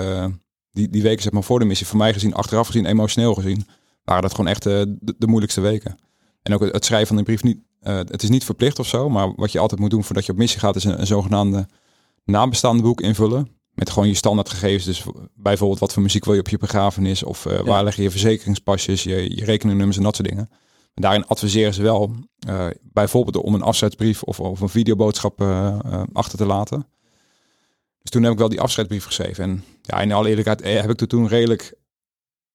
die, 0.71 0.89
die 0.89 1.01
weken 1.01 1.23
zeg 1.23 1.31
maar 1.31 1.43
voor 1.43 1.59
de 1.59 1.65
missie, 1.65 1.87
voor 1.87 1.97
mij 1.97 2.13
gezien, 2.13 2.33
achteraf 2.33 2.67
gezien, 2.67 2.85
emotioneel 2.85 3.33
gezien, 3.33 3.67
waren 4.03 4.21
dat 4.21 4.31
gewoon 4.31 4.49
echt 4.49 4.63
de, 4.63 4.97
de 5.17 5.27
moeilijkste 5.27 5.61
weken. 5.61 5.97
En 6.41 6.53
ook 6.53 6.61
het, 6.61 6.85
schrijven 6.85 7.07
van 7.07 7.17
een 7.17 7.23
brief 7.23 7.43
niet, 7.43 7.59
het 7.79 8.23
is 8.23 8.29
niet 8.29 8.43
verplicht 8.45 8.79
of 8.79 8.87
zo, 8.87 9.09
maar 9.09 9.33
wat 9.35 9.51
je 9.51 9.59
altijd 9.59 9.79
moet 9.79 9.89
doen 9.89 10.03
voordat 10.03 10.25
je 10.25 10.31
op 10.31 10.37
missie 10.37 10.59
gaat, 10.59 10.75
is 10.75 10.83
een, 10.83 10.99
een 10.99 11.07
zogenaamde 11.07 11.67
nabestaande 12.23 12.83
boek 12.83 13.01
invullen. 13.01 13.61
Met 13.73 13.89
gewoon 13.89 14.07
je 14.07 14.13
standaardgegevens. 14.13 14.85
Dus 14.85 15.03
bijvoorbeeld 15.35 15.79
wat 15.79 15.93
voor 15.93 16.01
muziek 16.01 16.25
wil 16.25 16.33
je 16.33 16.39
op 16.39 16.49
je 16.49 16.57
begrafenis, 16.57 17.23
of 17.23 17.45
eh, 17.45 17.59
waar 17.59 17.83
leg 17.83 17.95
je 17.95 18.01
je 18.01 18.11
verzekeringspasjes, 18.11 19.03
je, 19.03 19.35
je 19.35 19.45
rekeningnummers 19.45 19.97
en 19.97 20.03
dat 20.03 20.15
soort 20.15 20.29
dingen. 20.29 20.49
En 20.93 21.01
daarin 21.01 21.25
adviseren 21.25 21.73
ze 21.73 21.81
wel, 21.81 22.15
uh, 22.47 22.67
bijvoorbeeld 22.81 23.43
om 23.43 23.53
een 23.53 23.61
afscheidsbrief 23.61 24.23
of, 24.23 24.39
of 24.39 24.59
een 24.59 24.69
videoboodschap 24.69 25.41
uh, 25.41 25.77
achter 26.13 26.37
te 26.37 26.45
laten. 26.45 26.87
Dus 28.01 28.11
toen 28.11 28.23
heb 28.23 28.31
ik 28.31 28.37
wel 28.37 28.49
die 28.49 28.61
afscheidsbrief 28.61 29.05
geschreven. 29.05 29.43
En 29.43 29.63
ja, 29.81 30.01
in 30.01 30.11
alle 30.11 30.29
eerlijkheid 30.29 30.63
heb 30.63 30.89
ik 30.89 31.01
er 31.01 31.07
toen 31.07 31.27
redelijk 31.27 31.73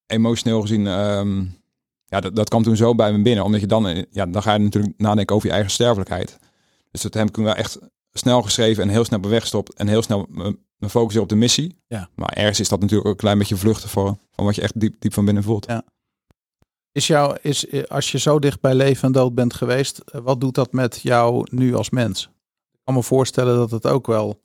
emotioneel 0.07 0.61
gezien. 0.61 0.87
Um, 0.87 1.57
ja, 2.05 2.21
dat, 2.21 2.37
dat 2.37 2.49
kwam 2.49 2.63
toen 2.63 2.77
zo 2.77 2.95
bij 2.95 3.13
me 3.13 3.23
binnen. 3.23 3.45
Omdat 3.45 3.61
je 3.61 3.67
dan, 3.67 4.07
ja, 4.11 4.27
dan 4.27 4.43
ga 4.43 4.53
je 4.53 4.59
natuurlijk 4.59 4.95
nadenken 4.97 5.35
over 5.35 5.49
je 5.49 5.55
eigen 5.55 5.73
sterfelijkheid. 5.73 6.39
Dus 6.91 7.03
dat 7.03 7.15
heb 7.15 7.29
ik 7.29 7.35
toen 7.35 7.45
wel 7.45 7.55
echt 7.55 7.79
snel 8.19 8.43
geschreven 8.43 8.83
en 8.83 8.89
heel 8.89 9.05
snel 9.05 9.21
bewegstopt. 9.21 9.75
En 9.75 9.89
heel 9.89 10.03
snel 10.03 10.27
me 10.79 10.89
focussen 10.89 11.23
op 11.23 11.29
de 11.29 11.35
missie. 11.35 11.83
Ja. 11.87 12.09
Maar 12.15 12.33
ergens 12.33 12.61
is 12.61 12.69
dat 12.69 12.81
natuurlijk 12.81 13.09
ook 13.09 13.15
een 13.15 13.21
klein 13.21 13.39
beetje 13.39 13.57
vluchten 13.57 13.89
voor 13.89 14.17
van 14.31 14.45
wat 14.45 14.55
je 14.55 14.63
echt 14.63 14.81
diep, 14.81 15.01
diep 15.01 15.15
van 15.15 15.25
binnen 15.25 15.43
voelt. 15.43 15.67
Ja. 15.67 15.85
Is 16.93 17.07
jou, 17.07 17.37
is, 17.43 17.67
eh, 17.67 17.83
als 17.83 18.13
je 18.13 18.19
zo 18.19 18.39
dicht 18.39 18.61
bij 18.61 18.75
leven 18.75 19.03
en 19.03 19.13
dood 19.13 19.35
bent 19.35 19.55
geweest, 19.55 19.99
eh, 19.99 20.21
wat 20.21 20.41
doet 20.41 20.55
dat 20.55 20.73
met 20.73 21.01
jou 21.03 21.47
nu 21.51 21.75
als 21.75 21.91
mens? 21.91 22.25
Ik 22.73 22.81
kan 22.85 22.95
me 22.95 23.03
voorstellen 23.03 23.57
dat 23.57 23.71
het 23.71 23.87
ook 23.87 24.07
wel 24.07 24.43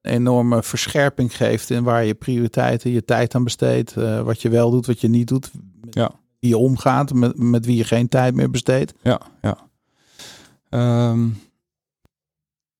een 0.00 0.12
enorme 0.12 0.62
verscherping 0.62 1.36
geeft 1.36 1.70
in 1.70 1.82
waar 1.82 2.04
je 2.04 2.14
prioriteiten, 2.14 2.90
je 2.90 3.04
tijd 3.04 3.34
aan 3.34 3.44
besteedt, 3.44 3.94
wat 4.22 4.42
je 4.42 4.48
wel 4.48 4.70
doet, 4.70 4.86
wat 4.86 5.00
je 5.00 5.08
niet 5.08 5.28
doet, 5.28 5.50
met 5.80 5.94
ja. 5.94 6.10
wie 6.38 6.50
je 6.50 6.56
omgaat, 6.56 7.12
met, 7.12 7.38
met 7.38 7.66
wie 7.66 7.76
je 7.76 7.84
geen 7.84 8.08
tijd 8.08 8.34
meer 8.34 8.50
besteedt. 8.50 8.94
Ja, 9.02 9.20
ja. 9.40 9.68
Um, 11.10 11.36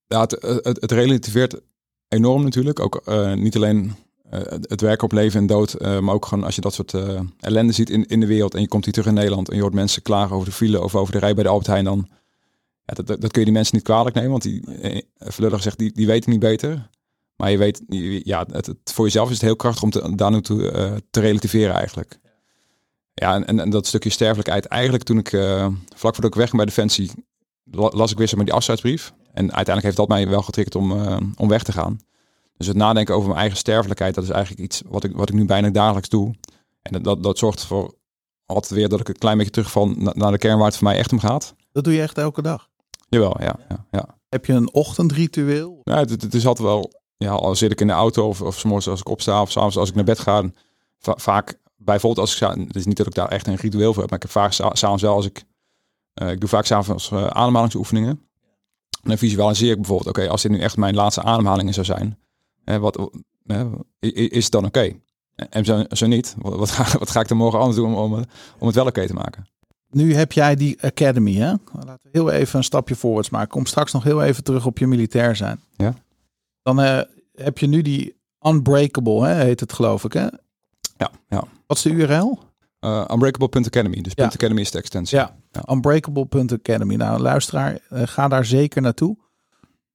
ja 0.07 0.21
het, 0.21 0.31
het, 0.41 0.81
het 0.81 0.93
relativeert 0.93 1.61
enorm 2.09 2.43
natuurlijk. 2.43 2.81
Ook 2.81 3.03
uh, 3.09 3.33
niet 3.33 3.57
alleen 3.57 3.95
uh, 4.33 4.41
het 4.61 4.81
werk 4.81 5.03
op 5.03 5.13
leven 5.13 5.41
en 5.41 5.47
dood, 5.47 5.81
maar 5.81 6.15
ook 6.15 6.27
gewoon 6.27 6.45
als 6.45 6.55
je 6.55 6.61
dat 6.61 6.75
soort 6.75 6.95
ellende 7.41 7.73
ziet 7.73 7.91
in, 7.91 8.07
in 8.07 8.21
de 8.21 8.27
wereld 8.27 8.55
en 8.55 8.61
je 8.61 8.69
komt 8.69 8.85
hier 8.85 8.93
terug 8.93 9.09
in 9.09 9.15
Nederland 9.15 9.49
en 9.49 9.57
je 9.57 9.63
hoort 9.63 9.75
mensen 9.75 10.03
klagen 10.03 10.35
over 10.35 10.49
de 10.49 10.55
file 10.55 10.83
of 10.83 10.95
over 10.95 11.13
de 11.13 11.19
rij 11.19 11.35
bij 11.35 11.43
de 11.43 11.49
Albert 11.49 11.67
Heijn, 11.67 11.85
dan 11.85 12.09
ja, 12.87 12.95
dat, 12.95 13.07
dat, 13.07 13.31
kun 13.31 13.41
je 13.41 13.45
die 13.45 13.53
mensen 13.53 13.75
niet 13.77 13.85
kwalijk 13.85 14.15
nemen, 14.15 14.31
want 14.31 14.43
die, 14.43 14.63
uh, 15.19 15.59
zegt, 15.59 15.79
die, 15.79 15.93
die 15.93 16.07
weten 16.07 16.31
niet 16.31 16.41
beter. 16.41 16.89
Maar 17.37 17.51
je 17.51 17.59
weet, 17.59 17.83
ja, 18.25 18.47
het, 18.53 18.75
voor 18.85 19.05
jezelf 19.05 19.27
is 19.27 19.35
het 19.35 19.43
heel 19.43 19.57
krachtig 19.57 19.83
om 19.83 19.91
te, 19.91 20.15
daar 20.15 20.31
nu 20.31 20.41
te, 20.41 21.03
te 21.11 21.21
relativeren 21.21 21.75
eigenlijk. 21.75 22.19
Ja, 23.15 23.35
en, 23.35 23.47
en, 23.47 23.61
en, 23.61 23.71
dat 23.71 23.87
stukje 23.87 24.11
sterfelijkheid, 24.11 24.67
eigenlijk 24.67 25.05
toen 25.05 25.19
ik, 25.19 25.29
vlak 25.95 26.15
voordat 26.15 26.25
ik 26.25 26.35
weg 26.35 26.51
ging 26.51 26.57
bij 26.57 26.65
Defensie, 26.65 27.11
las 27.71 28.11
ik 28.11 28.19
weer 28.19 28.29
zeg 28.29 28.37
maar 28.37 28.45
die 28.45 28.55
afscheidsbrief. 28.55 29.13
En 29.37 29.43
uiteindelijk 29.43 29.85
heeft 29.85 29.97
dat 29.97 30.09
mij 30.09 30.29
wel 30.29 30.43
getriggerd 30.43 30.77
om, 30.77 30.93
uh, 30.93 31.17
om 31.37 31.49
weg 31.49 31.63
te 31.63 31.73
gaan. 31.73 32.01
Dus 32.57 32.67
het 32.67 32.77
nadenken 32.77 33.15
over 33.15 33.29
mijn 33.29 33.41
eigen 33.41 33.59
sterfelijkheid, 33.59 34.15
dat 34.15 34.25
is 34.25 34.31
eigenlijk 34.31 34.63
iets 34.63 34.83
wat 34.87 35.05
ik, 35.05 35.17
wat 35.17 35.29
ik 35.29 35.35
nu 35.35 35.45
bijna 35.45 35.71
dagelijks 35.71 36.09
doe. 36.09 36.35
En 36.83 36.93
dat, 36.93 37.05
dat, 37.05 37.23
dat 37.23 37.39
zorgt 37.39 37.65
voor 37.65 37.95
altijd 38.47 38.73
weer 38.73 38.89
dat 38.89 39.01
ik 39.01 39.09
een 39.09 39.19
klein 39.19 39.37
beetje 39.37 39.53
terugval 39.53 39.89
naar 39.97 40.33
de 40.33 40.39
kern 40.39 40.57
waar 40.57 40.67
het 40.67 40.77
voor 40.77 40.87
mij 40.87 40.97
echt 40.97 41.13
om 41.13 41.19
gaat. 41.19 41.55
Dat 41.73 41.85
doe 41.85 41.93
je 41.93 42.01
echt 42.01 42.19
elke 42.19 42.43
dag? 42.43 42.69
Jawel, 43.09 43.37
ja. 43.41 43.57
ja, 43.69 43.87
ja. 43.91 44.19
Heb 44.29 44.47
je 44.47 44.53
een 44.53 44.73
ochtendritueel? 44.73 45.81
Ja, 45.83 45.99
het, 45.99 46.11
het, 46.11 46.35
is 46.35 46.47
altijd 46.47 46.69
wel, 46.69 46.93
ja, 47.17 47.31
al 47.33 47.55
zit 47.55 47.73
ik 47.73 47.81
in 47.81 47.87
de 47.87 47.93
auto 47.93 48.29
of, 48.29 48.43
of 48.43 48.65
als 48.65 49.01
ik 49.01 49.09
opsta 49.09 49.43
of 49.43 49.51
s'avonds 49.51 49.77
als 49.77 49.89
ik 49.89 49.95
naar 49.95 50.05
bed 50.05 50.19
ga. 50.19 50.51
Va 50.99 51.15
vaak, 51.17 51.61
bijvoorbeeld 51.77 52.29
als 52.29 52.41
ik, 52.41 52.49
het 52.67 52.77
is 52.77 52.87
niet 52.87 52.97
dat 52.97 53.07
ik 53.07 53.15
daar 53.15 53.29
echt 53.29 53.47
een 53.47 53.57
ritueel 53.57 53.93
voor 53.93 54.03
heb, 54.03 54.11
maar 54.11 54.23
ik 54.23 54.33
heb 54.33 54.43
vaak 54.43 54.53
s'avonds 54.53 55.03
wel 55.03 55.15
als 55.15 55.27
ik, 55.27 55.45
uh, 56.23 56.31
ik 56.31 56.41
doe 56.41 56.49
vaak 56.49 56.65
s'avonds 56.65 57.11
uh, 57.11 57.27
ademhalingsoefeningen 57.27 58.26
dan 59.07 59.19
visualiseer 59.19 59.71
ik 59.71 59.77
bijvoorbeeld, 59.77 60.09
oké, 60.09 60.29
als 60.29 60.43
dit 60.43 60.51
nu 60.51 60.61
echt 60.61 60.77
mijn 60.77 60.95
laatste 60.95 61.23
ademhalingen 61.23 61.75
zou 61.75 61.87
zijn, 61.87 62.19
hè, 62.65 62.79
wat, 62.79 63.11
hè, 63.47 63.67
is 63.99 64.43
het 64.43 64.53
dan 64.53 64.65
oké? 64.65 64.93
En 65.51 65.65
zo, 65.65 65.85
zo 65.89 66.07
niet, 66.07 66.35
wat, 66.39 66.71
ga, 66.71 66.99
wat 66.99 67.11
ga 67.11 67.21
ik 67.21 67.31
er 67.31 67.37
morgen 67.37 67.59
anders 67.59 67.77
doen 67.77 67.97
om, 67.97 68.27
om, 68.59 68.67
het 68.67 68.75
wel 68.75 68.87
oké 68.87 69.07
te 69.07 69.15
maken? 69.15 69.47
Nu 69.91 70.15
heb 70.15 70.33
jij 70.33 70.55
die 70.55 70.83
academy, 70.83 71.35
hè? 71.35 71.53
Laten 71.73 71.99
we 72.03 72.09
heel 72.13 72.31
even 72.31 72.59
een 72.59 72.65
stapje 72.65 72.95
voorwaarts 72.95 73.31
maken. 73.31 73.49
Kom 73.49 73.67
straks 73.67 73.93
nog 73.93 74.03
heel 74.03 74.23
even 74.23 74.45
terug 74.45 74.67
op 74.67 74.79
je 74.79 74.87
militair 74.87 75.37
zijn. 75.37 75.61
Ja. 75.77 75.95
Dan 76.63 76.81
uh, 76.81 77.01
heb 77.35 77.59
je 77.59 77.67
nu 77.67 77.83
die 77.83 78.17
Unbreakable, 78.41 79.27
hè, 79.27 79.45
heet 79.45 79.61
het 79.61 79.73
geloof 79.73 80.05
ik, 80.05 80.13
hè? 80.13 80.27
Ja, 80.97 81.11
ja. 81.29 81.45
Wat 81.67 81.77
is 81.77 81.83
de 81.83 81.91
URL? 81.91 82.39
Uh, 82.87 83.05
unbreakable.academy. 83.13 84.01
Dus 84.01 84.13
ja. 84.15 84.25
.academy 84.25 84.61
is 84.61 84.71
de 84.71 84.79
extensie. 84.79 85.19
Ja, 85.19 85.37
ja. 85.51 85.75
unbreakable.academy. 85.75 86.95
Nou, 86.95 87.21
luisteraar, 87.21 87.79
uh, 87.93 88.03
ga 88.05 88.29
daar 88.29 88.45
zeker 88.45 88.83
naartoe. 88.83 89.17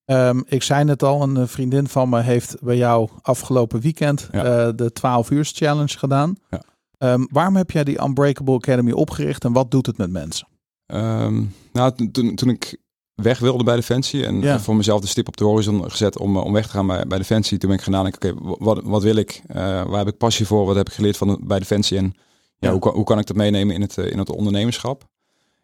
Um, 0.05 0.43
ik 0.47 0.63
zei 0.63 0.89
het 0.89 1.03
al, 1.03 1.21
een 1.21 1.47
vriendin 1.47 1.87
van 1.87 2.09
me 2.09 2.21
heeft 2.21 2.57
bij 2.61 2.77
jou 2.77 3.09
afgelopen 3.21 3.79
weekend 3.79 4.29
ja. 4.31 4.67
uh, 4.67 4.73
de 4.75 4.91
12 4.91 5.29
uur 5.29 5.45
challenge 5.53 5.97
gedaan. 5.97 6.35
Ja. 6.49 7.13
Um, 7.13 7.27
waarom 7.31 7.55
heb 7.55 7.71
jij 7.71 7.83
die 7.83 8.01
Unbreakable 8.01 8.55
Academy 8.55 8.91
opgericht 8.91 9.43
en 9.43 9.53
wat 9.53 9.71
doet 9.71 9.85
het 9.85 9.97
met 9.97 10.11
mensen? 10.11 10.47
Um, 10.87 11.53
nou, 11.73 12.09
toen, 12.11 12.35
toen 12.35 12.49
ik 12.49 12.77
weg 13.13 13.39
wilde 13.39 13.63
bij 13.63 13.75
Defensie 13.75 14.25
en 14.25 14.41
ja. 14.41 14.59
voor 14.59 14.75
mezelf 14.75 15.01
de 15.01 15.07
stip 15.07 15.27
op 15.27 15.37
de 15.37 15.43
horizon 15.43 15.91
gezet 15.91 16.17
om, 16.17 16.37
om 16.37 16.53
weg 16.53 16.65
te 16.65 16.71
gaan 16.71 16.87
bij, 16.87 17.05
bij 17.07 17.17
Defensie. 17.17 17.57
Toen 17.57 17.69
ben 17.69 17.77
ik 17.77 17.83
gedaan, 17.83 18.05
oké, 18.05 18.27
okay, 18.27 18.57
wat, 18.59 18.81
wat 18.83 19.03
wil 19.03 19.15
ik? 19.15 19.41
waar 19.53 19.97
heb 19.97 20.07
ik 20.07 20.17
passie 20.17 20.45
voor? 20.45 20.65
Wat 20.65 20.75
heb 20.75 20.87
ik 20.87 20.93
geleerd 20.93 21.17
van 21.17 21.39
bij 21.43 21.59
Defensie? 21.59 21.97
En 21.97 22.15
ja, 22.61 22.71
hoe, 22.71 22.79
kan, 22.79 22.93
hoe 22.93 23.03
kan 23.03 23.19
ik 23.19 23.25
dat 23.25 23.35
meenemen 23.35 23.75
in 23.75 23.81
het, 23.81 23.97
in 23.97 24.19
het 24.19 24.29
ondernemerschap? 24.29 25.07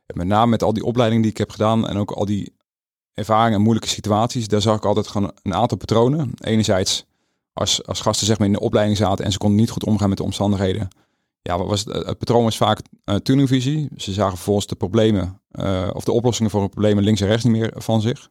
En 0.06 0.18
met 0.18 0.28
name 0.28 0.50
met 0.50 0.64
al 0.64 0.74
die 0.74 0.84
opleidingen 0.84 1.24
die 1.24 1.32
ik 1.32 1.38
heb 1.38 1.52
gedaan 1.52 1.88
en 1.88 1.98
ook 1.98 2.12
al 2.12 2.26
die 2.26 2.56
ervaringen 3.14 3.58
en 3.58 3.62
moeilijke 3.62 3.90
situaties, 3.90 4.48
daar 4.48 4.62
zag 4.62 4.78
ik 4.78 4.86
altijd 4.86 5.08
gewoon 5.08 5.32
een 5.44 5.54
aantal 5.54 5.78
patronen. 5.78 6.32
Enerzijds 6.40 7.06
als, 7.54 7.86
als 7.86 8.02
gasten 8.02 8.28
zeg 8.28 8.38
maar 8.38 8.48
in 8.48 8.54
de 8.54 8.60
opleiding 8.60 8.98
zaten 8.98 9.26
en 9.26 9.32
ze 9.32 9.38
konden 9.38 9.60
niet 9.60 9.70
goed 9.70 9.86
omgaan 9.86 10.10
met 10.10 10.18
de 10.18 10.24
omstandigheden. 10.24 10.88
Ja, 11.42 11.58
wat 11.58 11.68
was 11.68 11.84
het, 11.84 12.06
het 12.06 12.18
patroon 12.18 12.44
was 12.44 12.58
vaak 12.58 12.82
uh, 13.06 13.16
tuningvisie. 13.16 13.90
Ze 13.96 14.14
zagen 14.14 14.36
vervolgens 14.36 14.68
de 14.68 14.76
problemen 14.76 15.42
uh, 15.52 15.90
of 15.94 16.04
de 16.04 16.12
oplossingen 16.12 16.52
voor 16.52 16.62
de 16.62 16.70
problemen 16.70 17.04
links 17.04 17.22
en 17.22 17.28
rechts 17.28 17.44
niet 17.44 17.54
meer 17.54 17.74
van 17.76 18.02
zich. 18.02 18.30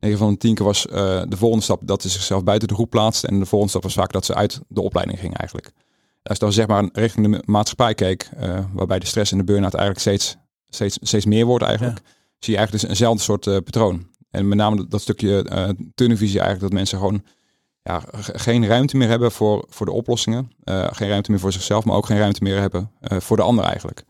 9 0.00 0.18
van 0.18 0.30
de 0.32 0.36
10 0.36 0.54
keer 0.54 0.64
was 0.64 0.86
uh, 0.86 0.94
de 1.28 1.36
volgende 1.36 1.64
stap 1.64 1.80
dat 1.84 2.02
ze 2.02 2.08
zichzelf 2.08 2.44
buiten 2.44 2.68
de 2.68 2.74
groep 2.74 2.90
plaatsten. 2.90 3.28
En 3.28 3.38
de 3.38 3.46
volgende 3.46 3.70
stap 3.70 3.82
was 3.82 3.94
vaak 3.94 4.12
dat 4.12 4.24
ze 4.24 4.34
uit 4.34 4.60
de 4.68 4.80
opleiding 4.80 5.18
gingen 5.18 5.36
eigenlijk. 5.36 5.72
Als 6.30 6.38
je 6.38 6.44
dan 6.44 6.54
zeg 6.54 6.66
maar 6.66 6.88
richting 6.92 7.32
de 7.32 7.42
maatschappij 7.44 7.94
keek, 7.94 8.30
uh, 8.40 8.58
waarbij 8.72 8.98
de 8.98 9.06
stress 9.06 9.32
en 9.32 9.38
de 9.38 9.44
burn-out 9.44 9.74
eigenlijk 9.74 10.00
steeds, 10.00 10.36
steeds, 10.68 10.98
steeds 11.00 11.24
meer 11.24 11.46
wordt 11.46 11.64
eigenlijk, 11.64 11.98
ja. 11.98 12.12
zie 12.38 12.52
je 12.52 12.58
eigenlijk 12.58 12.82
dus 12.82 12.90
eenzelfde 12.90 13.22
soort 13.22 13.46
uh, 13.46 13.56
patroon. 13.64 14.06
En 14.30 14.48
met 14.48 14.58
name 14.58 14.76
dat, 14.76 14.90
dat 14.90 15.00
stukje 15.00 15.46
uh, 15.52 15.68
tunnelvisie 15.94 16.38
eigenlijk, 16.38 16.68
dat 16.70 16.78
mensen 16.78 16.98
gewoon 16.98 17.22
ja, 17.82 18.02
geen 18.16 18.66
ruimte 18.66 18.96
meer 18.96 19.08
hebben 19.08 19.32
voor, 19.32 19.64
voor 19.68 19.86
de 19.86 19.92
oplossingen. 19.92 20.50
geen 20.90 21.08
ruimte 21.08 21.30
meer 21.30 21.40
voor 21.40 21.52
zichzelf, 21.52 21.84
maar 21.84 21.96
ook 21.96 22.06
geen 22.06 22.18
ruimte 22.18 22.42
meer 22.42 22.60
hebben 22.60 22.90
voor 23.00 23.36
de 23.36 23.42
ander 23.42 23.64
eigenlijk. 23.64 24.04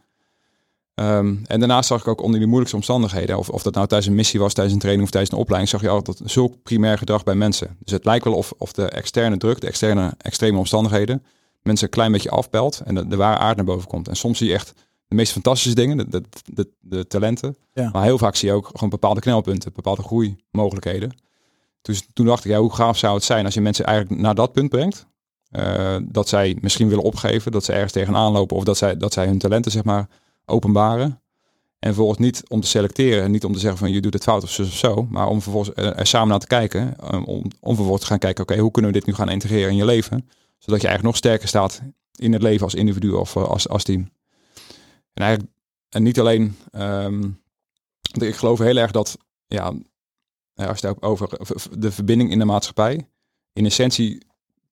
Um, 0.95 1.43
en 1.47 1.59
daarnaast 1.59 1.89
zag 1.89 2.01
ik 2.01 2.09
ook 2.09 2.21
onder 2.21 2.39
die 2.39 2.47
moeilijkste 2.47 2.77
omstandigheden, 2.77 3.39
of, 3.39 3.49
of 3.49 3.63
dat 3.63 3.75
nou 3.75 3.87
tijdens 3.87 4.11
een 4.11 4.17
missie 4.17 4.41
was, 4.41 4.53
tijdens 4.53 4.75
een 4.75 4.81
training 4.81 5.07
of 5.07 5.13
tijdens 5.13 5.33
een 5.33 5.41
opleiding, 5.41 5.73
zag 5.73 5.83
je 5.83 5.89
altijd 5.89 6.21
zulk 6.25 6.63
primair 6.63 6.99
gedrag 6.99 7.25
bij 7.25 7.35
mensen. 7.35 7.77
Dus 7.79 7.93
het 7.93 8.05
lijkt 8.05 8.25
wel 8.25 8.35
of, 8.35 8.53
of 8.59 8.73
de 8.73 8.89
externe 8.89 9.37
druk, 9.37 9.61
de 9.61 9.67
externe 9.67 10.15
extreme 10.19 10.59
omstandigheden, 10.59 11.23
mensen 11.63 11.87
een 11.87 11.93
klein 11.93 12.13
beetje 12.13 12.31
afpelt 12.31 12.81
en 12.85 12.95
de, 12.95 13.07
de 13.07 13.17
ware 13.17 13.39
aard 13.39 13.57
naar 13.57 13.65
boven 13.65 13.89
komt. 13.89 14.09
En 14.09 14.17
soms 14.17 14.39
zie 14.39 14.49
je 14.49 14.55
echt 14.55 14.75
de 15.07 15.15
meest 15.15 15.33
fantastische 15.33 15.75
dingen, 15.75 15.97
de, 15.97 16.07
de, 16.09 16.23
de, 16.45 16.71
de 16.81 17.07
talenten. 17.07 17.57
Ja. 17.73 17.91
Maar 17.93 18.03
heel 18.03 18.19
vaak 18.19 18.37
zie 18.37 18.49
je 18.49 18.55
ook 18.55 18.71
gewoon 18.73 18.89
bepaalde 18.91 19.21
knelpunten, 19.21 19.73
bepaalde 19.73 20.03
groeimogelijkheden. 20.03 21.17
Dus 21.83 22.07
toen 22.13 22.27
dacht 22.27 22.45
ik, 22.45 22.51
ja, 22.51 22.59
hoe 22.59 22.75
gaaf 22.75 22.99
zou 22.99 23.15
het 23.15 23.25
zijn 23.25 23.45
als 23.45 23.55
je 23.55 23.61
mensen 23.61 23.85
eigenlijk 23.85 24.21
naar 24.21 24.35
dat 24.35 24.53
punt 24.53 24.69
brengt. 24.69 25.07
Uh, 25.51 25.97
dat 26.03 26.29
zij 26.29 26.59
misschien 26.61 26.89
willen 26.89 27.05
opgeven, 27.05 27.53
dat 27.53 27.65
ze 27.65 27.73
ergens 27.73 27.93
tegenaan 27.93 28.33
lopen 28.33 28.57
of 28.57 28.65
dat 28.65 28.77
zij, 28.77 28.97
dat 28.97 29.13
zij 29.13 29.27
hun 29.27 29.39
talenten 29.39 29.73
zeg 29.73 29.85
maar 29.85 30.09
openbaren. 30.45 31.21
En 31.79 31.89
vervolgens 31.89 32.19
niet 32.19 32.43
om 32.49 32.61
te 32.61 32.67
selecteren, 32.67 33.31
niet 33.31 33.45
om 33.45 33.53
te 33.53 33.59
zeggen 33.59 33.79
van 33.79 33.93
je 33.93 34.01
doet 34.01 34.13
het 34.15 34.23
fout 34.23 34.43
of 34.43 34.51
zo 34.51 34.63
of 34.63 34.73
zo, 34.73 35.07
maar 35.11 35.29
om 35.29 35.43
vervolgens 35.43 35.77
er 35.77 36.07
samen 36.07 36.29
naar 36.29 36.39
te 36.39 36.47
kijken, 36.47 36.97
um, 37.15 37.25
om, 37.25 37.45
om 37.61 37.75
vervolgens 37.75 38.01
te 38.01 38.07
gaan 38.07 38.19
kijken, 38.19 38.43
oké, 38.43 38.59
hoe 38.59 38.71
kunnen 38.71 38.93
we 38.93 38.99
dit 38.99 39.07
nu 39.07 39.15
gaan 39.15 39.29
integreren 39.29 39.71
in 39.71 39.77
je 39.77 39.85
leven? 39.85 40.29
Zodat 40.61 40.81
je 40.81 40.87
eigenlijk 40.87 41.03
nog 41.03 41.17
sterker 41.17 41.49
staat 41.49 41.83
in 42.19 42.33
het 42.33 42.43
leven 42.43 42.65
als 42.65 42.75
individu 42.75 43.13
of 43.13 43.37
eh, 43.37 43.45
als, 43.45 43.69
als 43.69 43.85
team. 43.85 44.11
En 45.13 45.25
eigenlijk, 45.25 45.53
en 45.89 46.03
niet 46.03 46.21
alleen, 46.21 46.57
um, 46.73 47.43
ik 48.13 48.35
geloof 48.37 48.59
heel 48.59 48.77
erg 48.77 48.91
dat, 48.91 49.19
ja, 49.47 49.73
als 50.55 50.81
je 50.81 50.87
het 50.87 51.03
over 51.03 51.29
de 51.79 51.91
verbinding 51.91 52.31
in 52.31 52.39
de 52.39 52.45
maatschappij, 52.45 53.09
in 53.53 53.65
essentie 53.65 54.23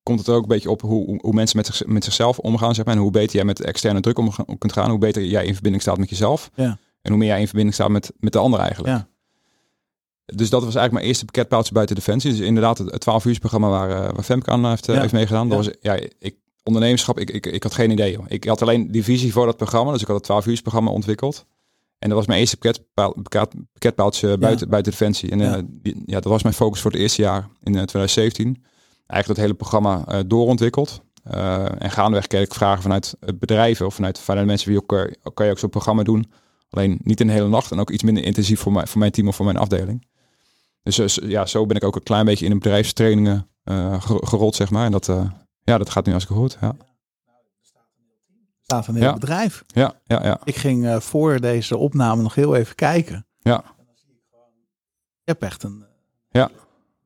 komt 0.03 0.19
het 0.19 0.29
er 0.29 0.35
ook 0.35 0.43
een 0.43 0.49
beetje 0.49 0.71
op 0.71 0.81
hoe, 0.81 1.19
hoe 1.21 1.33
mensen 1.33 1.57
met, 1.57 1.67
zich, 1.67 1.87
met 1.87 2.05
zichzelf 2.05 2.39
omgaan, 2.39 2.75
zeg 2.75 2.85
maar. 2.85 2.95
En 2.95 3.01
hoe 3.01 3.11
beter 3.11 3.37
jij 3.37 3.45
met 3.45 3.61
externe 3.61 4.01
druk 4.01 4.19
om, 4.19 4.33
om 4.47 4.59
kunt 4.59 4.73
gaan, 4.73 4.91
hoe 4.91 4.99
beter 4.99 5.25
jij 5.25 5.47
in 5.47 5.53
verbinding 5.53 5.83
staat 5.83 5.99
met 5.99 6.11
jezelf. 6.11 6.51
Ja. 6.55 6.79
En 7.01 7.11
hoe 7.11 7.19
meer 7.19 7.29
jij 7.29 7.41
in 7.41 7.47
verbinding 7.47 7.75
staat 7.75 7.89
met, 7.89 8.13
met 8.19 8.33
de 8.33 8.39
ander 8.39 8.61
eigenlijk. 8.61 8.97
Ja. 8.97 9.09
Dus 10.35 10.51
dat 10.51 10.65
was 10.65 10.75
eigenlijk 10.75 10.93
mijn 10.93 11.05
eerste 11.07 11.25
pakketpaaltje 11.25 11.73
buiten 11.73 11.97
Defensie. 11.97 12.31
Dus 12.31 12.41
inderdaad 12.41 12.79
het 12.79 13.01
12 13.01 13.25
uur 13.25 13.39
programma 13.39 13.69
waar, 13.69 13.91
uh, 13.91 13.97
waar 13.97 14.23
Femke 14.23 14.51
aan 14.51 14.67
heeft, 14.67 14.89
uh, 14.89 14.95
Ja. 14.95 15.01
heeft 15.01 15.13
meegedaan. 15.13 15.49
Dat 15.49 15.65
Ja. 15.65 15.71
was, 15.71 15.75
ja, 15.81 16.07
ik, 16.19 16.37
ondernemerschap, 16.63 17.19
ik, 17.19 17.31
ik, 17.31 17.47
ik 17.47 17.63
had 17.63 17.75
geen 17.75 17.91
idee. 17.91 18.13
Joh. 18.13 18.25
Ik 18.29 18.45
had 18.45 18.63
alleen 18.63 18.91
die 18.91 19.05
visie 19.05 19.33
voor 19.33 19.47
dat 19.47 19.57
programma. 19.57 19.93
Dus 19.93 20.01
ik 20.01 20.07
had 20.07 20.17
het 20.17 20.25
12 20.25 20.47
uur 20.47 20.61
programma 20.63 20.91
ontwikkeld. 20.91 21.47
En 21.99 22.09
dat 22.09 22.19
was 22.19 22.27
mijn 22.27 22.41
eerste 22.41 22.57
pakketpaal, 22.57 23.13
pakket, 23.23 23.55
pakketpaaltje 23.73 24.39
buiten, 24.39 24.69
buiten 24.69 24.93
Defensie. 24.93 25.31
En 25.31 25.39
Ja. 25.39 25.57
ja. 25.57 25.63
Die, 25.67 26.03
ja, 26.07 26.15
dat 26.21 26.33
was 26.33 26.43
mijn 26.43 26.55
focus 26.55 26.81
voor 26.81 26.91
het 26.91 27.01
eerste 27.01 27.23
jaar 27.23 27.41
in 27.63 27.75
eh, 27.77 27.83
2017. 27.83 28.45
Eigenlijk 29.07 29.27
dat 29.27 29.37
hele 29.37 29.55
programma 29.55 30.05
eh, 30.07 30.19
doorontwikkeld. 30.27 31.03
Eh, 31.23 31.83
en 31.83 31.91
gaandeweg 31.91 32.27
kreeg 32.27 32.43
ik 32.45 32.55
vragen 32.55 32.83
vanuit 32.83 33.15
bedrijven 33.35 33.87
of 33.87 33.95
vanuit, 33.95 34.19
vanuit 34.19 34.47
mensen 34.47 34.69
wie 34.69 34.79
ook, 34.83 34.93
eh, 34.93 35.05
kan 35.35 35.47
je 35.47 35.53
ook 35.53 35.59
zo'n 35.59 35.71
programma 35.71 36.03
doen 36.03 36.27
Alleen 36.71 36.99
niet 37.03 37.19
de 37.19 37.31
hele 37.31 37.49
nacht 37.49 37.71
en 37.71 37.79
ook 37.81 37.91
iets 37.91 38.03
minder 38.03 38.25
intensief 38.25 38.61
voor, 38.61 38.73
mij, 38.73 38.87
voor 38.87 38.99
mijn 38.99 39.11
team 39.11 39.29
of 39.29 39.37
voor 39.37 39.45
mijn 39.45 39.57
afdeling. 39.57 40.07
Dus 40.97 41.19
eh, 41.19 41.29
ja, 41.29 41.47
zo 41.47 41.67
ben 41.67 41.77
ik 41.77 41.85
ook 41.85 41.97
een 41.97 42.03
klein 42.03 42.25
beetje 42.25 42.45
in 42.45 42.51
de 42.51 42.57
bedrijfstrainingen 42.59 43.49
uh, 43.65 44.03
gerold, 44.03 44.55
zeg 44.55 44.71
maar. 44.71 44.85
En 44.85 44.93
dat, 44.93 45.09
uh, 45.09 45.31
ja, 45.63 45.79
dat 45.79 45.91
gaat 45.91 46.05
nu 46.05 46.11
hartstikke 46.13 46.43
goed. 46.43 46.59
Ja. 46.61 46.77
staat 48.63 48.87
een 48.87 48.95
heel 48.95 49.03
Ja. 49.05 49.13
bedrijf. 49.13 49.65
Ja, 49.67 49.95
ja, 50.05 50.25
ja. 50.25 50.41
Ik 50.45 50.57
ging 50.57 50.87
eh, 50.87 51.01
voor 51.01 51.41
deze 51.41 51.77
opname 51.77 52.23
nog 52.23 52.35
heel 52.35 52.55
even 52.55 52.75
kijken. 52.75 53.27
Ja. 53.39 53.65
Je 55.25 55.35
hebt 55.35 55.43
echt 55.43 55.63
een 55.63 55.85
Ja. 56.31 56.51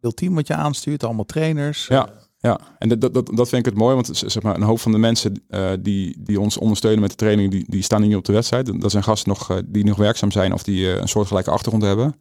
heel 0.01 0.15
team 0.15 0.35
wat 0.35 0.47
je 0.47 0.55
aanstuurt, 0.55 1.05
allemaal 1.05 1.25
trainers. 1.25 1.87
Ja. 1.87 2.09
Ja, 2.39 2.61
en 2.79 2.89
dat, 2.89 3.01
dat, 3.01 3.15
dat 3.15 3.49
vind 3.49 3.67
ik 3.67 3.73
het 3.73 3.75
mooi, 3.75 3.95
want 3.95 4.11
zeg 4.13 4.43
maar, 4.43 4.55
een 4.55 4.63
hoop 4.63 4.81
van 4.81 4.93
de 4.93 4.99
mensen 4.99 5.43
eh, 5.49 5.71
die, 5.81 6.17
die 6.19 6.41
ons 6.41 6.57
ondersteunen 6.59 7.01
met 7.01 7.11
de 7.11 7.17
training, 7.17 7.51
die, 7.51 7.65
die 7.69 7.83
staan 7.83 8.01
niet 8.03 8.17
op 8.17 8.25
de 8.25 8.33
wedstrijd. 8.33 8.81
Dat 8.81 8.91
zijn 8.91 9.03
gasten 9.03 9.29
nog, 9.29 9.51
eh, 9.51 9.57
die 9.67 9.85
nog 9.85 9.97
werkzaam 9.97 10.31
zijn 10.31 10.53
of 10.53 10.63
die 10.63 10.93
eh, 10.93 11.01
een 11.01 11.09
soortgelijke 11.09 11.51
achtergrond 11.51 11.83
hebben. 11.85 12.15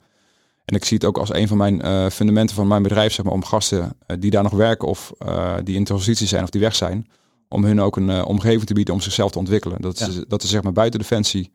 En 0.65 0.75
ik 0.75 0.85
zie 0.85 0.97
het 0.97 1.05
ook 1.05 1.17
als 1.17 1.33
een 1.33 1.47
van 1.47 1.57
mijn 1.57 1.81
eh, 1.81 2.09
fundamenten 2.09 2.55
van 2.55 2.67
mijn 2.67 2.83
bedrijf, 2.83 3.13
zeg 3.13 3.25
maar, 3.25 3.33
om 3.33 3.43
gasten 3.43 3.93
eh, 4.05 4.17
die 4.19 4.31
daar 4.31 4.43
nog 4.43 4.53
werken 4.53 4.87
of 4.87 5.13
eh, 5.17 5.55
die 5.63 5.75
in 5.75 5.83
transitie 5.83 6.27
zijn 6.27 6.43
of 6.43 6.49
die 6.49 6.61
weg 6.61 6.75
zijn, 6.75 7.07
om 7.47 7.63
hun 7.63 7.81
ook 7.81 7.95
een 7.95 8.23
omgeving 8.23 8.63
te 8.63 8.73
bieden 8.73 8.93
om 8.93 9.01
zichzelf 9.01 9.31
te 9.31 9.39
ontwikkelen. 9.39 9.81
Dat, 9.81 9.99
is, 9.99 10.23
dat 10.27 10.43
is 10.43 10.49
zeg 10.49 10.63
maar 10.63 10.73
buiten 10.73 10.99
Defensie 10.99 11.51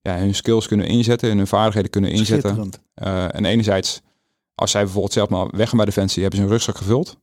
ja, 0.00 0.16
hun 0.16 0.34
skills 0.34 0.66
kunnen 0.66 0.86
inzetten 0.86 1.30
en 1.30 1.36
hun 1.36 1.46
vaardigheden 1.46 1.90
kunnen 1.90 2.10
inzetten. 2.10 2.70
En 3.30 3.44
enerzijds, 3.44 4.00
als 4.54 4.70
zij 4.70 4.82
bijvoorbeeld 4.82 5.12
zelf 5.12 5.28
maar 5.28 5.48
weg 5.50 5.68
gaan 5.68 5.76
bij 5.76 5.86
Defensie, 5.86 6.22
hebben 6.22 6.40
ze 6.40 6.46
een 6.46 6.52
rugzak 6.52 6.76
gevuld. 6.76 7.16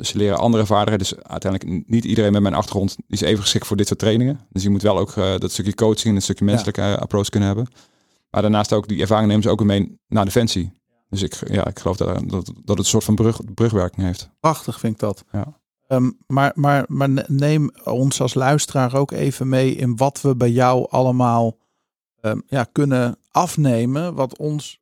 Ze 0.00 0.12
leren 0.12 0.38
andere 0.38 0.66
vaardigheden. 0.66 1.06
Dus 1.08 1.24
uiteindelijk 1.24 1.88
niet 1.88 2.04
iedereen 2.04 2.32
met 2.32 2.42
mijn 2.42 2.54
achtergrond 2.54 2.96
is 3.08 3.20
even 3.20 3.42
geschikt 3.42 3.66
voor 3.66 3.76
dit 3.76 3.86
soort 3.86 3.98
trainingen. 3.98 4.40
Dus 4.50 4.62
je 4.62 4.70
moet 4.70 4.82
wel 4.82 4.98
ook 4.98 5.14
dat 5.14 5.52
stukje 5.52 5.74
coaching 5.74 6.08
en 6.08 6.14
een 6.14 6.22
stukje 6.22 6.44
menselijke 6.44 6.98
approach 6.98 7.28
kunnen 7.28 7.48
hebben. 7.48 7.68
Maar 8.30 8.42
daarnaast 8.42 8.72
ook 8.72 8.88
die 8.88 9.00
ervaring 9.00 9.28
nemen 9.28 9.42
ze 9.42 9.48
ook 9.50 9.64
mee 9.64 9.98
naar 10.08 10.24
Defensie. 10.24 10.72
Dus 11.08 11.22
ik, 11.22 11.50
ja, 11.52 11.66
ik 11.66 11.78
geloof 11.78 11.96
dat, 11.96 12.08
dat, 12.28 12.46
dat 12.46 12.52
het 12.64 12.78
een 12.78 12.84
soort 12.84 13.04
van 13.04 13.14
brug, 13.14 13.54
brugwerking 13.54 14.06
heeft. 14.06 14.30
Prachtig 14.40 14.80
vind 14.80 14.92
ik 14.92 14.98
dat. 15.00 15.24
Ja. 15.32 15.60
Ehm, 15.86 16.10
maar, 16.26 16.52
maar, 16.54 16.84
maar 16.88 17.08
ne- 17.08 17.24
neem 17.26 17.70
ons 17.84 18.20
als 18.20 18.34
luisteraar 18.34 18.94
ook 18.94 19.10
even 19.10 19.48
mee 19.48 19.74
in 19.74 19.96
wat 19.96 20.20
we 20.20 20.36
bij 20.36 20.50
jou 20.50 20.86
allemaal 20.90 21.58
ehm, 22.20 22.40
ja, 22.46 22.64
kunnen 22.64 23.18
afnemen. 23.30 24.14
Wat 24.14 24.38
ons 24.38 24.80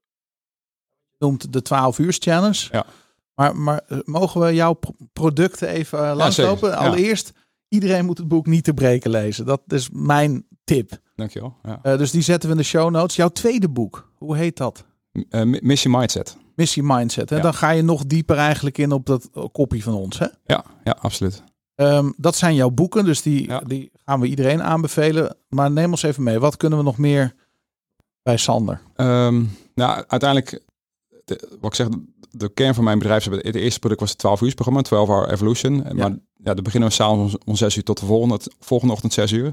noemt 1.19 1.53
de 1.53 1.63
12 1.63 1.99
uur 1.99 2.17
challenge. 2.19 2.69
Ja. 2.71 2.87
Maar, 3.35 3.57
maar 3.57 3.81
eh, 3.87 3.99
mogen 4.05 4.41
we 4.41 4.55
jouw 4.55 4.73
pro- 4.73 4.95
producten 5.13 5.69
even 5.69 5.99
eh, 6.11 6.17
langslopen? 6.17 6.69
Ja. 6.71 6.75
Allereerst, 6.77 7.33
iedereen 7.69 8.05
moet 8.07 8.19
het 8.19 8.29
boek 8.29 8.47
niet 8.47 8.65
te 8.65 8.75
breken 8.75 9.11
lezen. 9.11 9.47
Dat 9.47 9.63
is 9.67 9.89
mijn 9.93 10.47
tip. 10.65 10.99
Dankjewel. 11.19 11.55
Ja. 11.63 11.79
Eh, 11.83 11.99
dus 11.99 12.11
die 12.11 12.23
zetten 12.23 12.49
we 12.49 12.55
in 12.55 12.61
de 12.61 12.67
show 12.69 12.91
notes. 12.91 13.17
Jouw 13.17 13.29
tweede 13.29 13.69
boek, 13.69 14.11
hoe 14.15 14.37
heet 14.37 14.57
dat? 14.57 14.85
Eh, 15.31 15.43
mi- 15.43 15.59
Mission 15.63 15.93
Mindset. 15.99 16.37
Missie 16.55 16.83
Mindset. 16.83 17.31
Hè? 17.31 17.37
Ja. 17.37 17.43
Dan 17.43 17.55
ga 17.55 17.71
je 17.71 17.83
nog 17.83 18.07
dieper 18.07 18.37
eigenlijk 18.37 18.79
in 18.79 18.93
op 18.93 19.07
dat 19.07 19.29
eh, 19.35 19.45
kopie 19.53 19.83
van 19.83 19.95
ons. 19.95 20.19
Hè? 20.19 20.27
Ja, 20.47 20.65
ja, 20.85 20.97
absoluut. 21.01 21.43
Ehm, 21.75 22.11
dat 22.17 22.37
zijn 22.37 22.55
jouw 22.55 22.71
boeken, 22.71 23.05
dus 23.05 23.23
die, 23.23 23.47
Ja. 23.47 23.61
die 23.61 23.91
gaan 24.05 24.21
we 24.21 24.27
iedereen 24.27 24.63
aanbevelen. 24.63 25.37
Maar 25.49 25.71
neem 25.71 25.91
ons 25.91 26.03
even 26.03 26.23
mee. 26.23 26.39
Wat 26.39 26.57
kunnen 26.57 26.79
we 26.79 26.85
nog 26.85 26.99
meer 26.99 27.35
bij 28.23 28.37
Sander? 28.37 28.81
Ehm, 28.95 29.45
nou, 29.75 30.05
uiteindelijk, 30.09 30.63
de, 31.25 31.49
wat 31.61 31.71
ik 31.71 31.75
zeg, 31.77 31.89
de 32.31 32.49
kern 32.49 32.75
van 32.75 32.85
mijn 32.85 32.99
bedrijf, 32.99 33.25
het 33.25 33.55
eerste 33.55 33.79
product 33.79 34.01
was 34.01 34.11
het 34.11 34.19
12 34.19 34.41
uur 34.41 34.55
programma, 34.55 34.83
12 34.83 35.09
Hour 35.09 35.33
Evolution. 35.33 35.85
En 35.85 35.97
Maar 35.97 36.11
ja, 36.37 36.55
dan 36.55 36.63
beginnen 36.65 36.89
we 36.89 36.95
s'avonds 36.95 37.37
om 37.45 37.57
6 37.57 37.77
uur 37.77 37.83
tot 37.83 38.01
de 38.01 38.07
volgende, 38.07 38.41
volgende 38.61 38.93
ochtend 38.95 39.13
6 39.13 39.33
uur. 39.33 39.47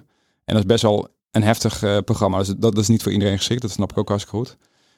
En 0.46 0.54
dat 0.54 0.58
is 0.58 0.66
best 0.66 0.82
wel 0.82 1.08
een 1.36 1.44
heftig 1.44 1.84
eh, 1.84 1.98
programma. 2.06 2.38
Dus 2.38 2.48
dat, 2.48 2.62
dat 2.62 2.78
is 2.78 2.88
niet 2.88 3.04
voor 3.04 3.12
iedereen 3.12 3.38
geschikt, 3.38 3.62
dat 3.62 3.72
snap 3.72 3.92
ik 3.92 3.98
ook 3.98 4.10
hartstikke 4.10 4.38
goed. 4.38 4.58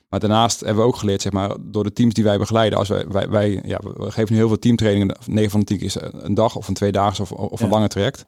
Maar 0.10 0.20
daarnaast 0.20 0.60
hebben 0.60 0.84
we 0.84 0.90
ook 0.90 0.96
geleerd, 0.96 1.22
zeg 1.22 1.32
maar, 1.32 1.56
door 1.62 1.84
de 1.84 1.94
teams 1.94 2.14
die 2.14 2.24
wij 2.24 2.38
begeleiden. 2.38 2.80
Als 2.80 2.88
wij, 2.90 3.08
wij, 3.08 3.30
wij 3.30 3.62
ja, 3.66 3.80
we 3.98 4.12
geven 4.12 4.32
nu 4.32 4.38
heel 4.38 4.48
veel 4.48 4.60
teamtrainingen. 4.60 5.18
9 5.26 5.52
van 5.52 5.60
de 5.60 5.66
10 5.66 5.80
is 5.80 5.98
een 6.02 6.34
dag 6.34 6.56
of 6.56 6.68
een 6.68 6.74
tweedaags 6.74 7.20
of, 7.20 7.32
of 7.32 7.60
een 7.60 7.68
Ja. 7.68 7.74
lange 7.74 7.88
traject. 7.88 8.26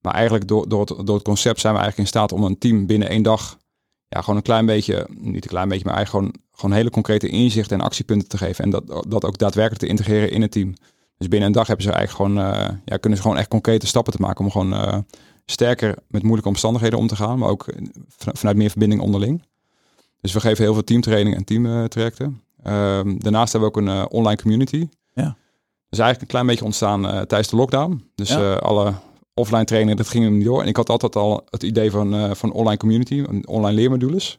Maar 0.00 0.12
eigenlijk 0.14 0.48
door, 0.48 0.68
door, 0.68 0.80
het, 0.80 1.06
door 1.06 1.14
het 1.14 1.24
concept 1.24 1.60
zijn 1.60 1.74
we 1.74 1.80
eigenlijk 1.80 2.08
in 2.08 2.16
staat 2.18 2.32
om 2.32 2.44
een 2.44 2.58
team 2.58 2.86
binnen 2.86 3.08
één 3.08 3.22
dag 3.22 3.58
ja, 4.08 4.20
gewoon 4.20 4.36
een 4.36 4.42
klein 4.42 4.66
beetje, 4.66 5.06
niet 5.10 5.44
een 5.44 5.50
klein 5.50 5.68
beetje, 5.68 5.84
maar 5.84 5.94
eigenlijk 5.94 6.24
gewoon, 6.24 6.44
gewoon 6.52 6.76
hele 6.76 6.90
concrete 6.90 7.28
inzichten 7.28 7.78
en 7.78 7.84
actiepunten 7.84 8.28
te 8.28 8.36
geven. 8.36 8.64
En 8.64 8.70
dat, 8.70 9.04
dat 9.08 9.24
ook 9.24 9.38
daadwerkelijk 9.38 9.82
te 9.82 9.88
integreren 9.90 10.30
in 10.30 10.42
het 10.42 10.50
team. 10.50 10.74
Dus 11.18 11.28
binnen 11.28 11.48
een 11.48 11.54
dag 11.54 11.66
hebben 11.66 11.84
ze 11.86 11.92
eigenlijk 11.92 12.32
gewoon, 12.32 12.52
eh, 12.52 12.68
ja, 12.84 12.96
kunnen 12.96 13.18
ze 13.18 13.24
gewoon 13.24 13.38
echt 13.38 13.48
concrete 13.48 13.86
stappen 13.86 14.12
te 14.12 14.20
maken 14.20 14.44
om 14.44 14.50
gewoon 14.50 14.72
eh, 14.74 14.98
sterker 15.50 15.96
met 16.08 16.22
moeilijke 16.22 16.48
omstandigheden 16.48 16.98
om 16.98 17.06
te 17.06 17.16
gaan, 17.16 17.38
maar 17.38 17.48
ook 17.48 17.64
van- 18.08 18.36
vanuit 18.36 18.56
meer 18.56 18.70
verbinding 18.70 19.00
onderling. 19.02 19.42
Dus 20.20 20.32
we 20.32 20.40
geven 20.40 20.64
heel 20.64 20.72
veel 20.72 20.84
teamtraining 20.84 21.36
en 21.36 21.44
teamtrajecten. 21.44 22.42
Ehm 22.62 23.18
daarnaast 23.18 23.52
hebben 23.52 23.70
we 23.72 23.76
ook 23.76 23.86
een 23.86 23.92
eh, 23.94 24.04
online 24.08 24.36
community. 24.42 24.88
Ja. 25.14 25.36
Dus 25.88 25.98
eigenlijk 25.98 26.20
een 26.20 26.26
klein 26.26 26.46
beetje 26.46 26.64
ontstaan 26.64 27.06
eh, 27.06 27.20
tijdens 27.20 27.48
de 27.50 27.56
lockdown. 27.56 28.10
Dus 28.14 28.28
Ja. 28.28 28.54
eh, 28.54 28.56
alle 28.56 28.92
offline 29.34 29.64
trainingen, 29.64 29.96
dat 29.96 30.08
ging 30.08 30.24
hem 30.24 30.36
niet 30.36 30.44
door. 30.46 30.62
En 30.62 30.68
ik 30.68 30.76
had 30.76 30.88
altijd 30.88 31.16
al 31.16 31.44
het 31.50 31.62
idee 31.62 31.90
van, 31.90 32.36
van 32.36 32.52
online 32.52 32.76
community, 32.76 33.24
een 33.28 33.46
online 33.48 33.74
leermodules. 33.74 34.38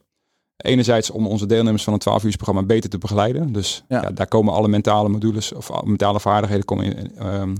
Enerzijds 0.57 1.09
om 1.09 1.27
onze 1.27 1.45
deelnemers 1.45 1.83
van 1.83 1.93
het 1.93 2.01
12 2.01 2.23
uur 2.23 2.35
programma 2.35 2.63
beter 2.63 2.89
te 2.89 2.97
begeleiden. 2.97 3.51
Dus 3.51 3.83
Ja. 3.87 4.01
ja. 4.01 4.09
daar 4.11 4.27
komen 4.27 4.53
alle 4.53 4.67
mentale 4.67 5.09
modules 5.09 5.53
of 5.53 5.83
mentale 5.83 6.19
vaardigheden 6.19 6.65
komen 6.65 6.85
in, 6.97 7.15
ehm, 7.17 7.55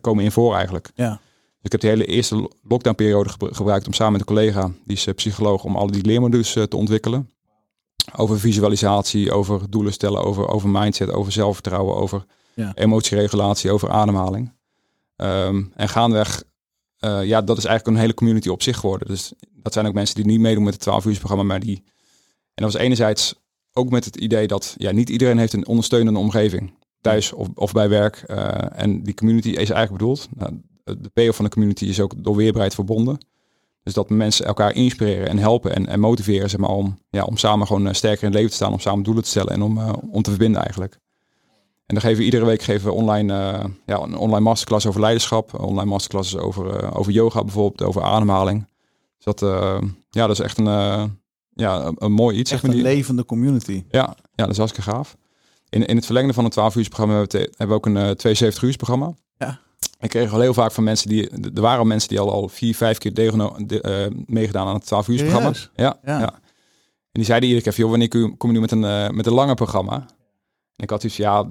komen 0.00 0.24
in 0.24 0.32
voor 0.32 0.54
eigenlijk. 0.54 0.90
Ja. 0.94 1.20
Dus 1.64 1.72
ik 1.72 1.80
heb 1.80 1.80
de 1.80 1.86
hele 1.96 2.14
eerste 2.16 2.36
lo- 2.36 2.48
lockdownperiode 2.62 3.28
gebru- 3.28 3.54
gebruikt 3.54 3.86
om 3.86 3.92
samen 3.92 4.12
met 4.12 4.20
een 4.20 4.26
collega, 4.26 4.70
die 4.84 4.96
is 4.96 5.06
eh, 5.06 5.14
psycholoog, 5.14 5.64
om 5.64 5.76
al 5.76 5.86
die 5.90 6.04
leermodules 6.04 6.56
eh, 6.56 6.62
te 6.62 6.76
ontwikkelen. 6.76 7.30
Over 8.16 8.38
visualisatie, 8.40 9.32
over 9.32 9.70
doelen 9.70 9.92
stellen, 9.92 10.24
over, 10.24 10.48
over 10.48 10.68
mindset, 10.68 11.10
over 11.10 11.32
zelfvertrouwen, 11.32 11.96
over 11.96 12.24
Ja. 12.54 12.72
emotieregulatie, 12.74 13.70
over 13.70 13.90
ademhaling. 13.90 14.52
Ehm, 15.16 15.62
en 15.74 15.88
gaandeweg, 15.88 16.42
eh, 16.98 17.24
ja, 17.24 17.42
dat 17.42 17.58
is 17.58 17.64
eigenlijk 17.64 17.96
een 17.96 18.02
hele 18.02 18.14
community 18.14 18.48
op 18.48 18.62
zich 18.62 18.76
geworden. 18.78 19.08
Dus 19.08 19.32
dat 19.52 19.72
zijn 19.72 19.86
ook 19.86 19.94
mensen 19.94 20.14
die 20.14 20.26
niet 20.26 20.40
meedoen 20.40 20.64
met 20.64 20.72
het 20.72 20.82
12 20.82 21.04
uur 21.04 21.18
programma, 21.18 21.42
maar 21.44 21.60
die... 21.60 21.76
En 22.54 22.62
dat 22.64 22.72
was 22.72 22.82
enerzijds 22.82 23.34
ook 23.72 23.90
met 23.90 24.04
het 24.04 24.16
idee 24.16 24.46
dat 24.46 24.74
ja, 24.76 24.92
niet 24.92 25.08
iedereen 25.10 25.38
heeft 25.38 25.52
een 25.52 25.66
ondersteunende 25.66 26.18
omgeving. 26.18 26.74
Thuis 27.00 27.32
of, 27.32 27.48
of 27.54 27.72
bij 27.72 27.88
werk. 27.88 28.16
en 28.72 29.02
die 29.02 29.14
community 29.14 29.48
is 29.48 29.54
eigenlijk 29.70 29.92
bedoeld. 29.92 30.28
Nou, 30.34 30.60
de 30.84 31.10
payoff 31.12 31.36
van 31.36 31.44
de 31.44 31.50
community 31.50 31.84
is 31.84 32.00
ook 32.00 32.12
door 32.16 32.36
weerbaarheid 32.36 32.74
verbonden. 32.74 33.18
Dus 33.82 33.94
dat 33.94 34.10
mensen 34.10 34.46
elkaar 34.46 34.74
inspireren 34.74 35.28
en 35.28 35.38
helpen 35.38 35.74
en, 35.74 35.86
en 35.86 36.00
motiveren 36.00 36.50
zeg 36.50 36.60
maar, 36.60 36.70
om, 36.70 36.98
ja, 37.10 37.22
om 37.22 37.36
samen 37.36 37.66
gewoon 37.66 37.86
eh, 37.86 37.92
sterker 37.94 38.20
in 38.20 38.26
het 38.26 38.34
leven 38.34 38.50
te 38.50 38.56
staan, 38.56 38.72
om 38.72 38.80
samen 38.80 39.04
doelen 39.04 39.22
te 39.22 39.28
stellen 39.28 39.52
en 39.52 39.62
om, 39.62 39.78
eh, 39.78 39.92
om 40.10 40.22
te 40.22 40.30
verbinden 40.30 40.60
eigenlijk. 40.62 40.92
En 41.86 41.94
dan 41.94 42.00
geven 42.00 42.18
we 42.18 42.24
iedere 42.24 42.44
week 42.44 42.62
geven 42.62 42.86
we 42.88 42.92
online, 42.94 43.32
eh, 43.32 43.64
ja, 43.86 44.00
een 44.00 44.16
online 44.16 44.40
masterclass 44.44 44.86
over 44.86 45.00
leiderschap, 45.00 45.60
online 45.60 45.90
masterclasses 45.90 46.36
over, 46.40 46.76
eh, 46.76 46.96
over 46.98 47.12
yoga 47.12 47.42
bijvoorbeeld, 47.42 47.82
over 47.88 48.02
ademhaling. 48.02 48.66
Dus 49.16 49.24
dat, 49.24 49.42
eh, 49.42 49.78
ja, 50.10 50.26
dat 50.26 50.38
is 50.38 50.44
echt 50.44 50.58
een, 50.58 50.66
eh, 50.66 51.04
ja, 51.54 51.84
een, 51.84 51.96
een 51.98 52.12
mooi 52.12 52.38
iets. 52.38 52.50
Echt 52.50 52.60
zeg 52.60 52.70
maar, 52.70 52.78
een 52.80 52.84
die- 52.86 52.94
levende 52.94 53.24
community. 53.24 53.84
ja, 53.90 54.16
ja, 54.34 54.44
dat 54.44 54.50
is 54.50 54.56
hartstikke 54.58 54.90
gaaf. 54.90 55.16
In, 55.68 55.86
in 55.86 55.96
het 55.96 56.04
verlengde 56.04 56.32
van 56.32 56.44
het 56.44 56.52
12 56.52 56.76
uur 56.76 56.88
programma 56.88 57.14
hebben 57.14 57.32
we, 57.32 57.44
te- 57.44 57.50
hebben 57.56 57.68
we 57.68 57.74
ook 57.74 57.86
een 57.86 57.96
eh 57.96 58.10
72 58.10 58.62
uur 58.62 58.76
programma. 58.76 59.14
Ja. 59.38 59.60
Ik 60.04 60.10
kreeg 60.10 60.32
al 60.32 60.40
heel 60.40 60.54
vaak 60.54 60.72
van 60.72 60.84
mensen 60.84 61.08
die, 61.08 61.28
er 61.54 61.60
waren 61.60 61.78
al 61.78 61.84
mensen 61.84 62.08
die 62.08 62.20
al, 62.20 62.32
al 62.32 62.48
vier, 62.48 62.74
vijf 62.74 62.98
keer 62.98 63.14
degeno- 63.14 63.56
de, 63.66 63.80
eh, 63.80 64.06
meegedaan 64.26 64.66
aan 64.66 64.74
het 64.74 64.86
12 64.86 65.08
uur 65.08 65.16
programma. 65.22 65.48
Ja, 65.76 65.98
Ja. 66.04 66.18
ja. 66.20 66.32
En 66.32 67.20
die 67.20 67.24
zeiden 67.24 67.48
iedere 67.48 67.70
keer, 67.70 67.78
joh, 67.78 67.90
wanneer 67.90 68.08
kom 68.08 68.36
kom 68.36 68.48
je 68.50 68.54
nu 68.54 68.60
met 68.60 68.70
een, 68.70 68.84
eh, 68.84 69.08
met 69.10 69.26
een 69.26 69.32
langer 69.32 69.54
programma? 69.54 69.94
En 70.76 70.84
ik 70.84 70.90
had 70.90 71.04
iets, 71.04 71.16
ja, 71.16 71.46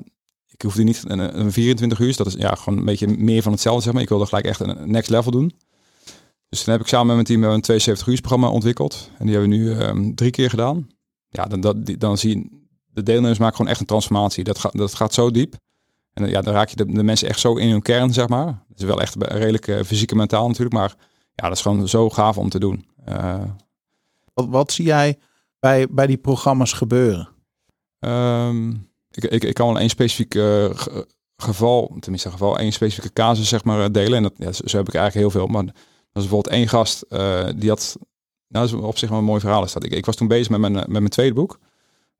ik 0.48 0.62
hoefde 0.62 0.84
niet 0.84 1.04
een, 1.08 1.40
een 1.40 1.52
24 1.52 2.00
uur, 2.00 2.08
dus 2.08 2.18
dat 2.18 2.28
is 2.28 2.34
ja, 2.34 2.56
gewoon 2.56 2.80
een 2.80 2.86
beetje 2.86 3.08
meer 3.08 3.42
van 3.42 3.52
hetzelfde, 3.52 3.84
zeg 3.84 3.94
maar. 3.94 4.02
Ik 4.02 4.10
wilde 4.10 4.26
gelijk 4.26 4.46
echt 4.46 4.60
een 4.60 4.92
next 4.92 5.10
level 5.10 5.32
doen. 5.32 5.52
Dus 6.50 6.64
toen 6.64 6.74
heb 6.74 6.82
ik 6.82 6.88
samen 6.88 7.06
met 7.08 7.16
mijn 7.16 7.42
team 7.42 7.54
een 7.54 7.62
72 7.62 8.08
uur 8.08 8.20
programma 8.22 8.50
ontwikkeld. 8.50 9.10
En 9.18 9.26
die 9.26 9.36
hebben 9.36 9.52
we 9.52 9.56
nu 9.58 9.72
ehm, 9.80 10.14
drie 10.14 10.32
keer 10.32 10.50
gedaan. 10.50 10.88
Ja, 11.30 11.46
dan, 11.46 11.62
dat, 11.62 11.86
die- 11.86 11.98
dan 11.98 12.18
zie 12.18 12.38
je, 12.38 12.62
de 12.94 13.04
deelnemers 13.04 13.40
maken 13.40 13.56
gewoon 13.56 13.72
echt 13.72 13.80
een 13.80 13.86
transformatie. 13.86 14.44
Dat, 14.44 14.60
gaat 14.60 14.78
dat 14.78 14.94
gaat 14.94 15.14
zo 15.14 15.32
diep. 15.32 15.56
En 16.14 16.24
dan- 16.24 16.32
ja, 16.32 16.42
dan 16.42 16.54
raak 16.54 16.70
je 16.70 16.76
de, 16.76 16.86
de 16.86 17.04
mensen 17.04 17.28
echt 17.28 17.40
zo 17.40 17.56
in 17.56 17.70
hun 17.70 17.82
kern, 17.82 18.14
zeg 18.14 18.28
maar. 18.28 18.48
Het 18.70 18.80
is 18.80 18.84
wel 18.86 19.02
echt 19.02 19.16
redelijk 19.20 19.68
eh, 19.68 19.84
fysiek 19.84 20.12
en 20.12 20.18
mentaal 20.18 20.48
natuurlijk, 20.48 20.76
maar 20.76 20.96
ja, 21.36 21.48
dat 21.48 21.58
is 21.58 21.62
gewoon 21.62 21.88
zo 21.88 22.10
gaaf 22.10 22.38
om 22.38 22.50
te 22.50 22.60
doen. 22.60 22.86
Eh, 23.06 23.42
Wat, 24.34 24.48
wat 24.50 24.72
zie 24.72 24.86
jij 24.86 25.20
bij, 25.60 25.88
bij 25.90 26.08
die 26.08 26.18
programma's 26.18 26.74
gebeuren? 26.74 27.30
Ehm, 28.00 28.70
ik, 29.12 29.24
ik, 29.24 29.44
ik 29.44 29.54
kan 29.54 29.68
wel 29.68 29.80
één 29.80 29.90
specifiek 29.90 30.36
eh, 30.36 30.70
ge- 30.74 31.08
geval, 31.38 31.96
tenminste 32.00 32.28
een 32.28 32.34
geval, 32.34 32.60
één 32.60 32.72
specifieke 32.74 33.14
casus 33.14 33.48
zeg 33.50 33.64
maar 33.64 33.84
eh, 33.84 33.92
delen. 33.92 34.14
En 34.18 34.24
dat, 34.24 34.34
ja, 34.38 34.52
zo, 34.52 34.62
zo 34.68 34.78
heb 34.78 34.88
ik 34.88 34.94
eigenlijk 34.96 35.26
heel 35.34 35.40
veel. 35.42 35.52
Maar 35.54 35.64
dat 35.66 35.74
is 36.24 36.30
bijvoorbeeld 36.30 36.56
één 36.56 36.68
gast 36.68 37.02
eh, 37.02 37.48
die 37.56 37.70
had, 37.70 37.96
nou 38.48 38.68
dat 38.70 38.76
is 38.80 38.86
op 38.86 38.98
zich 38.98 39.10
wel 39.10 39.18
een 39.18 39.24
mooi 39.24 39.40
verhaal 39.40 39.64
is 39.64 39.74
dat. 39.74 39.84
Ik, 39.84 39.92
ik 39.92 40.06
was 40.06 40.16
toen 40.16 40.28
bezig 40.28 40.50
met 40.50 40.60
mijn, 40.60 40.74
eh, 40.76 40.82
met 40.82 40.90
mijn 40.90 41.10
tweede 41.10 41.34
boek. 41.36 41.60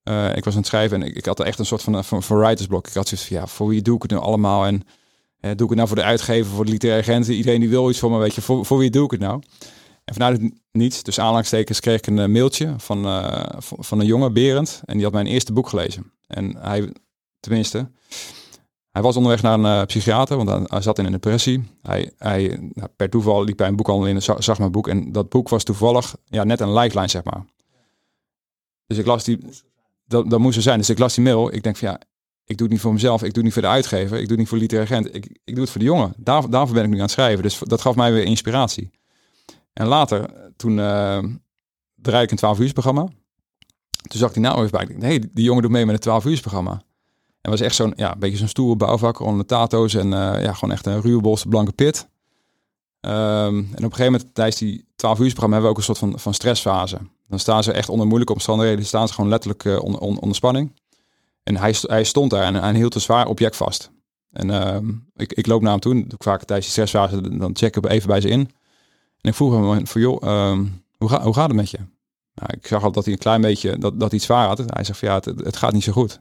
Eh, 0.04 0.36
ik 0.36 0.44
was 0.44 0.54
aan 0.54 0.60
het 0.60 0.70
schrijven 0.70 1.02
en 1.02 1.08
ik, 1.08 1.16
ik 1.16 1.26
had 1.26 1.40
echt 1.40 1.60
een 1.60 1.66
soort 1.66 1.82
van, 1.82 2.04
van, 2.04 2.24
van 2.24 2.38
writersblok. 2.38 2.88
Ik 2.88 2.94
had 2.94 3.08
zoiets 3.08 3.28
van, 3.28 3.38
ja, 3.38 3.48
voor 3.48 3.68
wie 3.68 3.82
doe 3.82 3.96
ik 3.96 4.02
het 4.02 4.12
nu 4.12 4.18
allemaal? 4.18 4.66
En 4.66 4.82
eh, 5.40 5.52
doe 5.52 5.64
ik 5.64 5.70
het 5.70 5.76
nou 5.76 5.88
voor 5.88 5.98
de 5.98 6.04
uitgever, 6.04 6.52
voor 6.52 6.66
de 6.66 6.72
literaire 6.72 7.04
agenten? 7.12 7.34
Iedereen 7.34 7.60
die 7.60 7.70
wil 7.70 7.90
iets 7.90 8.00
van 8.00 8.12
me, 8.12 8.18
weet 8.18 8.36
je, 8.36 8.42
voor, 8.42 8.66
voor 8.66 8.78
wie 8.78 8.90
doe 8.90 9.06
ik 9.06 9.12
het 9.12 9.20
nou? 9.20 9.42
En 10.06 10.14
vanuit 10.14 10.42
het 10.42 10.54
niets, 10.72 11.04
dus 11.04 11.20
aanhalingstekens, 11.20 11.80
kreeg 11.80 11.98
ik 11.98 12.08
een 12.08 12.20
eh, 12.20 12.28
mailtje 12.28 12.74
van, 12.78 13.06
eh, 13.06 13.44
van, 13.60 14.00
een 14.00 14.06
jongen, 14.06 14.34
Berend. 14.34 14.82
En 14.86 14.94
die 14.94 15.04
had 15.04 15.14
mijn 15.14 15.26
eerste 15.28 15.54
boek 15.54 15.70
gelezen. 15.70 16.12
En 16.28 16.56
hij, 16.58 16.94
tenminste, 17.40 17.90
hij 18.92 19.02
was 19.02 19.16
onderweg 19.16 19.42
naar 19.42 19.60
een 19.60 19.66
eh, 19.66 19.86
psychiater, 19.86 20.38
want 20.44 20.70
hij, 20.70 20.82
zat 20.82 21.00
in 21.00 21.06
een 21.06 21.12
depressie. 21.12 21.64
Hij, 21.82 22.12
hij, 22.18 22.72
nou, 22.74 22.90
per 22.96 23.10
toeval 23.10 23.44
liep 23.44 23.58
bij 23.58 23.68
een 23.68 23.76
boekhandel 23.76 24.08
in 24.08 24.16
en 24.16 24.24
za- 24.24 24.42
zag 24.42 24.60
mijn 24.60 24.72
boek. 24.72 24.88
En 24.88 25.12
dat 25.12 25.30
boek 25.30 25.50
was 25.50 25.64
toevallig 25.64 26.16
ja, 26.26 26.44
net 26.44 26.60
een 26.60 26.74
lifeline, 26.74 27.08
zeg 27.08 27.24
maar. 27.24 27.46
Dus 28.88 28.98
ik 28.98 29.06
las 29.06 29.24
die, 29.24 29.40
dat, 30.06 30.30
dat 30.30 30.40
moest 30.40 30.56
er 30.56 30.64
zijn. 30.64 30.78
Dus 30.78 30.90
ik 30.90 31.00
las 31.00 31.16
die 31.16 31.24
mail. 31.24 31.54
Ik 31.54 31.64
denk 31.64 31.78
van 31.78 31.88
ja, 31.88 32.00
ik 32.46 32.58
doe 32.58 32.68
het 32.68 32.70
niet 32.76 32.82
voor 32.82 32.94
mezelf. 32.94 33.24
Ik 33.24 33.34
doe 33.34 33.44
het 33.44 33.44
niet 33.44 33.54
voor 33.54 33.62
de 33.62 33.68
uitgever. 33.68 34.14
Ik 34.18 34.22
doe 34.22 34.30
het 34.30 34.38
niet 34.38 34.48
voor 34.48 34.58
literair 34.58 34.88
agent. 34.88 35.16
Ik, 35.16 35.26
ik 35.44 35.54
doe 35.54 35.64
het 35.64 35.70
voor 35.70 35.80
de 35.80 35.88
jongen. 35.88 36.14
Daar, 36.18 36.50
daarvoor 36.50 36.76
ben 36.76 36.84
ik 36.84 36.90
nu 36.90 36.96
aan 36.96 37.02
het 37.02 37.12
schrijven. 37.12 37.44
Dus 37.44 37.60
dat 37.60 37.82
gaf 37.82 37.96
mij 37.96 38.14
weer 38.14 38.24
inspiratie. 38.24 38.92
En 39.74 39.88
later, 39.88 40.34
toen 40.56 40.72
uh, 40.72 41.24
draaide 41.96 42.24
ik 42.24 42.32
een 42.32 42.38
12 42.38 42.60
uur 42.60 42.74
programma. 42.74 43.02
Toen 44.08 44.20
zag 44.20 44.28
ik 44.28 44.34
die 44.34 44.44
nou 44.44 44.58
even 44.58 44.72
bij. 44.72 44.82
Ik 44.82 44.88
dacht, 44.88 45.02
hey, 45.02 45.30
die 45.34 45.44
jongen 45.44 45.62
doet 45.62 45.72
mee 45.72 45.86
met 45.86 45.96
een 45.96 46.02
12 46.02 46.26
uur 46.26 46.40
programma. 46.40 46.82
En 47.42 47.52
was 47.52 47.62
echt 47.62 47.76
zo'n, 47.76 47.94
ja, 47.96 48.16
beetje 48.16 48.38
zo'n 48.38 48.48
stoere 48.48 48.76
bouwvakker 48.76 49.26
onder 49.26 49.40
de 49.40 49.46
tato's. 49.46 49.94
En 49.94 50.06
uh, 50.06 50.44
ja, 50.44 50.54
gewoon 50.54 50.72
echt 50.72 50.86
een 50.86 51.02
ruwe 51.02 51.22
bolste 51.22 51.48
blanke 51.48 51.72
pit. 51.72 52.08
Um, 53.06 53.12
en 53.12 53.60
op 53.60 53.74
een 53.74 53.82
gegeven 53.82 54.12
moment 54.12 54.36
tijdens 54.36 54.58
die 54.58 54.86
12 54.96 55.20
uur 55.20 55.26
programma 55.26 55.54
hebben 55.56 55.64
we 55.64 55.70
ook 55.70 55.78
een 55.78 55.96
soort 55.96 55.98
van, 55.98 56.20
van 56.20 56.34
stressfase. 56.34 56.98
Dan 57.34 57.42
staan 57.42 57.64
ze 57.64 57.72
echt 57.72 57.90
onder 57.90 58.08
moeilijke 58.08 58.34
omstandigheden. 58.34 58.86
staan 58.86 59.08
ze 59.08 59.14
gewoon 59.14 59.30
letterlijk 59.30 59.64
uh, 59.64 59.82
onder, 59.82 60.36
spanning. 60.36 60.72
En 61.44 61.58
hij, 61.58 61.76
hij 61.82 62.04
stond 62.04 62.30
daar 62.30 62.44
en 62.44 62.56
hij 62.56 62.74
hield 62.74 62.96
een 62.96 63.02
zwaar 63.02 63.28
object 63.28 63.56
vast. 63.56 63.92
En 64.32 64.50
uh, 64.50 64.78
ik, 65.16 65.34
ik 65.34 65.48
loop 65.48 65.62
naar 65.62 65.72
hem 65.72 65.80
toe. 65.80 65.94
Doe 65.94 66.04
ik 66.04 66.24
vaak 66.24 66.44
tijdens 66.44 66.74
die 66.74 66.86
stressfase. 66.86 67.38
Dan 67.38 67.56
check 67.56 67.76
ik 67.76 67.86
even 67.86 68.08
bij 68.08 68.22
ze 68.22 68.30
in. 68.30 68.40
En 69.22 69.30
ik 69.30 69.34
vroeg 69.34 69.54
hem 69.54 69.88
van, 69.88 70.02
joh, 70.02 70.50
um, 70.50 70.84
hoe, 70.98 71.10
ga, 71.10 71.22
hoe 71.22 71.34
gaat 71.34 71.48
het 71.48 71.56
met 71.56 71.70
je? 71.70 71.78
Nou, 72.34 72.50
ik 72.58 72.68
zag 72.68 72.84
al 72.84 72.92
dat 72.92 73.04
hij 73.04 73.14
een 73.14 73.20
klein 73.20 73.42
beetje, 73.42 73.78
dat, 73.78 74.00
dat 74.00 74.10
hij 74.10 74.18
het 74.18 74.22
zwaar 74.22 74.48
had. 74.48 74.58
Hij 74.58 74.84
zegt 74.84 75.00
van, 75.00 75.08
ja, 75.08 75.22
het, 75.44 75.58
gaat 75.58 75.74
niet 75.74 75.84
zo 75.84 75.92
goed. 75.92 76.20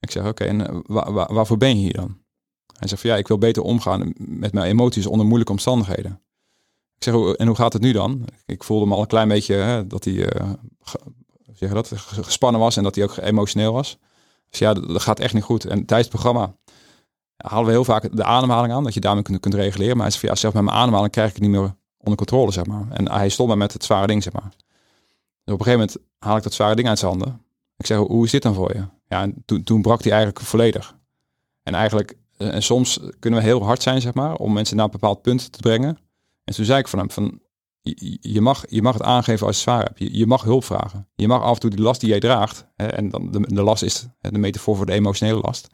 Ik 0.00 0.10
zeg, 0.10 0.26
oké, 0.26 0.44
en 0.44 0.82
waar, 0.86 1.12
waar, 1.12 1.34
waarvoor 1.34 1.56
ben 1.56 1.68
je 1.68 1.82
hier 1.82 1.92
dan? 1.92 2.18
Hij 2.78 2.88
zegt 2.88 3.00
van, 3.00 3.10
ja, 3.10 3.16
ik 3.16 3.28
wil 3.28 3.38
beter 3.38 3.62
omgaan 3.62 4.12
met 4.16 4.52
mijn 4.52 4.66
emoties 4.66 5.06
onder 5.06 5.26
moeilijke 5.26 5.52
omstandigheden. 5.52 6.20
Ik 6.96 7.02
zeg, 7.02 7.14
en 7.14 7.46
hoe 7.46 7.56
gaat 7.56 7.72
het 7.72 7.82
nu 7.82 7.92
dan? 7.92 8.24
Ik 8.46 8.64
voelde 8.64 8.86
me 8.86 8.94
al 8.94 9.00
een 9.00 9.06
klein 9.06 9.28
beetje 9.28 9.54
hè, 9.54 9.86
dat 9.86 10.04
hij 10.04 10.14
uh, 10.14 10.50
dat, 11.58 11.92
gespannen 11.96 12.60
was 12.60 12.76
en 12.76 12.82
dat 12.82 12.94
hij 12.94 13.04
ook 13.04 13.16
emotioneel 13.16 13.72
was. 13.72 13.98
Dus 14.50 14.58
ja, 14.58 14.74
dat, 14.74 15.02
gaat 15.02 15.20
echt 15.20 15.34
niet 15.34 15.42
goed. 15.42 15.64
En 15.64 15.84
tijdens 15.84 16.08
het 16.08 16.20
programma 16.20 16.54
halen 17.36 17.66
we 17.66 17.72
heel 17.72 17.84
vaak 17.84 18.16
de 18.16 18.24
ademhaling 18.24 18.72
aan, 18.72 18.84
dat 18.84 18.94
je 18.94 19.00
daarmee 19.00 19.22
kunt, 19.22 19.40
kunt 19.40 19.54
reguleren. 19.54 19.96
Maar 19.96 20.06
hij 20.06 20.10
zegt 20.10 20.24
ja, 20.24 20.34
zelfs 20.34 20.56
met 20.56 20.64
mijn 20.64 20.76
ademhaling 20.76 21.12
krijg 21.12 21.28
ik 21.28 21.34
het 21.34 21.42
niet 21.42 21.52
meer 21.52 21.74
onder 21.96 22.16
controle, 22.16 22.52
zeg 22.52 22.66
maar. 22.66 22.86
En 22.90 23.10
hij 23.10 23.28
stond 23.28 23.48
mij 23.48 23.58
met 23.58 23.72
het 23.72 23.84
zware 23.84 24.06
ding, 24.06 24.22
zeg 24.22 24.32
maar. 24.32 24.48
Dus 25.44 25.54
op 25.54 25.60
een 25.60 25.66
gegeven 25.66 25.78
moment 25.78 25.96
haal 26.18 26.36
ik 26.36 26.42
dat 26.42 26.52
zware 26.52 26.74
ding 26.74 26.88
uit 26.88 26.98
zijn 26.98 27.10
handen. 27.10 27.40
Ik 27.76 27.86
zeg, 27.86 27.98
hoe 27.98 28.24
is 28.24 28.30
dit 28.30 28.42
dan 28.42 28.54
voor 28.54 28.74
je? 28.74 28.84
Ja, 29.08 29.22
en 29.22 29.42
toen, 29.44 29.62
toen 29.62 29.82
brak 29.82 30.02
hij 30.02 30.12
eigenlijk 30.12 30.40
volledig. 30.44 30.96
En 31.62 31.74
eigenlijk, 31.74 32.16
en 32.36 32.62
soms 32.62 33.00
kunnen 33.18 33.40
we 33.40 33.46
heel 33.46 33.64
hard 33.64 33.82
zijn, 33.82 34.00
zeg 34.00 34.14
maar, 34.14 34.34
om 34.34 34.52
mensen 34.52 34.76
naar 34.76 34.84
een 34.84 34.90
bepaald 34.90 35.22
punt 35.22 35.52
te 35.52 35.58
brengen. 35.58 35.98
En 36.46 36.54
toen 36.54 36.64
zei 36.64 36.78
ik 36.78 36.88
van 36.88 36.98
hem, 36.98 37.10
van, 37.10 37.40
je, 38.20 38.40
mag, 38.40 38.64
je 38.68 38.82
mag 38.82 38.94
het 38.94 39.02
aangeven 39.02 39.46
als 39.46 39.56
je 39.56 39.62
zwaar 39.62 39.82
hebt. 39.82 39.98
Je, 39.98 40.16
je 40.16 40.26
mag 40.26 40.42
hulp 40.42 40.64
vragen. 40.64 41.08
Je 41.14 41.28
mag 41.28 41.42
af 41.42 41.54
en 41.54 41.60
toe 41.60 41.70
die 41.70 41.80
last 41.80 42.00
die 42.00 42.08
jij 42.08 42.20
draagt, 42.20 42.66
hè, 42.76 42.86
en 42.86 43.08
dan 43.08 43.30
de, 43.30 43.40
de 43.40 43.62
last 43.62 43.82
is 43.82 44.06
de 44.20 44.38
metafoor 44.38 44.76
voor 44.76 44.86
de 44.86 44.92
emotionele 44.92 45.40
last, 45.40 45.68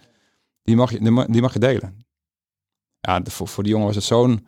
die 0.63 0.77
mag 0.77 0.91
je, 0.91 1.27
die 1.31 1.41
mag 1.43 1.53
je 1.53 1.59
delen. 1.59 2.07
Ja, 3.01 3.21
voor, 3.25 3.49
voor 3.49 3.63
die 3.63 3.73
jongen 3.73 3.87
was 3.87 3.97
het 3.97 4.05
zo'n 4.05 4.47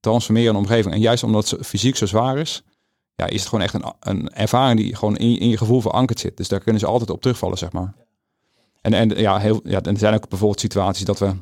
transformerende 0.00 0.58
omgeving. 0.58 0.94
En 0.94 1.00
juist 1.00 1.22
omdat 1.22 1.50
het 1.50 1.66
fysiek 1.66 1.96
zo 1.96 2.06
zwaar 2.06 2.38
is, 2.38 2.62
ja, 3.14 3.26
is 3.26 3.40
het 3.40 3.48
gewoon 3.48 3.64
echt 3.64 3.74
een, 3.74 3.94
een 4.00 4.28
ervaring 4.28 4.80
die 4.80 4.96
gewoon 4.96 5.16
in, 5.16 5.38
in 5.38 5.48
je 5.48 5.56
gevoel 5.56 5.80
verankerd 5.80 6.20
zit. 6.20 6.36
Dus 6.36 6.48
daar 6.48 6.60
kunnen 6.60 6.80
ze 6.80 6.86
altijd 6.86 7.10
op 7.10 7.20
terugvallen, 7.20 7.58
zeg 7.58 7.72
maar. 7.72 7.94
En, 8.80 8.92
en 8.92 9.08
ja, 9.08 9.38
heel, 9.38 9.60
ja, 9.64 9.82
er 9.82 9.98
zijn 9.98 10.14
ook 10.14 10.28
bijvoorbeeld 10.28 10.60
situaties 10.60 11.04
dat 11.04 11.18
we, 11.18 11.34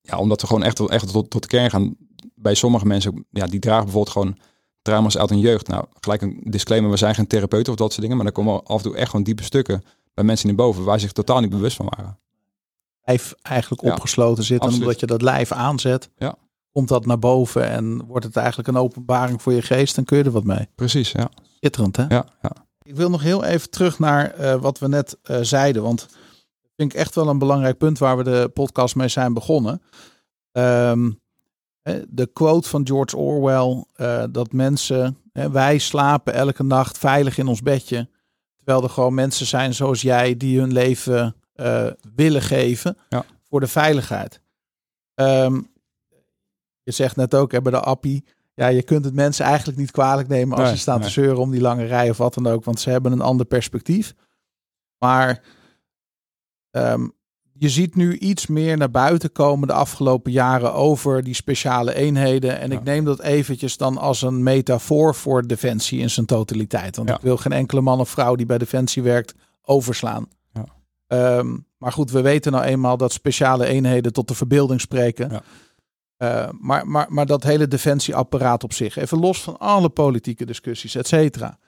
ja, 0.00 0.18
omdat 0.18 0.40
we 0.40 0.46
gewoon 0.46 0.62
echt, 0.62 0.88
echt 0.88 1.12
tot, 1.12 1.30
tot 1.30 1.42
de 1.42 1.48
kern 1.48 1.70
gaan, 1.70 1.96
bij 2.42 2.54
sommige 2.54 2.86
mensen, 2.86 3.26
ja, 3.30 3.46
die 3.46 3.60
dragen 3.60 3.84
bijvoorbeeld 3.84 4.14
gewoon 4.14 4.38
trauma's 4.82 5.18
uit 5.18 5.30
hun 5.30 5.38
jeugd. 5.38 5.68
Nou, 5.68 5.84
gelijk 6.00 6.22
een 6.22 6.40
disclaimer, 6.44 6.90
we 6.90 6.96
zijn 6.96 7.14
geen 7.14 7.26
therapeuten 7.26 7.72
of 7.72 7.78
dat 7.78 7.90
soort 7.90 8.00
dingen, 8.00 8.16
maar 8.16 8.24
dan 8.24 8.34
komen 8.34 8.64
af 8.64 8.76
en 8.76 8.82
toe 8.82 8.96
echt 8.96 9.10
gewoon 9.10 9.24
diepe 9.24 9.42
stukken 9.42 9.82
bij 10.14 10.24
mensen 10.24 10.48
in 10.48 10.56
boven 10.56 10.84
waar 10.84 10.98
ze 10.98 11.04
zich 11.04 11.12
totaal 11.12 11.40
niet 11.40 11.50
bewust 11.50 11.76
van 11.76 11.92
waren. 11.96 12.18
Lijf 13.04 13.34
eigenlijk 13.42 13.82
ja, 13.82 13.92
opgesloten 13.92 14.44
zit, 14.44 14.62
en 14.62 14.68
omdat 14.68 15.00
je 15.00 15.06
dat 15.06 15.22
lijf 15.22 15.52
aanzet, 15.52 16.10
ja. 16.16 16.34
komt 16.72 16.88
dat 16.88 17.06
naar 17.06 17.18
boven 17.18 17.68
en 17.68 18.06
wordt 18.06 18.24
het 18.24 18.36
eigenlijk 18.36 18.68
een 18.68 18.76
openbaring 18.76 19.42
voor 19.42 19.52
je 19.52 19.62
geest, 19.62 19.94
dan 19.94 20.04
kun 20.04 20.18
je 20.18 20.24
er 20.24 20.30
wat 20.30 20.44
mee. 20.44 20.68
Precies, 20.74 21.12
ja. 21.12 21.30
Schitterend, 21.56 21.96
hè? 21.96 22.02
Ja, 22.08 22.26
ja. 22.42 22.52
Ik 22.82 22.96
wil 22.96 23.10
nog 23.10 23.22
heel 23.22 23.44
even 23.44 23.70
terug 23.70 23.98
naar 23.98 24.40
uh, 24.40 24.54
wat 24.54 24.78
we 24.78 24.88
net 24.88 25.18
uh, 25.30 25.38
zeiden, 25.40 25.82
want 25.82 26.00
dat 26.00 26.70
vind 26.76 26.92
ik 26.92 26.98
echt 26.98 27.14
wel 27.14 27.28
een 27.28 27.38
belangrijk 27.38 27.78
punt 27.78 27.98
waar 27.98 28.16
we 28.16 28.22
de 28.22 28.50
podcast 28.54 28.94
mee 28.94 29.08
zijn 29.08 29.32
begonnen. 29.32 29.82
Um, 30.52 31.20
de 32.08 32.30
quote 32.32 32.68
van 32.68 32.86
George 32.86 33.16
Orwell, 33.16 33.84
uh, 33.96 34.24
dat 34.30 34.52
mensen, 34.52 35.18
hè, 35.32 35.50
wij 35.50 35.78
slapen 35.78 36.34
elke 36.34 36.62
nacht 36.62 36.98
veilig 36.98 37.38
in 37.38 37.46
ons 37.46 37.62
bedje, 37.62 38.08
terwijl 38.56 38.82
er 38.82 38.90
gewoon 38.90 39.14
mensen 39.14 39.46
zijn 39.46 39.74
zoals 39.74 40.02
jij 40.02 40.36
die 40.36 40.58
hun 40.58 40.72
leven 40.72 41.34
uh, 41.56 41.86
willen 42.14 42.42
geven 42.42 42.96
ja. 43.08 43.24
voor 43.48 43.60
de 43.60 43.66
veiligheid. 43.66 44.40
Um, 45.14 45.70
je 46.82 46.92
zegt 46.92 47.16
net 47.16 47.34
ook, 47.34 47.62
bij 47.62 47.72
de 47.72 47.80
appie, 47.80 48.24
ja, 48.54 48.66
je 48.66 48.82
kunt 48.82 49.04
het 49.04 49.14
mensen 49.14 49.44
eigenlijk 49.44 49.78
niet 49.78 49.90
kwalijk 49.90 50.28
nemen 50.28 50.56
als 50.56 50.66
Nee, 50.66 50.74
ze 50.74 50.80
staan 50.80 50.98
nee. 50.98 51.06
te 51.06 51.12
zeuren 51.12 51.38
om 51.38 51.50
die 51.50 51.60
lange 51.60 51.84
rij 51.84 52.10
of 52.10 52.16
wat 52.16 52.34
dan 52.34 52.46
ook, 52.46 52.64
want 52.64 52.80
ze 52.80 52.90
hebben 52.90 53.12
een 53.12 53.20
ander 53.20 53.46
perspectief. 53.46 54.14
Maar 54.98 55.42
ehm, 56.70 57.08
je 57.62 57.68
ziet 57.68 57.94
nu 57.94 58.18
iets 58.18 58.46
meer 58.46 58.76
naar 58.76 58.90
buiten 58.90 59.32
komen 59.32 59.68
de 59.68 59.74
afgelopen 59.74 60.32
jaren 60.32 60.74
over 60.74 61.22
die 61.22 61.34
speciale 61.34 61.94
eenheden. 61.94 62.58
En 62.60 62.70
Ja. 62.70 62.76
ik 62.76 62.82
neem 62.84 63.04
dat 63.04 63.20
eventjes 63.20 63.76
dan 63.76 63.98
als 63.98 64.22
een 64.22 64.42
metafoor 64.42 65.14
voor 65.14 65.46
Defensie 65.46 66.00
in 66.00 66.10
zijn 66.10 66.26
totaliteit. 66.26 66.96
Want 66.96 67.08
Ja. 67.08 67.14
ik 67.14 67.20
wil 67.20 67.36
geen 67.36 67.52
enkele 67.52 67.80
man 67.80 68.00
of 68.00 68.08
vrouw 68.08 68.34
die 68.34 68.46
bij 68.46 68.58
Defensie 68.58 69.02
werkt 69.02 69.34
overslaan. 69.62 70.28
Ja. 70.52 70.64
Ehm, 71.06 71.56
maar 71.78 71.92
goed, 71.92 72.10
we 72.10 72.20
weten 72.20 72.52
nou 72.52 72.64
eenmaal 72.64 72.96
dat 72.96 73.12
speciale 73.12 73.66
eenheden 73.66 74.12
tot 74.12 74.28
de 74.28 74.34
verbeelding 74.34 74.80
spreken. 74.80 75.30
Ja. 75.30 75.42
Eh, 76.16 76.48
maar, 76.60 76.86
maar, 76.86 77.06
maar 77.08 77.26
dat 77.26 77.42
hele 77.42 77.68
defensieapparaat 77.68 78.64
op 78.64 78.72
zich, 78.72 78.96
even 78.96 79.18
los 79.18 79.42
van 79.42 79.58
alle 79.58 79.88
politieke 79.88 80.44
discussies, 80.46 80.94
et 80.94 81.06
cetera. 81.06 81.58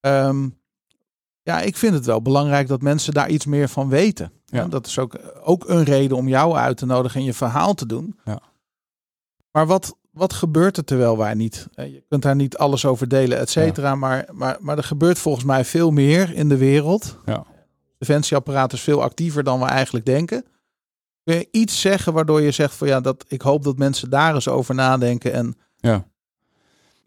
Ehm, 0.00 0.48
ja, 1.42 1.60
ik 1.60 1.76
vind 1.76 1.94
het 1.94 2.04
wel 2.06 2.22
belangrijk 2.22 2.68
dat 2.68 2.82
mensen 2.82 3.12
daar 3.14 3.28
iets 3.30 3.46
meer 3.46 3.68
van 3.68 3.88
weten. 3.88 4.32
Ja. 4.44 4.64
Dat 4.64 4.86
is 4.86 4.98
ook, 4.98 5.18
ook 5.42 5.68
een 5.68 5.84
reden 5.84 6.16
om 6.16 6.28
jou 6.28 6.56
uit 6.56 6.76
te 6.76 6.86
nodigen 6.86 7.20
en 7.20 7.26
je 7.26 7.34
verhaal 7.34 7.74
te 7.74 7.86
doen. 7.86 8.18
Ja. 8.24 8.40
Maar 9.50 9.66
wat, 9.66 9.96
wat 10.10 10.32
gebeurt 10.32 10.76
er 10.76 10.84
terwijl 10.84 11.18
wij 11.18 11.34
niet? 11.34 11.68
Je 11.74 12.04
kunt 12.08 12.22
daar 12.22 12.36
niet 12.36 12.56
alles 12.56 12.84
over 12.84 13.08
delen, 13.08 13.38
et 13.38 13.50
cetera. 13.50 13.94
Maar, 13.94 14.28
maar, 14.32 14.56
maar 14.60 14.76
er 14.76 14.84
gebeurt 14.84 15.18
volgens 15.18 15.44
mij 15.44 15.64
veel 15.64 15.90
meer 15.90 16.34
in 16.34 16.48
de 16.48 16.56
wereld. 16.56 17.18
Ja. 17.24 17.44
Defensieapparaat 17.98 18.72
is 18.72 18.80
veel 18.80 19.02
actiever 19.02 19.44
dan 19.44 19.60
we 19.60 19.66
eigenlijk 19.66 20.06
denken. 20.06 20.44
Kun 21.24 21.34
je 21.34 21.48
iets 21.50 21.80
zeggen 21.80 22.12
waardoor 22.12 22.40
je 22.40 22.50
zegt 22.50 22.74
van 22.74 22.88
ja, 22.88 23.00
dat, 23.00 23.24
ik 23.28 23.42
hoop 23.42 23.64
dat 23.64 23.78
mensen 23.78 24.10
daar 24.10 24.34
eens 24.34 24.48
over 24.48 24.74
nadenken. 24.74 25.32
En 25.32 25.56
Ja. 25.76 26.10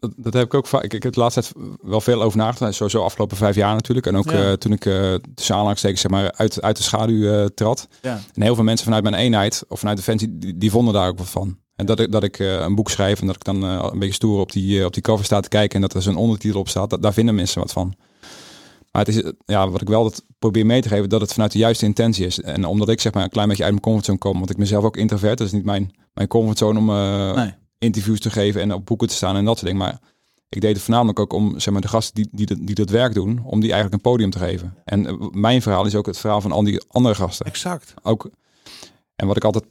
Dat, 0.06 0.24
dat 0.24 0.32
heb 0.32 0.44
ik 0.44 0.54
ook 0.54 0.66
vaak. 0.66 0.82
Ik, 0.82 0.94
ik 0.94 1.02
heb 1.02 1.12
de 1.12 1.20
laatste 1.20 1.40
tijd 1.40 1.54
wel 1.82 2.00
veel 2.00 2.22
over 2.22 2.38
nagedacht. 2.38 2.74
Sowieso 2.74 3.02
afgelopen 3.02 3.36
vijf 3.36 3.54
jaar 3.54 3.74
natuurlijk. 3.74 4.06
En 4.06 4.16
ook 4.16 4.30
Ja. 4.30 4.50
eh, 4.50 4.52
toen 4.52 4.72
ik 4.72 4.84
uh, 4.84 5.14
tussen 5.34 5.54
aanhalingstekens 5.54 6.00
zeg 6.00 6.10
maar 6.10 6.32
uit, 6.32 6.62
uit 6.62 6.76
de 6.76 6.82
schaduw 6.82 7.32
eh, 7.32 7.44
trad. 7.44 7.88
ja, 8.02 8.20
En 8.34 8.42
heel 8.42 8.54
veel 8.54 8.64
mensen 8.64 8.84
vanuit 8.84 9.02
mijn 9.02 9.14
eenheid 9.14 9.64
of 9.68 9.78
vanuit 9.78 9.96
Defensie, 9.96 10.38
die, 10.38 10.56
die 10.58 10.70
vonden 10.70 10.94
daar 10.94 11.08
ook 11.08 11.18
wat 11.18 11.28
van. 11.28 11.58
En 11.76 11.86
dat 11.86 12.00
ik, 12.00 12.12
dat 12.12 12.22
ik 12.22 12.38
een 12.38 12.74
boek 12.74 12.90
schrijf 12.90 13.20
en 13.20 13.26
dat 13.26 13.36
ik 13.36 13.44
dan 13.44 13.62
een 13.62 13.98
beetje 13.98 14.14
stoer 14.14 14.40
op 14.40 14.52
die, 14.52 14.84
op 14.84 14.92
die 14.92 15.02
cover 15.02 15.24
sta 15.24 15.40
te 15.40 15.48
kijken 15.48 15.74
en 15.74 15.80
dat 15.80 15.94
er 15.94 16.02
zo'n 16.02 16.16
ondertitel 16.16 16.60
op 16.60 16.68
staat, 16.68 16.90
dat, 16.90 17.02
daar 17.02 17.12
vinden 17.12 17.34
mensen 17.34 17.60
wat 17.60 17.72
van. 17.72 17.94
Maar 18.92 19.04
het 19.04 19.16
is, 19.16 19.32
ja, 19.44 19.68
wat 19.70 19.80
ik 19.80 19.88
wel 19.88 20.02
dat 20.02 20.24
probeer 20.38 20.66
mee 20.66 20.80
te 20.82 20.88
geven, 20.88 21.08
dat 21.08 21.20
het 21.20 21.32
vanuit 21.32 21.52
de 21.52 21.58
juiste 21.58 21.84
intentie 21.84 22.26
is. 22.26 22.40
En 22.40 22.64
omdat 22.64 22.88
ik 22.88 23.00
zeg 23.00 23.12
maar 23.12 23.22
een 23.22 23.30
klein 23.30 23.48
beetje 23.48 23.62
uit 23.62 23.72
mijn 23.72 23.84
comfortzone 23.84 24.18
kom, 24.18 24.38
want 24.38 24.50
ik 24.50 24.56
ben 24.56 24.66
zelf 24.66 24.84
ook 24.84 24.96
introvert, 24.96 25.38
dat 25.38 25.46
is 25.46 25.52
niet 25.52 25.64
mijn, 25.64 25.90
mijn 26.14 26.28
comfortzone 26.28 26.78
om 26.78 26.86
nee. 27.36 27.52
Interviews 27.78 28.20
te 28.20 28.30
geven 28.30 28.60
en 28.60 28.72
op 28.72 28.86
boeken 28.86 29.08
te 29.08 29.14
staan 29.14 29.36
en 29.36 29.44
dat 29.44 29.58
soort 29.58 29.70
dingen. 29.72 29.86
Maar 29.86 30.00
ik 30.48 30.60
deed 30.60 30.74
het 30.74 30.82
voornamelijk 30.82 31.18
ook 31.18 31.32
om 31.32 31.60
zeg 31.60 31.72
maar, 31.72 31.82
de 31.82 31.88
gasten 31.88 32.14
die, 32.14 32.28
die, 32.46 32.64
die 32.64 32.74
dat 32.74 32.90
werk 32.90 33.14
doen, 33.14 33.40
om 33.44 33.60
die 33.60 33.72
eigenlijk 33.72 33.94
een 33.94 34.10
podium 34.10 34.30
te 34.30 34.38
geven. 34.38 34.76
En 34.84 35.06
eh, 35.06 35.14
mijn 35.30 35.62
verhaal 35.62 35.86
is 35.86 35.94
ook 35.94 36.06
het 36.06 36.18
verhaal 36.18 36.40
van 36.40 36.52
al 36.52 36.64
die 36.64 36.82
andere 36.88 37.14
gasten 37.14 37.46
exact. 37.46 37.94
ook. 38.02 38.30
En 39.16 39.26
wat 39.26 39.36
ik 39.36 39.44
altijd 39.44 39.64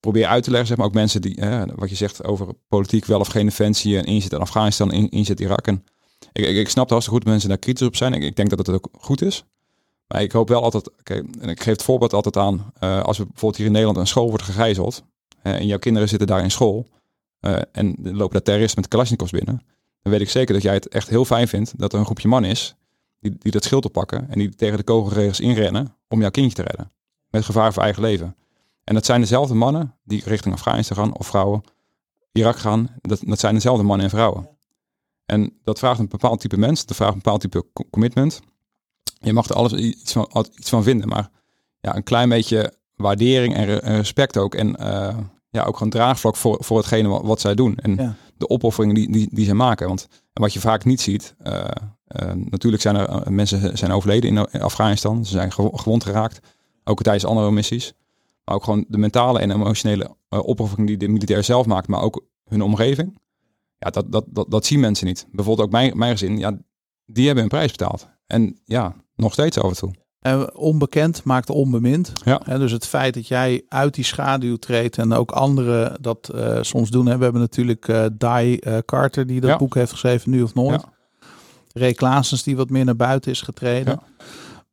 probeer 0.00 0.26
uit 0.26 0.42
te 0.42 0.50
leggen, 0.50 0.68
zeg 0.68 0.76
maar 0.76 0.86
ook 0.86 0.94
mensen 0.94 1.20
die, 1.20 1.36
hè, 1.40 1.66
wat 1.74 1.90
je 1.90 1.96
zegt 1.96 2.24
over 2.24 2.46
politiek, 2.68 3.04
wel 3.04 3.20
of 3.20 3.28
geen 3.28 3.46
defensie 3.46 3.98
en 3.98 4.04
inzet 4.04 4.32
in 4.32 4.38
Afghanistan, 4.38 4.92
in, 4.92 5.08
inzet 5.08 5.40
Irak. 5.40 5.66
En 5.66 5.84
ik, 6.32 6.44
ik, 6.44 6.56
ik 6.56 6.68
snap 6.68 6.82
het 6.84 6.92
hartstikke 6.92 7.10
goed 7.10 7.20
dat 7.20 7.30
mensen 7.30 7.48
daar 7.48 7.58
kritisch 7.58 7.86
op 7.86 7.96
zijn. 7.96 8.12
Ik, 8.12 8.22
ik 8.22 8.36
denk 8.36 8.50
dat 8.50 8.58
het 8.58 8.70
ook 8.70 8.88
goed 8.92 9.22
is. 9.22 9.44
Maar 10.06 10.22
ik 10.22 10.32
hoop 10.32 10.48
wel 10.48 10.62
altijd, 10.62 10.90
oké, 10.98 11.14
en 11.40 11.48
ik 11.48 11.62
geef 11.62 11.72
het 11.72 11.82
voorbeeld 11.82 12.12
altijd 12.12 12.36
aan, 12.36 12.72
eh, 12.78 13.02
als 13.02 13.18
we 13.18 13.24
bijvoorbeeld 13.24 13.56
hier 13.56 13.66
in 13.66 13.72
Nederland 13.72 13.98
een 13.98 14.06
school 14.06 14.28
wordt 14.28 14.44
gegijzeld, 14.44 15.02
eh, 15.42 15.52
en 15.52 15.66
jouw 15.66 15.78
kinderen 15.78 16.08
zitten 16.08 16.26
daar 16.26 16.42
in 16.42 16.50
school, 16.50 16.86
eh, 17.40 17.58
en 17.72 17.96
lopen 18.02 18.32
daar 18.32 18.42
terroristen 18.42 18.80
met 18.80 18.90
Kalashnikovs 18.90 19.30
binnen, 19.30 19.62
dan 20.02 20.12
weet 20.12 20.20
ik 20.20 20.30
zeker 20.30 20.54
dat 20.54 20.62
jij 20.62 20.74
het 20.74 20.88
echt 20.88 21.08
heel 21.08 21.24
fijn 21.24 21.48
vindt 21.48 21.78
dat 21.78 21.92
er 21.92 21.98
een 21.98 22.04
groepje 22.04 22.28
man 22.28 22.44
is 22.44 22.76
die, 23.20 23.36
die 23.38 23.52
dat 23.52 23.64
schild 23.64 23.84
oppakken 23.84 24.30
en 24.30 24.38
die 24.38 24.54
tegen 24.54 24.76
de 24.76 24.82
kogelregels 24.82 25.40
inrennen 25.40 25.94
om 26.08 26.20
jouw 26.20 26.30
kindje 26.30 26.54
te 26.54 26.62
redden. 26.62 26.92
Met 27.30 27.44
gevaar 27.44 27.72
voor 27.72 27.82
eigen 27.82 28.02
leven. 28.02 28.36
En 28.84 28.94
dat 28.94 29.04
zijn 29.04 29.20
dezelfde 29.20 29.54
mannen 29.54 29.94
die 30.04 30.22
richting 30.24 30.54
Afghanistan 30.54 30.96
gaan 30.96 31.16
of 31.16 31.26
vrouwen, 31.26 31.62
Irak 32.32 32.58
gaan. 32.58 32.88
Dat, 33.00 33.20
dat 33.24 33.38
zijn 33.38 33.54
dezelfde 33.54 33.82
mannen 33.82 34.04
en 34.04 34.10
vrouwen. 34.12 34.48
En 35.26 35.58
dat 35.64 35.78
vraagt 35.78 35.98
een 35.98 36.08
bepaald 36.08 36.40
type 36.40 36.58
mens, 36.58 36.86
dat 36.86 36.96
vraagt 36.96 37.12
een 37.12 37.18
bepaald 37.18 37.40
type 37.40 37.64
co- 37.72 37.84
commitment. 37.90 38.40
Je 39.20 39.32
mag 39.32 39.48
er 39.48 39.54
alles 39.54 39.72
iets 39.72 40.12
van, 40.56 40.82
vinden, 40.82 41.08
maar 41.08 41.30
ja, 41.80 41.96
een 41.96 42.02
klein 42.02 42.28
beetje 42.28 42.74
waardering 42.94 43.54
en 43.54 43.78
respect 43.96 44.36
ook. 44.36 44.54
En 44.54 44.76
eh, 44.76 45.18
ja, 45.50 45.64
ook 45.64 45.76
gewoon 45.76 45.92
draagvlak 45.92 46.36
voor, 46.36 46.56
voor 46.64 46.76
hetgene 46.76 47.08
wat, 47.08 47.22
wat 47.22 47.40
zij 47.40 47.54
doen. 47.54 47.76
En 47.76 47.94
Ja. 47.94 48.14
de 48.36 48.48
opofferingen 48.48 48.94
die, 48.94 49.12
die, 49.12 49.28
die 49.32 49.44
zij 49.44 49.54
maken. 49.54 49.86
Want 49.88 50.08
en 50.32 50.42
wat 50.42 50.52
je 50.52 50.60
vaak 50.60 50.84
niet 50.84 51.00
ziet, 51.00 51.34
eh, 51.38 51.64
eh, 52.06 52.32
natuurlijk 52.34 52.82
zijn 52.82 52.96
er 52.96 53.08
eh, 53.08 53.26
mensen 53.26 53.78
zijn 53.78 53.90
overleden 53.92 54.30
in, 54.50 54.60
Afghanistan. 54.62 55.24
Ze 55.24 55.30
zijn 55.32 55.52
gewo- 55.52 55.70
gewond 55.76 56.04
geraakt, 56.04 56.40
ook 56.84 57.02
tijdens 57.02 57.24
andere 57.24 57.50
missies. 57.50 57.92
Maar 58.44 58.54
ook 58.54 58.64
gewoon 58.64 58.84
de 58.88 58.98
mentale 58.98 59.38
en 59.38 59.50
emotionele 59.50 60.16
eh, 60.28 60.48
opoffering 60.48 60.86
die 60.88 60.96
de 60.96 61.08
militair 61.08 61.44
zelf 61.44 61.66
maakt, 61.66 61.88
maar 61.88 62.02
ook 62.02 62.24
hun 62.44 62.62
omgeving. 62.62 63.18
Ja, 63.78 63.90
dat, 63.90 64.12
dat, 64.12 64.24
dat, 64.28 64.50
dat 64.50 64.66
zien 64.66 64.80
mensen 64.80 65.06
niet. 65.06 65.26
Bijvoorbeeld 65.32 65.66
ook 65.66 65.72
mijn, 65.72 65.98
mijn 65.98 66.12
gezin, 66.12 66.38
ja, 66.38 66.58
die 67.06 67.24
hebben 67.26 67.42
een 67.42 67.48
prijs 67.50 67.70
betaald. 67.70 68.08
En 68.26 68.60
ja, 68.64 68.94
nog 69.16 69.32
steeds 69.32 69.58
af 69.58 69.70
en 69.70 69.76
toe. 69.76 69.90
Eh, 70.20 70.42
onbekend 70.52 71.24
maakt 71.24 71.50
onbemind. 71.50 72.12
Ja. 72.24 72.40
Hè, 72.44 72.58
dus 72.58 72.72
het 72.72 72.86
feit 72.86 73.14
dat 73.14 73.28
jij 73.28 73.62
uit 73.68 73.94
die 73.94 74.04
schaduw 74.04 74.56
treedt 74.56 74.98
en 74.98 75.12
ook 75.12 75.30
anderen 75.30 75.96
dat 76.00 76.28
eh, 76.34 76.58
soms 76.60 76.90
doen. 76.90 77.06
Hè. 77.06 77.16
We 77.16 77.22
hebben 77.22 77.40
natuurlijk 77.40 77.88
eh 77.88 78.04
Dai 78.12 78.56
eh, 78.56 78.78
Carter 78.84 79.26
die 79.26 79.40
dat 79.40 79.50
Ja. 79.50 79.56
boek 79.56 79.74
heeft 79.74 79.90
geschreven, 79.90 80.30
Nu 80.30 80.42
of 80.42 80.54
Nooit. 80.54 80.80
Ja. 80.80 80.92
Ray 81.72 81.92
Klaasens 81.92 82.42
die 82.42 82.56
wat 82.56 82.70
meer 82.70 82.84
naar 82.84 82.96
buiten 82.96 83.30
is 83.30 83.40
getreden. 83.42 84.00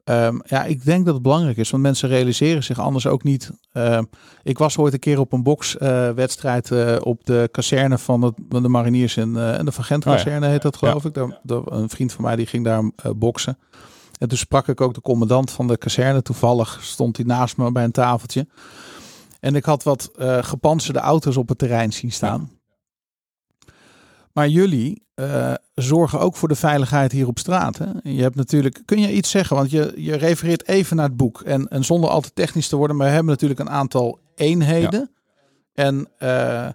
Ja. 0.05 0.13
Ja. 0.15 0.31
ja, 0.45 0.63
ik 0.63 0.85
denk 0.85 1.05
dat 1.05 1.13
het 1.13 1.23
belangrijk 1.23 1.57
is, 1.57 1.69
want 1.69 1.83
mensen 1.83 2.09
realiseren 2.09 2.63
zich 2.63 2.79
anders 2.79 3.07
ook 3.07 3.23
niet. 3.23 3.51
Ehm, 3.71 4.03
ik 4.43 4.57
was 4.57 4.77
ooit 4.77 4.93
een 4.93 4.99
keer 4.99 5.19
op 5.19 5.33
een 5.33 5.43
bokswedstrijd 5.43 6.71
op 7.01 7.25
de 7.25 7.49
kazerne 7.51 7.97
van, 7.97 8.21
het, 8.21 8.33
van 8.49 8.61
de 8.63 8.69
mariniers 8.69 9.17
in, 9.17 9.37
en 9.37 9.65
de 9.65 9.71
Van 9.71 9.83
Gent 9.83 10.05
Oh 10.05 10.13
kazerne 10.13 10.47
heet 10.47 10.61
dat 10.61 10.77
geloof 10.77 11.05
ik. 11.05 11.13
Daar, 11.13 11.39
daar- 11.43 11.61
een 11.65 11.89
vriend 11.89 12.11
van 12.13 12.23
mij 12.23 12.35
die 12.35 12.45
ging 12.45 12.63
daar 12.65 12.83
boksen. 13.15 13.57
En 14.17 14.27
toen 14.27 14.37
sprak 14.37 14.67
ik 14.67 14.81
ook 14.81 14.93
de 14.93 15.01
commandant 15.01 15.51
van 15.51 15.67
de 15.67 15.77
kazerne. 15.77 16.21
Toevallig 16.21 16.79
stond 16.83 17.17
hij 17.17 17.25
naast 17.25 17.57
me 17.57 17.71
bij 17.71 17.83
een 17.83 17.91
tafeltje. 17.91 18.47
En 19.39 19.55
ik 19.55 19.65
had 19.65 19.83
wat 19.83 20.09
gepantserde 20.41 20.99
auto's 20.99 21.37
op 21.37 21.49
het 21.49 21.57
terrein 21.57 21.93
zien 21.93 22.11
staan. 22.11 22.49
Maar 24.35 24.47
jullie 24.47 25.03
eh, 25.13 25.53
zorgen 25.73 26.19
ook 26.19 26.35
voor 26.35 26.47
de 26.47 26.55
veiligheid 26.55 27.11
hier 27.11 27.27
op 27.27 27.39
straat. 27.39 27.77
Hè? 27.77 27.85
Je 28.03 28.21
hebt 28.21 28.35
natuurlijk, 28.35 28.81
kun 28.85 28.99
je 28.99 29.13
iets 29.13 29.29
zeggen? 29.29 29.55
Want 29.55 29.71
je, 29.71 29.93
je 29.95 30.15
refereert 30.15 30.67
even 30.67 30.95
naar 30.95 31.05
het 31.05 31.17
boek. 31.17 31.41
En, 31.41 31.67
en 31.67 31.83
zonder 31.83 32.09
al 32.09 32.21
te 32.21 32.33
technisch 32.33 32.67
te 32.67 32.75
worden, 32.75 32.95
maar 32.95 33.07
we 33.07 33.13
hebben 33.13 33.31
natuurlijk 33.31 33.59
een 33.59 33.69
aantal 33.69 34.19
eenheden. 34.35 35.11
En 35.73 36.07
eh, 36.17 36.67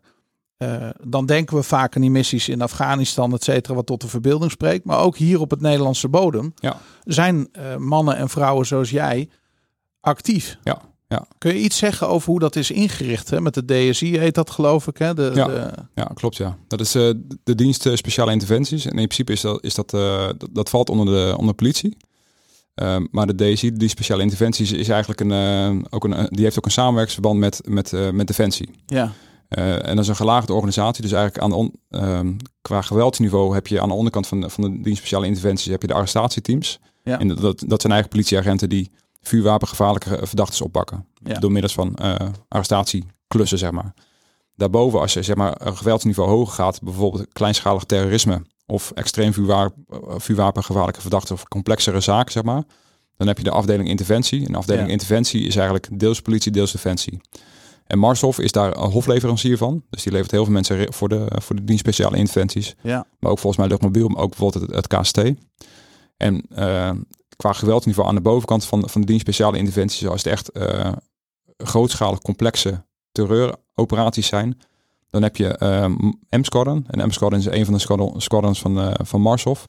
eh, 0.60 0.88
dan 1.02 1.26
denken 1.26 1.56
we 1.56 1.62
vaak 1.62 1.94
aan 1.96 2.00
die 2.02 2.10
missies 2.10 2.48
in 2.48 2.62
Afghanistan, 2.62 3.32
et 3.34 3.44
cetera, 3.44 3.74
wat 3.74 3.86
tot 3.86 4.00
de 4.00 4.08
verbeelding 4.08 4.50
spreekt. 4.50 4.84
Maar 4.84 4.98
ook 5.00 5.16
hier 5.16 5.40
op 5.40 5.50
het 5.50 5.60
Nederlandse 5.60 6.08
bodem 6.08 6.52
Ja. 6.54 6.76
zijn 7.04 7.48
eh, 7.52 7.76
mannen 7.76 8.16
en 8.16 8.28
vrouwen 8.28 8.66
zoals 8.66 8.90
jij 8.90 9.28
actief. 10.00 10.58
Ja, 10.62 10.80
ja. 11.08 11.26
Kun 11.38 11.54
je 11.54 11.60
iets 11.60 11.76
zeggen 11.78 12.08
over 12.08 12.30
hoe 12.30 12.38
dat 12.40 12.56
is 12.56 12.70
ingericht? 12.70 13.30
Hè? 13.30 13.40
Met 13.40 13.54
de 13.54 13.64
DSI 13.64 14.18
heet 14.18 14.34
dat 14.34 14.50
geloof 14.50 14.86
ik. 14.86 14.98
Hè? 14.98 15.14
De, 15.14 15.30
Ja. 15.34 15.46
de- 15.46 15.70
Ja, 15.94 16.04
klopt 16.14 16.36
ja. 16.36 16.56
Dat 16.68 16.80
is 16.80 16.94
eh, 16.94 17.10
de 17.44 17.54
dienst 17.54 17.88
speciale 17.94 18.32
interventies. 18.32 18.84
En 18.84 18.90
in 18.98 19.06
principe 19.06 19.32
is 19.32 19.40
dat, 19.40 19.64
is 19.64 19.74
dat, 19.74 19.90
dat, 19.90 20.48
dat 20.50 20.70
valt 20.70 20.90
onder 20.90 21.06
de, 21.06 21.34
onder 21.38 21.54
politie. 21.54 21.96
Ehm, 22.74 23.06
maar 23.10 23.26
de 23.36 23.52
DSI, 23.52 23.72
die 23.72 23.88
speciale 23.88 24.22
interventies, 24.22 24.72
is 24.72 24.88
eigenlijk 24.88 25.20
een, 25.20 25.86
ook 25.90 26.04
een, 26.04 26.26
die 26.30 26.44
heeft 26.44 26.58
ook 26.58 26.64
een 26.64 26.70
samenwerkingsverband 26.70 27.38
met, 27.38 27.60
met, 27.64 28.12
met 28.12 28.26
Defensie. 28.26 28.70
ja. 28.86 29.12
Eh, 29.50 29.72
en 29.88 29.94
dat 29.94 29.98
is 29.98 30.08
een 30.08 30.16
gelaagde 30.16 30.52
organisatie. 30.52 31.02
Dus 31.02 31.12
eigenlijk 31.12 31.44
aan 31.44 31.52
on, 31.52 31.72
ehm, 31.90 32.32
qua 32.62 32.82
geweldsniveau 32.82 33.54
heb 33.54 33.66
je 33.66 33.80
aan 33.80 33.88
de 33.88 33.94
onderkant 33.94 34.26
van 34.26 34.40
de, 34.40 34.50
van 34.50 34.64
de 34.64 34.80
dienst 34.80 34.98
speciale 34.98 35.26
interventies 35.26 35.66
heb 35.66 35.80
je 35.82 35.86
de 35.88 35.94
arrestatieteams. 35.94 36.78
Ja. 37.02 37.18
En 37.18 37.28
dat, 37.28 37.40
dat 37.40 37.80
zijn 37.80 37.92
eigenlijk 37.92 38.08
politieagenten 38.08 38.68
die 38.68 38.90
vuurwapengevaarlijke 39.22 40.26
verdachten 40.26 40.64
oppakken. 40.64 41.06
Ja. 41.24 41.38
Door 41.38 41.52
middels 41.52 41.74
van 41.74 41.94
eh, 41.94 42.14
arrestatieklussen, 42.48 43.58
zeg 43.58 43.70
maar. 43.70 43.94
Daarboven, 44.56 45.00
als 45.00 45.12
je 45.12 45.22
zeg 45.22 45.36
maar, 45.36 45.60
een 45.66 45.76
geweldsniveau 45.76 46.28
hoger 46.30 46.54
gaat, 46.54 46.82
bijvoorbeeld 46.82 47.32
kleinschalig 47.32 47.84
terrorisme 47.84 48.42
of 48.66 48.90
extreem 48.94 49.32
vuurwapen, 49.32 49.84
vuurwapengevaarlijke 50.16 51.00
verdachten 51.00 51.34
of 51.34 51.48
complexere 51.48 52.00
zaken, 52.00 52.32
zeg 52.32 52.42
maar. 52.42 52.62
Dan 53.16 53.26
heb 53.26 53.38
je 53.38 53.44
de 53.44 53.50
afdeling 53.50 53.88
interventie. 53.88 54.46
En 54.46 54.52
de 54.52 54.58
afdeling 54.58 54.86
Ja. 54.86 54.92
interventie 54.92 55.46
is 55.46 55.56
eigenlijk 55.56 55.88
deels 55.92 56.20
politie, 56.20 56.52
deels 56.52 56.72
defensie. 56.72 57.20
En 57.90 57.98
Marshof 57.98 58.38
is 58.38 58.52
daar 58.52 58.76
een 58.76 58.90
hofleverancier 58.90 59.56
van. 59.56 59.82
Dus 59.90 60.02
die 60.02 60.12
levert 60.12 60.30
heel 60.30 60.44
veel 60.44 60.52
mensen 60.52 60.92
voor 60.92 61.08
de, 61.08 61.26
voor 61.42 61.56
de 61.56 61.64
dienst 61.64 61.80
speciale 61.82 62.16
interventies. 62.16 62.74
Ja. 62.82 63.06
Maar 63.18 63.30
ook 63.30 63.38
volgens 63.38 63.56
mij 63.56 63.68
luchtmobiel, 63.68 64.08
maar 64.08 64.22
ook 64.22 64.28
bijvoorbeeld 64.28 64.62
het, 64.66 64.74
het 64.74 64.86
KST. 64.86 65.20
En 66.16 66.42
eh, 66.54 66.90
qua 67.36 67.52
geweldsniveau 67.52 68.08
aan 68.08 68.14
de 68.14 68.20
bovenkant 68.20 68.64
van, 68.64 68.88
van 68.88 69.00
de 69.00 69.06
dienst 69.06 69.22
speciale 69.22 69.58
interventies, 69.58 70.06
als 70.06 70.22
het 70.22 70.32
echt 70.32 70.50
eh, 70.50 70.92
grootschalig 71.56 72.18
complexe 72.18 72.84
terreuroperaties 73.12 74.26
zijn, 74.26 74.58
dan 75.10 75.22
heb 75.22 75.36
je 75.36 75.48
eh, 75.48 75.86
M-Squadron. 76.30 76.84
En 76.88 77.06
M-Squadron 77.08 77.40
is 77.40 77.46
een 77.46 77.64
van 77.64 77.74
de 77.74 77.80
squadron- 77.80 78.20
squadrons 78.20 78.60
van, 78.60 78.80
eh 78.80 78.94
van 79.02 79.20
Marshof. 79.20 79.66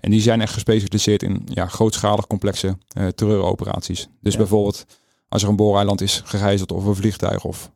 En 0.00 0.10
die 0.10 0.20
zijn 0.20 0.40
echt 0.40 0.52
gespecialiseerd 0.52 1.22
in 1.22 1.42
ja, 1.44 1.66
grootschalig 1.66 2.26
complexe 2.26 2.78
eh, 2.88 3.06
terreuroperaties. 3.06 4.08
Dus 4.20 4.32
Ja. 4.32 4.38
bijvoorbeeld 4.38 4.84
als 5.30 5.42
er 5.42 5.48
een 5.48 5.56
booreiland 5.56 6.00
is 6.00 6.22
gegijzeld 6.24 6.72
of 6.72 6.84
een 6.84 6.94
vliegtuig 6.96 7.44
of 7.44 7.70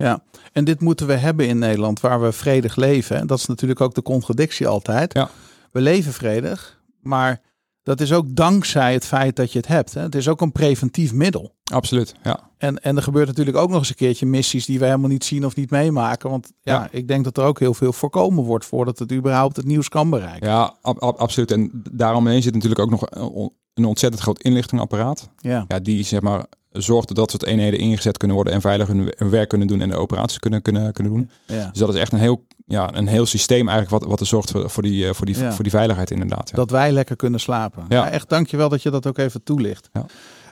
Ja, 0.00 0.22
en 0.52 0.64
dit 0.64 0.80
moeten 0.80 1.06
we 1.06 1.12
hebben 1.14 1.48
in 1.48 1.58
Nederland, 1.58 2.00
waar 2.00 2.20
we 2.22 2.32
vredig 2.32 2.76
leven. 2.76 3.16
En 3.16 3.26
dat 3.26 3.38
is 3.38 3.46
natuurlijk 3.46 3.80
ook 3.80 3.94
de 3.94 4.02
contradictie 4.02 4.66
altijd. 4.68 5.14
Ja. 5.14 5.30
We 5.72 5.80
leven 5.80 6.12
vredig, 6.12 6.80
maar 7.00 7.40
dat 7.82 8.00
is 8.00 8.12
ook 8.12 8.24
dankzij 8.28 8.92
het 8.92 9.04
feit 9.06 9.36
dat 9.36 9.52
je 9.52 9.58
het 9.58 9.66
hebt. 9.68 9.94
Hè. 9.94 10.00
Het 10.00 10.14
is 10.14 10.28
ook 10.28 10.40
een 10.40 10.52
preventief 10.52 11.12
middel. 11.12 11.54
absoluut. 11.72 12.14
Ja, 12.22 12.50
En, 12.58 12.82
en 12.82 12.96
er 12.96 13.02
gebeurt 13.02 13.26
natuurlijk 13.26 13.56
ook 13.56 13.68
nog 13.68 13.78
eens 13.78 13.88
een 13.88 13.94
keertje 13.94 14.26
missies 14.26 14.66
die 14.66 14.78
we 14.78 14.84
helemaal 14.84 15.08
niet 15.08 15.24
zien 15.24 15.46
of 15.46 15.56
niet 15.56 15.70
meemaken. 15.70 16.30
Want 16.30 16.52
ja, 16.62 16.72
Ja. 16.74 16.88
ik 16.90 17.08
denk 17.08 17.24
dat 17.24 17.36
er 17.38 17.44
ook 17.44 17.58
heel 17.58 17.74
veel 17.74 17.92
voorkomen 17.92 18.44
wordt 18.44 18.64
voordat 18.64 18.98
het 18.98 19.12
überhaupt 19.12 19.56
het 19.56 19.66
nieuws 19.66 19.88
kan 19.88 20.10
bereiken. 20.10 20.48
ja 20.48 20.74
ab- 20.82 20.98
ab- 21.02 21.18
absoluut. 21.18 21.50
En 21.50 21.70
daaromheen 21.92 22.42
zit 22.42 22.52
natuurlijk 22.54 22.80
ook 22.80 22.90
nog 22.90 23.02
een- 23.10 23.50
een 23.74 23.84
ontzettend 23.84 24.22
groot 24.22 24.42
inlichtingapparaat. 24.42 25.28
Ja, 25.36 25.64
Ja, 25.68 25.78
die 25.78 26.04
zeg 26.04 26.20
maar 26.20 26.44
zorgt 26.72 27.08
dat 27.08 27.16
dat 27.16 27.30
soort 27.30 27.44
eenheden 27.44 27.78
ingezet 27.80 28.16
kunnen 28.16 28.36
worden 28.36 28.54
en 28.54 28.60
veilig 28.60 28.86
hun 28.88 29.12
werk 29.30 29.48
kunnen 29.48 29.66
doen 29.66 29.80
en 29.80 29.88
de 29.88 29.96
operaties 29.96 30.38
kunnen, 30.38 30.62
kunnen, 30.62 30.92
kunnen 30.92 31.12
doen. 31.12 31.30
ja. 31.46 31.68
Dus 31.70 31.78
dat 31.78 31.94
is 31.94 32.00
echt 32.00 32.12
een 32.12 32.18
heel, 32.18 32.46
ja, 32.66 32.94
een 32.94 33.06
heel 33.06 33.26
systeem 33.26 33.68
eigenlijk 33.68 33.90
wat, 34.00 34.10
wat 34.10 34.20
er 34.20 34.26
zorgt 34.26 34.50
voor, 34.50 34.70
voor, 34.70 34.82
die, 34.82 35.06
eh, 35.08 35.14
voor, 35.14 35.26
die, 35.26 35.38
Ja. 35.38 35.52
voor 35.52 35.62
die 35.62 35.72
veiligheid 35.72 36.10
inderdaad. 36.10 36.50
Ja. 36.50 36.56
Dat 36.56 36.70
wij 36.70 36.92
lekker 36.92 37.16
kunnen 37.16 37.40
slapen. 37.40 37.84
Ja. 37.88 38.10
Echt 38.10 38.28
dankjewel 38.28 38.68
dat 38.68 38.82
je 38.82 38.90
dat 38.90 39.06
ook 39.06 39.18
even 39.18 39.42
toelicht. 39.42 39.88
Ja. 39.92 40.06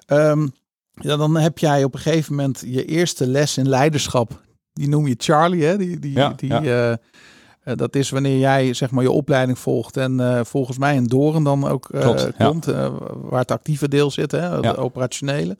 Ehm, 0.06 0.46
ja, 0.92 1.16
dan 1.16 1.36
heb 1.36 1.58
jij 1.58 1.84
op 1.84 1.94
een 1.94 2.00
gegeven 2.00 2.34
moment 2.34 2.62
je 2.66 2.84
eerste 2.84 3.26
les 3.26 3.58
in 3.58 3.68
leiderschap. 3.68 4.40
Die 4.72 4.88
noem 4.88 5.06
je 5.06 5.14
Charlie, 5.18 5.64
hè? 5.64 5.76
Die, 5.76 5.98
die, 5.98 6.12
Ja, 6.12 6.32
die, 6.36 6.48
ja. 6.48 6.62
eh, 6.62 6.92
eh, 6.92 6.96
dat 7.76 7.96
is 7.96 8.10
wanneer 8.10 8.38
jij 8.38 8.74
zeg 8.74 8.90
maar 8.90 9.02
je 9.02 9.10
opleiding 9.10 9.58
volgt 9.58 9.96
en 9.96 10.20
eh, 10.20 10.44
volgens 10.44 10.78
mij 10.78 10.94
in 10.94 11.04
Doren 11.04 11.42
dan 11.42 11.66
ook 11.68 11.88
eh, 11.88 12.00
Klopt, 12.00 12.28
ja. 12.38 12.46
komt, 12.46 12.66
eh, 12.68 12.92
waar 13.14 13.40
het 13.40 13.50
actieve 13.50 13.88
deel 13.88 14.10
zit, 14.10 14.30
hè? 14.32 14.46
Ja. 14.46 14.60
de 14.60 14.76
operationele. 14.76 15.56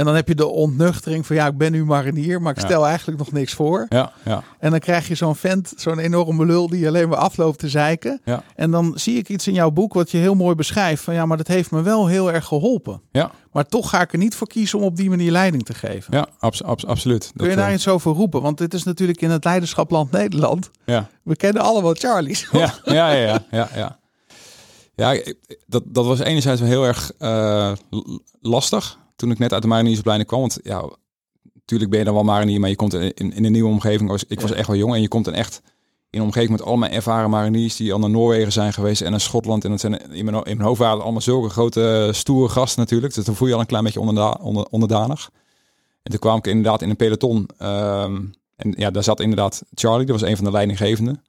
En 0.00 0.06
dan 0.06 0.14
heb 0.14 0.28
je 0.28 0.34
de 0.34 0.46
ontnuchtering 0.46 1.26
van 1.26 1.36
ja, 1.36 1.46
ik 1.46 1.56
ben 1.58 1.72
nu 1.72 1.84
marinier, 1.84 2.42
maar 2.42 2.52
ik 2.52 2.60
Ja. 2.60 2.66
stel 2.66 2.86
eigenlijk 2.86 3.18
nog 3.18 3.32
niks 3.32 3.52
voor. 3.54 3.86
Ja, 3.88 4.12
ja, 4.24 4.42
En 4.58 4.70
dan 4.70 4.80
krijg 4.80 5.08
je 5.08 5.14
zo'n 5.14 5.36
vent, 5.36 5.72
zo'n 5.76 5.98
enorme 5.98 6.46
lul 6.46 6.68
die 6.68 6.88
alleen 6.88 7.08
maar 7.08 7.18
afloopt 7.18 7.58
te 7.58 7.68
zeiken. 7.68 8.20
Ja. 8.24 8.42
En 8.56 8.70
dan 8.70 8.92
zie 8.94 9.16
ik 9.18 9.28
iets 9.28 9.46
in 9.46 9.52
jouw 9.54 9.70
boek 9.70 9.94
wat 9.94 10.10
je 10.10 10.18
heel 10.18 10.34
mooi 10.34 10.54
beschrijft. 10.54 11.02
Van 11.02 11.14
ja, 11.14 11.26
maar 11.26 11.36
dat 11.36 11.46
heeft 11.46 11.70
me 11.70 11.82
wel 11.82 12.06
heel 12.06 12.32
erg 12.32 12.44
geholpen. 12.44 13.00
ja, 13.10 13.30
Maar 13.52 13.66
toch 13.66 13.90
ga 13.90 14.00
ik 14.00 14.12
er 14.12 14.18
niet 14.18 14.34
voor 14.34 14.46
kiezen 14.46 14.78
om 14.78 14.84
op 14.84 14.96
die 14.96 15.08
manier 15.08 15.30
leiding 15.30 15.62
te 15.64 15.74
geven. 15.74 16.16
ja 16.16 16.26
abs, 16.38 16.62
abs- 16.62 16.86
absoluut. 16.86 17.32
Kun 17.36 17.48
je 17.50 17.56
daar 17.56 17.68
eh, 17.68 17.74
iets 17.74 17.88
over 17.88 18.12
roepen? 18.12 18.42
Want 18.42 18.58
dit 18.58 18.74
is 18.74 18.82
natuurlijk 18.84 19.20
in 19.20 19.30
het 19.30 19.44
leiderschapland 19.44 20.10
Nederland. 20.10 20.70
ja. 20.84 21.08
We 21.22 21.36
kennen 21.36 21.62
allemaal 21.62 21.94
Charlie's. 21.94 22.48
Ja, 22.52 22.74
ja, 22.84 23.10
ja, 23.12 23.42
ja, 23.50 23.68
ja. 23.74 23.98
ja. 24.94 25.22
Dat, 25.66 25.82
dat 25.86 26.06
was 26.06 26.18
enerzijds 26.18 26.60
wel 26.60 26.70
heel 26.70 26.84
erg 26.86 27.12
eh, 27.18 27.72
lastig 28.40 28.98
toen 29.20 29.30
ik 29.30 29.38
net 29.38 29.52
uit 29.52 29.62
de 29.62 29.68
mariniersopleiding 29.68 30.28
kwam. 30.28 30.40
Want 30.40 30.58
ja, 30.62 30.90
natuurlijk 31.54 31.90
ben 31.90 31.98
je 31.98 32.04
dan 32.04 32.14
wel 32.14 32.24
marinier, 32.24 32.60
maar 32.60 32.68
je 32.68 32.76
komt 32.76 32.94
in, 32.94 33.14
in, 33.14 33.32
in 33.32 33.44
een 33.44 33.52
nieuwe 33.52 33.68
omgeving. 33.70 34.02
Ik 34.02 34.08
was, 34.08 34.24
ik 34.28 34.40
was 34.40 34.50
Ja. 34.50 34.56
echt 34.56 34.66
wel 34.66 34.76
jong 34.76 34.94
en 34.94 35.00
je 35.00 35.08
komt 35.08 35.24
dan 35.24 35.34
echt 35.34 35.62
in 36.10 36.18
een 36.18 36.24
omgeving 36.26 36.50
met 36.50 36.62
allemaal 36.62 36.88
ervaren 36.88 37.30
mariniers 37.30 37.76
die 37.76 37.92
al 37.92 37.98
naar 37.98 38.10
Noorwegen 38.10 38.52
zijn 38.52 38.72
geweest 38.72 39.00
en 39.02 39.10
naar 39.10 39.20
Schotland. 39.20 39.64
En 39.64 39.70
dat 39.70 39.80
zijn 39.80 40.10
in 40.12 40.24
mijn, 40.24 40.36
in 40.36 40.56
mijn 40.56 40.60
hoofd 40.68 40.80
waren 40.80 41.02
allemaal 41.02 41.20
zulke 41.20 41.48
grote, 41.48 42.08
stoere 42.12 42.48
gasten 42.48 42.80
natuurlijk. 42.80 43.14
Dus 43.14 43.24
dan 43.24 43.34
voel 43.36 43.48
je 43.48 43.54
al 43.54 43.60
een 43.60 43.66
klein 43.66 43.84
beetje 43.84 44.00
onderda 44.00 44.30
onder, 44.42 44.66
onderdanig. 44.70 45.30
En 46.02 46.10
toen 46.10 46.20
kwam 46.20 46.36
ik 46.38 46.46
inderdaad 46.46 46.82
in 46.82 46.90
een 46.90 46.96
peloton. 46.96 47.48
ehm, 47.58 48.22
en 48.56 48.74
ja, 48.76 48.90
daar 48.90 49.02
zat 49.04 49.20
inderdaad 49.20 49.62
Charlie, 49.74 50.06
dat 50.06 50.20
was 50.20 50.28
een 50.30 50.36
van 50.36 50.44
de 50.44 50.50
leidinggevenden. 50.50 51.22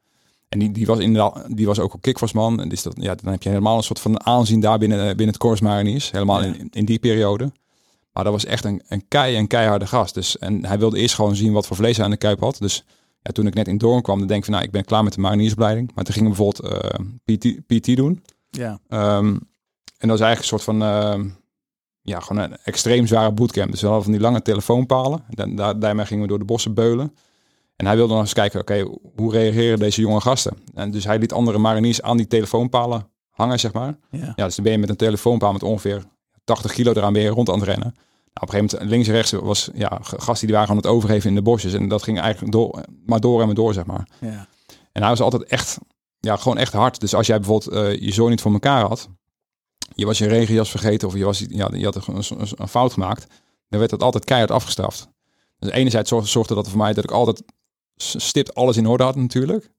En 0.49 0.59
die, 0.59 0.71
die 0.71 0.85
was 0.85 0.99
inderdaad, 0.99 1.45
die 1.55 1.65
was 1.65 1.79
ook 1.79 1.93
een 1.93 1.99
kickvarsman. 1.99 2.61
En 2.61 2.69
dus 2.69 2.83
dat, 2.83 2.93
ja, 2.97 3.15
dan 3.15 3.31
heb 3.31 3.43
je 3.43 3.49
helemaal 3.49 3.77
een 3.77 3.83
soort 3.83 3.99
van 3.99 4.25
aanzien 4.25 4.59
daar 4.59 4.77
binnen, 4.77 4.99
eh, 4.99 5.05
binnen 5.07 5.27
het 5.27 5.37
Corps 5.37 5.61
Mariniers. 5.61 6.11
Helemaal 6.11 6.43
Ja. 6.43 6.53
in, 6.53 6.67
in 6.71 6.85
die 6.85 6.99
periode. 6.99 7.51
Maar 8.13 8.23
dat 8.23 8.33
was 8.33 8.45
echt 8.45 8.65
een, 8.65 8.81
een 8.87 9.07
kei 9.07 9.35
en 9.35 9.47
keiharde 9.47 9.87
gast. 9.87 10.13
Dus, 10.13 10.37
en 10.37 10.65
hij 10.65 10.79
wilde 10.79 10.97
eerst 10.99 11.15
gewoon 11.15 11.35
zien 11.35 11.53
wat 11.53 11.67
voor 11.67 11.75
vlees 11.75 11.95
hij 11.95 12.05
aan 12.05 12.11
de 12.11 12.17
kuip 12.17 12.39
had. 12.39 12.57
Dus 12.59 12.83
ja, 13.21 13.31
toen 13.31 13.47
ik 13.47 13.53
net 13.53 13.67
in 13.67 13.77
Doorn 13.77 14.01
kwam, 14.01 14.19
dan 14.19 14.27
denk 14.27 14.39
ik 14.39 14.45
van, 14.45 14.53
nou, 14.53 14.65
ik 14.65 14.71
ben 14.71 14.85
klaar 14.85 15.03
met 15.03 15.13
de 15.13 15.21
mariniersopleiding. 15.21 15.91
Maar 15.95 16.03
toen 16.03 16.13
gingen 16.13 16.31
we 16.31 16.35
bijvoorbeeld 16.37 16.83
eh, 16.83 16.99
PT, 17.37 17.67
PT 17.67 17.95
doen. 17.95 18.23
Ja, 18.49 18.79
Ehm, 18.87 19.35
en 19.97 20.07
dat 20.07 20.19
is 20.19 20.25
eigenlijk 20.25 20.39
een 20.39 20.43
soort 20.43 20.63
van, 20.63 20.81
ehm, 20.81 21.27
ja, 22.01 22.19
gewoon 22.19 22.43
een 22.43 22.57
extreem 22.63 23.07
zware 23.07 23.31
bootcamp. 23.31 23.71
Dus 23.71 23.81
we 23.81 23.85
hadden 23.87 24.03
van 24.03 24.13
die 24.13 24.21
lange 24.21 24.41
telefoonpalen. 24.41 25.23
Da 25.29 25.45
daar, 25.45 25.79
daarmee 25.79 26.05
gingen 26.05 26.23
we 26.23 26.29
door 26.29 26.39
de 26.39 26.45
bossen 26.45 26.73
beulen. 26.73 27.15
En 27.75 27.85
hij 27.85 27.95
wilde 27.95 28.13
nog 28.13 28.21
eens 28.21 28.33
kijken, 28.33 28.59
oké, 28.59 28.87
hoe 29.15 29.31
reageren 29.31 29.79
deze 29.79 30.01
jonge 30.01 30.21
gasten? 30.21 30.57
En 30.73 30.91
dus 30.91 31.03
hij 31.03 31.17
liet 31.17 31.33
andere 31.33 31.57
mariniers 31.57 32.01
aan 32.01 32.17
die 32.17 32.27
telefoonpalen 32.27 33.07
hangen, 33.29 33.59
zeg 33.59 33.73
maar. 33.73 33.97
ja. 34.11 34.33
Ja, 34.35 34.45
dus 34.45 34.55
dan 34.55 34.63
ben 34.63 34.73
je 34.73 34.79
met 34.79 34.89
een 34.89 34.95
telefoonpaal 34.95 35.53
met 35.53 35.63
ongeveer 35.63 36.03
80 36.53 36.73
kilo 36.73 36.91
eraan 36.93 37.13
je 37.13 37.27
rond 37.29 37.49
aan 37.49 37.59
het 37.59 37.63
rennen. 37.67 37.93
Nou, 37.93 37.97
op 38.33 38.41
een 38.41 38.49
gegeven 38.49 38.77
moment 38.77 38.91
links 38.91 39.07
en 39.07 39.13
rechts 39.13 39.31
was 39.31 39.69
ja, 39.73 39.99
g- 40.03 40.13
gasten 40.17 40.47
die 40.47 40.55
waren 40.55 40.67
gewoon 40.67 40.81
het 40.81 40.91
overgeven 40.91 41.29
in 41.29 41.35
de 41.35 41.41
bosjes. 41.41 41.73
En 41.73 41.87
dat 41.87 42.03
ging 42.03 42.19
eigenlijk 42.19 42.51
door, 42.51 42.83
maar 43.05 43.19
door 43.19 43.39
en 43.39 43.45
maar 43.45 43.55
door, 43.55 43.73
zeg 43.73 43.85
maar. 43.85 44.07
ja. 44.19 44.47
En 44.91 45.01
hij 45.01 45.09
was 45.09 45.21
altijd 45.21 45.43
echt, 45.43 45.77
ja, 46.19 46.35
gewoon 46.35 46.57
echt 46.57 46.73
hard. 46.73 46.99
Dus 46.99 47.13
als 47.15 47.27
jij 47.27 47.39
bijvoorbeeld 47.39 47.73
eh, 47.73 48.01
je 48.01 48.13
zoon 48.13 48.29
niet 48.29 48.41
voor 48.41 48.51
elkaar 48.53 48.85
had, 48.87 49.09
je 49.95 50.05
was 50.05 50.17
je 50.17 50.27
regenjas 50.27 50.69
vergeten 50.69 51.07
of 51.07 51.13
je, 51.15 51.23
was, 51.25 51.45
ja, 51.49 51.69
je 51.73 51.85
had 51.85 52.07
een, 52.07 52.23
een, 52.57 52.67
fout 52.67 52.93
gemaakt, 52.93 53.27
dan 53.69 53.79
werd 53.79 53.91
dat 53.91 54.03
altijd 54.03 54.25
keihard 54.25 54.51
afgestraft. 54.51 55.07
Dus 55.59 55.71
enerzijds 55.71 56.09
zorgde, 56.09 56.53
dat 56.55 56.69
voor 56.69 56.77
mij 56.77 56.93
dat 56.93 57.03
ik 57.03 57.11
altijd 57.11 57.43
stipt 57.95 58.53
alles 58.55 58.77
in 58.77 58.87
orde 58.87 59.03
had 59.03 59.15
natuurlijk. 59.15 59.71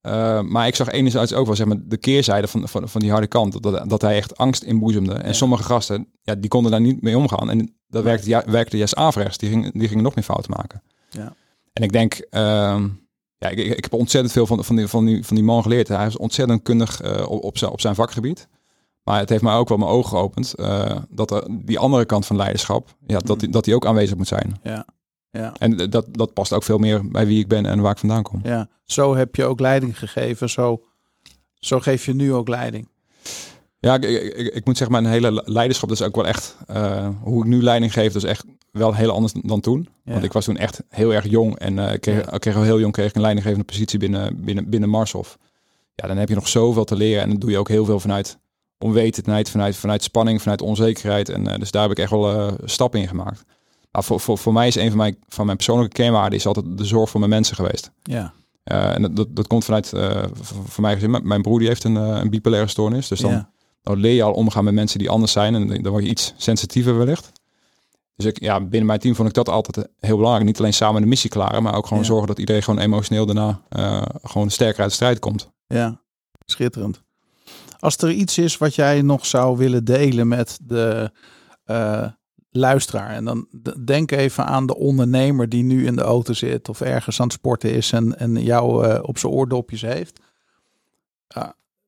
Eh, 0.00 0.40
maar 0.40 0.66
ik 0.66 0.74
zag 0.74 0.88
enerzijds 0.90 1.32
ook 1.32 1.46
wel 1.46 1.56
zeg 1.56 1.66
maar, 1.66 1.76
de 1.84 1.96
keerzijde 1.96 2.46
van, 2.48 2.68
van, 2.68 2.88
van 2.88 3.00
die 3.00 3.10
harde 3.10 3.26
kant. 3.26 3.62
Dat, 3.62 3.90
dat 3.90 4.02
hij 4.02 4.16
echt 4.16 4.36
angst 4.36 4.62
inboezemde. 4.62 5.14
En 5.14 5.26
Ja. 5.26 5.32
sommige 5.32 5.62
gasten, 5.62 6.06
ja, 6.22 6.34
die 6.34 6.48
konden 6.50 6.70
daar 6.70 6.80
niet 6.80 7.02
mee 7.02 7.16
omgaan. 7.18 7.50
En 7.50 7.74
dat 7.88 8.04
werkte, 8.04 8.28
ja, 8.28 8.42
werkte 8.46 8.76
juist 8.76 8.94
averechts. 8.96 9.38
Die 9.38 9.48
gingen, 9.48 9.70
die 9.78 9.88
gingen 9.88 10.04
nog 10.04 10.14
meer 10.14 10.24
fouten 10.24 10.50
maken. 10.56 10.82
Ja. 11.10 11.34
En 11.72 11.82
ik 11.82 11.92
denk, 11.92 12.14
ehm, 12.14 12.88
ja, 13.38 13.48
ik, 13.48 13.58
ik 13.58 13.82
heb 13.82 13.92
ontzettend 13.92 14.32
veel 14.32 14.46
van, 14.46 14.64
van, 14.64 14.76
die, 14.76 14.86
van, 14.86 15.04
die, 15.04 15.24
van 15.26 15.36
die 15.36 15.44
man 15.44 15.62
geleerd. 15.62 15.88
Hij 15.88 16.06
is 16.06 16.16
ontzettend 16.16 16.62
kundig 16.62 17.00
eh, 17.00 17.28
op, 17.30 17.42
op, 17.44 17.58
zijn, 17.58 17.70
op 17.70 17.80
zijn 17.80 17.94
vakgebied. 17.94 18.48
Maar 19.02 19.18
het 19.18 19.28
heeft 19.28 19.42
mij 19.42 19.54
ook 19.54 19.68
wel 19.68 19.78
mijn 19.78 19.90
ogen 19.90 20.10
geopend. 20.10 20.54
eh, 20.54 20.96
dat 21.10 21.30
er 21.30 21.44
die 21.64 21.78
andere 21.78 22.04
kant 22.04 22.26
van 22.26 22.36
leiderschap, 22.36 22.94
ja, 23.06 23.18
dat, 23.18 23.40
die, 23.40 23.48
dat 23.48 23.64
die 23.64 23.74
ook 23.74 23.86
aanwezig 23.86 24.16
moet 24.16 24.28
zijn. 24.28 24.58
Ja. 24.62 24.86
Ja. 25.30 25.54
En 25.58 25.76
dat, 25.90 26.06
dat 26.10 26.32
past 26.32 26.52
ook 26.52 26.62
veel 26.62 26.78
meer 26.78 27.08
bij 27.10 27.26
wie 27.26 27.38
ik 27.40 27.48
ben 27.48 27.66
en 27.66 27.80
waar 27.80 27.92
ik 27.92 27.98
vandaan 27.98 28.22
kom. 28.22 28.40
ja. 28.42 28.68
Zo 28.84 29.14
heb 29.14 29.34
je 29.36 29.44
ook 29.44 29.60
leiding 29.60 29.98
gegeven. 29.98 30.50
Zo, 30.50 30.80
zo 31.54 31.80
geef 31.80 32.04
je 32.06 32.14
nu 32.14 32.32
ook 32.34 32.48
leiding. 32.48 32.88
Ja, 33.78 33.94
ik, 33.94 34.04
ik, 34.04 34.54
ik- 34.54 34.64
moet 34.64 34.76
zeggen, 34.76 35.02
mijn 35.02 35.12
hele 35.14 35.42
leiderschap, 35.44 35.88
dat 35.88 36.00
is 36.00 36.06
ook 36.06 36.14
wel 36.14 36.26
echt, 36.26 36.56
eh, 36.66 37.08
hoe 37.22 37.42
ik 37.42 37.48
nu 37.48 37.62
leiding 37.62 37.92
geef, 37.92 38.12
dat 38.12 38.22
is 38.22 38.28
echt 38.30 38.44
wel 38.72 38.94
heel 38.94 39.10
anders 39.10 39.32
dan 39.42 39.60
toen. 39.60 39.88
Ja. 40.04 40.12
Want 40.12 40.24
ik 40.24 40.32
was 40.32 40.44
toen 40.44 40.56
echt 40.56 40.82
heel 40.88 41.14
erg 41.14 41.28
jong 41.28 41.58
en 41.58 41.78
eh, 41.78 41.92
ik 41.92 42.00
kreeg, 42.00 42.24
Ja. 42.24 42.32
ik 42.32 42.40
kreeg 42.40 42.56
al 42.56 42.62
heel 42.62 42.80
jong 42.80 42.92
kreeg 42.92 43.08
ik 43.08 43.14
een 43.14 43.20
leidinggevende 43.20 43.64
positie 43.66 43.98
binnen, 43.98 44.44
binnen, 44.44 44.68
binnen 44.70 44.88
Marshof. 44.88 45.38
Ja, 45.94 46.06
dan 46.08 46.16
heb 46.16 46.28
je 46.28 46.34
nog 46.34 46.48
zoveel 46.48 46.84
te 46.84 46.96
leren 46.96 47.22
en 47.22 47.28
dan 47.28 47.38
doe 47.38 47.50
je 47.50 47.58
ook 47.58 47.68
heel 47.68 47.84
veel 47.84 48.00
vanuit 48.00 48.38
onwetendheid, 48.78 49.50
vanuit, 49.50 49.76
vanuit 49.76 50.02
spanning, 50.02 50.42
vanuit 50.42 50.62
onzekerheid. 50.62 51.28
En 51.28 51.46
eh, 51.46 51.58
dus 51.58 51.70
daar 51.70 51.82
heb 51.82 51.90
ik 51.90 51.98
echt 51.98 52.10
wel 52.10 52.56
stappen 52.64 53.00
in 53.00 53.08
gemaakt. 53.08 53.44
Maar 53.90 54.04
voor, 54.04 54.20
voor, 54.20 54.38
voor 54.38 54.52
mij 54.52 54.66
is 54.66 54.74
een 54.74 54.88
van 54.88 54.96
mijn, 54.96 55.16
van 55.28 55.44
mijn 55.44 55.56
persoonlijke 55.56 55.94
kernwaarden 55.94 56.38
is 56.38 56.46
altijd 56.46 56.78
de 56.78 56.84
zorg 56.84 57.10
voor 57.10 57.20
mijn 57.20 57.32
mensen 57.32 57.56
geweest. 57.56 57.90
Ja. 58.02 58.32
Eh, 58.62 58.94
en 58.94 59.02
dat, 59.02 59.16
dat, 59.16 59.36
dat 59.36 59.46
komt 59.46 59.64
vanuit, 59.64 59.88
v- 59.88 60.52
voor 60.66 60.82
mij 60.82 60.94
gezin, 60.94 61.20
mijn- 61.22 61.42
broer 61.42 61.58
die 61.58 61.68
heeft 61.68 61.84
een, 61.84 61.96
eh, 61.96 62.18
een 62.20 62.30
bipolaire 62.30 62.68
stoornis. 62.68 63.08
Dus 63.08 63.20
dan, 63.20 63.30
ja. 63.30 63.50
dan 63.82 63.96
leer 63.98 64.14
je 64.14 64.22
al 64.22 64.32
omgaan 64.32 64.64
met 64.64 64.74
mensen 64.74 64.98
die 64.98 65.10
anders 65.10 65.32
zijn. 65.32 65.54
En 65.54 65.82
dan 65.82 65.92
word 65.92 66.04
je 66.04 66.10
iets 66.10 66.34
sensitiever 66.36 66.98
wellicht. 66.98 67.32
Dus 68.16 68.26
ik, 68.28 68.40
ja, 68.40 68.60
binnen 68.60 68.86
mijn 68.86 68.98
team 69.00 69.14
vond 69.14 69.28
ik 69.28 69.34
dat 69.34 69.48
altijd 69.48 69.88
heel 70.00 70.16
belangrijk. 70.16 70.46
Niet 70.46 70.58
alleen 70.58 70.74
samen 70.74 71.00
de 71.02 71.08
missie 71.08 71.30
klaren, 71.30 71.62
maar 71.62 71.74
ook 71.74 71.86
gewoon 71.86 72.02
Ja. 72.02 72.08
zorgen 72.08 72.26
dat 72.26 72.38
iedereen 72.38 72.62
gewoon 72.62 72.80
emotioneel 72.80 73.26
daarna 73.26 73.60
gewoon 74.22 74.50
sterker 74.50 74.80
uit 74.80 74.88
de 74.88 74.94
strijd 74.94 75.18
komt. 75.18 75.50
Ja, 75.66 76.00
schitterend. 76.46 77.02
Als 77.78 77.96
er 77.96 78.10
iets 78.12 78.38
is 78.38 78.58
wat 78.58 78.74
jij 78.74 79.02
nog 79.02 79.26
zou 79.26 79.56
willen 79.56 79.84
delen 79.84 80.28
met 80.28 80.58
de 80.62 81.10
luisteraar. 82.50 83.10
En 83.10 83.24
dan 83.24 83.46
denk 83.84 84.10
even 84.10 84.46
aan 84.46 84.66
de 84.66 84.76
ondernemer 84.76 85.48
die 85.48 85.62
nu 85.62 85.86
in 85.86 85.96
de 85.96 86.02
auto 86.02 86.32
zit 86.32 86.68
of 86.68 86.80
ergens 86.80 87.20
aan 87.20 87.26
het 87.26 87.34
sporten 87.36 87.72
is 87.72 87.92
en, 87.92 88.18
en 88.18 88.42
jou 88.42 88.86
eh, 88.86 88.98
op 89.02 89.18
zijn 89.18 89.32
oordopjes 89.32 89.80
heeft. 89.82 90.20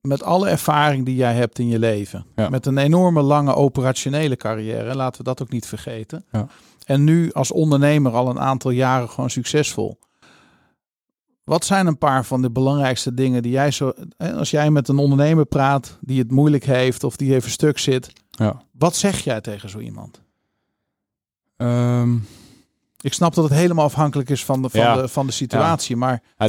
Met 0.01 0.23
alle 0.23 0.49
ervaring 0.49 1.05
die 1.05 1.15
jij 1.15 1.33
hebt 1.33 1.59
in 1.59 1.67
je 1.67 1.79
leven. 1.79 2.25
Ja. 2.35 2.49
Met 2.49 2.65
een 2.65 2.77
enorme 2.77 3.21
lange 3.21 3.55
operationele 3.55 4.35
carrière. 4.35 4.95
Laten 4.95 5.17
we 5.17 5.23
dat 5.23 5.41
ook 5.41 5.49
niet 5.49 5.65
vergeten. 5.65 6.25
Ja. 6.31 6.47
En 6.85 7.03
nu 7.03 7.31
als 7.31 7.51
ondernemer 7.51 8.11
al 8.11 8.29
een 8.29 8.39
aantal 8.39 8.71
jaren 8.71 9.09
gewoon 9.09 9.29
succesvol. 9.29 9.99
Wat 11.43 11.65
zijn 11.65 11.87
een 11.87 11.97
paar 11.97 12.25
van 12.25 12.41
de 12.41 12.51
belangrijkste 12.51 13.13
dingen 13.13 13.41
die 13.43 13.51
jij 13.51 13.71
zo, 13.71 13.93
als 14.17 14.51
jij 14.51 14.71
met 14.71 14.87
een 14.87 14.97
ondernemer 14.97 15.45
praat 15.45 15.97
die 16.01 16.19
het 16.19 16.31
moeilijk 16.31 16.63
heeft 16.63 17.03
of 17.03 17.15
die 17.15 17.35
even 17.35 17.51
stuk 17.51 17.77
zit, 17.77 18.11
Ja. 18.29 18.61
wat 18.71 18.95
zeg 18.95 19.19
jij 19.19 19.41
tegen 19.41 19.69
zo 19.69 19.79
iemand? 19.79 20.21
Ehm, 21.57 22.15
Ik 23.01 23.13
snap 23.13 23.33
dat 23.33 23.43
het 23.43 23.53
helemaal 23.53 23.85
afhankelijk 23.85 24.29
is 24.29 24.45
van 24.45 24.61
de, 24.61 24.69
van 24.69 24.79
Ja. 24.79 24.95
de, 24.95 25.07
van 25.07 25.25
de 25.25 25.31
situatie, 25.31 25.95
maar 25.95 26.21
ja, 26.37 26.47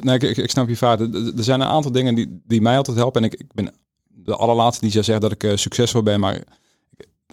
nee, 0.00 0.18
ik, 0.18 0.36
ik, 0.36 0.50
snap 0.50 0.68
je 0.68 0.76
vaart. 0.76 1.00
Er- 1.00 1.32
zijn 1.44 1.60
een 1.60 1.66
aantal 1.66 1.92
dingen 1.92 2.14
die, 2.14 2.40
die 2.46 2.60
mij 2.60 2.76
altijd 2.76 2.96
helpen. 2.96 3.22
En 3.22 3.30
ik, 3.32 3.40
ik 3.40 3.52
ben 3.54 3.72
de 4.08 4.36
allerlaatste 4.36 4.80
die 4.84 4.92
zou 4.92 5.04
zeggen 5.04 5.22
dat 5.28 5.32
ik 5.32 5.44
eh, 5.44 5.56
succesvol 5.56 6.02
ben. 6.02 6.20
Maar 6.20 6.40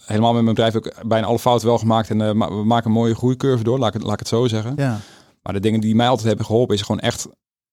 helemaal 0.05 0.33
met 0.33 0.43
mijn 0.43 0.55
bedrijf 0.55 0.73
heb 0.73 0.85
ik 0.85 1.07
bijna 1.07 1.27
alle 1.27 1.39
fouten 1.39 1.67
wel 1.67 1.77
gemaakt. 1.77 2.09
En 2.09 2.21
eh, 2.21 2.29
we 2.29 2.63
maken 2.63 2.85
een 2.85 2.91
mooie 2.97 3.15
groeicurve 3.15 3.63
door, 3.63 3.79
laat 3.79 3.87
ik, 3.87 3.93
het- 3.93 4.03
laat 4.03 4.13
ik 4.13 4.19
het 4.19 4.27
zo 4.27 4.47
zeggen. 4.47 4.73
ja, 4.75 4.99
Maar 5.41 5.53
de 5.53 5.59
dingen 5.59 5.79
die 5.79 5.95
mij 5.95 6.07
altijd 6.07 6.27
hebben 6.27 6.45
geholpen 6.45 6.75
is 6.75 6.81
gewoon 6.81 7.01
echt 7.01 7.27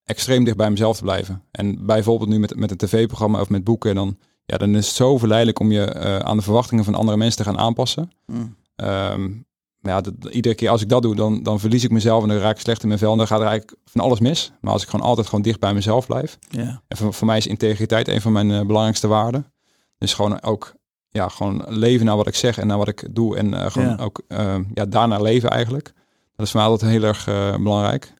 extreem 0.04 0.44
dicht 0.44 0.56
bij 0.56 0.70
mezelf 0.70 0.96
te 0.96 1.02
blijven. 1.02 1.42
En 1.50 1.86
bijvoorbeeld 1.86 2.30
nu 2.30 2.38
met, 2.38 2.56
met 2.56 2.70
een 2.70 2.76
tv-programma 2.76 3.40
of 3.40 3.48
met 3.48 3.64
boeken, 3.64 3.94
dan, 3.94 4.16
ja, 4.44 4.56
dan 4.56 4.74
is 4.74 4.86
het 4.86 4.96
zo 4.96 5.18
verleidelijk 5.18 5.58
om 5.60 5.72
je 5.72 5.84
eh, 5.84 6.16
aan 6.18 6.36
de 6.36 6.42
verwachtingen 6.42 6.84
van 6.84 6.94
andere 6.94 7.16
mensen 7.16 7.36
te 7.44 7.50
gaan 7.50 7.58
aanpassen. 7.58 8.10
Mm. 8.26 8.54
Maar 8.76 9.92
ja, 9.92 10.00
dat- 10.00 10.14
iedere 10.30 10.54
keer 10.54 10.68
als 10.68 10.82
ik 10.82 10.88
dat 10.88 11.02
doe, 11.02 11.14
dan, 11.14 11.42
dan 11.42 11.60
verlies 11.60 11.84
ik 11.84 11.90
mezelf 11.90 12.22
en 12.22 12.28
dan 12.28 12.38
raak 12.38 12.54
ik 12.54 12.60
slecht 12.62 12.82
in 12.82 12.88
mijn 12.88 13.00
vel. 13.00 13.12
En 13.12 13.18
dan 13.18 13.26
gaat 13.26 13.40
er 13.40 13.46
eigenlijk 13.46 13.78
van 13.84 14.00
alles 14.00 14.20
mis. 14.20 14.52
Maar 14.60 14.72
als 14.72 14.82
ik 14.82 14.88
gewoon 14.88 15.06
altijd 15.06 15.26
gewoon 15.26 15.42
dicht 15.42 15.60
bij 15.60 15.74
mezelf 15.74 16.06
blijf. 16.06 16.38
ja, 16.50 16.82
En 16.88 16.96
voor, 16.96 17.14
voor 17.14 17.26
mij 17.26 17.36
is 17.36 17.46
integriteit 17.46 18.08
een 18.08 18.20
van 18.20 18.32
mijn 18.32 18.50
eh, 18.50 18.60
belangrijkste 18.66 19.06
waarden. 19.08 19.52
Dus 19.98 20.14
gewoon 20.14 20.42
ook 20.42 20.74
ja, 21.08 21.28
gewoon 21.28 21.64
leven 21.68 22.06
naar 22.06 22.16
wat 22.16 22.26
ik 22.26 22.34
zeg 22.34 22.58
en 22.58 22.66
naar 22.66 22.78
wat 22.78 22.88
ik 22.88 23.08
doe. 23.14 23.36
En 23.36 23.54
eh, 23.54 23.70
gewoon 23.70 23.88
Ja. 23.88 23.96
ook 24.04 24.22
eh, 24.28 24.56
ja, 24.74 24.84
daarna 24.86 25.18
leven 25.20 25.50
eigenlijk. 25.50 25.92
Dat 26.36 26.46
is 26.46 26.52
voor 26.52 26.60
mij 26.60 26.68
altijd 26.70 26.90
heel 26.90 27.02
erg 27.02 27.26
eh, 27.28 27.56
belangrijk. 27.56 28.12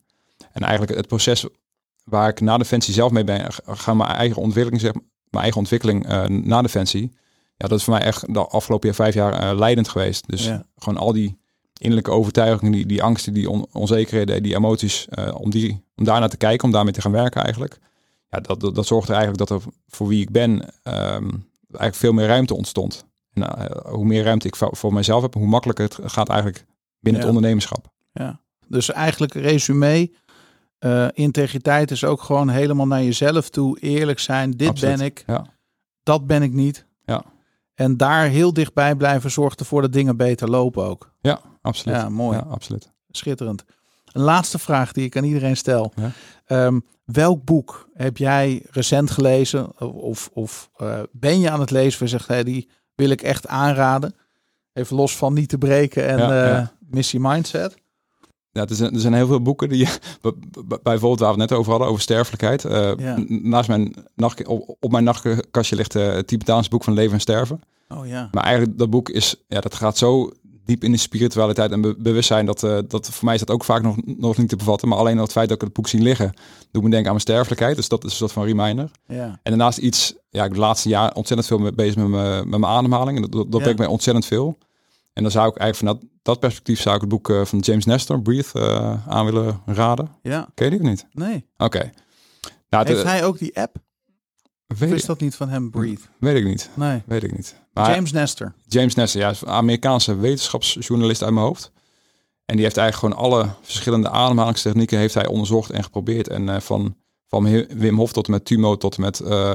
En 0.52 0.62
eigenlijk 0.62 0.96
het 0.96 1.06
proces 1.06 1.46
waar 2.04 2.28
ik 2.28 2.40
na 2.40 2.58
Defensie 2.58 2.94
zelf 2.94 3.10
mee 3.10 3.24
ben, 3.24 3.46
ga 3.66 3.94
mijn 3.94 4.10
eigen 4.10 4.42
ontwikkeling, 4.42 4.80
zeg, 4.80 4.92
mijn 5.30 5.42
eigen 5.42 5.58
ontwikkeling 5.60 6.06
na 6.44 6.62
Defensie. 6.62 7.12
Ja, 7.64 7.70
dat 7.70 7.78
is 7.78 7.84
voor 7.84 7.94
mij 7.94 8.02
echt 8.02 8.34
de 8.34 8.46
afgelopen 8.46 8.86
jaar, 8.86 8.96
vijf 8.96 9.14
jaar 9.14 9.32
eh, 9.50 9.58
leidend 9.58 9.88
geweest. 9.88 10.28
Dus 10.28 10.44
Ja. 10.44 10.66
gewoon 10.76 10.98
al 10.98 11.12
die 11.12 11.38
innerlijke 11.78 12.10
overtuigingen, 12.10 12.72
die, 12.72 12.86
die 12.86 13.02
angsten, 13.02 13.32
die 13.32 13.50
on- 13.50 13.66
onzekerheden, 13.72 14.42
die 14.42 14.54
emoties, 14.54 15.06
eh, 15.08 15.34
om, 15.40 15.50
die, 15.50 15.84
om 15.96 16.04
daar 16.04 16.20
naar 16.20 16.28
te 16.28 16.36
kijken, 16.36 16.64
om 16.66 16.72
daarmee 16.72 16.92
te 16.92 17.00
gaan 17.00 17.12
werken 17.12 17.42
eigenlijk. 17.42 17.78
Ja, 18.28 18.40
dat, 18.40 18.60
dat, 18.60 18.74
dat 18.74 18.86
zorgt 18.86 19.08
er 19.08 19.14
eigenlijk 19.14 19.48
dat 19.48 19.60
er 19.60 19.66
voor 19.86 20.06
wie 20.08 20.20
ik 20.20 20.30
ben 20.30 20.60
ehm, 20.82 21.28
eigenlijk 21.68 21.94
veel 21.94 22.12
meer 22.12 22.26
ruimte 22.26 22.54
ontstond. 22.54 23.04
En 23.32 23.42
eh, 23.42 23.92
hoe 23.92 24.04
meer 24.04 24.24
ruimte 24.24 24.46
ik 24.46 24.56
voor, 24.56 24.92
mezelf 24.92 25.22
heb, 25.22 25.34
hoe 25.34 25.46
makkelijker 25.46 25.84
het 25.84 26.12
gaat 26.12 26.28
eigenlijk 26.28 26.64
binnen 27.00 27.20
Ja. 27.22 27.26
het 27.28 27.36
ondernemerschap. 27.36 27.86
ja. 28.12 28.42
Dus 28.68 28.90
eigenlijk 28.92 29.34
resume, 29.34 30.10
integriteit 31.14 31.90
is 31.90 32.04
ook 32.04 32.22
gewoon 32.22 32.48
helemaal 32.48 32.86
naar 32.86 33.02
jezelf 33.02 33.48
toe, 33.48 33.78
eerlijk 33.80 34.18
zijn, 34.18 34.50
dit 34.50 34.68
Absoluut. 34.68 34.96
ben 34.96 35.06
ik, 35.06 35.22
Ja. 35.26 35.46
dat 36.02 36.26
ben 36.26 36.42
ik 36.42 36.52
niet. 36.52 36.86
En 37.74 37.96
daar 37.96 38.26
heel 38.26 38.52
dichtbij 38.52 38.94
blijven 38.94 39.30
zorgt 39.30 39.60
ervoor 39.60 39.82
dat 39.82 39.92
dingen 39.92 40.16
beter 40.16 40.50
lopen 40.50 40.84
ook. 40.84 41.12
Ja, 41.20 41.40
absoluut. 41.62 41.96
Ja, 41.96 42.08
mooi. 42.08 42.36
Ja, 42.36 42.42
absoluut. 42.42 42.92
Schitterend. 43.10 43.64
Een 44.12 44.22
laatste 44.22 44.58
vraag 44.58 44.92
die 44.92 45.04
ik 45.04 45.16
aan 45.16 45.24
iedereen 45.24 45.56
stel. 45.56 45.92
Ja. 45.94 46.10
Ehm, 46.44 46.80
welk 47.04 47.44
boek 47.44 47.88
heb 47.94 48.16
jij 48.16 48.62
recent 48.70 49.10
gelezen? 49.10 49.80
Of, 49.94 50.30
of 50.32 50.70
eh, 50.76 51.00
ben 51.12 51.40
je 51.40 51.50
aan 51.50 51.60
het 51.60 51.70
lezen 51.70 52.04
je 52.04 52.10
zegt, 52.10 52.28
hey, 52.28 52.44
die 52.44 52.70
wil 52.94 53.10
ik 53.10 53.22
echt 53.22 53.46
aanraden? 53.46 54.14
Even 54.72 54.96
los 54.96 55.16
van 55.16 55.34
niet 55.34 55.48
te 55.48 55.58
breken 55.58 56.06
en 56.06 56.18
Ja, 56.18 56.58
eh, 56.60 56.66
missie 56.78 57.20
mindset. 57.20 57.76
Ja, 58.54 58.66
er 58.66 58.74
zijn, 58.74 58.94
er 58.94 59.00
zijn 59.00 59.14
heel 59.14 59.26
veel 59.26 59.42
boeken 59.42 59.68
die, 59.68 59.88
bijvoorbeeld 60.82 61.20
waar 61.20 61.34
we 61.34 61.40
het 61.40 61.50
net 61.50 61.58
over 61.58 61.70
hadden, 61.70 61.88
over 61.88 62.02
sterfelijkheid. 62.02 62.64
Eh, 62.64 62.92
Ja. 62.96 63.16
Naast 63.28 63.68
mijn 63.68 63.94
nacht, 64.16 64.46
op, 64.46 64.76
op 64.80 64.90
mijn 64.92 65.04
nachtkastje 65.04 65.76
ligt 65.76 65.94
eh, 65.94 66.12
het 66.12 66.26
Tibetaans 66.26 66.68
boek 66.68 66.84
van 66.84 66.92
Leven 66.94 67.12
en 67.12 67.20
Sterven. 67.20 67.60
Oh 67.88 68.06
ja. 68.06 68.28
Maar 68.32 68.42
eigenlijk 68.44 68.78
dat 68.78 68.90
boek 68.90 69.08
is, 69.08 69.34
ja, 69.48 69.60
dat 69.60 69.74
gaat 69.74 69.98
zo 69.98 70.30
diep 70.64 70.84
in 70.84 70.92
de 70.92 70.98
spiritualiteit 70.98 71.70
en 71.72 71.80
be- 71.80 71.94
bewustzijn. 71.98 72.46
Dat, 72.46 72.62
eh, 72.62 72.78
dat 72.88 73.08
voor 73.08 73.24
mij 73.24 73.34
is 73.34 73.40
dat 73.40 73.50
ook 73.50 73.64
vaak 73.64 73.82
nog, 73.82 73.96
nog 74.04 74.36
niet 74.36 74.48
te 74.48 74.56
bevatten. 74.56 74.88
Maar 74.88 74.98
alleen 74.98 75.16
al 75.16 75.22
het 75.22 75.32
feit 75.32 75.48
dat 75.48 75.56
ik 75.56 75.62
het 75.64 75.72
boek 75.72 75.88
zie 75.88 76.00
liggen, 76.02 76.32
doet 76.70 76.82
me 76.82 76.88
denken 76.90 76.98
aan 76.98 77.04
mijn 77.04 77.20
sterfelijkheid. 77.20 77.76
Dus 77.76 77.88
dat 77.88 78.04
is 78.04 78.10
een 78.10 78.16
soort 78.16 78.32
van 78.32 78.44
reminder. 78.44 78.90
Ja. 79.06 79.24
En 79.24 79.38
daarnaast 79.42 79.78
iets, 79.78 80.14
ja, 80.30 80.42
ik 80.42 80.48
ben 80.50 80.58
de 80.58 80.64
laatste 80.66 80.88
jaar 80.88 81.14
ontzettend 81.14 81.48
veel 81.48 81.58
mee 81.58 81.72
bezig 81.72 81.96
met 81.96 82.08
mijn, 82.08 82.48
met 82.48 82.60
mijn 82.60 82.72
ademhaling. 82.72 83.16
En 83.16 83.22
dat, 83.22 83.32
dat, 83.32 83.44
dat 83.44 83.52
Ja. 83.54 83.58
brengt 83.60 83.78
mij 83.78 83.88
ontzettend 83.88 84.26
veel. 84.26 84.56
En 85.14 85.22
dan 85.22 85.32
zou 85.32 85.48
ik 85.48 85.56
eigenlijk 85.56 85.92
vanuit 85.92 86.12
dat 86.22 86.40
perspectief 86.40 86.80
zou 86.80 86.94
ik 86.94 87.00
het 87.00 87.10
boek 87.10 87.30
eh, 87.30 87.44
van 87.44 87.58
James 87.58 87.84
Nestor, 87.84 88.22
Breathe, 88.22 88.60
eh, 88.60 89.08
aan 89.08 89.24
willen 89.24 89.60
raden. 89.66 90.08
ja. 90.22 90.48
Ken 90.54 90.64
je 90.64 90.70
die 90.70 90.80
of 90.80 90.86
niet? 90.88 91.06
Nee. 91.12 91.46
Oké. 91.56 91.90
Nou, 92.68 92.86
Heeft 92.86 93.00
eh, 93.00 93.06
hij 93.06 93.24
ook 93.24 93.38
die 93.38 93.56
app? 93.56 93.76
Of 94.68 94.78
weet, 94.78 94.92
is 94.92 95.04
dat 95.04 95.20
niet 95.20 95.34
van 95.34 95.48
hem, 95.48 95.70
Breathe? 95.70 96.02
weet 96.18 96.36
ik 96.36 96.44
niet. 96.44 96.70
Nee. 96.74 97.02
Weet 97.06 97.22
ik 97.22 97.36
niet. 97.36 97.56
Maar 97.72 97.94
James 97.94 98.12
Nestor. 98.12 98.54
James 98.66 98.94
Nestor, 98.94 99.20
ja, 99.20 99.30
is 99.30 99.44
Amerikaanse 99.44 100.16
wetenschapsjournalist 100.16 101.22
uit 101.22 101.32
mijn 101.32 101.46
hoofd. 101.46 101.72
En 102.44 102.54
die 102.56 102.64
heeft 102.64 102.76
eigenlijk 102.76 103.14
gewoon 103.14 103.32
alle 103.32 103.48
verschillende 103.62 104.08
ademhalingstechnieken 104.08 104.98
heeft 104.98 105.14
hij 105.14 105.26
onderzocht 105.26 105.70
en 105.70 105.84
geprobeerd. 105.84 106.28
En 106.28 106.62
van, 106.62 106.96
van 107.28 107.66
Wim 107.68 107.96
Hof 107.96 108.12
tot 108.12 108.26
en 108.26 108.32
met 108.32 108.44
Tumo 108.44 108.76
tot 108.76 108.96
en 108.96 109.02
met 109.02 109.20
eh 109.20 109.54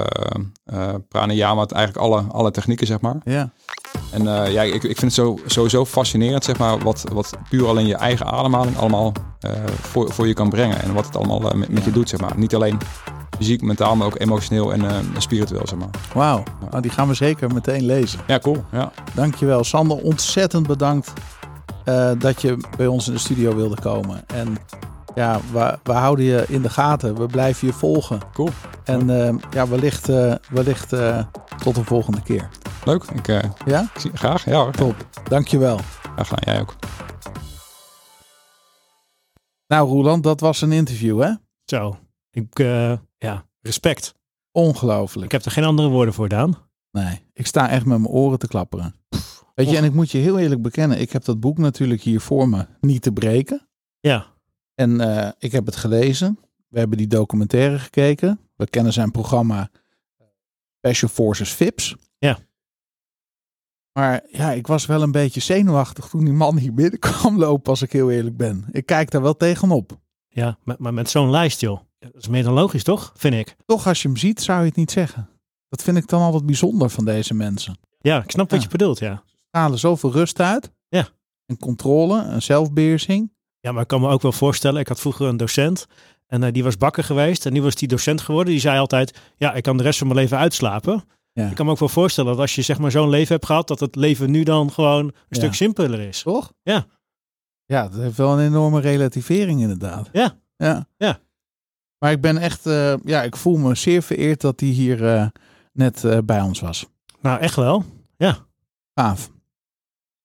eh, 0.70 0.94
pranayama, 1.08 1.66
eigenlijk 1.66 2.06
alle, 2.06 2.24
alle 2.32 2.50
technieken, 2.50 2.86
zeg 2.86 3.00
maar. 3.00 3.16
Ja. 3.24 3.52
En 4.12 4.26
eh, 4.26 4.52
ja, 4.52 4.62
ik, 4.62 4.74
ik 4.74 4.98
vind 4.98 5.00
het 5.00 5.12
zo, 5.12 5.38
sowieso 5.46 5.84
fascinerend, 5.84 6.44
zeg 6.44 6.58
maar, 6.58 6.78
wat, 6.78 7.04
wat 7.12 7.30
puur 7.48 7.66
alleen 7.66 7.86
je 7.86 7.94
eigen 7.94 8.26
ademhaling 8.26 8.76
allemaal 8.76 9.12
voor, 9.80 10.12
voor 10.12 10.26
je 10.26 10.34
kan 10.34 10.48
brengen. 10.48 10.82
En 10.82 10.92
wat 10.92 11.06
het 11.06 11.16
allemaal 11.16 11.52
met, 11.68 11.84
je 11.84 11.90
doet, 11.90 12.08
zeg 12.08 12.20
maar. 12.20 12.32
Niet 12.36 12.54
alleen 12.54 12.78
fysiek, 13.38 13.62
mentaal, 13.62 13.96
maar 13.96 14.06
ook 14.06 14.20
emotioneel 14.20 14.72
en 14.72 15.04
spiritueel, 15.18 15.66
zeg 15.66 15.78
maar. 15.78 15.90
Wauw. 16.14 16.42
Nou, 16.70 16.82
die 16.82 16.90
gaan 16.90 17.08
we 17.08 17.14
zeker 17.14 17.54
meteen 17.54 17.84
lezen. 17.84 18.20
Ja, 18.26 18.38
cool. 18.38 18.64
Ja. 18.72 18.92
Dankjewel. 19.14 19.64
Sander, 19.64 19.96
ontzettend 19.96 20.66
bedankt 20.66 21.12
dat 22.18 22.42
je 22.42 22.56
bij 22.76 22.86
ons 22.86 23.06
in 23.06 23.12
de 23.12 23.18
studio 23.18 23.56
wilde 23.56 23.80
komen. 23.80 24.26
En 24.26 24.56
ja, 25.14 25.40
we, 25.52 25.78
we 25.82 25.92
houden 25.92 26.24
je 26.24 26.44
in 26.48 26.62
de 26.62 26.70
gaten. 26.70 27.14
We 27.16 27.26
blijven 27.26 27.66
je 27.66 27.72
volgen. 27.72 28.20
Cool. 28.32 28.48
En 28.84 29.06
ja, 29.50 29.68
wellicht, 29.68 30.08
eh, 30.08 30.34
wellicht 30.50 30.92
eh, 30.92 31.24
tot 31.62 31.76
een 31.76 31.84
volgende 31.84 32.22
keer. 32.22 32.48
Leuk. 32.84 33.04
Ik, 33.04 33.28
eh, 33.28 33.50
Ja? 33.66 33.80
ik 33.94 34.00
zie, 34.00 34.10
graag. 34.14 34.44
Ja 34.44 34.62
hoor. 34.62 34.72
Top. 34.72 35.06
Dankjewel. 35.28 35.78
Graag 36.14 36.28
gedaan. 36.28 36.54
Jij 36.54 36.60
ook. 36.60 36.76
Nou, 39.66 39.88
Roland, 39.88 40.22
dat 40.22 40.40
was 40.40 40.60
een 40.60 40.72
interview, 40.72 41.20
hè? 41.22 41.32
Zo, 41.64 41.96
ik, 42.30 42.58
eh, 42.58 42.92
ja, 43.18 43.44
respect. 43.60 44.14
Ongelooflijk. 44.52 45.24
Ik 45.24 45.32
heb 45.32 45.44
er 45.44 45.50
geen 45.50 45.64
andere 45.64 45.88
woorden 45.88 46.14
voor, 46.14 46.28
Daan. 46.28 46.56
Nee, 46.90 47.26
ik 47.32 47.46
sta 47.46 47.68
echt 47.68 47.84
met 47.84 47.98
mijn 47.98 48.12
oren 48.12 48.38
te 48.38 48.46
klapperen. 48.48 48.94
Weet 49.54 49.70
je, 49.70 49.76
en 49.76 49.84
ik 49.84 49.92
moet 49.92 50.10
je 50.10 50.18
heel 50.18 50.38
eerlijk 50.38 50.62
bekennen, 50.62 51.00
ik 51.00 51.12
heb 51.12 51.24
dat 51.24 51.40
boek 51.40 51.58
natuurlijk 51.58 52.02
hier 52.02 52.20
voor 52.20 52.48
me 52.48 52.66
niet 52.80 53.02
te 53.02 53.12
breken. 53.12 53.68
Ja, 54.00 54.26
En 54.80 55.00
eh, 55.00 55.30
ik 55.38 55.52
heb 55.52 55.66
het 55.66 55.76
gelezen. 55.76 56.38
We 56.68 56.78
hebben 56.78 56.98
die 56.98 57.06
documentaire 57.06 57.78
gekeken. 57.78 58.40
We 58.56 58.66
kennen 58.66 58.92
zijn 58.92 59.10
programma 59.10 59.70
Special 60.78 61.10
Forces 61.10 61.52
VIPS. 61.52 61.96
Ja. 62.18 62.38
Maar 63.92 64.22
ja, 64.30 64.52
ik 64.52 64.66
was 64.66 64.86
wel 64.86 65.02
een 65.02 65.12
beetje 65.12 65.40
zenuwachtig 65.40 66.08
toen 66.08 66.24
die 66.24 66.32
man 66.32 66.56
hier 66.56 66.74
binnenkwam 66.74 67.38
lopen, 67.38 67.70
als 67.70 67.82
ik 67.82 67.92
heel 67.92 68.10
eerlijk 68.10 68.36
ben. 68.36 68.64
Ik 68.72 68.86
kijk 68.86 69.10
daar 69.10 69.22
wel 69.22 69.36
tegenop. 69.36 69.98
ja 70.28 70.58
maar, 70.78 70.94
met 70.94 71.10
zo'n 71.10 71.30
lijst, 71.30 71.60
joh. 71.60 71.80
Dat 71.98 72.14
is 72.14 72.28
meer 72.28 72.42
dan 72.42 72.52
logisch, 72.52 72.84
toch? 72.84 73.12
Vind 73.16 73.34
ik. 73.34 73.56
Toch, 73.66 73.86
als 73.86 74.02
je 74.02 74.08
hem 74.08 74.16
ziet, 74.16 74.42
zou 74.42 74.60
je 74.60 74.66
het 74.66 74.76
niet 74.76 74.90
zeggen. 74.90 75.28
Dat 75.68 75.82
vind 75.82 75.96
ik 75.96 76.08
dan 76.08 76.22
altijd 76.22 76.46
bijzonder 76.46 76.90
van 76.90 77.04
deze 77.04 77.34
mensen. 77.34 77.78
Ja, 78.00 78.22
ik 78.22 78.30
snap 78.30 78.50
wat 78.50 78.62
je 78.62 78.68
bedoelt, 78.68 78.98
ja. 78.98 79.22
Stralen 79.46 79.78
zoveel 79.78 80.12
rust 80.12 80.40
uit. 80.40 80.70
Ja. 80.88 81.08
En 81.46 81.58
controle 81.58 82.22
en 82.22 82.42
zelfbeheersing. 82.42 83.30
Ja, 83.60 83.72
maar 83.72 83.82
ik 83.82 83.88
kan 83.88 84.00
me 84.00 84.08
ook 84.08 84.22
wel 84.22 84.32
voorstellen, 84.32 84.80
ik 84.80 84.88
had 84.88 85.00
vroeger 85.00 85.26
een 85.26 85.36
docent 85.36 85.86
en 86.26 86.42
eh, 86.42 86.52
die 86.52 86.64
was 86.64 86.76
bakker 86.76 87.04
geweest 87.04 87.46
en 87.46 87.52
nu 87.52 87.62
was 87.62 87.74
die 87.74 87.88
docent 87.88 88.20
geworden. 88.20 88.52
Die 88.52 88.60
zei 88.62 88.78
altijd, 88.78 89.18
ja, 89.36 89.52
ik 89.54 89.62
kan 89.62 89.76
de 89.76 89.82
rest 89.82 89.98
van 89.98 90.06
mijn 90.06 90.18
leven 90.20 90.38
uitslapen. 90.38 91.04
Ja. 91.32 91.48
Ik 91.48 91.54
kan 91.54 91.66
me 91.66 91.72
ook 91.72 91.78
wel 91.78 91.88
voorstellen 91.88 92.30
dat 92.30 92.40
als 92.40 92.54
je 92.54 92.62
zeg 92.62 92.78
maar 92.78 92.90
zo'n 92.90 93.08
leven 93.08 93.32
hebt 93.34 93.46
gehad, 93.46 93.68
dat 93.68 93.80
het 93.80 93.96
leven 93.96 94.30
nu 94.30 94.42
dan 94.42 94.72
gewoon 94.72 95.04
een 95.04 95.12
Ja. 95.28 95.36
stuk 95.38 95.54
simpeler 95.54 96.00
is. 96.00 96.22
Toch? 96.22 96.52
Ja. 96.62 96.86
Ja, 97.64 97.88
dat 97.88 98.00
heeft 98.00 98.16
wel 98.16 98.38
een 98.38 98.46
enorme 98.46 98.80
relativering 98.80 99.60
inderdaad. 99.60 100.08
Ja. 100.12 100.36
Ja. 100.56 100.86
Ja. 100.96 101.18
Maar 101.98 102.12
ik 102.12 102.20
ben 102.20 102.38
echt, 102.38 102.66
eh, 102.66 102.94
ja, 103.04 103.22
ik 103.22 103.36
voel 103.36 103.56
me 103.56 103.74
zeer 103.74 104.02
vereerd 104.02 104.40
dat 104.40 104.60
hij 104.60 104.68
hier 104.68 105.06
eh, 105.14 105.26
net 105.72 106.04
bij 106.24 106.40
ons 106.40 106.60
was. 106.60 106.86
Nou, 107.20 107.40
echt 107.40 107.56
wel. 107.56 107.84
Gaaf. 108.94 109.30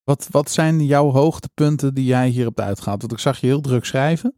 Wat, 0.06 0.28
wat 0.32 0.52
zijn 0.52 0.86
jouw 0.86 1.12
hoogtepunten 1.12 1.94
die 1.94 2.06
jij 2.06 2.28
hier 2.28 2.46
hebt 2.46 2.60
uitgehaald? 2.60 3.02
Want 3.02 3.14
ik 3.14 3.20
zag 3.20 3.40
je 3.40 3.48
heel 3.48 3.62
druk 3.62 3.86
schrijven. 3.86 4.36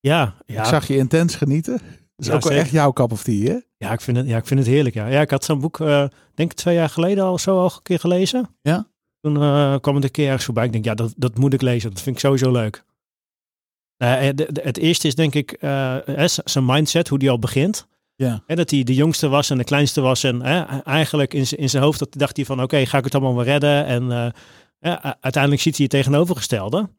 Ja, 0.00 0.34
ja. 0.46 0.60
Ik 0.60 0.66
zag 0.68 0.86
je 0.86 0.96
intens 0.96 1.34
genieten. 1.34 1.72
Dat 1.72 1.82
is 2.16 2.26
Ja, 2.26 2.34
ook 2.34 2.42
wel 2.42 2.52
echt 2.52 2.70
jouw 2.70 2.92
cup 2.92 3.12
of 3.12 3.22
tea, 3.22 3.52
hè? 3.52 3.58
Ja, 3.76 3.92
ik 3.92 4.00
vind 4.00 4.16
het, 4.16 4.26
ja, 4.26 4.36
ik 4.36 4.46
vind 4.46 4.60
het 4.60 4.68
heerlijk. 4.68 4.94
Ja, 4.94 5.06
ja 5.06 5.20
ik 5.20 5.30
had 5.30 5.44
zo'n 5.44 5.60
boek, 5.60 5.80
eh, 5.80 6.04
denk 6.34 6.50
ik 6.50 6.56
twee 6.56 6.74
jaar 6.74 6.88
geleden 6.88 7.24
al 7.24 7.38
zo 7.38 7.58
al 7.58 7.64
een 7.64 7.82
keer 7.82 7.98
gelezen. 7.98 8.56
Ja? 8.62 8.88
Toen 9.20 9.36
eh, 9.36 9.76
kwam 9.80 9.94
het 9.94 10.04
een 10.04 10.10
keer 10.10 10.26
ergens 10.26 10.44
voorbij. 10.44 10.64
Ik 10.64 10.72
denk, 10.72 10.84
ja, 10.84 10.94
dat, 10.94 11.14
dat 11.16 11.38
moet 11.38 11.52
ik 11.52 11.62
lezen. 11.62 11.90
Dat 11.90 12.02
vind 12.02 12.16
ik 12.16 12.22
sowieso 12.22 12.50
leuk. 12.50 12.84
Eh, 13.96 14.28
eh, 14.28 14.36
het 14.52 14.78
eerste 14.78 15.06
is 15.06 15.14
denk 15.14 15.34
ik 15.34 15.56
zijn 16.44 16.64
mindset, 16.64 17.08
hoe 17.08 17.18
die 17.18 17.30
al 17.30 17.38
begint. 17.38 17.86
Ja. 18.20 18.42
Hè, 18.46 18.54
dat 18.54 18.70
hij 18.70 18.82
de 18.82 18.94
jongste 18.94 19.28
was 19.28 19.50
en 19.50 19.58
de 19.58 19.64
kleinste 19.64 20.00
was. 20.00 20.24
En 20.24 20.42
hè, 20.42 20.80
eigenlijk 20.80 21.34
in, 21.34 21.46
in 21.50 21.70
zijn 21.70 21.82
hoofd 21.82 21.98
dat, 21.98 22.08
dacht 22.12 22.36
hij 22.36 22.44
van, 22.46 22.62
oké, 22.62 22.86
ga 22.86 22.98
ik 22.98 23.04
het 23.04 23.14
allemaal 23.14 23.34
wel 23.34 23.44
redden? 23.44 23.84
En 23.86 24.12
eh, 24.12 24.30
ja, 24.78 25.16
uiteindelijk 25.20 25.62
ziet 25.62 25.76
hij 25.76 25.86
het 25.90 25.94
tegenovergestelde. 25.94 26.90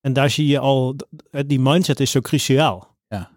En 0.00 0.12
daar 0.12 0.30
zie 0.30 0.46
je 0.46 0.58
al, 0.58 0.96
die 1.46 1.60
mindset 1.60 2.00
is 2.00 2.10
zo 2.10 2.20
cruciaal. 2.20 2.96
Ja. 3.08 3.30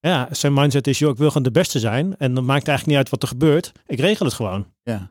Ja, 0.00 0.28
zijn 0.30 0.52
mindset 0.52 0.86
is, 0.86 0.98
joh, 0.98 1.10
ik 1.10 1.16
wil 1.16 1.28
gewoon 1.28 1.42
de 1.42 1.50
beste 1.50 1.78
zijn. 1.78 2.16
En 2.16 2.34
dan 2.34 2.44
maakt 2.44 2.68
eigenlijk 2.68 2.86
niet 2.86 2.96
uit 2.96 3.08
wat 3.08 3.22
er 3.22 3.28
gebeurt. 3.28 3.72
Ik 3.86 3.98
regel 4.00 4.26
het 4.26 4.34
gewoon. 4.34 4.66
ja. 4.82 5.10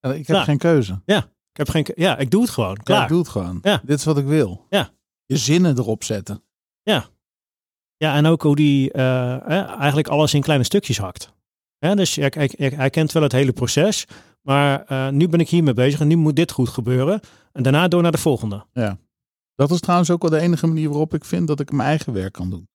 Eh, 0.00 0.10
Ik 0.18 0.26
heb 0.26 0.36
Ja. 0.36 0.44
geen 0.44 0.58
keuze. 0.58 1.00
Ik 1.06 1.66
heb 1.66 1.68
geen, 1.68 1.86
ja, 1.94 2.18
ik 2.18 2.30
doe 2.30 2.42
het 2.42 2.50
gewoon. 2.50 2.78
Ja, 2.84 3.02
ik 3.02 3.08
doe 3.08 3.18
het 3.18 3.28
gewoon. 3.28 3.58
Ja. 3.62 3.80
Dit 3.84 3.98
is 3.98 4.04
wat 4.04 4.18
ik 4.18 4.24
wil. 4.26 4.66
Ja. 4.70 4.90
Je 5.26 5.36
zinnen 5.36 5.78
erop 5.78 6.04
zetten. 6.04 6.42
Ja, 6.82 7.06
en 8.12 8.26
ook 8.26 8.42
hoe 8.42 8.56
die 8.56 8.92
eh, 8.92 9.48
eigenlijk 9.78 10.08
alles 10.08 10.34
in 10.34 10.42
kleine 10.42 10.64
stukjes 10.64 10.98
hakt. 10.98 11.32
Hè, 11.78 11.94
dus 11.94 12.14
hij, 12.16 12.32
hij, 12.36 12.50
hij- 12.56 12.72
hij 12.76 12.90
kent 12.90 13.12
wel 13.12 13.22
het 13.22 13.32
hele 13.32 13.52
proces. 13.52 14.06
Maar 14.42 14.84
eh, 14.84 15.08
nu 15.08 15.28
ben 15.28 15.40
ik 15.40 15.48
hiermee 15.48 15.74
bezig 15.74 16.00
en 16.00 16.06
nu 16.08 16.16
moet 16.16 16.36
dit 16.36 16.50
goed 16.52 16.68
gebeuren. 16.68 17.20
En 17.52 17.62
daarna 17.62 17.88
door 17.88 18.02
naar 18.02 18.12
de 18.12 18.18
volgende. 18.18 18.64
Dat 19.54 19.70
is 19.70 19.80
trouwens 19.80 20.10
ook 20.10 20.22
wel 20.22 20.30
de 20.30 20.40
enige 20.40 20.66
manier 20.66 20.88
waarop 20.88 21.14
ik 21.14 21.24
vind 21.24 21.46
dat 21.48 21.60
ik 21.60 21.72
mijn 21.72 21.88
eigen 21.88 22.12
werk 22.12 22.32
kan 22.32 22.50
doen. 22.50 22.68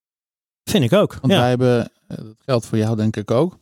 Vind 0.64 0.84
ik 0.84 0.94
ook. 0.94 1.14
Want 1.14 1.34
Ja. 1.34 1.40
wij 1.40 1.50
hebben, 1.50 1.92
eh, 2.08 2.18
dat 2.18 2.36
geldt 2.40 2.66
voor 2.66 2.78
jou 2.78 2.96
denk 2.96 3.16
ik 3.16 3.32
ook. 3.32 3.58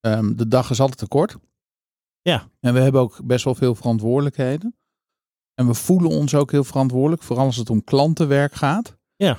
Ehm, 0.00 0.34
de 0.34 0.48
dag 0.48 0.70
is 0.70 0.80
altijd 0.80 0.98
te 0.98 1.08
kort. 1.08 1.36
Ja. 2.22 2.48
En 2.60 2.74
we 2.74 2.80
hebben 2.80 3.00
ook 3.00 3.20
best 3.24 3.44
wel 3.44 3.54
veel 3.54 3.74
verantwoordelijkheden. 3.74 4.76
En 5.54 5.66
we 5.66 5.74
voelen 5.74 6.10
ons 6.10 6.34
ook 6.34 6.50
heel 6.50 6.64
verantwoordelijk, 6.64 7.22
vooral 7.22 7.44
als 7.46 7.56
het 7.56 7.70
om 7.70 7.84
klantenwerk 7.84 8.54
gaat. 8.54 8.96
Ja. 9.16 9.38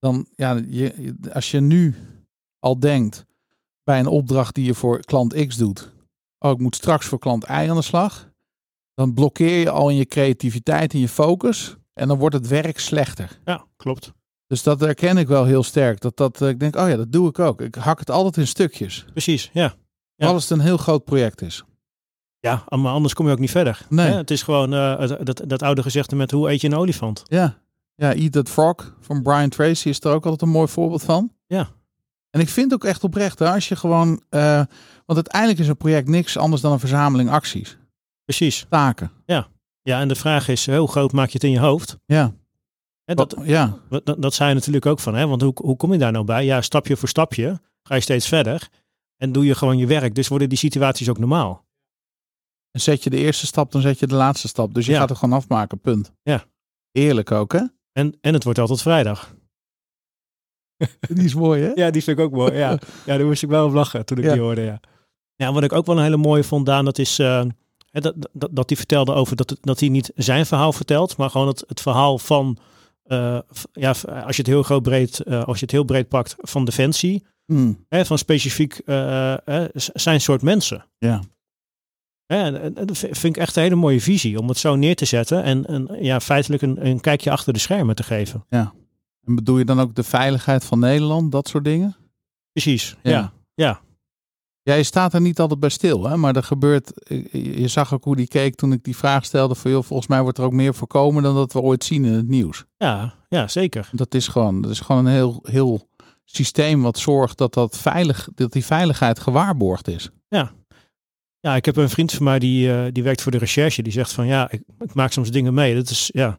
Dan, 0.00 0.26
ja, 0.34 0.60
je, 0.68 1.14
als 1.32 1.50
je 1.50 1.60
nu 1.60 1.94
al 2.58 2.80
denkt 2.80 3.26
bij 3.84 3.98
een 3.98 4.06
opdracht 4.06 4.54
die 4.54 4.64
je 4.64 4.74
voor 4.74 5.00
klant 5.00 5.46
X 5.46 5.56
doet. 5.56 5.92
Oh, 6.38 6.50
ik 6.50 6.58
moet 6.58 6.76
straks 6.76 7.06
voor 7.06 7.18
klant 7.18 7.44
Y 7.44 7.48
aan 7.48 7.76
de 7.76 7.82
slag. 7.82 8.30
Dan 8.94 9.14
blokkeer 9.14 9.58
je 9.58 9.70
al 9.70 9.88
in 9.88 9.96
je 9.96 10.06
creativiteit 10.06 10.92
en 10.92 10.98
je 10.98 11.08
focus. 11.08 11.76
En 11.92 12.08
dan 12.08 12.18
wordt 12.18 12.34
het 12.34 12.48
werk 12.48 12.78
slechter. 12.78 13.40
ja, 13.44 13.64
klopt. 13.76 14.12
Dus 14.46 14.62
dat 14.62 14.80
herken 14.80 15.16
ik 15.16 15.28
wel 15.28 15.44
heel 15.44 15.62
sterk. 15.62 16.00
Dat, 16.00 16.16
dat 16.16 16.42
eh, 16.42 16.48
ik 16.48 16.60
denk, 16.60 16.76
oh 16.76 16.88
ja, 16.88 16.96
dat 16.96 17.12
doe 17.12 17.28
ik 17.28 17.38
ook. 17.38 17.60
Ik 17.60 17.74
hak 17.74 17.98
het 17.98 18.10
altijd 18.10 18.36
in 18.36 18.46
stukjes. 18.46 19.04
Precies, 19.12 19.50
ja. 19.52 19.74
Als 20.16 20.42
het 20.42 20.50
een 20.50 20.64
heel 20.64 20.76
groot 20.76 21.04
project 21.04 21.42
is. 21.42 21.64
Ja, 22.40 22.64
maar 22.68 22.92
anders 22.92 23.14
kom 23.14 23.26
je 23.26 23.32
ook 23.32 23.38
niet 23.38 23.50
verder. 23.50 23.86
Nee. 23.88 24.12
Het 24.12 24.30
is 24.30 24.42
gewoon 24.42 24.74
eh, 24.74 25.12
dat, 25.22 25.42
dat 25.46 25.62
oude 25.62 25.82
gezegde 25.82 26.16
met 26.16 26.30
hoe 26.30 26.50
eet 26.50 26.60
je 26.60 26.66
een 26.66 26.74
olifant. 26.74 27.22
Ja. 27.26 27.58
Ja, 28.00 28.14
Eat 28.14 28.32
That 28.32 28.48
Frog 28.48 28.96
van 29.00 29.22
Brian 29.22 29.48
Tracy 29.48 29.88
is 29.88 30.00
er 30.00 30.12
ook 30.12 30.24
altijd 30.24 30.42
een 30.42 30.48
mooi 30.48 30.68
voorbeeld 30.68 31.02
van. 31.02 31.32
Ja. 31.46 31.68
En 32.30 32.40
ik 32.40 32.48
vind 32.48 32.72
ook 32.72 32.84
echt 32.84 33.04
oprecht, 33.04 33.38
hè, 33.38 33.50
als 33.52 33.68
je 33.68 33.76
gewoon... 33.76 34.22
eh, 34.28 34.54
want 35.06 35.18
uiteindelijk 35.18 35.60
is 35.60 35.68
een 35.68 35.76
project 35.76 36.08
niks 36.08 36.36
anders 36.36 36.62
dan 36.62 36.72
een 36.72 36.78
verzameling 36.80 37.30
acties. 37.30 37.78
Precies. 38.24 38.66
Taken. 38.68 39.10
Ja, 39.82 40.00
en 40.00 40.08
de 40.08 40.14
vraag 40.14 40.48
is, 40.48 40.66
hoe 40.70 40.88
groot 40.88 41.12
maak 41.12 41.26
je 41.26 41.32
het 41.32 41.44
in 41.44 41.50
je 41.50 41.58
hoofd? 41.58 41.96
Ja. 42.06 42.34
Hè, 43.04 43.14
dat, 43.14 43.32
Wat- 43.34 43.46
ja. 43.46 43.78
dat, 43.88 44.16
dat 44.22 44.34
zei 44.34 44.48
je 44.48 44.54
natuurlijk 44.54 44.86
ook 44.86 44.98
van, 45.00 45.14
hè? 45.14 45.26
want 45.26 45.42
hoe, 45.42 45.52
hoe 45.62 45.76
kom 45.76 45.92
je 45.92 45.98
daar 45.98 46.12
nou 46.12 46.24
bij? 46.24 46.44
Ja, 46.44 46.60
stapje 46.60 46.96
voor 46.96 47.08
stapje 47.08 47.60
ga 47.82 47.94
je 47.94 48.00
steeds 48.00 48.28
verder 48.28 48.68
en 49.16 49.32
doe 49.32 49.44
je 49.44 49.54
gewoon 49.54 49.78
je 49.78 49.86
werk. 49.86 50.14
Dus 50.14 50.28
worden 50.28 50.48
die 50.48 50.58
situaties 50.58 51.08
ook 51.08 51.18
normaal. 51.18 51.66
En 52.70 52.80
zet 52.80 53.02
je 53.04 53.10
de 53.10 53.16
eerste 53.16 53.46
stap, 53.46 53.72
dan 53.72 53.80
zet 53.80 53.98
je 53.98 54.06
de 54.06 54.14
laatste 54.14 54.48
stap. 54.48 54.74
Dus 54.74 54.86
je 54.86 54.92
Ja. 54.92 54.98
gaat 54.98 55.08
het 55.08 55.18
gewoon 55.18 55.36
afmaken, 55.38 55.80
punt. 55.80 56.12
Ja. 56.22 56.44
Eerlijk 56.92 57.30
ook, 57.30 57.52
hè? 57.52 57.64
En, 57.92 58.18
en 58.20 58.34
het 58.34 58.44
wordt 58.44 58.58
altijd 58.58 58.82
vrijdag. 58.82 59.34
Die 61.14 61.24
is 61.24 61.34
mooi, 61.34 61.62
hè? 61.62 61.70
Ja, 61.74 61.90
die 61.90 62.02
vind 62.02 62.18
ik 62.18 62.24
ook 62.24 62.32
mooi. 62.32 62.52
Ja, 62.52 62.70
ja 63.06 63.16
daar 63.16 63.26
moest 63.26 63.42
ik 63.42 63.48
wel 63.48 63.66
op 63.66 63.72
lachen 63.72 64.04
toen 64.06 64.18
ik 64.18 64.24
Ja. 64.24 64.32
die 64.32 64.40
hoorde. 64.40 64.60
Ja. 64.60 64.80
ja, 65.34 65.52
wat 65.52 65.62
ik 65.62 65.72
ook 65.72 65.86
wel 65.86 65.96
een 65.96 66.02
hele 66.02 66.16
mooie 66.16 66.44
vond, 66.44 66.66
Daan, 66.66 66.84
dat 66.84 66.98
is... 66.98 67.18
eh, 67.18 67.42
hè, 67.90 68.00
dat, 68.00 68.14
dat, 68.32 68.50
dat 68.52 68.68
hij 68.68 68.76
vertelde 68.78 69.12
over 69.12 69.36
dat, 69.36 69.50
het- 69.50 69.58
dat 69.62 69.80
hij 69.80 69.88
niet 69.88 70.12
zijn 70.14 70.46
verhaal 70.46 70.72
vertelt, 70.72 71.16
maar 71.16 71.30
gewoon 71.30 71.46
het, 71.48 71.64
het 71.66 71.80
verhaal 71.80 72.18
van, 72.18 72.58
eh, 73.02 73.38
ja, 73.72 73.90
als 74.24 74.36
je 74.36 74.42
het 74.42 74.46
heel 74.46 74.62
groot 74.62 74.82
breed, 74.82 75.20
eh, 75.20 75.44
als 75.44 75.56
je 75.58 75.62
het 75.64 75.70
heel 75.74 75.84
breed 75.84 76.08
pakt, 76.08 76.34
van 76.38 76.64
defensie, 76.64 77.26
Hmm, 77.44 77.84
hè, 77.88 78.04
van 78.04 78.18
specifiek 78.18 78.80
zijn 79.74 80.20
soort 80.20 80.42
mensen. 80.42 80.84
ja. 80.98 81.20
En 82.30 82.74
dat 82.74 82.98
vind 82.98 83.24
ik 83.24 83.36
echt 83.36 83.56
een 83.56 83.62
hele 83.62 83.74
mooie 83.74 84.00
visie 84.00 84.38
om 84.38 84.48
het 84.48 84.58
zo 84.58 84.76
neer 84.76 84.96
te 84.96 85.04
zetten 85.04 85.42
en, 85.42 85.66
en 85.66 85.88
ja, 86.00 86.20
feitelijk 86.20 86.62
een, 86.62 86.86
een 86.86 87.00
kijkje 87.00 87.30
achter 87.30 87.52
de 87.52 87.58
schermen 87.58 87.94
te 87.94 88.02
geven. 88.02 88.44
En 89.24 89.34
bedoel 89.34 89.58
je 89.58 89.64
dan 89.64 89.80
ook 89.80 89.94
de 89.94 90.02
veiligheid 90.02 90.64
van 90.64 90.78
Nederland, 90.78 91.32
dat 91.32 91.48
soort 91.48 91.64
dingen? 91.64 91.96
Precies. 92.52 92.96
Ja. 93.02 93.10
Ja. 93.10 93.32
Ja. 93.54 93.80
Ja, 94.62 94.74
je 94.74 94.82
staat 94.82 95.14
er 95.14 95.20
niet 95.20 95.40
altijd 95.40 95.60
bij 95.60 95.68
stil, 95.68 96.08
hè? 96.08 96.16
maar 96.16 96.36
er 96.36 96.42
gebeurt. 96.42 96.92
Je 97.32 97.68
zag 97.68 97.94
ook 97.94 98.04
hoe 98.04 98.16
die 98.16 98.28
keek 98.28 98.54
toen 98.54 98.72
ik 98.72 98.84
die 98.84 98.96
vraag 98.96 99.24
stelde: 99.24 99.54
van 99.54 99.70
joh, 99.70 99.82
volgens 99.82 100.08
mij 100.08 100.22
wordt 100.22 100.38
er 100.38 100.44
ook 100.44 100.52
meer 100.52 100.74
voorkomen 100.74 101.22
dan 101.22 101.34
dat 101.34 101.52
we 101.52 101.60
ooit 101.60 101.84
zien 101.84 102.04
in 102.04 102.12
het 102.12 102.28
nieuws. 102.28 102.64
Ja, 102.76 103.14
ja, 103.28 103.48
zeker. 103.48 103.88
Dat 103.92 104.14
is 104.14 104.28
gewoon, 104.28 104.60
dat 104.60 104.70
is 104.70 104.80
gewoon 104.80 105.06
een 105.06 105.12
heel, 105.12 105.40
heel 105.42 105.88
systeem 106.24 106.82
wat 106.82 106.98
zorgt 106.98 107.38
dat, 107.38 107.54
dat, 107.54 107.76
veilig, 107.76 108.28
dat 108.34 108.52
die 108.52 108.64
veiligheid 108.64 109.18
gewaarborgd 109.18 109.88
is. 109.88 110.10
Ja, 110.28 110.52
ik 111.40 111.64
heb 111.64 111.76
een 111.76 111.88
vriend 111.90 112.12
van 112.12 112.24
mij 112.24 112.38
die, 112.38 112.72
eh, 112.72 112.92
die 112.92 113.02
werkt 113.02 113.22
voor 113.22 113.32
de 113.32 113.38
recherche. 113.38 113.82
Die 113.82 113.92
zegt 113.92 114.12
van 114.12 114.26
ja, 114.26 114.50
ik, 114.50 114.62
ik 114.78 114.94
maak 114.94 115.12
soms 115.12 115.30
dingen 115.30 115.54
mee. 115.54 115.74
Dat 115.74 115.90
is 115.90 116.10
ja. 116.12 116.38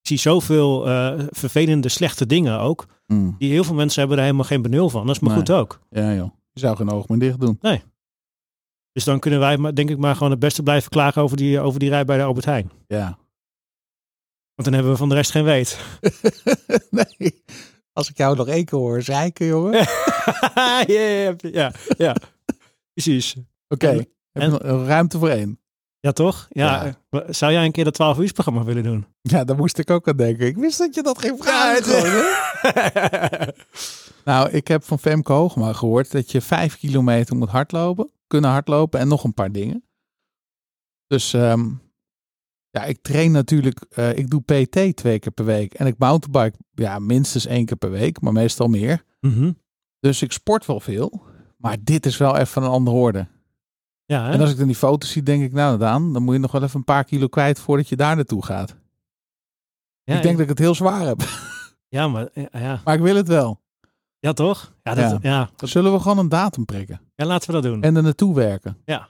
Ik 0.00 0.06
zie 0.06 0.18
zoveel 0.18 0.88
eh, 0.88 1.24
vervelende, 1.30 1.88
slechte 1.88 2.26
dingen 2.26 2.58
ook. 2.58 2.86
Hmm. 3.06 3.34
Die 3.38 3.50
heel 3.50 3.64
veel 3.64 3.74
mensen 3.74 4.00
hebben 4.00 4.18
er 4.18 4.24
helemaal 4.24 4.44
geen 4.46 4.62
benul 4.62 4.88
van. 4.90 5.06
Dat 5.06 5.14
is 5.14 5.20
maar 5.20 5.30
Nee. 5.30 5.38
goed 5.38 5.50
ook. 5.50 5.80
Ja, 5.90 6.14
joh. 6.14 6.30
Je 6.52 6.60
zou 6.60 6.76
geen 6.76 6.90
oog 6.90 7.08
meer 7.08 7.18
dicht 7.18 7.40
doen. 7.40 7.58
Dus 8.92 9.04
dan 9.04 9.18
kunnen 9.20 9.40
wij, 9.40 9.56
maar, 9.56 9.74
denk 9.74 9.90
ik, 9.90 9.98
maar 9.98 10.14
gewoon 10.14 10.30
het 10.30 10.40
beste 10.40 10.62
blijven 10.62 10.90
klagen 10.90 11.22
over 11.22 11.36
die, 11.36 11.60
over 11.60 11.80
die 11.80 11.88
rij 11.88 12.04
bij 12.04 12.16
de 12.16 12.22
Albert 12.22 12.44
Heijn. 12.44 12.70
Ja. 12.86 13.18
Want 14.54 14.68
dan 14.68 14.72
hebben 14.72 14.92
we 14.92 14.98
van 14.98 15.08
de 15.08 15.14
rest 15.14 15.30
geen 15.30 15.44
weet. 15.44 15.78
nee. 16.90 17.44
Als 17.92 18.10
ik 18.10 18.16
jou 18.16 18.36
nog 18.36 18.48
één 18.48 18.64
keer 18.64 18.78
hoor 18.78 19.02
zeiken, 19.02 19.46
jongen. 19.46 19.72
ja, 20.54 20.84
ja, 20.86 21.34
ja, 21.40 21.72
ja. 21.98 22.16
precies. 22.92 23.36
Oké. 23.74 24.04
En- 24.32 24.50
nog 24.50 24.60
ruimte 24.86 25.18
voor 25.18 25.28
één? 25.28 25.58
Ja, 26.00 26.12
toch? 26.12 26.46
Ja. 26.50 26.94
eh, 27.10 27.20
Zou 27.28 27.52
jij 27.52 27.64
een 27.64 27.72
keer 27.72 27.84
dat 27.84 27.94
12 27.94 28.18
uur 28.18 28.32
programma 28.32 28.64
willen 28.64 28.82
doen? 28.82 29.06
Ja, 29.22 29.44
daar 29.44 29.56
moest 29.56 29.78
ik 29.78 29.90
ook 29.90 30.08
aan 30.08 30.16
denken. 30.16 30.46
Ik 30.46 30.56
wist 30.56 30.78
dat 30.78 30.94
je 30.94 31.02
dat 31.02 31.18
geen 31.18 31.36
vraag 31.38 31.84
Nou, 34.24 34.50
ik 34.50 34.68
heb 34.68 34.84
van 34.84 34.98
Femke 34.98 35.32
Hoogma 35.32 35.72
gehoord 35.72 36.10
dat 36.12 36.30
je 36.30 36.40
vijf 36.40 36.78
kilometer 36.78 37.36
moet 37.36 37.48
hardlopen. 37.48 38.10
Kunnen 38.26 38.50
hardlopen 38.50 39.00
en 39.00 39.08
nog 39.08 39.24
een 39.24 39.34
paar 39.34 39.52
dingen. 39.52 39.84
Dus 41.06 41.32
ehm, 41.32 41.70
ja, 42.70 42.84
ik 42.84 42.98
train 43.02 43.32
natuurlijk. 43.32 43.86
eh, 43.90 44.18
ik 44.18 44.30
doe 44.30 44.40
PT 44.42 44.96
twee 44.96 45.18
keer 45.18 45.32
per 45.32 45.44
week. 45.44 45.74
En 45.74 45.86
ik 45.86 45.94
mountainbike 45.98 46.58
ja, 46.74 46.98
minstens 46.98 47.46
één 47.46 47.64
keer 47.64 47.76
per 47.76 47.90
week, 47.90 48.20
maar 48.20 48.32
meestal 48.32 48.68
meer. 48.68 49.04
Mhm. 49.20 49.52
Dus 50.00 50.22
ik 50.22 50.32
sport 50.32 50.66
wel 50.66 50.80
veel. 50.80 51.22
Maar 51.56 51.76
dit 51.80 52.06
is 52.06 52.16
wel 52.16 52.36
even 52.36 52.62
een 52.62 52.68
andere 52.68 52.96
orde. 52.96 53.26
Ja, 54.10 54.24
hè? 54.26 54.32
En 54.32 54.40
als 54.40 54.50
ik 54.50 54.56
dan 54.56 54.66
die 54.66 54.76
foto's 54.76 55.10
zie, 55.10 55.22
denk 55.22 55.42
ik, 55.42 55.52
nou 55.52 55.78
Daan, 55.78 56.12
dan 56.12 56.22
moet 56.22 56.34
je 56.34 56.40
nog 56.40 56.52
wel 56.52 56.62
even 56.62 56.78
een 56.78 56.84
paar 56.84 57.04
kilo 57.04 57.26
kwijt 57.28 57.60
voordat 57.60 57.88
je 57.88 57.96
daar 57.96 58.16
naartoe 58.16 58.44
gaat. 58.44 58.76
ja, 60.02 60.16
ik 60.16 60.22
denk 60.22 60.34
dat 60.34 60.42
ik 60.42 60.48
het 60.48 60.58
heel 60.58 60.74
zwaar 60.74 61.00
heb. 61.06 61.22
ja, 61.88 62.08
maar 62.08 62.28
ja. 62.52 62.80
Maar 62.84 62.94
ik 62.94 63.00
wil 63.00 63.16
het 63.16 63.28
wel. 63.28 63.60
ja, 64.18 64.32
toch? 64.32 64.74
Ja, 64.82 64.94
dat, 64.94 65.22
Ja. 65.22 65.50
zullen 65.56 65.92
we 65.92 66.00
gewoon 66.00 66.18
een 66.18 66.28
datum 66.28 66.64
prikken. 66.64 67.00
ja, 67.14 67.24
laten 67.26 67.46
we 67.46 67.52
dat 67.52 67.62
doen. 67.62 67.82
En 67.82 67.96
er 67.96 68.02
naartoe 68.02 68.34
werken. 68.34 68.76
Ja, 68.84 69.08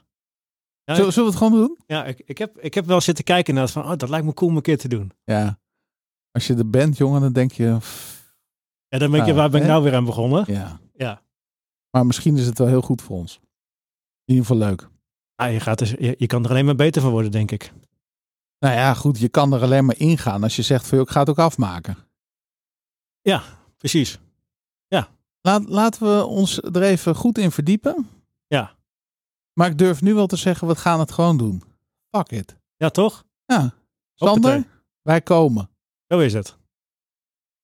Zullen, 0.83 1.13
zullen 1.13 1.29
we 1.31 1.35
het 1.37 1.43
gewoon 1.47 1.59
doen? 1.67 1.77
Ja, 1.87 2.05
ik, 2.05 2.21
ik, 2.25 2.37
heb, 2.37 2.57
ik 2.59 2.73
heb 2.73 2.85
wel 2.85 3.01
zitten 3.01 3.23
kijken 3.23 3.53
naar 3.53 3.63
het 3.63 3.71
van, 3.71 3.83
oh, 3.83 3.97
dat 3.97 4.09
lijkt 4.09 4.25
me 4.25 4.33
cool 4.33 4.49
om 4.51 4.55
een 4.55 4.61
keer 4.61 4.77
te 4.77 4.87
doen. 4.87 5.11
Ja. 5.23 5.59
Als 6.31 6.47
je 6.47 6.55
er 6.55 6.69
bent, 6.69 6.97
jongen, 6.97 7.21
dan 7.21 7.33
denk 7.33 7.51
je, 7.51 7.75
pff, 7.79 8.33
Ja, 8.87 8.97
dan 8.97 9.11
ben 9.11 9.19
ik, 9.19 9.25
Nou, 9.25 9.37
waar 9.37 9.49
ben 9.49 9.61
ik 9.61 9.67
nou 9.67 9.83
weer 9.83 9.95
aan 9.95 10.05
begonnen? 10.05 10.43
ja. 10.47 10.79
Ja. 10.93 11.21
Maar 11.89 12.05
misschien 12.05 12.37
is 12.37 12.45
het 12.45 12.57
wel 12.57 12.67
heel 12.67 12.81
goed 12.81 13.01
voor 13.01 13.17
ons. 13.17 13.39
In 14.31 14.37
ieder 14.37 14.51
geval 14.51 14.67
leuk. 14.69 14.89
Ah, 15.35 15.51
je, 15.51 15.59
gaat 15.59 15.81
er, 15.81 16.03
je, 16.03 16.15
je 16.17 16.27
kan 16.27 16.43
er 16.43 16.49
alleen 16.49 16.65
maar 16.65 16.75
beter 16.75 17.01
van 17.01 17.11
worden, 17.11 17.31
denk 17.31 17.51
ik. 17.51 17.73
Nou 18.59 18.75
ja, 18.75 18.93
goed, 18.93 19.19
je 19.19 19.29
kan 19.29 19.53
er 19.53 19.61
alleen 19.61 19.85
maar 19.85 19.97
ingaan 19.99 20.43
als 20.43 20.55
je 20.55 20.61
zegt 20.61 20.87
van, 20.87 20.99
ik 20.99 21.09
ga 21.09 21.19
het 21.19 21.29
ook 21.29 21.39
afmaken. 21.39 21.97
Precies. 23.77 24.19
Laat, 25.41 25.69
laten 25.69 26.17
we 26.17 26.25
ons 26.25 26.57
er 26.57 26.81
even 26.81 27.15
goed 27.15 27.37
in 27.37 27.51
verdiepen. 27.51 28.09
Ja. 28.47 28.75
Maar 29.53 29.69
ik 29.69 29.77
durf 29.77 30.01
nu 30.01 30.13
wel 30.13 30.27
te 30.27 30.35
zeggen, 30.35 30.67
we 30.67 30.75
gaan 30.75 30.99
het 30.99 31.11
gewoon 31.11 31.37
doen. 31.37 31.63
Fuck 32.09 32.31
it. 32.31 32.55
Ja, 32.75 32.89
toch? 32.89 33.25
Ja. 33.45 33.73
Sander, 34.13 34.51
Hoppatee. 34.51 34.65
wij 35.01 35.21
komen. 35.21 35.69
Zo 36.07 36.19
is 36.19 36.33
het. 36.33 36.57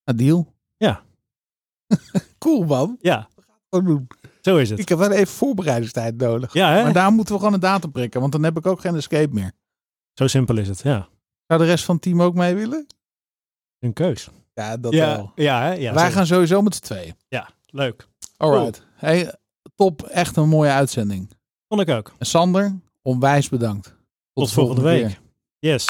Deal? 0.03 0.53
Ja. 0.78 1.03
cool, 2.39 2.63
man. 2.63 2.97
Ja, 3.01 3.28
Gewoon 3.70 3.86
doen. 3.86 4.07
Zo 4.47 4.57
is 4.57 4.69
het. 4.69 4.79
Ik 4.79 4.89
heb 4.89 4.97
wel 4.97 5.11
even 5.11 5.33
voorbereidingstijd 5.33 6.17
nodig. 6.17 6.53
Ja, 6.53 6.71
hè? 6.73 6.83
Maar 6.83 6.93
daar 6.93 7.11
moeten 7.11 7.33
we 7.33 7.39
gewoon 7.39 7.53
een 7.53 7.59
datum 7.59 7.91
prikken, 7.91 8.19
want 8.19 8.31
dan 8.31 8.43
heb 8.43 8.57
ik 8.57 8.65
ook 8.65 8.79
geen 8.79 8.95
escape 8.95 9.33
meer. 9.33 9.51
Zo 10.13 10.27
simpel 10.27 10.57
is 10.57 10.67
het, 10.67 10.81
ja. 10.81 11.07
Zou 11.47 11.59
de 11.59 11.65
rest 11.65 11.85
van 11.85 11.95
het 11.95 12.03
team 12.03 12.21
ook 12.21 12.33
mee 12.33 12.55
willen? 12.55 12.87
Een 13.79 13.93
keus. 13.93 14.29
Ja, 14.53 14.77
dat 14.77 14.93
ja, 14.93 15.15
wel. 15.15 15.31
ja, 15.35 15.61
hè? 15.61 15.73
ja 15.73 15.93
Wij 15.93 16.11
gaan 16.11 16.25
sowieso 16.25 16.61
met 16.61 16.75
z'n 16.75 16.83
tweeën. 16.83 17.15
Ja, 17.27 17.49
leuk. 17.65 18.07
Alright. 18.37 18.85
Hey, 18.95 19.35
top. 19.75 20.03
Echt 20.03 20.35
een 20.35 20.49
mooie 20.49 20.71
uitzending. 20.71 21.31
Vond 21.67 21.81
ik 21.81 21.89
ook. 21.89 22.13
En 22.17 22.25
Sander, 22.25 22.79
onwijs 23.01 23.49
bedankt. 23.49 23.95
Tot 24.33 24.51
volgende 24.51 24.81
week. 24.81 25.19
Yes. 25.59 25.85